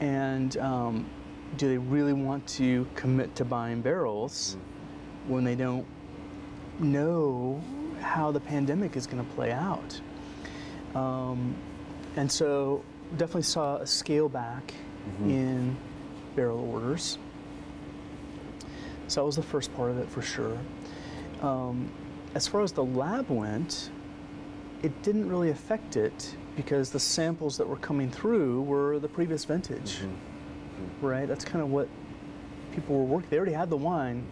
And 0.00 0.56
um, 0.58 1.06
do 1.56 1.68
they 1.68 1.78
really 1.78 2.12
want 2.12 2.46
to 2.48 2.86
commit 2.94 3.34
to 3.36 3.44
buying 3.44 3.80
barrels 3.80 4.56
when 5.26 5.44
they 5.44 5.54
don't 5.54 5.86
know 6.78 7.62
how 8.00 8.30
the 8.32 8.40
pandemic 8.40 8.96
is 8.96 9.06
going 9.06 9.24
to 9.24 9.30
play 9.34 9.52
out? 9.52 10.00
Um, 10.94 11.54
and 12.16 12.30
so 12.30 12.84
definitely 13.16 13.42
saw 13.42 13.76
a 13.76 13.86
scale 13.86 14.28
back 14.28 14.74
in 15.30 15.76
barrel 16.34 16.60
orders. 16.72 17.18
So 19.08 19.20
that 19.20 19.26
was 19.26 19.36
the 19.36 19.42
first 19.42 19.74
part 19.74 19.90
of 19.90 19.98
it 19.98 20.08
for 20.08 20.22
sure. 20.22 20.58
Um, 21.42 21.90
as 22.34 22.46
far 22.46 22.62
as 22.62 22.72
the 22.72 22.84
lab 22.84 23.30
went, 23.30 23.90
it 24.82 25.02
didn't 25.02 25.28
really 25.28 25.50
affect 25.50 25.96
it 25.96 26.36
because 26.56 26.90
the 26.90 27.00
samples 27.00 27.56
that 27.56 27.66
were 27.66 27.76
coming 27.76 28.10
through 28.10 28.62
were 28.62 28.98
the 28.98 29.08
previous 29.08 29.44
vintage, 29.44 30.00
right? 31.00 31.26
That's 31.26 31.44
kind 31.44 31.62
of 31.62 31.70
what 31.70 31.88
people 32.74 32.96
were 32.96 33.04
working. 33.04 33.30
They 33.30 33.36
already 33.36 33.52
had 33.52 33.70
the 33.70 33.76
wine, 33.76 34.26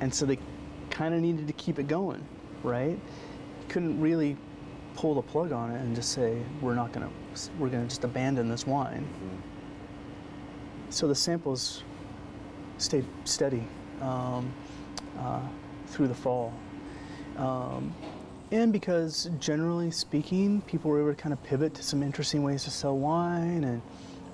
and 0.00 0.12
so 0.12 0.26
they 0.26 0.38
kind 0.90 1.14
of 1.14 1.20
needed 1.20 1.46
to 1.46 1.52
keep 1.54 1.78
it 1.78 1.88
going, 1.88 2.22
right? 2.62 2.98
Couldn't 3.68 4.00
really 4.00 4.36
pull 4.94 5.14
the 5.14 5.22
plug 5.22 5.52
on 5.52 5.70
it 5.70 5.80
and 5.80 5.94
just 5.94 6.12
say 6.12 6.42
we're 6.60 6.74
not 6.74 6.90
gonna 6.92 7.10
we're 7.58 7.68
gonna 7.68 7.86
just 7.86 8.04
abandon 8.04 8.48
this 8.48 8.66
wine. 8.66 9.06
So 10.90 11.06
the 11.08 11.14
samples 11.14 11.82
stayed 12.78 13.04
steady 13.24 13.64
um, 14.00 14.52
uh, 15.18 15.40
through 15.88 16.08
the 16.08 16.14
fall. 16.14 16.52
Um, 17.36 17.94
and 18.52 18.72
because 18.72 19.28
generally 19.40 19.90
speaking, 19.90 20.60
people 20.62 20.90
were 20.90 21.00
able 21.00 21.14
to 21.14 21.20
kind 21.20 21.32
of 21.32 21.42
pivot 21.42 21.74
to 21.74 21.82
some 21.82 22.02
interesting 22.02 22.42
ways 22.42 22.64
to 22.64 22.70
sell 22.70 22.96
wine, 22.96 23.64
and 23.64 23.82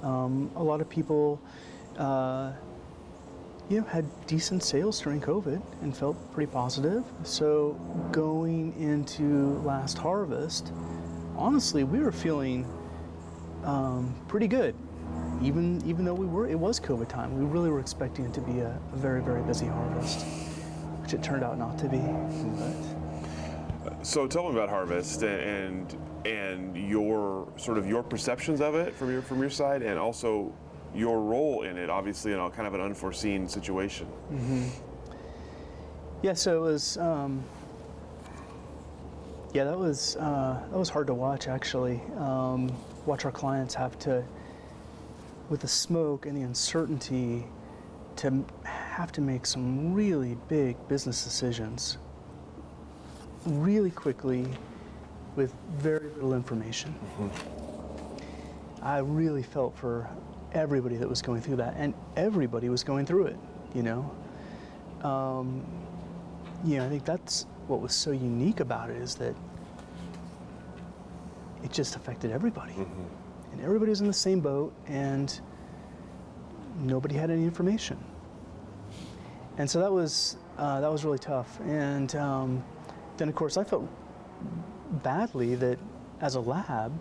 um, 0.03 0.51
a 0.57 0.63
lot 0.63 0.81
of 0.81 0.89
people, 0.89 1.41
uh, 1.97 2.53
you 3.71 3.81
know, 3.81 3.87
had 3.87 4.05
decent 4.27 4.63
sales 4.63 5.01
during 5.01 5.21
COVID 5.21 5.63
and 5.83 5.97
felt 5.97 6.17
pretty 6.33 6.53
positive. 6.53 7.05
So 7.23 7.73
going 8.11 8.75
into 8.79 9.59
last 9.65 9.97
harvest, 9.97 10.73
honestly, 11.37 11.85
we 11.85 12.01
were 12.01 12.13
feeling 12.13 12.67
um, 13.65 14.15
pretty 14.29 14.49
good. 14.49 14.75
Even 15.43 15.83
even 15.87 16.05
though 16.05 16.15
we 16.15 16.27
were, 16.27 16.49
it 16.49 16.59
was 16.59 16.79
COVID 16.79 17.09
time. 17.09 17.37
We 17.39 17.45
really 17.45 17.71
were 17.71 17.81
expecting 17.81 18.25
it 18.27 18.35
to 18.35 18.41
be 18.41 18.61
a, 18.61 18.79
a 18.93 18.97
very 18.97 19.23
very 19.23 19.43
busy 19.43 19.67
harvest, 19.67 20.25
which 21.03 21.15
it 21.15 21.23
turned 21.23 21.43
out 21.43 21.59
not 21.59 21.79
to 21.79 21.89
be. 21.89 21.99
But 23.85 24.07
So 24.07 24.27
tell 24.27 24.45
me 24.45 24.53
about 24.53 24.69
harvest 24.69 25.23
and 25.23 25.95
and 26.25 26.77
your 26.77 27.49
sort 27.57 27.79
of 27.79 27.87
your 27.89 28.03
perceptions 28.05 28.61
of 28.61 28.77
it 28.77 28.95
from 28.95 29.11
your 29.11 29.23
from 29.23 29.41
your 29.41 29.51
side, 29.51 29.83
and 29.83 29.99
also 29.99 30.53
your 30.95 31.21
role 31.21 31.63
in 31.63 31.77
it. 31.77 31.91
Obviously, 31.91 32.33
in 32.33 32.39
a 32.39 32.49
kind 32.51 32.69
of 32.69 32.75
an 32.75 32.81
unforeseen 32.81 33.49
situation. 33.49 34.07
yeah, 36.23 36.33
so 36.33 36.57
it 36.57 36.61
was. 36.61 36.97
Um, 36.99 37.43
yeah, 39.53 39.65
that 39.65 39.79
was 39.79 40.17
uh, 40.17 40.63
that 40.71 40.79
was 40.79 40.89
hard 40.89 41.09
to 41.09 41.15
watch 41.15 41.49
actually. 41.49 42.01
Um, 42.17 42.73
watch 43.05 43.25
our 43.25 43.33
clients 43.33 43.75
have 43.75 43.99
to, 43.99 44.25
with 45.51 45.61
the 45.61 45.69
smoke 45.69 46.25
and 46.25 46.37
the 46.37 46.43
uncertainty, 46.43 47.45
to 48.17 48.45
have 48.93 49.11
to 49.11 49.23
make 49.23 49.47
some 49.47 49.95
really 49.95 50.37
big 50.49 50.77
business 50.87 51.25
decisions 51.25 51.97
really 53.47 53.91
quickly 53.91 54.47
with 55.35 55.55
very 55.79 56.11
little 56.11 56.35
information. 56.35 56.95
I 58.83 58.99
really 58.99 59.43
felt 59.43 59.75
for 59.75 60.11
everybody 60.53 60.97
that 60.97 61.09
was 61.09 61.23
going 61.23 61.41
through 61.41 61.57
that, 61.57 61.75
and 61.79 61.95
everybody 62.17 62.69
was 62.69 62.85
going 62.85 63.07
through 63.07 63.29
it, 63.29 63.37
you 63.75 63.83
know. 63.83 64.11
Um, 65.03 65.65
you 66.63 66.77
know, 66.77 66.85
I 66.85 66.89
think 66.91 67.07
that's 67.07 67.47
what 67.69 67.81
was 67.81 67.95
so 67.95 68.11
unique 68.11 68.61
about 68.61 68.91
it 68.91 68.97
is 68.97 69.15
that 69.15 69.35
it 71.65 71.73
just 71.73 71.97
affected 71.97 72.31
everybody. 72.31 72.75
And 73.53 73.61
everybody 73.63 73.89
was 73.89 74.03
in 74.03 74.07
the 74.07 74.13
same 74.13 74.41
boat, 74.41 74.75
and 74.87 75.41
nobody 76.81 77.15
had 77.15 77.31
any 77.31 77.45
information. 77.45 77.97
And 79.59 79.69
so 79.71 79.81
that 79.81 79.93
was 79.93 80.37
uh, 80.59 80.81
that 80.81 80.91
was 80.91 81.05
really 81.05 81.19
tough. 81.19 81.61
And 81.61 82.15
um, 82.17 82.65
then, 83.17 83.29
of 83.29 83.35
course, 83.35 83.57
I 83.57 83.65
felt 83.65 83.89
badly 85.03 85.55
that 85.57 85.79
as 86.21 86.35
a 86.35 86.41
lab, 86.41 86.93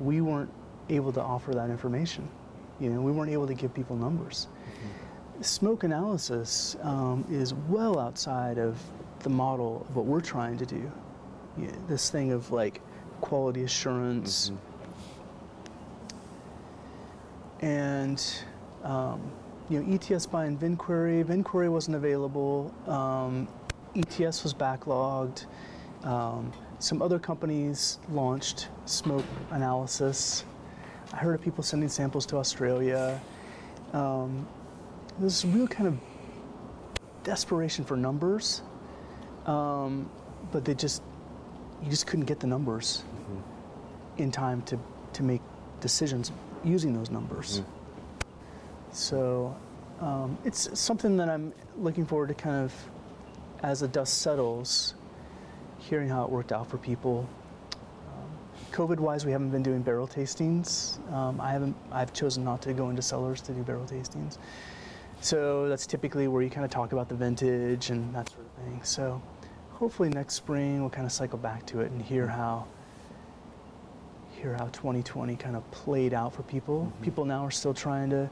we 0.00 0.20
weren't 0.20 0.50
able 0.88 1.12
to 1.12 1.20
offer 1.20 1.52
that 1.52 1.70
information. 1.70 2.28
You 2.80 2.90
know, 2.90 3.00
we 3.00 3.12
weren't 3.12 3.30
able 3.30 3.46
to 3.46 3.54
give 3.54 3.72
people 3.74 3.96
numbers. 3.96 4.48
Smoke 5.40 5.84
analysis 5.84 6.76
um, 6.82 7.24
is 7.30 7.54
well 7.68 7.98
outside 7.98 8.58
of 8.58 8.78
the 9.20 9.30
model 9.30 9.86
of 9.88 9.96
what 9.96 10.06
we're 10.06 10.20
trying 10.20 10.58
to 10.58 10.66
do. 10.66 10.90
Yeah, 11.58 11.70
this 11.88 12.10
thing 12.10 12.32
of 12.32 12.50
like 12.50 12.80
quality 13.20 13.62
assurance 13.62 14.52
and 17.60 18.22
um, 18.82 19.20
you 19.68 19.82
know 19.82 19.94
ETS 19.94 20.26
buying 20.26 20.56
Vinquiry. 20.58 21.24
Vinquiry 21.24 21.70
wasn't 21.70 21.96
available. 21.96 22.72
Um, 22.86 23.48
ETS 23.96 24.42
was 24.42 24.52
backlogged. 24.52 25.46
Um, 26.02 26.52
some 26.78 27.00
other 27.00 27.18
companies 27.18 27.98
launched 28.10 28.68
smoke 28.84 29.24
analysis. 29.50 30.44
I 31.12 31.16
heard 31.16 31.34
of 31.34 31.40
people 31.40 31.62
sending 31.62 31.88
samples 31.88 32.26
to 32.26 32.36
Australia. 32.36 33.20
Um, 33.92 34.46
there's 35.18 35.44
a 35.44 35.46
real 35.48 35.68
kind 35.68 35.86
of 35.88 35.98
desperation 37.22 37.84
for 37.84 37.96
numbers, 37.96 38.62
um, 39.46 40.10
but 40.52 40.64
they 40.64 40.74
just 40.74 41.02
you 41.82 41.88
just 41.90 42.06
couldn't 42.06 42.26
get 42.26 42.40
the 42.40 42.46
numbers 42.46 43.02
in 44.18 44.30
time 44.30 44.62
to 44.62 44.78
to 45.14 45.22
make 45.22 45.40
decisions 45.80 46.32
using 46.64 46.92
those 46.92 47.10
numbers. 47.10 47.62
So 48.94 49.54
um, 50.00 50.38
it's 50.44 50.78
something 50.78 51.16
that 51.16 51.28
I'm 51.28 51.52
looking 51.76 52.06
forward 52.06 52.28
to 52.28 52.34
kind 52.34 52.64
of 52.64 52.72
as 53.64 53.80
the 53.80 53.88
dust 53.88 54.22
settles, 54.22 54.94
hearing 55.78 56.08
how 56.08 56.22
it 56.24 56.30
worked 56.30 56.52
out 56.52 56.70
for 56.70 56.78
people. 56.78 57.28
Um, 58.06 58.30
COVID-wise, 58.70 59.26
we 59.26 59.32
haven't 59.32 59.50
been 59.50 59.64
doing 59.64 59.82
barrel 59.82 60.06
tastings. 60.06 61.00
Um, 61.12 61.40
I 61.40 61.50
haven't. 61.50 61.74
I've 61.90 62.12
chosen 62.12 62.44
not 62.44 62.62
to 62.62 62.72
go 62.72 62.88
into 62.88 63.02
cellars 63.02 63.40
to 63.42 63.52
do 63.52 63.62
barrel 63.64 63.84
tastings. 63.84 64.38
So 65.20 65.68
that's 65.68 65.86
typically 65.86 66.28
where 66.28 66.42
you 66.42 66.50
kind 66.50 66.64
of 66.64 66.70
talk 66.70 66.92
about 66.92 67.08
the 67.08 67.16
vintage 67.16 67.90
and 67.90 68.14
that 68.14 68.28
sort 68.28 68.46
of 68.46 68.64
thing. 68.64 68.80
So 68.84 69.20
hopefully 69.72 70.08
next 70.08 70.34
spring 70.34 70.80
we'll 70.80 70.90
kind 70.90 71.06
of 71.06 71.12
cycle 71.12 71.38
back 71.38 71.66
to 71.66 71.80
it 71.80 71.90
and 71.90 72.00
hear 72.00 72.28
how 72.28 72.68
hear 74.44 74.54
how 74.54 74.66
2020 74.66 75.36
kind 75.36 75.56
of 75.56 75.68
played 75.70 76.12
out 76.12 76.34
for 76.34 76.42
people. 76.42 76.92
People 77.00 77.24
now 77.24 77.46
are 77.46 77.50
still 77.50 77.72
trying 77.72 78.10
to, 78.10 78.28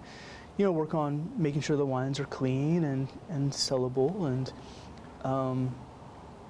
you 0.57 0.65
know, 0.65 0.73
work 0.73 0.95
on 0.95 1.31
making 1.37 1.63
sure 1.63 1.77
the 1.77 1.87
wines 1.87 2.21
are 2.21 2.25
clean 2.27 2.85
and, 2.85 3.09
and 3.31 3.51
sellable. 3.51 4.27
And 4.27 4.53
um, 5.25 5.75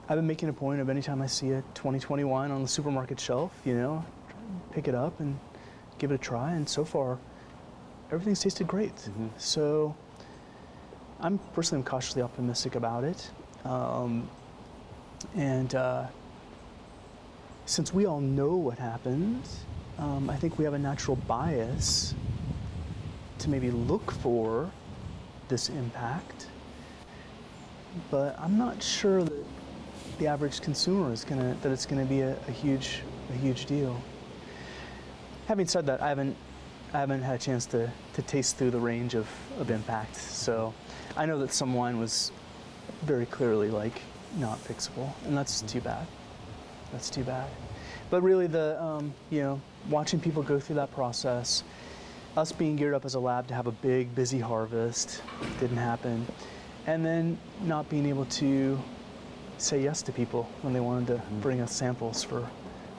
I've 0.09 0.17
been 0.17 0.27
making 0.27 0.49
a 0.49 0.53
point 0.53 0.81
of 0.81 0.89
anytime 0.89 1.23
I 1.23 1.27
see 1.27 1.51
a 1.51 1.63
2020 1.75 2.25
wine 2.25 2.51
on 2.51 2.63
the 2.63 2.69
supermarket 2.69 3.21
shelf, 3.21 3.53
you 3.65 3.75
know, 3.75 4.05
pick 4.73 4.89
it 4.89 4.95
up 4.95 5.21
and 5.21 5.39
give 5.99 6.11
it 6.11 6.15
a 6.17 6.19
try. 6.19 6.53
And 6.53 6.69
so 6.69 6.85
far, 6.85 7.19
everything's 8.11 8.41
tasted 8.41 8.67
great. 8.67 9.09
So 9.39 9.95
I'm 11.21 11.39
personally 11.55 11.83
I'm 11.83 11.87
cautiously 11.87 12.23
optimistic 12.23 12.75
about 12.75 13.05
it. 13.05 13.31
Um, 13.65 14.29
and 15.37 15.75
uh, 15.77 16.07
since 17.67 17.95
we 17.95 18.07
all 18.07 18.21
know 18.21 18.57
what 18.57 18.79
happened, 18.79 19.49
um, 19.99 20.29
I 20.29 20.37
think 20.37 20.59
we 20.59 20.65
have 20.65 20.75
a 20.75 20.79
natural 20.79 21.17
bias 21.29 22.15
to 23.43 23.51
maybe 23.51 23.71
look 23.71 24.11
for 24.11 24.71
this 25.49 25.69
impact. 25.69 26.47
But 28.11 28.39
I'm 28.39 28.57
not 28.57 28.83
sure 28.83 29.23
that 29.23 29.45
the 30.19 30.27
average 30.27 30.61
consumer 30.61 31.13
is 31.13 31.25
gonna 31.25 31.57
that 31.63 31.73
it's 31.73 31.87
gonna 31.87 32.05
be 32.05 32.21
a, 32.21 32.37
a 32.49 32.51
huge 32.51 33.03
a 33.31 33.37
huge 33.37 33.67
deal. 33.67 34.01
Having 35.47 35.67
said 35.67 35.87
that, 35.87 36.01
I 36.01 36.09
haven't 36.09 36.37
I 36.95 37.01
haven't 37.01 37.23
had 37.23 37.37
a 37.37 37.39
chance 37.39 37.67
to, 37.67 37.91
to 38.13 38.23
taste 38.23 38.57
through 38.57 38.71
the 38.71 38.79
range 38.79 39.15
of, 39.15 39.27
of 39.59 39.71
impact. 39.71 40.17
So 40.17 40.75
I 41.17 41.25
know 41.25 41.39
that 41.39 41.53
some 41.53 41.73
wine 41.73 41.99
was 41.99 42.31
very 43.03 43.25
clearly 43.27 43.71
like 43.71 44.03
not 44.37 44.63
fixable, 44.63 45.11
and 45.25 45.37
that's 45.37 45.63
too 45.63 45.81
bad. 45.81 46.07
That's 46.93 47.11
too 47.11 47.25
bad. 47.25 47.49
But 48.11 48.23
really, 48.23 48.47
the 48.47 48.83
um, 48.83 49.13
you 49.31 49.41
know 49.41 49.61
watching 49.91 50.21
people 50.21 50.43
go 50.43 50.61
through 50.61 50.77
that 50.77 50.93
process, 50.93 51.65
us 52.37 52.53
being 52.53 52.77
geared 52.77 52.95
up 52.95 53.05
as 53.05 53.15
a 53.15 53.21
lab 53.21 53.47
to 53.49 53.55
have 53.55 53.67
a 53.67 53.73
big 53.73 54.15
busy 54.15 54.39
harvest 54.39 55.23
didn't 55.61 55.77
happen, 55.77 56.27
and 56.87 57.05
then 57.05 57.39
not 57.63 57.89
being 57.89 58.07
able 58.07 58.25
to 58.27 58.81
say 59.59 59.83
yes 59.83 60.03
to 60.03 60.13
people 60.13 60.49
when 60.63 60.73
they 60.73 60.81
wanted 60.81 61.07
to 61.07 61.23
bring 61.41 61.61
us 61.61 61.73
samples 61.73 62.23
for 62.23 62.49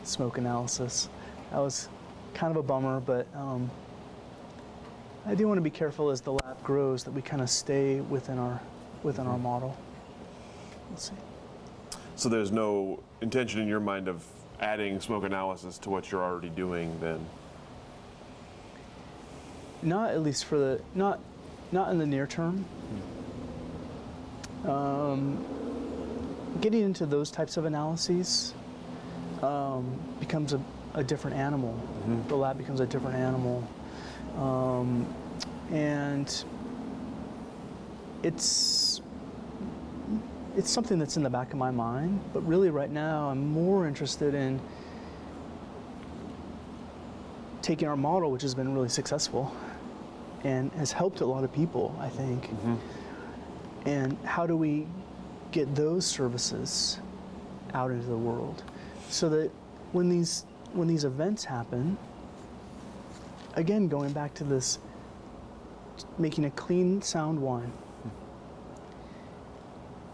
smoke 0.04 0.38
analysis. 0.38 1.10
That 1.52 1.60
was 1.60 1.90
kind 2.34 2.52
of 2.52 2.58
a 2.58 2.64
bummer, 2.64 3.00
but 3.00 3.28
um, 3.36 3.70
I 5.26 5.36
do 5.36 5.48
want 5.48 5.58
to 5.58 5.64
be 5.64 5.70
careful 5.70 6.10
as 6.10 6.22
the 6.22 6.34
lab 6.34 6.62
grows 6.64 7.04
that 7.04 7.12
we 7.12 7.22
kind 7.22 7.42
of 7.42 7.50
stay 7.50 8.02
within 8.02 8.38
our 8.38 8.62
within 9.04 9.28
our 9.28 9.38
model. 9.38 9.76
We'll 10.90 10.98
see. 10.98 11.14
So 12.16 12.30
there's 12.30 12.52
no 12.52 13.02
intention 13.22 13.60
in 13.60 13.68
your 13.68 13.80
mind 13.80 14.08
of 14.08 14.24
adding 14.60 15.00
smoke 15.02 15.24
analysis 15.24 15.78
to 15.80 15.90
what 15.90 16.12
you're 16.12 16.24
already 16.24 16.50
doing 16.50 16.98
then? 17.02 17.26
Not 19.84 20.12
at 20.12 20.24
least 20.24 20.46
for 20.46 20.58
the 20.58 20.82
not 20.96 21.20
not 21.72 21.90
in 21.90 21.98
the 21.98 22.06
near 22.06 22.26
term. 22.26 22.66
Um, 24.66 25.44
getting 26.62 26.82
into 26.82 27.06
those 27.06 27.30
types 27.30 27.58
of 27.58 27.66
analyses 27.66 28.54
um, 29.42 30.00
becomes 30.22 30.54
a, 30.54 30.62
a 30.94 31.04
different 31.04 31.36
animal. 31.36 31.78
The 32.30 32.36
lab 32.36 32.58
becomes 32.58 32.80
a 32.80 32.86
different 32.86 33.18
animal, 33.18 33.68
um, 34.38 35.06
and 35.70 36.46
it's 38.24 39.02
it's 40.56 40.70
something 40.70 40.98
that's 40.98 41.18
in 41.18 41.24
the 41.24 41.30
back 41.30 41.52
of 41.52 41.60
my 41.60 41.72
mind. 41.72 42.22
But 42.32 42.48
really, 42.48 42.70
right 42.70 42.92
now, 42.92 43.28
I'm 43.28 43.50
more 43.50 43.86
interested 43.86 44.34
in 44.34 44.62
taking 47.62 47.90
our 47.90 47.98
model, 47.98 48.32
which 48.32 48.44
has 48.44 48.56
been 48.56 48.74
really 48.74 48.90
successful 48.90 49.54
and 50.44 50.72
has 50.74 50.92
helped 50.92 51.22
a 51.22 51.26
lot 51.26 51.44
of 51.44 51.54
people, 51.54 51.96
I 52.00 52.10
think. 52.10 52.50
And 53.86 54.18
how 54.26 54.46
do 54.46 54.56
we 54.58 54.88
get 55.52 55.76
those 55.76 56.06
services 56.06 57.00
out 57.74 57.92
into 57.92 58.08
the 58.08 58.18
world 58.18 58.64
so 59.10 59.30
that 59.30 59.52
when 59.92 60.10
these 60.10 60.46
when 60.74 60.88
these 60.88 61.04
events 61.04 61.46
happen, 61.46 61.98
again 63.56 63.88
going 63.88 64.12
back 64.12 64.34
to 64.34 64.44
this 64.44 64.80
making 66.18 66.46
a 66.46 66.50
clean 66.52 67.02
sound 67.02 67.40
wine. 67.40 67.72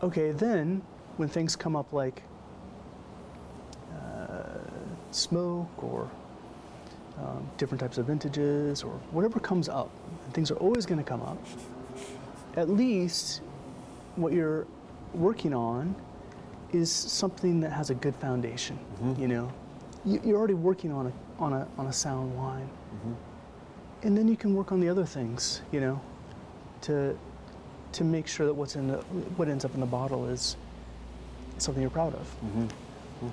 Okay, 0.03 0.31
then 0.31 0.81
when 1.17 1.29
things 1.29 1.55
come 1.55 1.75
up 1.75 1.91
like 1.91 2.23
uh, 3.93 4.59
smoke 5.11 5.83
or 5.83 6.09
um, 7.17 7.49
different 7.57 7.81
types 7.81 7.97
of 7.97 8.05
vintages 8.07 8.83
or 8.83 8.91
whatever 9.11 9.39
comes 9.39 9.67
up, 9.67 9.89
and 10.29 10.35
things 10.35 10.51
are 10.51 10.57
always 10.57 10.85
going 10.85 10.99
to 10.99 11.03
come 11.03 11.23
up. 11.23 11.43
At 12.55 12.69
least 12.69 13.41
what 14.15 14.31
you're 14.31 14.67
working 15.15 15.55
on 15.55 15.95
is 16.71 16.91
something 16.91 17.59
that 17.61 17.71
has 17.71 17.89
a 17.89 17.95
good 17.95 18.15
foundation. 18.17 18.77
Mm-hmm. 18.77 19.21
You 19.23 19.27
know, 19.27 19.51
you, 20.05 20.21
you're 20.23 20.37
already 20.37 20.53
working 20.53 20.91
on 20.91 21.07
a 21.07 21.13
on 21.41 21.53
a 21.53 21.67
on 21.79 21.87
a 21.87 21.93
sound 21.93 22.37
wine, 22.37 22.69
mm-hmm. 22.93 23.13
and 24.03 24.15
then 24.15 24.27
you 24.27 24.37
can 24.37 24.53
work 24.53 24.71
on 24.71 24.79
the 24.79 24.87
other 24.87 25.03
things. 25.03 25.61
You 25.71 25.79
know, 25.79 26.01
to 26.81 27.17
to 27.93 28.03
make 28.03 28.27
sure 28.27 28.45
that 28.45 28.53
what's 28.53 28.75
in 28.75 28.85
the 28.85 28.97
what 29.35 29.47
ends 29.47 29.65
up 29.65 29.73
in 29.73 29.79
the 29.79 29.87
bottle 29.87 30.27
is 30.27 30.57
something 31.57 31.81
you're 31.81 31.89
proud 31.89 32.13
of. 32.13 32.27
So 33.21 33.31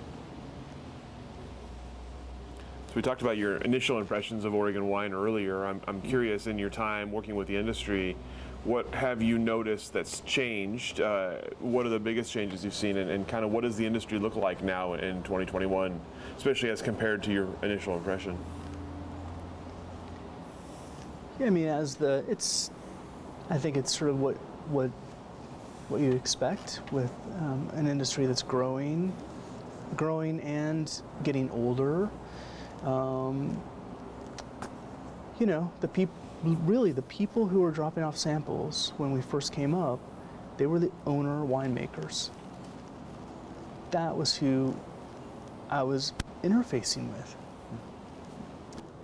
we 2.96 3.02
talked 3.02 3.20
about 3.20 3.36
your 3.36 3.58
initial 3.58 3.98
impressions 3.98 4.46
of 4.46 4.54
Oregon 4.54 4.88
wine 4.88 5.12
earlier. 5.12 5.66
I'm, 5.66 5.82
I'm 5.86 6.00
curious 6.00 6.46
in 6.46 6.58
your 6.58 6.70
time 6.70 7.12
working 7.12 7.36
with 7.36 7.46
the 7.46 7.54
industry, 7.54 8.16
what 8.64 8.92
have 8.94 9.20
you 9.20 9.38
noticed 9.38 9.92
that's 9.92 10.20
changed? 10.20 11.02
Uh, 11.02 11.34
what 11.60 11.84
are 11.84 11.90
the 11.90 12.00
biggest 12.00 12.32
changes 12.32 12.64
you've 12.64 12.74
seen, 12.74 12.96
and, 12.96 13.10
and 13.10 13.28
kind 13.28 13.44
of 13.44 13.52
what 13.52 13.64
does 13.64 13.76
the 13.76 13.84
industry 13.84 14.18
look 14.18 14.34
like 14.34 14.62
now 14.62 14.94
in 14.94 15.22
2021, 15.24 16.00
especially 16.38 16.70
as 16.70 16.80
compared 16.80 17.22
to 17.24 17.32
your 17.32 17.48
initial 17.62 17.94
impression? 17.98 18.36
Yeah, 21.38 21.48
I 21.48 21.50
mean, 21.50 21.68
as 21.68 21.96
the 21.96 22.24
it's, 22.26 22.70
I 23.50 23.58
think 23.58 23.76
it's 23.76 23.96
sort 23.96 24.10
of 24.10 24.20
what 24.20 24.36
what 24.68 24.90
what 25.90 26.00
you'd 26.00 26.14
expect 26.14 26.80
with 26.90 27.12
um, 27.40 27.70
an 27.74 27.86
industry 27.86 28.24
that's 28.24 28.42
growing, 28.42 29.12
growing 29.96 30.40
and 30.40 31.02
getting 31.22 31.50
older. 31.50 32.08
Um, 32.84 33.60
you 35.38 35.46
know, 35.46 35.70
the 35.80 35.88
people 35.88 36.14
really 36.42 36.92
the 36.92 37.02
people 37.02 37.46
who 37.46 37.60
were 37.60 37.70
dropping 37.70 38.02
off 38.02 38.16
samples 38.16 38.92
when 38.96 39.12
we 39.12 39.20
first 39.20 39.52
came 39.52 39.74
up, 39.74 39.98
they 40.56 40.66
were 40.66 40.78
the 40.78 40.90
owner 41.06 41.44
winemakers. 41.44 42.30
That 43.90 44.16
was 44.16 44.36
who 44.36 44.76
I 45.70 45.82
was 45.82 46.12
interfacing 46.42 47.10
with. 47.12 47.36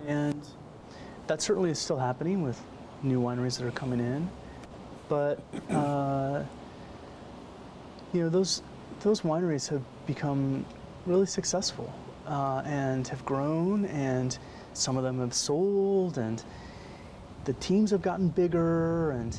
And 0.07 0.41
that 1.27 1.41
certainly 1.41 1.71
is 1.71 1.79
still 1.79 1.97
happening 1.97 2.41
with 2.41 2.61
new 3.01 3.21
wineries 3.21 3.57
that 3.57 3.65
are 3.65 3.71
coming 3.71 3.99
in. 3.99 4.29
But 5.09 5.39
uh, 5.69 6.43
you 8.13 8.21
know, 8.21 8.29
those 8.29 8.61
those 9.01 9.21
wineries 9.21 9.67
have 9.69 9.81
become 10.05 10.65
really 11.05 11.25
successful 11.25 11.93
uh, 12.27 12.61
and 12.65 13.07
have 13.07 13.23
grown, 13.25 13.85
and 13.85 14.37
some 14.73 14.97
of 14.97 15.03
them 15.03 15.19
have 15.19 15.33
sold, 15.33 16.17
and 16.17 16.43
the 17.45 17.53
teams 17.53 17.91
have 17.91 18.01
gotten 18.01 18.29
bigger, 18.29 19.11
and 19.11 19.35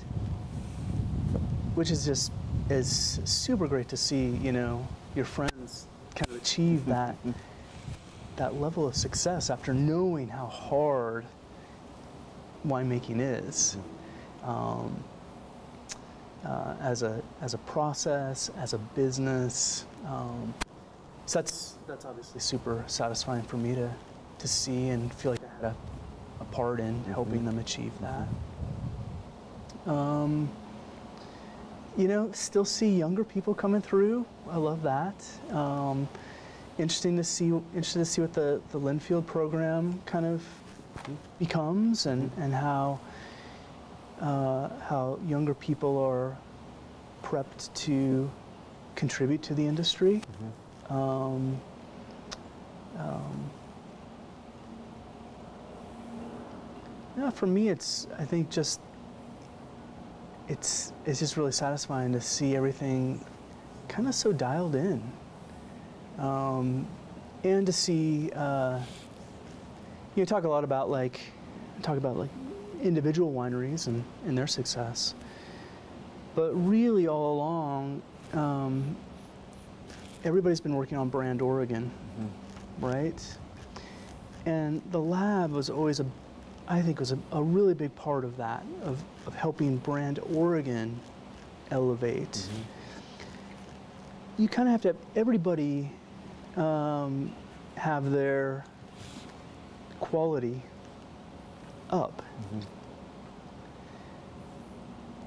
which 1.74 1.90
is 1.90 2.04
just 2.04 2.32
is 2.70 3.20
super 3.24 3.66
great 3.66 3.88
to 3.88 3.96
see. 3.96 4.26
You 4.42 4.52
know, 4.52 4.86
your 5.14 5.24
friends 5.24 5.86
kind 6.14 6.30
of 6.30 6.36
achieve 6.36 6.86
that 6.86 7.16
that 8.36 8.60
level 8.60 8.86
of 8.86 8.96
success 8.96 9.50
after 9.50 9.72
knowing 9.72 10.28
how 10.28 10.46
hard 10.46 11.24
winemaking 12.66 13.20
is. 13.20 13.76
Um, 14.42 15.02
uh, 16.44 16.74
as 16.80 17.02
a 17.02 17.22
as 17.40 17.54
a 17.54 17.58
process, 17.58 18.50
as 18.58 18.74
a 18.74 18.78
business. 18.78 19.86
Um, 20.06 20.52
so 21.26 21.38
that's 21.38 21.74
that's 21.86 22.04
obviously 22.04 22.40
super 22.40 22.84
satisfying 22.86 23.42
for 23.42 23.56
me 23.56 23.74
to 23.74 23.90
to 24.38 24.48
see 24.48 24.88
and 24.88 25.12
feel 25.14 25.32
like 25.32 25.40
I 25.42 25.66
had 25.66 25.72
a, 25.72 25.76
a 26.40 26.44
part 26.46 26.80
in 26.80 27.02
helping 27.04 27.44
them 27.44 27.58
achieve 27.58 27.92
that. 28.00 28.28
Um, 29.90 30.50
you 31.96 32.08
know, 32.08 32.30
still 32.32 32.64
see 32.64 32.90
younger 32.90 33.24
people 33.24 33.54
coming 33.54 33.80
through. 33.80 34.26
I 34.50 34.56
love 34.56 34.82
that. 34.82 35.14
Um, 35.50 36.08
interesting 36.78 37.16
to 37.16 37.24
see 37.24 37.46
interested 37.46 38.00
to 38.00 38.04
see 38.04 38.20
what 38.20 38.32
the 38.32 38.60
the 38.72 38.80
Linfield 38.80 39.26
program 39.26 40.00
kind 40.06 40.26
of 40.26 40.42
becomes 41.38 42.06
and 42.06 42.30
and 42.38 42.52
how 42.52 42.98
uh, 44.20 44.68
how 44.88 45.18
younger 45.26 45.54
people 45.54 45.98
are 45.98 46.36
prepped 47.22 47.72
to 47.74 48.30
contribute 48.94 49.42
to 49.42 49.54
the 49.54 49.66
industry. 49.66 50.22
Um, 50.94 51.60
um, 52.98 53.50
Yeah, 57.16 57.30
for 57.30 57.46
me, 57.46 57.68
it's 57.68 58.08
I 58.18 58.24
think 58.24 58.50
just 58.50 58.80
it's 60.48 60.92
it's 61.06 61.20
just 61.20 61.36
really 61.36 61.52
satisfying 61.52 62.12
to 62.12 62.20
see 62.20 62.56
everything 62.56 63.24
kind 63.86 64.08
of 64.08 64.14
so 64.14 64.32
dialed 64.32 64.74
in, 64.74 65.00
um, 66.18 66.86
and 67.44 67.64
to 67.66 67.72
see 67.72 68.32
uh, 68.34 68.80
you 70.16 70.26
talk 70.26 70.42
a 70.42 70.48
lot 70.48 70.64
about 70.64 70.90
like 70.90 71.20
talk 71.82 71.98
about 71.98 72.16
like 72.16 72.30
individual 72.82 73.32
wineries 73.32 73.86
and, 73.86 74.02
and 74.26 74.36
their 74.36 74.48
success, 74.48 75.14
but 76.34 76.50
really 76.52 77.06
all 77.06 77.32
along, 77.34 78.02
um, 78.32 78.96
everybody's 80.24 80.60
been 80.60 80.74
working 80.74 80.98
on 80.98 81.08
brand 81.08 81.40
Oregon, 81.40 81.90
mm-hmm. 82.18 82.84
right? 82.84 83.36
And 84.46 84.82
the 84.90 85.00
lab 85.00 85.52
was 85.52 85.70
always 85.70 86.00
a 86.00 86.06
I 86.66 86.80
think 86.80 86.98
was 86.98 87.12
a, 87.12 87.18
a 87.32 87.42
really 87.42 87.74
big 87.74 87.94
part 87.94 88.24
of 88.24 88.38
that, 88.38 88.64
of, 88.82 89.02
of 89.26 89.34
helping 89.34 89.76
brand 89.78 90.18
Oregon 90.32 90.98
elevate. 91.70 92.32
Mm-hmm. 92.32 92.62
You 94.42 94.48
kind 94.48 94.68
of 94.68 94.72
have 94.72 94.82
to 94.82 94.88
have 94.88 94.96
everybody 95.14 95.90
um, 96.56 97.32
have 97.76 98.10
their 98.10 98.64
quality 100.00 100.62
up 101.90 102.22
mm-hmm. 102.40 102.60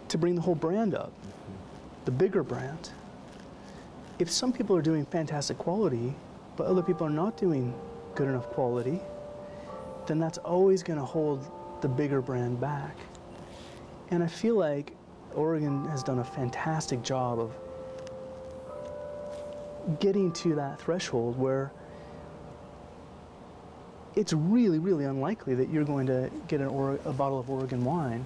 to 0.07 0.17
bring 0.17 0.35
the 0.35 0.41
whole 0.41 0.55
brand 0.55 0.95
up, 0.95 1.13
the 2.05 2.11
bigger 2.11 2.41
brand. 2.41 2.89
If 4.19 4.31
some 4.31 4.51
people 4.51 4.75
are 4.75 4.81
doing 4.81 5.05
fantastic 5.05 5.57
quality, 5.57 6.15
but 6.55 6.65
other 6.65 6.81
people 6.81 7.05
are 7.05 7.11
not 7.11 7.37
doing 7.37 7.73
good 8.15 8.27
enough 8.27 8.49
quality, 8.49 8.99
then 10.07 10.17
that's 10.17 10.39
always 10.39 10.81
going 10.81 10.97
to 10.97 11.05
hold 11.05 11.51
the 11.81 11.87
bigger 11.87 12.21
brand 12.21 12.59
back. 12.59 12.97
And 14.09 14.23
I 14.23 14.27
feel 14.27 14.55
like 14.55 14.93
Oregon 15.35 15.85
has 15.89 16.01
done 16.01 16.19
a 16.19 16.23
fantastic 16.23 17.03
job 17.03 17.39
of 17.39 17.51
getting 19.99 20.31
to 20.33 20.55
that 20.55 20.81
threshold 20.81 21.37
where 21.37 21.71
it's 24.15 24.33
really, 24.33 24.79
really 24.79 25.05
unlikely 25.05 25.53
that 25.55 25.69
you're 25.69 25.83
going 25.83 26.07
to 26.07 26.31
get 26.47 26.59
an 26.59 26.67
or- 26.67 26.99
a 27.05 27.13
bottle 27.13 27.39
of 27.39 27.51
Oregon 27.51 27.85
wine 27.85 28.25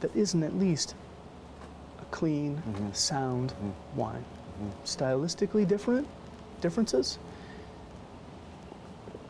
that 0.00 0.14
isn't 0.16 0.42
at 0.42 0.58
least 0.58 0.94
a 2.00 2.04
clean, 2.06 2.56
mm-hmm. 2.56 2.92
sound 2.92 3.52
mm-hmm. 3.52 3.98
wine. 3.98 4.24
Stylistically 4.84 5.66
different 5.66 6.06
differences, 6.60 7.18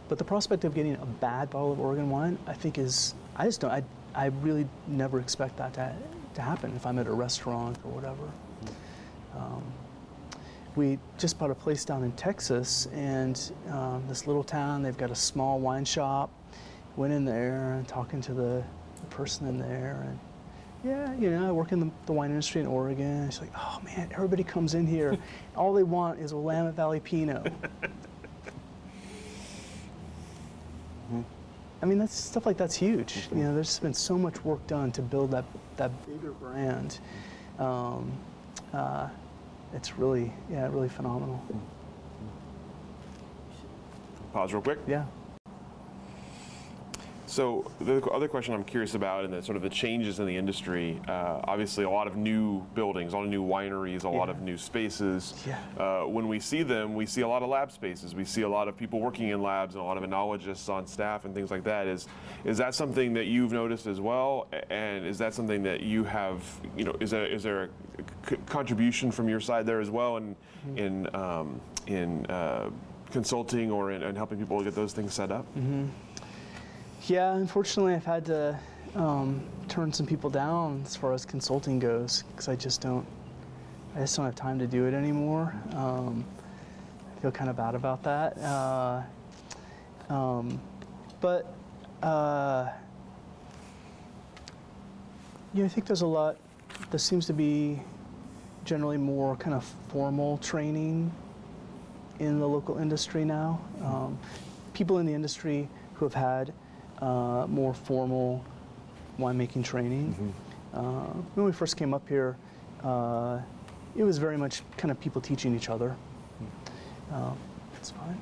but 0.08 0.18
the 0.18 0.24
prospect 0.24 0.64
of 0.64 0.74
getting 0.74 0.94
a 0.94 1.06
bad 1.06 1.50
bottle 1.50 1.72
of 1.72 1.80
Oregon 1.80 2.10
wine, 2.10 2.38
I 2.46 2.52
think 2.52 2.78
is, 2.78 3.14
I 3.34 3.46
just 3.46 3.60
don't, 3.60 3.70
I, 3.70 3.82
I 4.14 4.26
really 4.26 4.68
never 4.86 5.18
expect 5.18 5.56
that 5.56 5.74
to, 5.74 5.92
to 6.34 6.42
happen 6.42 6.72
if 6.76 6.86
I'm 6.86 6.98
at 6.98 7.06
a 7.06 7.12
restaurant 7.12 7.76
or 7.84 7.90
whatever. 7.90 8.30
Um, 9.34 9.64
we 10.76 10.98
just 11.18 11.38
bought 11.38 11.50
a 11.50 11.54
place 11.54 11.84
down 11.84 12.04
in 12.04 12.12
Texas, 12.12 12.86
and 12.92 13.52
um, 13.70 14.04
this 14.08 14.26
little 14.26 14.44
town, 14.44 14.82
they've 14.82 14.96
got 14.96 15.10
a 15.10 15.16
small 15.16 15.58
wine 15.58 15.84
shop. 15.84 16.30
Went 16.96 17.12
in 17.12 17.24
there 17.24 17.72
and 17.74 17.88
talking 17.88 18.20
to 18.22 18.32
the, 18.32 18.62
the 19.00 19.06
person 19.10 19.46
in 19.48 19.58
there, 19.58 20.06
and 20.06 20.18
yeah, 20.84 21.14
you 21.14 21.30
know, 21.30 21.48
I 21.48 21.52
work 21.52 21.72
in 21.72 21.80
the, 21.80 21.90
the 22.06 22.12
wine 22.12 22.30
industry 22.30 22.60
in 22.60 22.66
Oregon. 22.66 23.30
She's 23.30 23.40
like, 23.40 23.52
oh 23.56 23.80
man, 23.84 24.10
everybody 24.12 24.44
comes 24.44 24.74
in 24.74 24.86
here, 24.86 25.16
all 25.56 25.72
they 25.72 25.82
want 25.82 26.20
is 26.20 26.32
a 26.32 26.36
Willamette 26.36 26.74
Valley 26.74 27.00
Pinot. 27.00 27.52
I 31.82 31.86
mean, 31.86 31.98
that's 31.98 32.14
stuff 32.14 32.46
like 32.46 32.56
that's 32.56 32.74
huge. 32.74 33.28
You 33.30 33.44
know, 33.44 33.54
there's 33.54 33.78
been 33.78 33.94
so 33.94 34.16
much 34.16 34.42
work 34.44 34.66
done 34.66 34.90
to 34.92 35.02
build 35.02 35.30
that 35.32 35.44
that 35.76 35.90
bigger 36.06 36.32
brand. 36.32 37.00
Um, 37.58 38.10
uh, 38.72 39.08
it's 39.74 39.98
really, 39.98 40.32
yeah, 40.50 40.68
really 40.68 40.88
phenomenal. 40.88 41.42
Pause 44.32 44.54
real 44.54 44.62
quick. 44.62 44.78
Yeah. 44.86 45.04
So 47.36 47.70
the 47.82 48.02
other 48.12 48.28
question 48.28 48.54
I'm 48.54 48.64
curious 48.64 48.94
about, 48.94 49.26
and 49.26 49.34
the 49.34 49.42
sort 49.42 49.56
of 49.56 49.62
the 49.62 49.68
changes 49.68 50.20
in 50.20 50.26
the 50.26 50.34
industry. 50.34 50.98
Uh, 51.06 51.42
obviously, 51.44 51.84
a 51.84 51.90
lot 51.90 52.06
of 52.06 52.16
new 52.16 52.62
buildings, 52.74 53.12
a 53.12 53.16
lot 53.16 53.24
of 53.24 53.30
new 53.30 53.44
wineries, 53.44 54.04
a 54.04 54.08
lot 54.08 54.30
of 54.30 54.40
new 54.40 54.56
spaces. 54.56 55.44
Yeah. 55.46 55.58
Uh, 55.76 56.06
when 56.06 56.28
we 56.28 56.40
see 56.40 56.62
them, 56.62 56.94
we 56.94 57.04
see 57.04 57.20
a 57.20 57.28
lot 57.28 57.42
of 57.42 57.50
lab 57.50 57.70
spaces. 57.70 58.14
We 58.14 58.24
see 58.24 58.40
a 58.40 58.48
lot 58.48 58.68
of 58.68 58.76
people 58.78 59.00
working 59.00 59.28
in 59.28 59.42
labs 59.42 59.74
and 59.74 59.82
a 59.82 59.84
lot 59.84 59.98
of 59.98 60.02
enologists 60.02 60.70
on 60.70 60.86
staff 60.86 61.26
and 61.26 61.34
things 61.34 61.50
like 61.50 61.62
that. 61.64 61.86
Is 61.86 62.08
is 62.46 62.56
that 62.56 62.74
something 62.74 63.12
that 63.12 63.26
you've 63.26 63.52
noticed 63.52 63.86
as 63.86 64.00
well? 64.00 64.48
And 64.70 65.04
is 65.04 65.18
that 65.18 65.34
something 65.34 65.62
that 65.64 65.82
you 65.82 66.04
have? 66.04 66.42
You 66.74 66.84
know, 66.84 66.96
is 67.00 67.10
there 67.10 67.26
is 67.26 67.42
there 67.42 67.64
a 67.64 67.68
c- 68.30 68.38
contribution 68.46 69.10
from 69.10 69.28
your 69.28 69.40
side 69.40 69.66
there 69.66 69.80
as 69.82 69.90
well 69.90 70.16
in 70.16 70.36
in 70.76 71.14
um, 71.14 71.60
in 71.86 72.24
uh, 72.30 72.70
consulting 73.10 73.70
or 73.70 73.92
in, 73.92 74.02
in 74.02 74.16
helping 74.16 74.38
people 74.38 74.64
get 74.64 74.74
those 74.74 74.94
things 74.94 75.12
set 75.12 75.30
up? 75.30 75.44
Yeah, 77.08 77.36
unfortunately, 77.36 77.94
I've 77.94 78.04
had 78.04 78.24
to 78.24 78.58
um, 78.96 79.40
turn 79.68 79.92
some 79.92 80.06
people 80.06 80.28
down 80.28 80.82
as 80.84 80.96
far 80.96 81.12
as 81.12 81.24
consulting 81.24 81.78
goes 81.78 82.24
because 82.32 82.48
I 82.48 82.56
just 82.56 82.80
don't, 82.80 83.06
I 83.94 84.00
just 84.00 84.16
don't 84.16 84.26
have 84.26 84.34
time 84.34 84.58
to 84.58 84.66
do 84.66 84.86
it 84.86 84.94
anymore. 84.94 85.54
Um, 85.74 86.24
I 87.16 87.20
feel 87.20 87.30
kind 87.30 87.48
of 87.48 87.56
bad 87.56 87.76
about 87.76 88.02
that. 88.02 88.36
Uh, 88.38 89.02
um, 90.08 90.60
but 91.20 91.54
uh, 92.02 92.70
yeah, 95.54 95.64
I 95.64 95.68
think 95.68 95.86
there's 95.86 96.02
a 96.02 96.06
lot. 96.06 96.36
There 96.90 96.98
seems 96.98 97.24
to 97.26 97.32
be 97.32 97.80
generally 98.64 98.98
more 98.98 99.36
kind 99.36 99.54
of 99.54 99.64
formal 99.90 100.38
training 100.38 101.12
in 102.18 102.40
the 102.40 102.48
local 102.48 102.78
industry 102.78 103.24
now. 103.24 103.60
Um, 103.80 104.18
people 104.74 104.98
in 104.98 105.06
the 105.06 105.14
industry 105.14 105.68
who 105.94 106.04
have 106.04 106.14
had 106.14 106.52
uh, 107.01 107.47
more 107.48 107.74
formal 107.74 108.44
winemaking 109.18 109.64
training. 109.64 110.35
Uh, 110.74 110.81
when 111.35 111.47
we 111.47 111.52
first 111.52 111.77
came 111.77 111.94
up 111.94 112.06
here, 112.09 112.36
uh, 112.85 113.40
it 113.97 114.05
was 114.05 114.18
very 114.18 114.36
much 114.36 114.62
kind 114.77 114.90
of 114.90 115.01
people 115.01 115.20
teaching 115.20 115.55
each 115.55 115.68
other. 115.68 115.97
Uh, 117.12 117.31
that's 117.73 117.90
fine. 117.90 118.20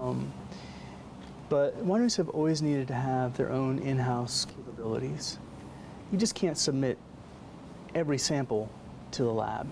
Um, 0.00 0.32
but 1.48 1.82
wineries 1.84 2.16
have 2.16 2.28
always 2.28 2.60
needed 2.60 2.86
to 2.88 2.94
have 2.94 3.36
their 3.36 3.50
own 3.50 3.78
in-house 3.78 4.44
capabilities. 4.44 5.38
You 6.12 6.18
just 6.18 6.34
can't 6.34 6.58
submit 6.58 6.98
every 7.94 8.18
sample 8.18 8.68
to 9.12 9.22
the 9.24 9.32
lab, 9.32 9.66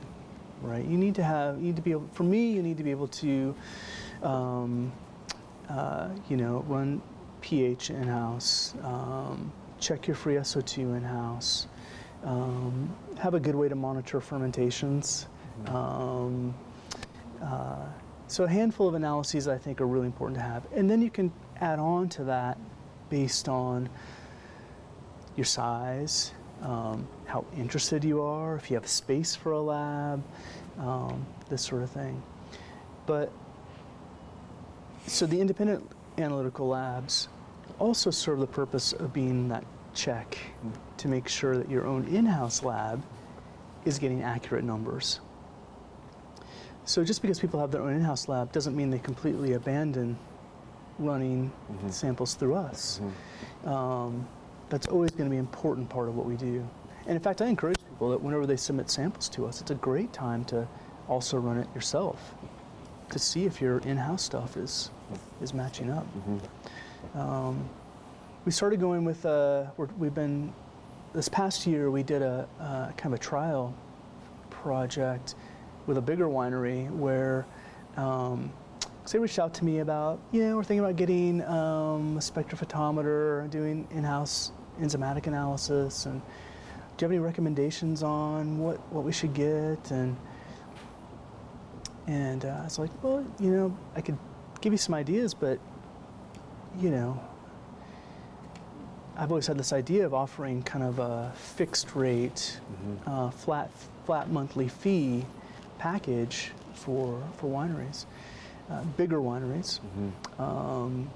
right? 0.62 0.84
You 0.84 0.96
need 0.96 1.14
to 1.16 1.22
have, 1.22 1.58
you 1.58 1.66
need 1.66 1.76
to 1.76 1.82
be 1.82 1.90
able, 1.90 2.08
for 2.12 2.22
me, 2.22 2.50
you 2.50 2.62
need 2.62 2.78
to 2.78 2.84
be 2.84 2.90
able 2.90 3.08
to, 3.08 3.54
um, 4.22 4.90
uh, 5.68 6.08
you 6.28 6.36
know, 6.36 6.64
run 6.68 7.00
pH 7.40 7.90
in-house, 7.90 8.74
um, 8.82 9.52
check 9.78 10.06
your 10.06 10.16
free 10.16 10.34
SO2 10.34 10.96
in-house, 10.96 11.66
um, 12.24 12.94
have 13.18 13.34
a 13.34 13.40
good 13.40 13.54
way 13.54 13.68
to 13.68 13.74
monitor 13.74 14.20
fermentations. 14.20 15.26
Um, 15.66 16.54
uh, 17.42 17.86
so 18.28 18.44
a 18.44 18.48
handful 18.48 18.88
of 18.88 18.94
analyses 18.94 19.46
I 19.46 19.58
think 19.58 19.80
are 19.80 19.86
really 19.86 20.06
important 20.06 20.38
to 20.38 20.42
have. 20.42 20.66
And 20.74 20.90
then 20.90 21.00
you 21.00 21.10
can 21.10 21.32
add 21.60 21.78
on 21.78 22.08
to 22.10 22.24
that 22.24 22.58
based 23.08 23.48
on 23.48 23.88
your 25.36 25.44
size, 25.44 26.32
um, 26.62 27.06
how 27.26 27.44
interested 27.56 28.02
you 28.02 28.22
are, 28.22 28.56
if 28.56 28.70
you 28.70 28.76
have 28.76 28.88
space 28.88 29.36
for 29.36 29.52
a 29.52 29.60
lab, 29.60 30.22
um, 30.78 31.24
this 31.48 31.62
sort 31.62 31.82
of 31.82 31.90
thing. 31.90 32.22
But 33.04 33.30
so 35.06 35.26
the 35.26 35.40
independent 35.40 35.88
analytical 36.18 36.68
labs 36.68 37.28
also 37.78 38.10
serve 38.10 38.40
the 38.40 38.46
purpose 38.46 38.92
of 38.92 39.12
being 39.12 39.48
that 39.48 39.64
check 39.94 40.38
to 40.98 41.08
make 41.08 41.28
sure 41.28 41.56
that 41.56 41.70
your 41.70 41.86
own 41.86 42.06
in-house 42.08 42.62
lab 42.62 43.02
is 43.84 43.98
getting 43.98 44.22
accurate 44.22 44.64
numbers. 44.64 45.20
So 46.84 47.02
just 47.04 47.22
because 47.22 47.40
people 47.40 47.58
have 47.60 47.70
their 47.70 47.82
own 47.82 47.94
in-house 47.94 48.28
lab 48.28 48.52
doesn't 48.52 48.76
mean 48.76 48.90
they 48.90 48.98
completely 48.98 49.54
abandon 49.54 50.18
running 50.98 51.52
samples 51.90 52.34
through 52.34 52.54
us. 52.54 53.00
Um, 53.64 54.26
that's 54.68 54.86
always 54.88 55.10
going 55.10 55.24
to 55.24 55.30
be 55.30 55.36
an 55.36 55.44
important 55.44 55.88
part 55.88 56.08
of 56.08 56.16
what 56.16 56.26
we 56.26 56.36
do. 56.36 56.66
And 57.06 57.16
in 57.16 57.20
fact, 57.20 57.42
I 57.42 57.46
encourage 57.46 57.76
people 57.88 58.10
that 58.10 58.20
whenever 58.20 58.46
they 58.46 58.56
submit 58.56 58.90
samples 58.90 59.28
to 59.30 59.46
us, 59.46 59.60
it's 59.60 59.70
a 59.70 59.76
great 59.76 60.12
time 60.12 60.44
to 60.46 60.66
also 61.08 61.38
run 61.38 61.58
it 61.58 61.68
yourself 61.74 62.34
to 63.10 63.18
see 63.18 63.44
if 63.44 63.60
your 63.60 63.78
in-house 63.78 64.22
stuff 64.22 64.56
is 64.56 64.90
is 65.40 65.54
matching 65.54 65.90
up. 65.90 66.06
Um, 67.14 67.68
we 68.44 68.52
started 68.52 68.80
going 68.80 69.04
with 69.04 69.24
uh, 69.26 69.64
we're, 69.76 69.86
we've 69.98 70.14
been 70.14 70.52
this 71.12 71.28
past 71.28 71.66
year 71.66 71.90
we 71.90 72.02
did 72.02 72.22
a 72.22 72.48
uh, 72.60 72.92
kind 72.92 73.14
of 73.14 73.20
a 73.20 73.22
trial 73.22 73.74
project 74.50 75.34
with 75.86 75.98
a 75.98 76.02
bigger 76.02 76.26
winery 76.26 76.90
where 76.90 77.46
um, 77.96 78.52
they 79.10 79.18
reached 79.18 79.38
out 79.38 79.54
to 79.54 79.64
me 79.64 79.78
about, 79.78 80.18
you 80.32 80.42
know, 80.42 80.56
we're 80.56 80.64
thinking 80.64 80.84
about 80.84 80.96
getting 80.96 81.40
um, 81.42 82.16
a 82.16 82.20
spectrophotometer, 82.20 83.48
doing 83.50 83.86
in-house 83.92 84.50
enzymatic 84.80 85.26
analysis, 85.26 86.06
and 86.06 86.20
do 86.20 87.04
you 87.04 87.04
have 87.04 87.12
any 87.12 87.20
recommendations 87.20 88.02
on 88.02 88.58
what, 88.58 88.78
what 88.92 89.04
we 89.04 89.12
should 89.12 89.32
get? 89.32 89.90
And 89.90 90.16
and 92.08 92.44
uh, 92.44 92.58
I 92.60 92.64
was 92.64 92.78
like, 92.78 92.90
well, 93.02 93.24
you 93.40 93.50
know, 93.50 93.76
I 93.96 94.00
could 94.00 94.18
give 94.66 94.72
you 94.72 94.78
some 94.78 94.96
ideas, 94.96 95.32
but 95.32 95.60
you 96.80 96.90
know, 96.90 97.20
I've 99.16 99.30
always 99.30 99.46
had 99.46 99.56
this 99.56 99.72
idea 99.72 100.04
of 100.04 100.12
offering 100.12 100.60
kind 100.64 100.82
of 100.82 100.98
a 100.98 101.32
fixed 101.36 101.94
rate, 101.94 102.58
Mm-hmm. 102.72 103.08
uh, 103.08 103.30
flat 103.30 103.70
flat 104.06 104.28
monthly 104.28 104.66
fee 104.66 105.24
package 105.78 106.50
for 106.74 107.22
for 107.36 107.46
wineries, 107.48 108.06
uh, 108.68 108.82
bigger 108.96 109.18
wineries. 109.18 109.78
Mm-hmm. 109.78 110.42
Um, 110.42 111.10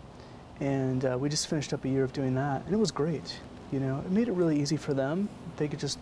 and 0.61 1.05
uh, 1.05 1.19
we 1.19 1.29
just 1.29 1.49
finished 1.49 1.73
up 1.73 1.85
a 1.85 1.89
year 1.89 2.05
of 2.05 2.13
doing 2.13 2.37
that, 2.37 2.65
and 2.67 2.73
it 2.73 2.79
was 2.79 2.93
great. 2.93 3.41
You 3.73 3.81
know, 3.81 3.99
it 4.07 4.13
made 4.13 4.29
it 4.29 4.33
really 4.35 4.61
easy 4.61 4.77
for 4.77 4.95
them. 4.95 5.29
They 5.57 5.67
could 5.67 5.81
just 5.81 5.99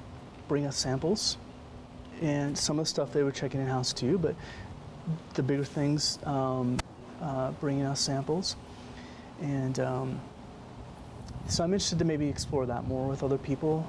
bring 0.48 0.66
us 0.66 0.76
samples, 0.76 1.38
and 2.20 2.58
some 2.58 2.78
of 2.78 2.84
the 2.84 2.90
stuff 2.90 3.10
they 3.10 3.22
were 3.22 3.32
checking 3.32 3.62
in 3.62 3.68
house 3.68 3.94
too. 3.94 4.18
But 4.18 4.34
the 5.32 5.42
bigger 5.42 5.64
things, 5.64 6.18
um, 6.24 6.76
uh, 7.20 7.50
bringing 7.52 7.84
us 7.84 8.00
samples, 8.00 8.56
and 9.40 9.78
um, 9.80 10.20
so 11.48 11.64
I'm 11.64 11.72
interested 11.72 11.98
to 11.98 12.04
maybe 12.04 12.28
explore 12.28 12.66
that 12.66 12.86
more 12.86 13.08
with 13.08 13.22
other 13.22 13.38
people. 13.38 13.86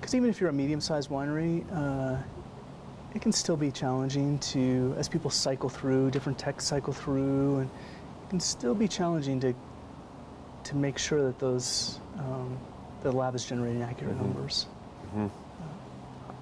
Because 0.00 0.14
even 0.14 0.28
if 0.28 0.40
you're 0.40 0.50
a 0.50 0.52
medium-sized 0.52 1.10
winery, 1.10 1.64
uh, 1.72 2.16
it 3.14 3.22
can 3.22 3.32
still 3.32 3.56
be 3.56 3.70
challenging 3.70 4.38
to, 4.38 4.94
as 4.98 5.08
people 5.08 5.30
cycle 5.30 5.68
through, 5.68 6.10
different 6.10 6.38
techs 6.38 6.64
cycle 6.64 6.92
through, 6.92 7.58
and 7.58 7.70
it 7.70 8.30
can 8.30 8.40
still 8.40 8.74
be 8.74 8.88
challenging 8.88 9.40
to 9.40 9.54
to 10.64 10.76
make 10.76 10.96
sure 10.96 11.22
that 11.22 11.38
those 11.40 11.98
um, 12.18 12.56
the 13.02 13.10
lab 13.10 13.34
is 13.34 13.44
generating 13.44 13.82
accurate 13.82 14.16
numbers. 14.16 14.66
Mhm. 15.14 15.26
Uh, 15.26 15.30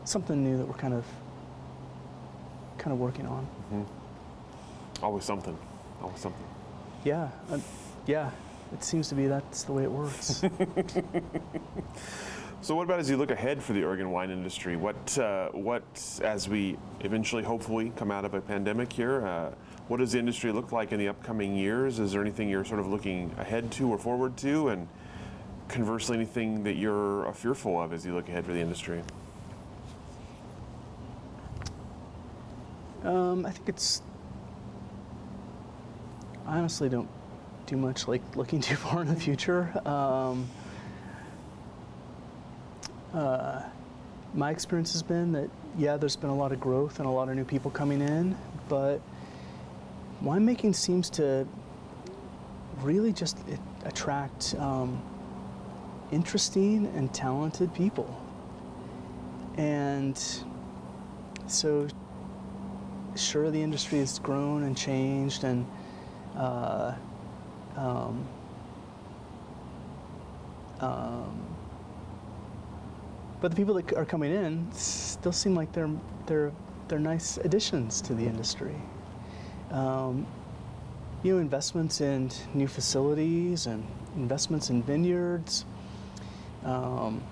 something 0.04 0.42
new 0.44 0.58
that 0.58 0.66
we're 0.68 0.74
kind 0.74 0.94
of 0.94 1.04
kind 2.80 2.92
of 2.92 2.98
working 2.98 3.26
on. 3.26 3.46
Always 5.02 5.24
something. 5.24 5.56
Always 6.02 6.20
something. 6.20 6.46
Yeah, 7.04 7.28
uh, 7.50 7.58
yeah. 8.06 8.30
It 8.72 8.82
seems 8.84 9.08
to 9.08 9.14
be 9.14 9.26
that's 9.26 9.64
the 9.64 9.72
way 9.72 9.82
it 9.82 9.90
works. 9.90 10.42
So, 12.62 12.74
what 12.74 12.82
about 12.82 13.00
as 13.00 13.08
you 13.08 13.16
look 13.16 13.30
ahead 13.30 13.62
for 13.62 13.72
the 13.72 13.84
Oregon 13.84 14.10
wine 14.10 14.30
industry? 14.30 14.76
What, 14.76 15.16
uh, 15.16 15.48
what, 15.52 15.82
as 16.22 16.46
we 16.46 16.76
eventually, 17.00 17.42
hopefully, 17.42 17.90
come 17.96 18.10
out 18.10 18.26
of 18.26 18.34
a 18.34 18.40
pandemic 18.42 18.92
here, 18.92 19.26
uh, 19.26 19.52
what 19.88 19.96
does 19.96 20.12
the 20.12 20.18
industry 20.18 20.52
look 20.52 20.70
like 20.70 20.92
in 20.92 20.98
the 20.98 21.08
upcoming 21.08 21.56
years? 21.56 21.98
Is 21.98 22.12
there 22.12 22.20
anything 22.20 22.50
you're 22.50 22.66
sort 22.66 22.80
of 22.80 22.86
looking 22.86 23.34
ahead 23.38 23.70
to 23.72 23.88
or 23.88 23.96
forward 23.96 24.36
to? 24.38 24.68
And 24.68 24.86
conversely, 25.68 26.18
anything 26.18 26.62
that 26.64 26.76
you're 26.76 27.32
fearful 27.32 27.80
of 27.80 27.94
as 27.94 28.04
you 28.04 28.14
look 28.14 28.28
ahead 28.28 28.44
for 28.44 28.52
the 28.52 28.60
industry? 28.60 29.00
Um, 33.04 33.46
I 33.46 33.50
think 33.50 33.68
it's. 33.68 34.02
I 36.46 36.58
honestly 36.58 36.88
don't 36.88 37.08
do 37.66 37.76
much 37.76 38.08
like 38.08 38.22
looking 38.36 38.60
too 38.68 38.76
far 38.76 39.02
in 39.02 39.08
the 39.08 39.16
future. 39.16 39.72
Um, 39.88 40.48
uh, 43.14 43.62
my 44.34 44.50
experience 44.50 44.92
has 44.92 45.02
been 45.02 45.32
that 45.32 45.50
yeah, 45.78 45.96
there's 45.96 46.16
been 46.16 46.30
a 46.30 46.34
lot 46.34 46.52
of 46.52 46.60
growth 46.60 46.98
and 46.98 47.06
a 47.06 47.10
lot 47.10 47.28
of 47.28 47.36
new 47.36 47.44
people 47.44 47.70
coming 47.70 48.00
in, 48.00 48.36
but 48.68 49.00
winemaking 50.22 50.74
seems 50.74 51.08
to 51.10 51.46
really 52.82 53.12
just 53.12 53.38
attract 53.84 54.54
um, 54.58 55.00
interesting 56.12 56.86
and 56.96 57.12
talented 57.14 57.72
people, 57.74 58.20
and 59.56 60.20
so 61.46 61.88
sure 63.20 63.50
the 63.50 63.62
industry 63.62 63.98
has 63.98 64.18
grown 64.18 64.64
and 64.64 64.76
changed 64.76 65.44
and 65.44 65.66
uh, 66.36 66.94
um, 67.76 68.26
um, 70.80 71.50
but 73.40 73.50
the 73.50 73.56
people 73.56 73.74
that 73.74 73.92
are 73.94 74.04
coming 74.04 74.32
in 74.32 74.70
still 74.72 75.32
seem 75.32 75.54
like 75.54 75.72
they're 75.72 75.90
they're 76.26 76.52
they're 76.88 76.98
nice 76.98 77.36
additions 77.38 78.00
to 78.02 78.14
the 78.14 78.26
industry. 78.26 78.74
Um, 79.70 80.26
you 81.22 81.34
know, 81.34 81.40
investments 81.40 82.00
in 82.00 82.30
new 82.54 82.66
facilities 82.66 83.66
and 83.66 83.86
investments 84.16 84.70
in 84.70 84.82
vineyards. 84.82 85.64
Um, 86.64 87.22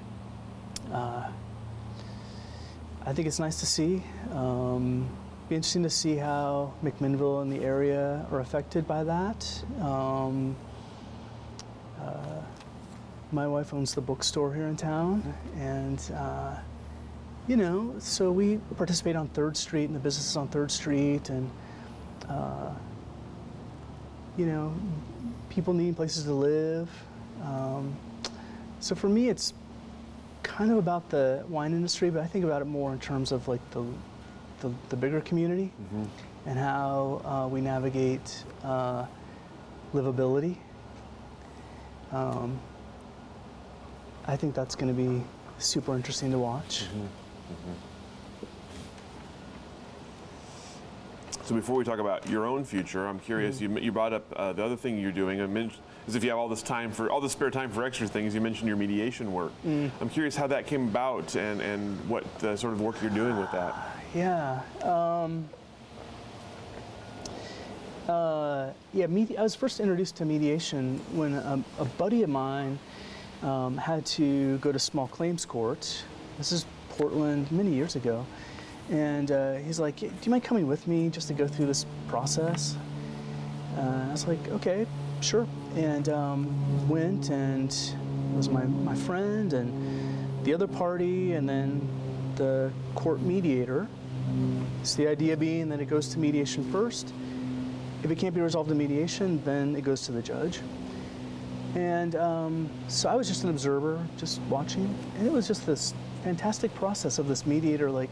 uh, 0.93 1.29
I 3.05 3.13
think 3.13 3.27
it's 3.27 3.39
nice 3.39 3.59
to 3.61 3.67
see. 3.67 4.03
Um, 4.33 5.09
be 5.49 5.55
interesting 5.55 5.83
to 5.83 5.91
see 5.91 6.17
how 6.17 6.75
McMinnville 6.85 7.41
and 7.41 7.51
the 7.51 7.65
area 7.65 8.27
are 8.31 8.41
affected 8.41 8.87
by 8.87 9.03
that. 9.03 9.65
Um, 9.81 10.55
uh, 11.99 12.43
my 13.33 13.47
wife 13.47 13.73
owns 13.73 13.95
the 13.95 14.03
bookstore 14.03 14.53
here 14.53 14.67
in 14.67 14.77
town, 14.77 15.35
and 15.57 16.03
uh, 16.15 16.55
you 17.47 17.57
know, 17.57 17.95
so 17.99 18.31
we 18.31 18.59
participate 18.77 19.17
on 19.17 19.29
Third 19.29 19.57
Street 19.57 19.87
and 19.87 19.95
the 19.95 20.01
businesses 20.01 20.37
on 20.37 20.49
Third 20.49 20.71
Street, 20.71 21.31
and 21.31 21.51
uh, 22.29 22.71
you 24.37 24.45
know, 24.45 24.75
people 25.49 25.73
needing 25.73 25.95
places 25.95 26.25
to 26.25 26.33
live. 26.33 26.91
Um, 27.43 27.97
so 28.81 28.95
for 28.95 29.09
me, 29.09 29.31
it's 29.31 29.55
kind 30.43 30.71
of 30.71 30.77
about 30.77 31.09
the 31.09 31.43
wine 31.49 31.73
industry, 31.73 32.11
but 32.11 32.23
I 32.23 32.27
think 32.27 32.45
about 32.45 32.61
it 32.61 32.67
more 32.67 32.93
in 32.93 33.01
terms 33.01 33.33
of 33.33 33.49
like 33.49 33.63
the 33.71 33.85
the, 34.61 34.73
the 34.89 34.97
bigger 34.97 35.21
community 35.21 35.73
and 36.47 36.59
how 36.59 37.21
uh, 37.25 37.49
we 37.49 37.61
navigate 37.61 38.45
uh, 38.65 39.07
livability. 39.95 40.57
Um, 42.13 42.59
I 44.27 44.37
think 44.37 44.55
that's 44.55 44.75
going 44.75 44.95
to 44.95 45.03
be 45.03 45.23
super 45.59 45.95
interesting 45.95 46.31
to 46.33 46.39
watch. 46.39 46.85
So 51.45 51.55
before 51.55 51.77
we 51.77 51.85
talk 51.85 51.99
about 51.99 52.29
your 52.29 52.45
own 52.47 52.63
future, 52.63 53.07
I'm 53.07 53.19
curious. 53.19 53.59
You, 53.59 53.79
you 53.79 53.91
brought 53.91 54.13
up 54.13 54.27
uh, 54.37 54.53
the 54.53 54.63
other 54.63 54.77
thing 54.77 54.99
you're 54.99 55.13
doing. 55.13 55.41
I 55.41 55.47
mentioned 55.47 55.83
is 56.07 56.15
if 56.15 56.23
you 56.23 56.29
have 56.29 56.39
all 56.39 56.49
this 56.49 56.63
time 56.63 56.91
for 56.93 57.11
all 57.11 57.23
the 57.23 57.29
spare 57.31 57.51
time 57.51 57.71
for 57.71 57.85
extra 57.85 58.07
things. 58.07 58.35
You 58.35 58.43
mentioned 58.43 58.69
your 58.69 58.77
mediation 58.77 59.33
work. 59.33 59.53
I'm 59.65 60.11
curious 60.11 60.37
how 60.37 60.47
that 60.49 60.67
came 60.67 60.89
about 60.89 61.37
and 61.37 61.63
and 61.63 62.09
what 62.09 62.25
uh, 62.45 62.55
sort 62.55 62.75
of 62.75 62.83
work 62.83 62.97
you're 63.01 63.11
doing 63.11 63.39
with 63.39 63.51
that. 63.53 63.98
Yeah. 64.15 64.63
Um, 64.83 65.49
uh, 68.09 68.71
yeah, 68.95 69.07
I 69.39 69.43
was 69.43 69.55
first 69.55 69.81
introduced 69.81 70.17
to 70.17 70.25
mediation 70.25 70.99
when 71.13 71.35
a, 71.35 71.63
a 71.79 71.85
buddy 71.85 72.23
of 72.23 72.31
mine 72.31 72.79
um, 73.43 73.77
had 73.77 74.07
to 74.07 74.57
go 74.59 74.73
to 74.73 74.79
small 74.79 75.09
claims 75.09 75.45
court. 75.45 76.05
This 76.39 76.53
is 76.53 76.65
Portland 76.91 77.53
many 77.53 77.71
years 77.71 77.97
ago. 77.97 78.25
And 78.91 79.31
uh, 79.31 79.57
he's 79.57 79.79
like, 79.79 79.97
Do 79.97 80.11
you 80.23 80.31
mind 80.31 80.43
coming 80.43 80.67
with 80.67 80.87
me 80.89 81.11
just 81.11 81.29
to 81.29 81.35
go 81.35 81.47
through 81.47 81.67
this 81.67 81.85
process? 82.09 82.77
Uh, 83.77 84.07
I 84.09 84.11
was 84.11 84.27
like, 84.27 84.49
Okay, 84.49 84.87
sure. 85.21 85.47
And 85.77 86.09
um, 86.09 86.89
went 86.89 87.29
and 87.29 87.69
was 88.35 88.49
my, 88.49 88.65
my 88.65 88.95
friend 88.95 89.53
and 89.53 90.45
the 90.45 90.55
other 90.55 90.67
party, 90.67 91.33
and 91.33 91.47
then 91.47 91.87
the 92.37 92.73
court 92.95 93.21
mediator. 93.21 93.87
So 94.83 94.97
the 95.03 95.09
idea 95.09 95.37
being 95.37 95.69
that 95.69 95.81
it 95.81 95.87
goes 95.87 96.09
to 96.09 96.19
mediation 96.19 96.71
first. 96.71 97.13
If 98.03 98.11
it 98.11 98.17
can't 98.17 98.35
be 98.35 98.41
resolved 98.41 98.71
in 98.71 98.79
mediation, 98.79 99.43
then 99.45 99.75
it 99.75 99.83
goes 99.83 100.03
to 100.03 100.13
the 100.13 100.23
judge. 100.23 100.61
And 101.75 102.15
um, 102.17 102.71
so 102.89 103.09
I 103.09 103.15
was 103.15 103.29
just 103.29 103.45
an 103.45 103.51
observer, 103.51 104.05
just 104.17 104.41
watching, 104.43 104.95
and 105.17 105.27
it 105.27 105.33
was 105.33 105.47
just 105.47 105.67
this 105.67 105.95
fantastic 106.25 106.75
process 106.75 107.19
of 107.19 107.29
this 107.29 107.45
mediator, 107.45 107.91
like 107.91 108.11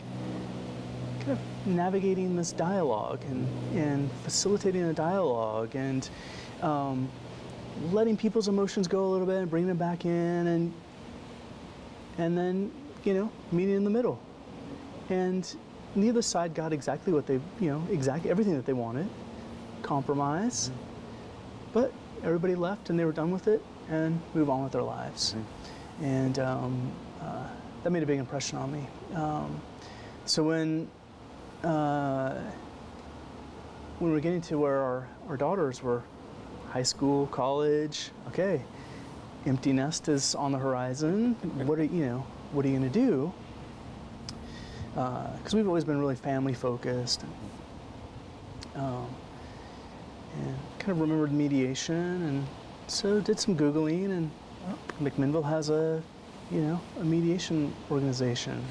kind 1.20 1.32
of 1.32 1.66
navigating 1.66 2.36
this 2.36 2.52
dialogue 2.52 3.20
and, 3.28 3.46
and 3.76 4.10
facilitating 4.22 4.82
a 4.82 4.92
dialogue 4.92 5.74
and 5.74 6.08
um, 6.62 7.08
letting 7.90 8.16
people's 8.16 8.48
emotions 8.48 8.86
go 8.86 9.04
a 9.04 9.10
little 9.10 9.26
bit 9.26 9.36
and 9.36 9.50
bringing 9.50 9.68
them 9.68 9.76
back 9.76 10.04
in 10.04 10.46
and 10.46 10.72
and 12.18 12.38
then 12.38 12.70
you 13.04 13.12
know 13.12 13.30
meeting 13.52 13.74
in 13.74 13.84
the 13.84 13.90
middle 13.90 14.18
and 15.10 15.56
neither 15.96 16.22
side 16.22 16.54
got 16.54 16.72
exactly 16.72 17.12
what 17.12 17.26
they 17.26 17.40
you 17.60 17.70
know 17.70 17.82
exactly 17.90 18.30
everything 18.30 18.54
that 18.54 18.66
they 18.66 18.72
wanted 18.72 19.08
compromise 19.82 20.70
but 21.72 21.92
everybody 22.22 22.54
left 22.54 22.90
and 22.90 22.98
they 22.98 23.04
were 23.04 23.12
done 23.12 23.30
with 23.30 23.48
it 23.48 23.62
and 23.88 24.20
move 24.34 24.50
on 24.50 24.62
with 24.62 24.72
their 24.72 24.82
lives 24.82 25.34
and 26.02 26.38
um, 26.38 26.92
uh, 27.22 27.46
that 27.82 27.90
made 27.90 28.02
a 28.02 28.06
big 28.06 28.18
impression 28.18 28.58
on 28.58 28.70
me 28.72 28.86
um, 29.14 29.60
so 30.24 30.42
when 30.42 30.88
uh, 31.64 32.38
when 33.98 34.12
we're 34.12 34.20
getting 34.20 34.42
to 34.42 34.58
where 34.58 34.78
our, 34.78 35.08
our 35.28 35.36
daughters 35.36 35.82
were 35.82 36.02
high 36.68 36.82
school, 36.82 37.26
college, 37.28 38.10
okay, 38.28 38.62
empty 39.46 39.72
nest 39.72 40.08
is 40.08 40.34
on 40.34 40.52
the 40.52 40.58
horizon. 40.58 41.34
What 41.66 41.78
are 41.78 41.84
you 41.84 42.04
know? 42.04 42.26
What 42.52 42.64
are 42.64 42.68
you 42.68 42.78
going 42.78 42.92
to 42.92 42.98
do? 42.98 43.32
Because 44.96 45.54
we've 45.54 45.68
always 45.68 45.84
been 45.84 46.00
really 46.00 46.16
family 46.16 46.54
focused. 46.54 47.22
Um, 48.74 49.06
and 50.38 50.56
kind 50.78 50.92
of 50.92 51.00
remembered 51.00 51.32
mediation, 51.32 51.94
and 51.94 52.46
so 52.86 53.20
did 53.20 53.38
some 53.38 53.54
googling, 53.56 54.06
and 54.06 54.30
oh, 54.68 54.78
McMinnville 55.02 55.44
has 55.44 55.68
a, 55.68 56.02
you 56.50 56.62
know, 56.62 56.80
a 56.98 57.04
mediation 57.04 57.74
organization. 57.90 58.64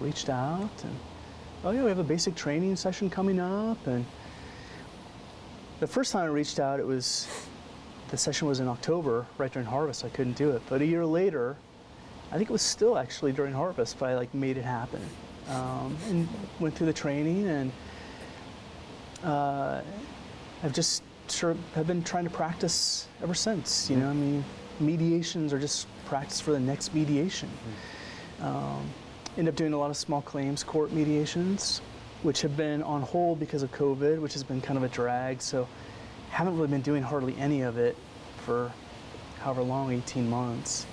Reached 0.00 0.28
out, 0.28 0.84
and 0.84 0.94
oh 1.64 1.70
yeah, 1.70 1.82
we 1.82 1.88
have 1.88 1.98
a 1.98 2.04
basic 2.04 2.34
training 2.34 2.76
session 2.76 3.08
coming 3.08 3.40
up, 3.40 3.86
and 3.86 4.04
the 5.80 5.86
first 5.86 6.12
time 6.12 6.24
I 6.24 6.26
reached 6.26 6.60
out, 6.60 6.78
it 6.78 6.86
was 6.86 7.26
the 8.10 8.18
session 8.18 8.48
was 8.48 8.60
in 8.60 8.68
October, 8.68 9.26
right 9.38 9.50
during 9.50 9.66
harvest. 9.66 10.04
I 10.04 10.10
couldn't 10.10 10.36
do 10.36 10.50
it, 10.50 10.60
but 10.68 10.82
a 10.82 10.86
year 10.86 11.06
later, 11.06 11.56
I 12.32 12.36
think 12.36 12.50
it 12.50 12.52
was 12.52 12.62
still 12.62 12.98
actually 12.98 13.32
during 13.32 13.52
harvest, 13.52 13.98
but 13.98 14.08
I 14.08 14.14
like 14.16 14.32
made 14.34 14.56
it 14.56 14.64
happen, 14.64 15.00
um, 15.48 15.96
and 16.08 16.28
went 16.60 16.74
through 16.74 16.86
the 16.86 16.92
training 16.92 17.46
and. 17.48 17.72
Uh, 19.24 19.80
I've 20.62 20.72
just 20.72 21.02
sort 21.28 21.56
of 21.56 21.74
have 21.74 21.86
been 21.86 22.02
trying 22.02 22.24
to 22.24 22.30
practice 22.30 23.08
ever 23.22 23.34
since. 23.34 23.90
You 23.90 23.96
know, 23.96 24.08
I 24.08 24.12
mean, 24.12 24.44
mediations 24.80 25.52
are 25.52 25.58
just 25.58 25.86
practice 26.06 26.40
for 26.40 26.52
the 26.52 26.60
next 26.60 26.94
mediation. 26.94 27.48
Um, 28.40 28.88
end 29.36 29.48
up 29.48 29.56
doing 29.56 29.72
a 29.72 29.78
lot 29.78 29.90
of 29.90 29.96
small 29.96 30.22
claims 30.22 30.64
court 30.64 30.92
mediations, 30.92 31.80
which 32.22 32.40
have 32.42 32.56
been 32.56 32.82
on 32.82 33.02
hold 33.02 33.38
because 33.38 33.62
of 33.62 33.70
COVID, 33.72 34.20
which 34.20 34.32
has 34.32 34.42
been 34.42 34.60
kind 34.60 34.76
of 34.76 34.82
a 34.82 34.88
drag. 34.88 35.42
So, 35.42 35.68
haven't 36.30 36.56
really 36.56 36.68
been 36.68 36.82
doing 36.82 37.02
hardly 37.02 37.36
any 37.38 37.62
of 37.62 37.78
it 37.78 37.96
for 38.44 38.72
however 39.40 39.62
long, 39.62 39.92
18 39.92 40.28
months. 40.28 40.86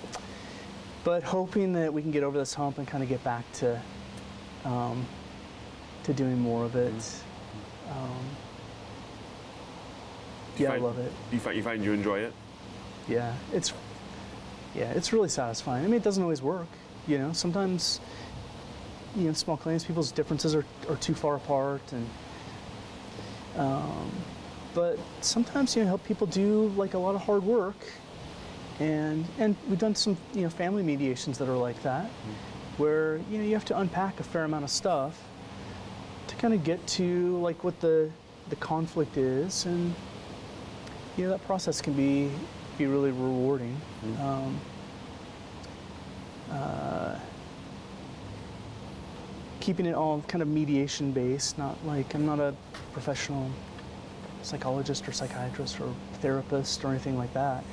But 1.04 1.24
hoping 1.24 1.74
that 1.74 1.94
we 1.94 2.02
can 2.02 2.12
get 2.12 2.24
over 2.24 2.38
this 2.38 2.54
hump 2.54 2.78
and 2.78 2.88
kind 2.88 3.04
of 3.04 3.10
get 3.10 3.24
back 3.24 3.50
to 3.54 3.82
um, 4.66 5.06
to 6.04 6.14
doing 6.14 6.40
more 6.40 6.64
of 6.64 6.76
it. 6.76 6.94
Um, 7.90 8.26
Do 10.56 10.64
you 10.64 10.66
yeah, 10.66 10.70
find, 10.72 10.84
I 10.84 10.86
love 10.86 11.00
it. 11.00 11.12
You 11.32 11.40
find 11.40 11.58
you 11.58 11.64
find 11.64 11.84
you 11.84 11.92
enjoy 11.92 12.20
it? 12.20 12.34
Yeah, 13.08 13.34
it's 13.52 13.74
yeah, 14.76 14.92
it's 14.92 15.12
really 15.12 15.30
satisfying. 15.30 15.84
I 15.84 15.88
mean, 15.88 15.98
it 15.98 16.04
doesn't 16.04 16.24
always 16.24 16.42
work. 16.42 16.68
You 17.06 17.18
know, 17.18 17.34
sometimes 17.34 18.00
you 19.16 19.28
know, 19.28 19.34
small 19.34 19.58
claims 19.58 19.84
people's 19.84 20.12
differences 20.12 20.56
are, 20.56 20.66
are 20.90 20.96
too 20.96 21.14
far 21.14 21.36
apart, 21.36 21.82
and 21.92 22.10
um, 23.58 24.12
but 24.74 24.98
sometimes 25.22 25.76
you 25.76 25.84
know, 25.84 25.90
help 25.90 26.04
people 26.06 26.28
do 26.28 26.70
like 26.78 26.94
a 26.94 26.98
lot 26.98 27.14
of 27.14 27.22
hard 27.22 27.44
work, 27.44 27.76
and 28.80 29.26
and 29.40 29.56
we've 29.70 29.80
done 29.80 29.95
some 29.95 30.18
you 30.34 30.41
know 30.41 30.50
family 30.50 30.84
mediations 30.84 31.38
that 31.38 31.48
are 31.48 31.58
like 31.58 31.82
that, 31.84 32.10
where 32.78 33.18
you 33.30 33.38
know 33.38 33.44
you 33.44 33.54
have 33.54 33.66
to 33.66 33.78
unpack 33.80 34.20
a 34.20 34.24
fair 34.24 34.44
amount 34.44 34.64
of 34.64 34.70
stuff 34.70 35.22
to 36.28 36.36
kind 36.36 36.54
of 36.54 36.64
get 36.64 36.86
to 36.88 37.38
like 37.40 37.64
what 37.64 37.80
the 37.80 38.10
the 38.50 38.56
conflict 38.58 39.18
is 39.18 39.66
and 39.66 39.94
you 41.18 41.24
know 41.24 41.30
that 41.30 41.44
process 41.45 41.82
can 41.82 41.94
be 41.94 42.30
be 42.78 42.88
really 42.88 43.12
rewarding. 43.12 43.80
Um, 44.22 44.60
uh, 46.52 47.18
keeping 49.60 49.86
it 49.86 49.95
all 49.95 50.22
kind 50.28 50.41
of 50.41 50.48
mediation 50.48 51.12
based, 51.12 51.58
not 51.58 51.78
like 51.86 52.14
I'm 52.16 52.26
not 52.26 52.40
a 52.40 52.54
professional 52.91 53.50
psychologist 54.41 55.08
or 55.08 55.12
psychiatrist 55.12 55.80
or 55.80 55.94
therapist 56.16 56.84
or 56.84 56.90
anything 56.90 57.18
like 57.18 57.34
that. 57.34 57.64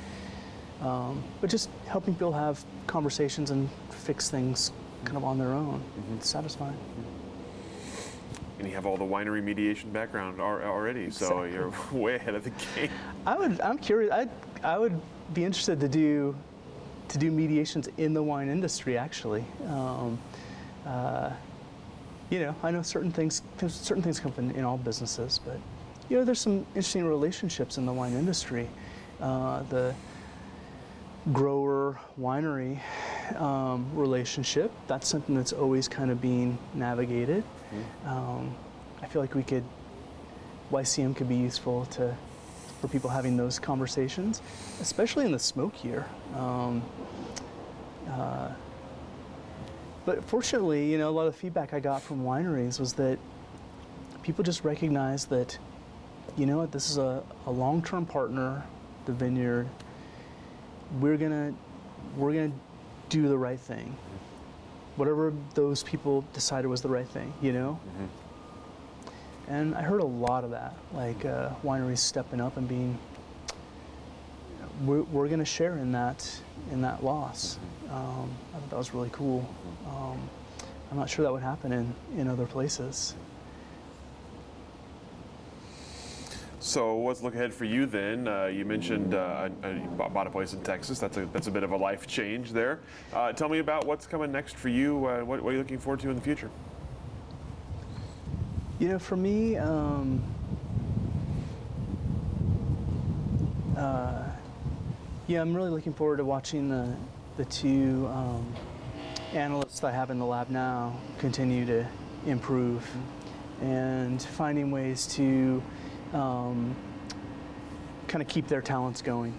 Um, 0.81 1.23
but 1.39 1.49
just 1.49 1.69
helping 1.85 2.15
people 2.15 2.31
have 2.31 2.63
conversations 2.87 3.51
and 3.51 3.69
fix 3.91 4.29
things 4.29 4.71
kind 5.05 5.17
of 5.17 5.23
on 5.23 5.37
their 5.37 5.49
own. 5.49 5.83
It's 6.15 6.29
satisfying. 6.29 6.77
And 8.57 8.67
you 8.67 8.75
have 8.75 8.85
all 8.85 8.97
the 8.97 9.05
winery 9.05 9.43
mediation 9.43 9.91
background 9.91 10.39
al- 10.39 10.61
already, 10.61 11.09
so 11.09 11.43
you're 11.43 11.73
way 11.91 12.15
ahead 12.15 12.35
of 12.35 12.43
the 12.43 12.51
game. 12.75 12.89
I 13.25 13.35
would. 13.35 13.59
I'm 13.61 13.77
curious. 13.77 14.11
I 14.11 14.27
I 14.63 14.77
would 14.77 14.99
be 15.33 15.43
interested 15.43 15.79
to 15.79 15.87
do 15.87 16.35
to 17.07 17.17
do 17.17 17.31
mediations 17.31 17.89
in 17.97 18.13
the 18.13 18.21
wine 18.21 18.49
industry. 18.49 18.97
Actually, 18.97 19.43
um, 19.67 20.19
uh, 20.85 21.31
you 22.29 22.39
know, 22.39 22.55
I 22.61 22.69
know 22.69 22.83
certain 22.83 23.11
things. 23.11 23.41
Certain 23.67 24.03
things 24.03 24.19
come 24.19 24.33
in, 24.37 24.51
in 24.51 24.63
all 24.63 24.77
businesses, 24.77 25.39
but 25.43 25.57
you 26.09 26.17
know, 26.17 26.23
there's 26.23 26.39
some 26.39 26.59
interesting 26.75 27.05
relationships 27.05 27.79
in 27.79 27.85
the 27.87 27.93
wine 27.93 28.13
industry. 28.13 28.69
Uh, 29.19 29.63
the 29.69 29.95
grower 31.33 31.99
winery 32.19 32.79
um, 33.39 33.89
relationship. 33.93 34.71
That's 34.87 35.07
something 35.07 35.35
that's 35.35 35.53
always 35.53 35.87
kind 35.87 36.11
of 36.11 36.21
being 36.21 36.57
navigated. 36.73 37.43
Um, 38.05 38.55
I 39.01 39.07
feel 39.07 39.21
like 39.21 39.35
we 39.35 39.43
could 39.43 39.63
YCM 40.71 41.15
could 41.15 41.29
be 41.29 41.35
useful 41.35 41.85
to 41.87 42.15
for 42.79 42.87
people 42.87 43.09
having 43.09 43.37
those 43.37 43.59
conversations, 43.59 44.41
especially 44.81 45.25
in 45.25 45.31
the 45.31 45.39
smoke 45.39 45.83
year. 45.83 46.05
Um, 46.35 46.81
uh, 48.09 48.49
but 50.03 50.23
fortunately, 50.25 50.91
you 50.91 50.97
know, 50.97 51.09
a 51.09 51.11
lot 51.11 51.27
of 51.27 51.35
feedback 51.35 51.73
I 51.73 51.79
got 51.79 52.01
from 52.01 52.23
wineries 52.23 52.79
was 52.79 52.93
that 52.93 53.19
people 54.23 54.43
just 54.43 54.63
recognize 54.63 55.25
that, 55.25 55.57
you 56.37 56.47
know 56.47 56.57
what, 56.57 56.71
this 56.71 56.89
is 56.89 56.97
a, 56.97 57.23
a 57.45 57.51
long-term 57.51 58.07
partner, 58.07 58.63
the 59.05 59.13
vineyard. 59.13 59.67
We're 60.99 61.17
gonna 61.17 61.53
we're 62.17 62.33
gonna 62.33 62.51
do 63.09 63.27
the 63.27 63.37
right 63.37 63.59
thing. 63.59 63.95
Whatever 64.95 65.33
those 65.53 65.83
people 65.83 66.25
decided 66.33 66.67
was 66.67 66.81
the 66.81 66.89
right 66.89 67.07
thing, 67.07 67.33
you 67.41 67.53
know? 67.53 67.79
And 69.47 69.75
I 69.75 69.81
heard 69.81 70.01
a 70.01 70.05
lot 70.05 70.43
of 70.43 70.51
that, 70.51 70.75
like 70.93 71.25
uh, 71.25 71.49
wineries 71.63 71.97
stepping 71.99 72.39
up 72.39 72.57
and 72.57 72.67
being, 72.67 72.97
we're, 74.85 75.01
we're 75.03 75.27
going 75.27 75.39
to 75.39 75.45
share 75.45 75.77
in 75.77 75.91
that 75.93 76.29
in 76.71 76.81
that 76.81 77.03
loss. 77.03 77.57
Um, 77.89 78.29
I 78.53 78.59
thought 78.59 78.69
that 78.69 78.77
was 78.77 78.93
really 78.93 79.09
cool. 79.11 79.47
Um, 79.87 80.29
I'm 80.89 80.97
not 80.97 81.09
sure 81.09 81.23
that 81.23 81.31
would 81.31 81.41
happen 81.41 81.71
in, 81.73 81.93
in 82.17 82.27
other 82.27 82.45
places. 82.45 83.15
So 86.61 86.93
what's 86.93 87.23
look 87.23 87.33
ahead 87.33 87.51
for 87.55 87.65
you 87.65 87.87
then? 87.87 88.27
Uh, 88.27 88.45
you 88.45 88.65
mentioned 88.65 89.15
uh, 89.15 89.49
you 89.63 89.79
bought 89.97 90.27
a 90.27 90.29
place 90.29 90.53
in 90.53 90.61
Texas. 90.61 90.99
That's 90.99 91.17
a 91.17 91.25
that's 91.33 91.47
a 91.47 91.51
bit 91.51 91.63
of 91.63 91.71
a 91.71 91.75
life 91.75 92.05
change 92.05 92.51
there. 92.51 92.81
Uh, 93.11 93.33
tell 93.33 93.49
me 93.49 93.57
about 93.57 93.87
what's 93.87 94.05
coming 94.05 94.31
next 94.31 94.55
for 94.55 94.69
you. 94.69 95.07
Uh, 95.07 95.23
what, 95.23 95.41
what 95.41 95.49
are 95.49 95.53
you 95.53 95.57
looking 95.57 95.79
forward 95.79 96.01
to 96.01 96.11
in 96.11 96.15
the 96.15 96.21
future? 96.21 96.51
You 98.77 98.89
know, 98.89 98.99
for 98.99 99.15
me, 99.15 99.57
um, 99.57 100.23
uh, 103.75 104.25
yeah, 105.25 105.41
I'm 105.41 105.55
really 105.55 105.71
looking 105.71 105.93
forward 105.93 106.17
to 106.17 106.25
watching 106.25 106.69
the 106.69 106.95
the 107.37 107.45
two 107.45 108.07
um, 108.13 108.53
analysts 109.33 109.79
that 109.79 109.87
I 109.87 109.91
have 109.93 110.11
in 110.11 110.19
the 110.19 110.25
lab 110.27 110.51
now 110.51 110.95
continue 111.17 111.65
to 111.65 111.87
improve 112.27 112.87
and 113.61 114.21
finding 114.21 114.69
ways 114.69 115.07
to 115.15 115.63
um, 116.13 116.75
kind 118.07 118.21
of 118.21 118.27
keep 118.27 118.47
their 118.47 118.61
talents 118.61 119.01
going. 119.01 119.37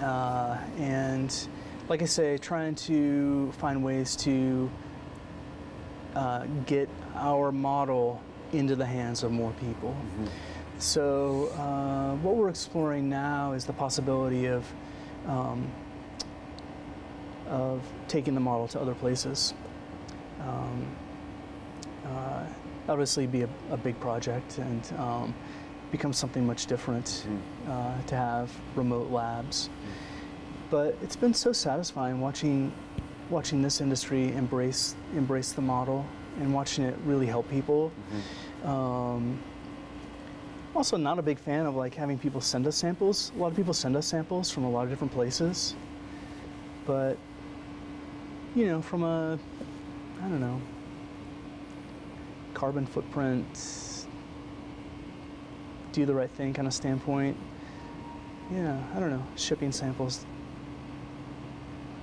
Uh, 0.00 0.58
and 0.78 1.48
like 1.88 2.02
I 2.02 2.06
say, 2.06 2.38
trying 2.38 2.74
to 2.76 3.50
find 3.52 3.82
ways 3.82 4.16
to 4.16 4.70
uh, 6.14 6.46
get 6.66 6.88
our 7.14 7.52
model 7.52 8.22
into 8.52 8.76
the 8.76 8.86
hands 8.86 9.22
of 9.22 9.32
more 9.32 9.52
people. 9.52 9.96
So, 10.78 11.46
uh, 11.58 12.16
what 12.16 12.36
we're 12.36 12.48
exploring 12.48 13.08
now 13.08 13.52
is 13.52 13.64
the 13.64 13.72
possibility 13.72 14.46
of 14.46 14.64
um, 15.26 15.70
of 17.48 17.82
taking 18.08 18.34
the 18.34 18.40
model 18.40 18.68
to 18.68 18.80
other 18.80 18.94
places. 18.94 19.52
Um, 20.40 20.86
uh, 22.06 22.46
obviously, 22.88 23.26
be 23.26 23.42
a, 23.42 23.48
a 23.70 23.76
big 23.76 23.98
project 24.00 24.58
and 24.58 24.92
um, 24.98 25.34
become 25.90 26.12
something 26.12 26.46
much 26.46 26.66
different 26.66 27.26
uh, 27.68 28.00
to 28.02 28.16
have 28.16 28.50
remote 28.76 29.10
labs. 29.10 29.70
But 30.70 30.96
it's 31.02 31.16
been 31.16 31.34
so 31.34 31.52
satisfying 31.52 32.20
watching 32.20 32.72
watching 33.28 33.62
this 33.62 33.80
industry 33.80 34.32
embrace 34.34 34.94
embrace 35.14 35.52
the 35.52 35.62
model 35.62 36.04
and 36.40 36.52
watching 36.52 36.84
it 36.84 36.96
really 37.04 37.26
help 37.26 37.48
people. 37.50 37.92
Um, 38.64 39.38
also, 40.74 40.96
not 40.96 41.18
a 41.18 41.22
big 41.22 41.38
fan 41.38 41.66
of 41.66 41.74
like 41.74 41.94
having 41.94 42.18
people 42.18 42.40
send 42.40 42.66
us 42.66 42.76
samples. 42.76 43.32
A 43.36 43.38
lot 43.38 43.48
of 43.48 43.56
people 43.56 43.74
send 43.74 43.96
us 43.96 44.06
samples 44.06 44.50
from 44.50 44.64
a 44.64 44.70
lot 44.70 44.84
of 44.84 44.90
different 44.90 45.12
places, 45.12 45.74
but 46.86 47.16
you 48.54 48.66
know, 48.66 48.80
from 48.80 49.02
a 49.02 49.38
I 50.22 50.28
don't 50.28 50.40
know 50.40 50.60
carbon 52.54 52.84
footprint, 52.86 53.46
do 55.92 56.06
the 56.06 56.14
right 56.14 56.30
thing 56.30 56.52
kind 56.52 56.66
of 56.68 56.74
standpoint. 56.74 57.36
Yeah, 58.52 58.80
I 58.94 59.00
don't 59.00 59.10
know. 59.10 59.24
Shipping 59.36 59.72
samples 59.72 60.24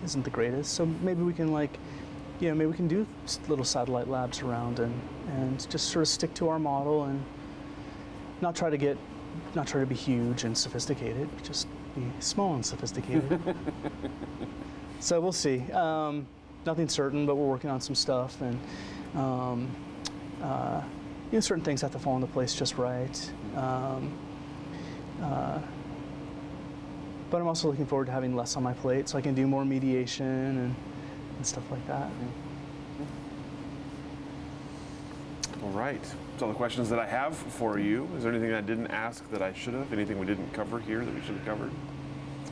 isn't 0.03 0.23
the 0.23 0.29
greatest, 0.29 0.73
so 0.73 0.85
maybe 0.85 1.23
we 1.23 1.33
can 1.33 1.51
like, 1.51 1.77
you 2.39 2.49
know, 2.49 2.55
maybe 2.55 2.69
we 2.69 2.75
can 2.75 2.87
do 2.87 3.05
little 3.47 3.65
satellite 3.65 4.07
labs 4.07 4.41
around 4.41 4.79
and 4.79 4.93
and 5.29 5.69
just 5.69 5.89
sort 5.89 6.03
of 6.03 6.07
stick 6.07 6.33
to 6.35 6.47
our 6.47 6.59
model 6.59 7.05
and 7.05 7.21
not 8.41 8.55
try 8.55 8.69
to 8.69 8.77
get, 8.77 8.97
not 9.55 9.67
try 9.67 9.81
to 9.81 9.85
be 9.87 9.95
huge 9.95 10.43
and 10.43 10.57
sophisticated, 10.57 11.27
just 11.43 11.67
be 11.95 12.03
small 12.19 12.55
and 12.55 12.65
sophisticated. 12.65 13.41
so 14.99 15.19
we'll 15.19 15.31
see. 15.31 15.69
Um, 15.71 16.27
nothing 16.65 16.87
certain, 16.87 17.25
but 17.25 17.35
we're 17.35 17.47
working 17.47 17.69
on 17.69 17.81
some 17.81 17.95
stuff 17.95 18.41
and. 18.41 18.59
Um, 19.15 19.69
uh, 20.41 20.81
you 21.31 21.37
know, 21.37 21.39
certain 21.41 21.63
things 21.63 21.81
have 21.81 21.91
to 21.91 21.99
fall 21.99 22.15
into 22.15 22.27
place 22.27 22.53
just 22.53 22.77
right. 22.77 23.31
Um, 23.57 24.17
uh, 25.21 25.59
but 27.29 27.41
I'm 27.41 27.47
also 27.47 27.67
looking 27.67 27.85
forward 27.85 28.05
to 28.05 28.11
having 28.11 28.35
less 28.35 28.55
on 28.55 28.63
my 28.63 28.73
plate 28.73 29.09
so 29.09 29.17
I 29.17 29.21
can 29.21 29.33
do 29.33 29.47
more 29.47 29.65
mediation 29.65 30.25
and, 30.25 30.75
and 31.35 31.45
stuff 31.45 31.69
like 31.71 31.85
that. 31.87 32.09
All 35.63 35.69
right. 35.69 36.01
That's 36.01 36.43
all 36.43 36.49
the 36.49 36.55
questions 36.55 36.89
that 36.89 36.99
I 36.99 37.07
have 37.07 37.35
for 37.35 37.79
you. 37.79 38.07
Is 38.15 38.23
there 38.23 38.31
anything 38.31 38.53
I 38.53 38.61
didn't 38.61 38.87
ask 38.87 39.29
that 39.31 39.41
I 39.41 39.53
should 39.53 39.73
have? 39.73 39.91
Anything 39.91 40.19
we 40.19 40.25
didn't 40.25 40.53
cover 40.53 40.79
here 40.79 41.03
that 41.03 41.13
we 41.13 41.19
should 41.21 41.35
have 41.35 41.45
covered? 41.45 41.71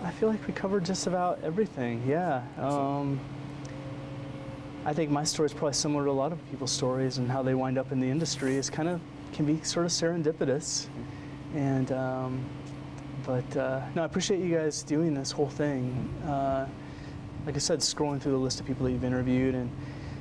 I 0.04 0.12
feel 0.12 0.28
like 0.28 0.46
we 0.48 0.54
covered 0.54 0.84
just 0.84 1.08
about 1.08 1.40
everything. 1.44 2.04
Yeah. 2.08 2.42
Um, 2.58 3.20
I 4.86 4.94
think 4.94 5.12
my 5.12 5.24
story 5.24 5.46
is 5.46 5.54
probably 5.54 5.74
similar 5.74 6.06
to 6.06 6.12
a 6.12 6.14
lot 6.14 6.32
of 6.32 6.50
people's 6.50 6.72
stories 6.72 7.18
and 7.20 7.30
how 7.30 7.44
they 7.44 7.54
wind 7.54 7.78
up 7.78 7.92
in 7.92 8.00
the 8.00 8.10
industry. 8.10 8.56
Is 8.56 8.70
kind 8.70 8.90
of 8.90 9.00
can 9.36 9.46
be 9.46 9.62
sort 9.64 9.86
of 9.86 9.92
serendipitous, 9.92 10.88
and 11.54 11.92
um, 11.92 12.44
but 13.26 13.58
uh, 13.58 13.82
no, 13.94 14.04
I 14.04 14.06
appreciate 14.06 14.40
you 14.40 14.56
guys 14.56 14.82
doing 14.82 15.14
this 15.14 15.30
whole 15.30 15.50
thing. 15.50 15.92
Uh, 16.26 16.68
like 17.46 17.56
I 17.56 17.60
said, 17.60 17.80
scrolling 17.80 18.22
through 18.22 18.32
the 18.32 18.38
list 18.38 18.62
of 18.62 18.66
people 18.66 18.86
that 18.86 18.94
you've 18.94 19.04
interviewed 19.04 19.54
and 19.54 19.70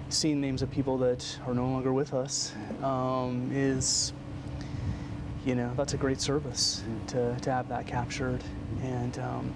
seeing 0.09 0.41
names 0.41 0.63
of 0.63 0.71
people 0.71 0.99
that 0.99 1.39
are 1.47 1.55
no 1.55 1.67
longer 1.67 1.93
with 1.93 2.13
us 2.13 2.53
um, 2.83 3.51
is, 3.53 4.13
you 5.47 5.55
know, 5.55 5.73
that's 5.77 5.95
a 5.95 5.97
great 5.97 6.21
service 6.21 6.83
to, 7.07 7.35
to 7.41 7.53
have 7.53 7.69
that 7.69 7.87
captured. 7.87 8.43
And 8.83 9.19
um, 9.21 9.55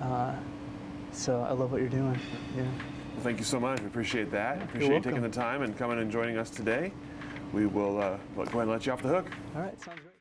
uh, 0.00 0.34
so 1.12 1.42
I 1.42 1.52
love 1.52 1.70
what 1.70 1.80
you're 1.80 1.90
doing. 1.90 2.18
Yeah. 2.56 2.62
Well, 2.62 3.22
thank 3.22 3.38
you 3.38 3.44
so 3.44 3.60
much. 3.60 3.80
We 3.80 3.86
appreciate 3.86 4.30
that. 4.32 4.62
Appreciate 4.62 4.94
you 4.94 5.00
taking 5.00 5.22
the 5.22 5.28
time 5.28 5.62
and 5.62 5.76
coming 5.76 5.98
and 5.98 6.10
joining 6.10 6.36
us 6.38 6.50
today. 6.50 6.92
We 7.52 7.66
will 7.66 8.00
uh, 8.00 8.16
go 8.36 8.42
ahead 8.42 8.54
and 8.54 8.70
let 8.70 8.86
you 8.86 8.92
off 8.92 9.02
the 9.02 9.08
hook. 9.08 9.26
All 9.54 9.62
right, 9.62 9.80
sounds 9.80 10.00
great. 10.00 10.14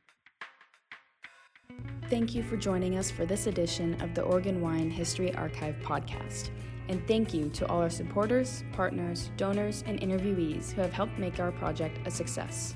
Thank 2.10 2.34
you 2.34 2.42
for 2.42 2.56
joining 2.56 2.98
us 2.98 3.12
for 3.12 3.26
this 3.26 3.48
edition 3.48 4.02
of 4.02 4.16
the 4.16 4.22
Oregon 4.22 4.62
Wine 4.62 4.90
History 4.90 5.36
Archive 5.36 5.76
podcast. 5.84 6.52
And 6.88 7.06
thank 7.06 7.34
you 7.34 7.50
to 7.50 7.68
all 7.68 7.82
our 7.82 7.90
supporters, 7.90 8.64
partners, 8.72 9.30
donors, 9.36 9.84
and 9.86 10.00
interviewees 10.00 10.72
who 10.72 10.80
have 10.82 10.94
helped 10.94 11.18
make 11.18 11.42
our 11.42 11.52
project 11.52 12.00
a 12.08 12.12
success. 12.12 12.76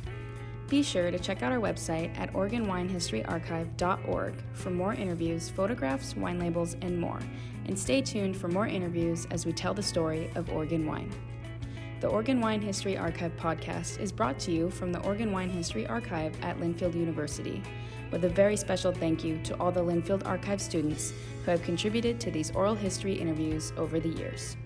Be 0.67 0.83
sure 0.83 1.11
to 1.11 1.19
check 1.19 1.43
out 1.43 1.53
our 1.53 1.59
website 1.59 2.17
at 2.17 2.33
OregonWineHistoryArchive.org 2.33 4.33
for 4.53 4.69
more 4.69 4.93
interviews, 4.93 5.49
photographs, 5.49 6.13
wine 6.15 6.39
labels, 6.39 6.75
and 6.81 6.99
more. 6.99 7.19
And 7.65 7.79
stay 7.79 8.01
tuned 8.01 8.35
for 8.35 8.47
more 8.47 8.65
interviews 8.67 9.27
as 9.31 9.45
we 9.45 9.53
tell 9.53 9.73
the 9.73 9.83
story 9.83 10.29
of 10.35 10.49
Oregon 10.49 10.85
wine. 10.85 11.09
The 12.01 12.07
Oregon 12.07 12.41
Wine 12.41 12.63
History 12.63 12.97
Archive 12.97 13.37
podcast 13.37 13.99
is 13.99 14.11
brought 14.11 14.39
to 14.39 14.51
you 14.51 14.71
from 14.71 14.91
the 14.91 14.99
Oregon 15.01 15.31
Wine 15.31 15.51
History 15.51 15.85
Archive 15.85 16.33
at 16.41 16.57
Linfield 16.59 16.95
University, 16.95 17.61
with 18.09 18.25
a 18.25 18.29
very 18.29 18.57
special 18.57 18.91
thank 18.91 19.23
you 19.23 19.39
to 19.43 19.55
all 19.59 19.71
the 19.71 19.83
Linfield 19.83 20.25
Archive 20.25 20.59
students 20.59 21.13
who 21.45 21.51
have 21.51 21.61
contributed 21.61 22.19
to 22.19 22.31
these 22.31 22.49
oral 22.55 22.73
history 22.73 23.13
interviews 23.13 23.71
over 23.77 23.99
the 23.99 24.09
years. 24.09 24.57